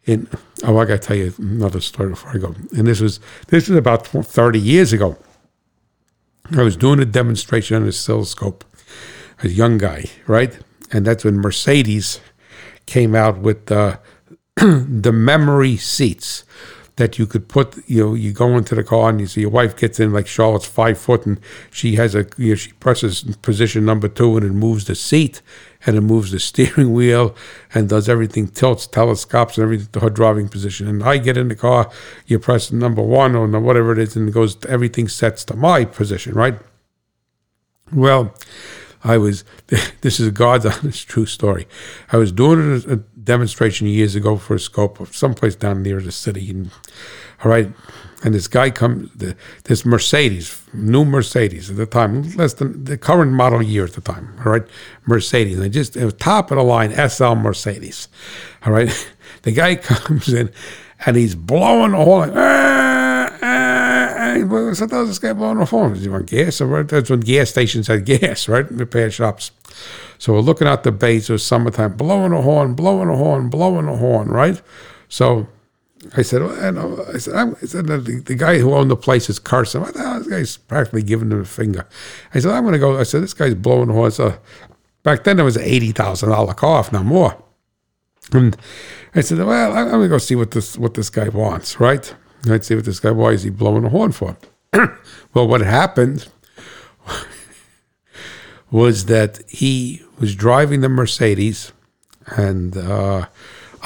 in 0.06 0.28
oh, 0.64 0.78
I 0.78 0.86
got 0.86 1.02
to 1.02 1.08
tell 1.08 1.16
you 1.16 1.34
another 1.38 1.80
story 1.80 2.10
before 2.10 2.32
I 2.32 2.38
go. 2.38 2.54
And 2.76 2.86
this 2.86 3.00
was 3.00 3.20
this 3.48 3.68
was 3.68 3.76
about 3.76 4.06
30 4.06 4.58
years 4.58 4.92
ago. 4.92 5.16
I 6.52 6.62
was 6.62 6.76
doing 6.76 7.00
a 7.00 7.04
demonstration 7.04 7.76
on 7.76 7.84
a 7.84 7.88
oscilloscope. 7.88 8.64
A 9.42 9.48
young 9.48 9.78
guy, 9.78 10.04
right? 10.26 10.58
And 10.92 11.06
that's 11.06 11.24
when 11.24 11.38
Mercedes 11.38 12.20
came 12.86 13.14
out 13.14 13.38
with 13.38 13.70
uh, 13.70 13.98
the 14.56 14.86
the 14.88 15.12
memory 15.12 15.76
seats 15.76 16.44
that 17.00 17.18
you 17.18 17.26
could 17.26 17.48
put, 17.48 17.78
you 17.88 18.04
know, 18.04 18.14
you 18.14 18.30
go 18.30 18.58
into 18.58 18.74
the 18.74 18.84
car 18.84 19.08
and 19.08 19.20
you 19.20 19.26
see 19.26 19.40
your 19.40 19.50
wife 19.50 19.74
gets 19.74 19.98
in, 19.98 20.12
like 20.12 20.26
Charlotte's 20.26 20.66
five 20.66 20.98
foot, 20.98 21.24
and 21.24 21.40
she 21.70 21.96
has 21.96 22.14
a, 22.14 22.26
you 22.36 22.50
know, 22.50 22.54
she 22.54 22.72
presses 22.72 23.22
position 23.40 23.86
number 23.86 24.06
two 24.06 24.36
and 24.36 24.44
it 24.44 24.52
moves 24.52 24.84
the 24.84 24.94
seat 24.94 25.40
and 25.86 25.96
it 25.96 26.02
moves 26.02 26.30
the 26.30 26.38
steering 26.48 26.92
wheel 26.92 27.34
and 27.72 27.88
does 27.88 28.06
everything, 28.06 28.48
tilts, 28.48 28.86
telescopes, 28.86 29.56
and 29.56 29.62
everything 29.62 29.88
to 29.92 30.00
her 30.00 30.10
driving 30.10 30.46
position. 30.46 30.86
And 30.88 31.02
I 31.02 31.16
get 31.16 31.38
in 31.38 31.48
the 31.48 31.56
car, 31.56 31.90
you 32.26 32.38
press 32.38 32.70
number 32.70 33.02
one 33.02 33.34
or 33.34 33.46
whatever 33.46 33.92
it 33.92 33.98
is, 33.98 34.14
and 34.14 34.28
it 34.28 34.32
goes, 34.32 34.62
everything 34.66 35.08
sets 35.08 35.42
to 35.46 35.56
my 35.56 35.86
position, 35.86 36.34
right? 36.34 36.58
Well, 37.92 38.34
I 39.02 39.18
was, 39.18 39.44
this 40.00 40.20
is 40.20 40.28
a 40.28 40.30
God's 40.30 40.66
honest 40.66 41.08
true 41.08 41.26
story. 41.26 41.66
I 42.12 42.16
was 42.16 42.32
doing 42.32 42.82
a, 42.86 42.92
a 42.92 42.96
demonstration 42.96 43.86
years 43.86 44.14
ago 44.14 44.36
for 44.36 44.54
a 44.54 44.60
scope 44.60 45.00
of 45.00 45.14
someplace 45.14 45.56
down 45.56 45.82
near 45.82 46.00
the 46.00 46.12
city. 46.12 46.50
And, 46.50 46.70
all 47.44 47.50
right. 47.50 47.72
And 48.22 48.34
this 48.34 48.48
guy 48.48 48.70
comes, 48.70 49.10
this 49.64 49.86
Mercedes, 49.86 50.62
new 50.74 51.06
Mercedes 51.06 51.70
at 51.70 51.76
the 51.76 51.86
time, 51.86 52.22
less 52.32 52.52
than 52.52 52.84
the 52.84 52.98
current 52.98 53.32
model 53.32 53.62
year 53.62 53.84
at 53.84 53.94
the 53.94 54.02
time, 54.02 54.34
all 54.44 54.52
right, 54.52 54.64
Mercedes. 55.06 55.58
And 55.58 55.72
just 55.72 55.96
top 56.18 56.50
of 56.50 56.58
the 56.58 56.62
line 56.62 56.92
SL 57.08 57.34
Mercedes, 57.34 58.08
all 58.64 58.72
right. 58.72 59.08
The 59.42 59.52
guy 59.52 59.76
comes 59.76 60.28
in 60.28 60.50
and 61.06 61.16
he's 61.16 61.34
blowing 61.34 61.92
horn. 61.92 62.32
Ah, 62.34 62.89
ah, 64.30 64.70
ah. 64.70 64.74
So 64.74 64.86
does 64.86 65.08
this 65.08 65.18
guy 65.18 65.32
blowing 65.32 65.58
the 65.58 65.64
horn? 65.64 65.94
Do 65.94 66.00
you 66.00 66.12
want 66.12 66.26
gas? 66.26 66.60
Or 66.60 66.82
that's 66.82 67.10
when 67.10 67.20
gas 67.20 67.50
stations 67.50 67.86
had 67.86 68.04
gas, 68.04 68.48
right? 68.48 68.70
Repair 68.70 69.10
shops. 69.10 69.52
So 70.18 70.34
we're 70.34 70.40
looking 70.40 70.68
out 70.68 70.82
the. 70.84 70.92
It 71.06 71.28
was 71.28 71.44
summertime, 71.44 71.96
blowing 71.96 72.32
a 72.32 72.42
horn, 72.42 72.74
blowing 72.74 73.08
a 73.08 73.16
horn, 73.16 73.48
blowing 73.48 73.88
a 73.88 73.96
horn, 73.96 74.28
right? 74.28 74.60
So 75.08 75.48
I 76.16 76.22
said, 76.22 76.42
well, 76.42 77.06
I 77.14 77.18
said, 77.18 77.34
I 77.34 77.52
said 77.66 77.86
the, 77.86 78.22
the, 78.24 78.34
guy 78.34 78.58
who 78.58 78.72
owned 78.72 78.90
the 78.90 78.96
place 78.96 79.28
is 79.28 79.38
Carson. 79.38 79.82
The 79.82 79.98
hell? 79.98 80.18
This 80.18 80.28
guy's 80.28 80.56
practically 80.56 81.02
giving 81.02 81.30
him 81.30 81.40
a 81.40 81.44
finger. 81.44 81.86
I 82.32 82.40
said, 82.40 82.52
I'm 82.52 82.62
going 82.62 82.72
to 82.72 82.78
go. 82.78 82.98
I 82.98 83.02
said, 83.02 83.22
this 83.22 83.34
guy's 83.34 83.54
blowing 83.54 83.90
a 83.90 83.92
horn. 83.92 84.10
So 84.10 84.38
back 85.02 85.24
then 85.24 85.38
it 85.38 85.42
was 85.42 85.56
an 85.56 85.64
$80,000 85.64 86.56
car, 86.56 86.80
if 86.80 86.92
not 86.92 87.04
more. 87.04 87.36
And 88.32 88.56
I 89.14 89.20
said, 89.20 89.38
well, 89.38 89.76
I'm 89.76 89.90
going 89.90 90.02
to 90.02 90.08
go 90.08 90.18
see 90.18 90.36
what 90.36 90.52
this 90.52 90.78
what 90.78 90.94
this 90.94 91.10
guy 91.10 91.28
wants, 91.28 91.80
right? 91.80 92.14
I'd 92.48 92.64
say 92.64 92.74
what 92.74 92.84
this 92.84 93.00
guy, 93.00 93.10
why 93.10 93.30
is 93.30 93.42
he 93.42 93.50
blowing 93.50 93.84
a 93.84 93.88
horn 93.88 94.12
for? 94.12 94.36
well, 94.72 95.48
what 95.48 95.60
happened 95.60 96.28
was 98.70 99.06
that 99.06 99.40
he 99.48 100.02
was 100.18 100.34
driving 100.34 100.80
the 100.80 100.88
Mercedes, 100.88 101.72
and 102.26 102.76
uh, 102.76 103.26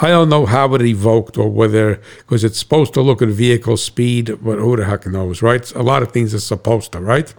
I 0.01 0.09
don't 0.09 0.29
know 0.29 0.47
how 0.47 0.75
it 0.75 0.83
evoked 0.83 1.39
or 1.39 1.49
whether 1.49 2.01
because 2.19 2.45
it's 2.45 2.59
supposed 2.59 2.95
to 2.95 3.01
look 3.01 3.23
at 3.23 3.29
vehicle 3.29 3.77
speed, 3.77 4.27
but 4.43 4.59
who 4.59 4.77
the 4.77 4.85
heck 4.85 5.07
knows, 5.07 5.43
right? 5.43 5.71
A 5.75 5.83
lot 5.83 6.03
of 6.03 6.13
things 6.13 6.35
are 6.35 6.41
supposed 6.41 6.93
to, 6.93 7.01
right? 7.01 7.33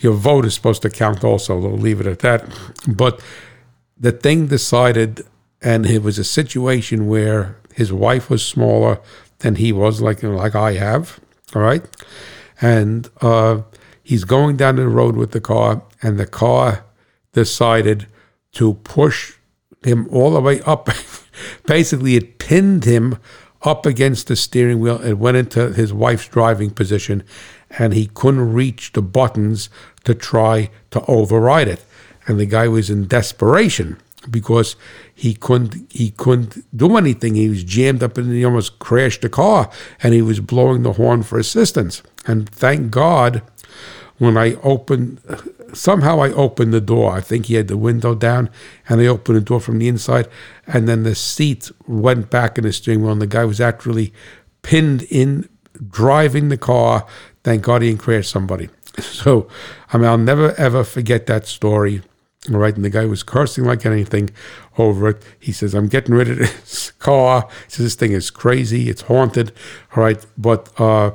Your 0.00 0.14
vote 0.14 0.44
is 0.44 0.54
supposed 0.54 0.82
to 0.82 0.90
count 0.90 1.24
also. 1.24 1.58
We'll 1.58 1.72
leave 1.72 2.00
it 2.00 2.06
at 2.06 2.20
that. 2.20 2.48
But 2.86 3.20
the 3.98 4.12
thing 4.12 4.46
decided, 4.46 5.22
and 5.60 5.86
it 5.86 6.02
was 6.02 6.18
a 6.18 6.24
situation 6.24 7.08
where 7.08 7.56
his 7.74 7.92
wife 7.92 8.28
was 8.30 8.44
smaller 8.44 9.00
than 9.40 9.56
he 9.56 9.72
was, 9.72 10.00
like 10.00 10.22
like 10.22 10.54
I 10.54 10.72
have, 10.74 11.20
all 11.54 11.62
right, 11.62 11.84
and 12.60 13.08
uh, 13.20 13.62
he's 14.02 14.24
going 14.24 14.56
down 14.56 14.76
the 14.76 14.88
road 14.88 15.16
with 15.16 15.32
the 15.32 15.40
car, 15.40 15.82
and 16.02 16.18
the 16.18 16.26
car 16.26 16.84
decided 17.32 18.06
to 18.52 18.74
push 18.74 19.34
him 19.82 20.08
all 20.10 20.32
the 20.32 20.40
way 20.40 20.60
up. 20.62 20.88
Basically, 21.66 22.16
it 22.16 22.38
pinned 22.38 22.84
him 22.84 23.18
up 23.62 23.86
against 23.86 24.28
the 24.28 24.36
steering 24.36 24.80
wheel 24.80 24.98
and 24.98 25.18
went 25.18 25.36
into 25.36 25.72
his 25.72 25.92
wife's 25.92 26.28
driving 26.28 26.70
position, 26.70 27.22
and 27.70 27.92
he 27.92 28.06
couldn't 28.06 28.52
reach 28.52 28.92
the 28.92 29.02
buttons 29.02 29.68
to 30.04 30.14
try 30.14 30.70
to 30.90 31.04
override 31.06 31.68
it. 31.68 31.84
And 32.26 32.38
the 32.38 32.46
guy 32.46 32.68
was 32.68 32.90
in 32.90 33.06
desperation 33.06 33.98
because 34.30 34.76
he 35.14 35.34
couldn't 35.34 35.90
he 35.92 36.10
couldn't 36.10 36.64
do 36.76 36.96
anything. 36.96 37.34
He 37.34 37.48
was 37.48 37.64
jammed 37.64 38.02
up 38.02 38.18
and 38.18 38.32
he 38.32 38.44
almost 38.44 38.78
crashed 38.78 39.22
the 39.22 39.28
car, 39.28 39.70
and 40.02 40.14
he 40.14 40.22
was 40.22 40.40
blowing 40.40 40.82
the 40.82 40.94
horn 40.94 41.22
for 41.22 41.38
assistance. 41.38 42.02
And 42.26 42.48
thank 42.48 42.90
God 42.90 43.42
when 44.18 44.36
I 44.36 44.54
opened, 44.62 45.20
somehow 45.72 46.20
I 46.20 46.32
opened 46.32 46.72
the 46.74 46.80
door. 46.80 47.12
I 47.12 47.20
think 47.20 47.46
he 47.46 47.54
had 47.54 47.68
the 47.68 47.76
window 47.76 48.14
down, 48.14 48.50
and 48.88 49.00
I 49.00 49.06
opened 49.06 49.36
the 49.36 49.42
door 49.42 49.60
from 49.60 49.78
the 49.78 49.88
inside, 49.88 50.28
and 50.66 50.88
then 50.88 51.04
the 51.04 51.14
seat 51.14 51.70
went 51.86 52.30
back 52.30 52.58
in 52.58 52.64
the 52.64 52.72
steering 52.72 53.02
wheel, 53.02 53.12
and 53.12 53.22
the 53.22 53.26
guy 53.26 53.44
was 53.44 53.60
actually 53.60 54.12
pinned 54.62 55.04
in, 55.04 55.48
driving 55.88 56.48
the 56.48 56.56
car. 56.56 57.06
Thank 57.44 57.62
God 57.62 57.82
he 57.82 57.90
didn't 57.90 58.00
crash 58.00 58.28
somebody. 58.28 58.68
So, 59.00 59.46
I 59.92 59.96
mean, 59.96 60.06
I'll 60.06 60.18
never 60.18 60.54
ever 60.58 60.82
forget 60.82 61.26
that 61.26 61.46
story. 61.46 62.02
All 62.50 62.58
right, 62.58 62.74
and 62.74 62.84
the 62.84 62.90
guy 62.90 63.04
was 63.04 63.22
cursing 63.22 63.64
like 63.64 63.84
anything 63.84 64.30
over 64.78 65.08
it. 65.08 65.22
He 65.38 65.52
says, 65.52 65.74
"I'm 65.74 65.88
getting 65.88 66.14
rid 66.14 66.30
of 66.30 66.38
this 66.38 66.92
car." 66.98 67.48
He 67.66 67.70
says, 67.70 67.86
"This 67.86 67.94
thing 67.94 68.12
is 68.12 68.30
crazy. 68.30 68.88
It's 68.88 69.02
haunted." 69.02 69.52
All 69.94 70.02
right, 70.02 70.24
but 70.36 70.68
uh, 70.80 71.12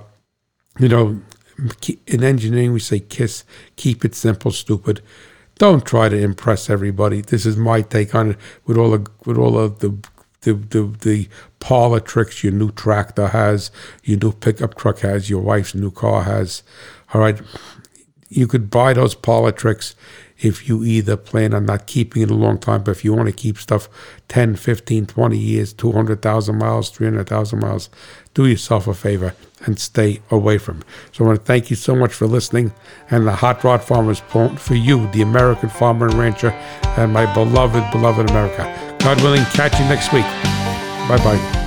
you 0.80 0.90
know, 0.90 1.22
in 2.08 2.24
engineering 2.24 2.74
we 2.74 2.80
say 2.80 3.00
kiss 3.00 3.44
keep 3.76 4.04
it 4.04 4.16
simple 4.16 4.50
stupid 4.50 5.02
don't 5.60 5.86
try 5.86 6.10
to 6.10 6.18
impress 6.18 6.68
everybody 6.68 7.22
this 7.22 7.46
is 7.46 7.56
my 7.56 7.80
take 7.80 8.16
on 8.16 8.32
it 8.32 8.38
with 8.66 8.76
all 8.76 8.90
the 8.90 9.08
with 9.24 9.38
all 9.38 9.56
of 9.56 9.78
the 9.78 9.96
the, 10.44 10.54
the, 10.54 10.96
the 11.02 11.30
parlor 11.60 12.00
tricks 12.00 12.44
your 12.44 12.54
new 12.54 12.72
tractor 12.72 13.28
has, 13.28 13.72
your 14.04 14.20
new 14.20 14.32
pickup 14.32 14.76
truck 14.76 15.00
has, 15.00 15.30
your 15.30 15.42
wife's 15.42 15.74
new 15.74 15.92
car 15.92 16.24
has. 16.24 16.64
All 17.14 17.22
right. 17.22 17.42
You 18.30 18.48
could 18.48 18.70
buy 18.70 18.94
those 18.94 19.16
parlor 19.16 19.52
tricks 19.52 19.96
if 20.44 20.68
you 20.68 20.84
either 20.84 21.16
plan 21.16 21.54
on 21.54 21.66
not 21.66 21.88
keeping 21.88 22.22
it 22.22 22.30
a 22.30 22.36
long 22.36 22.58
time, 22.58 22.84
but 22.84 22.92
if 22.92 23.06
you 23.06 23.14
want 23.14 23.28
to 23.28 23.34
keep 23.34 23.58
stuff 23.58 23.88
10, 24.28 24.58
15, 24.58 25.06
20 25.06 25.38
years, 25.38 25.74
200,000 25.74 26.58
miles, 26.58 26.90
300,000 26.90 27.60
miles, 27.60 27.90
do 28.34 28.46
yourself 28.46 28.88
a 28.88 28.94
favor 28.94 29.34
and 29.66 29.80
stay 29.80 30.20
away 30.30 30.58
from 30.58 30.82
it. 30.82 30.86
So 31.14 31.24
I 31.24 31.28
want 31.28 31.40
to 31.40 31.46
thank 31.46 31.70
you 31.70 31.76
so 31.76 31.96
much 31.96 32.14
for 32.14 32.28
listening. 32.28 32.74
And 33.10 33.26
the 33.26 33.36
Hot 33.36 33.64
Rod 33.64 33.82
Farmers 33.84 34.20
Point 34.22 34.60
for 34.60 34.76
you, 34.76 35.10
the 35.12 35.22
American 35.22 35.70
farmer 35.70 36.08
and 36.08 36.16
rancher, 36.16 36.50
and 36.98 37.14
my 37.14 37.32
beloved, 37.34 37.90
beloved 37.92 38.30
America. 38.30 38.98
God 39.00 39.22
willing, 39.22 39.44
catch 39.46 39.80
you 39.80 39.86
next 39.86 40.12
week. 40.12 40.26
Bye 41.08 41.18
bye. 41.24 41.63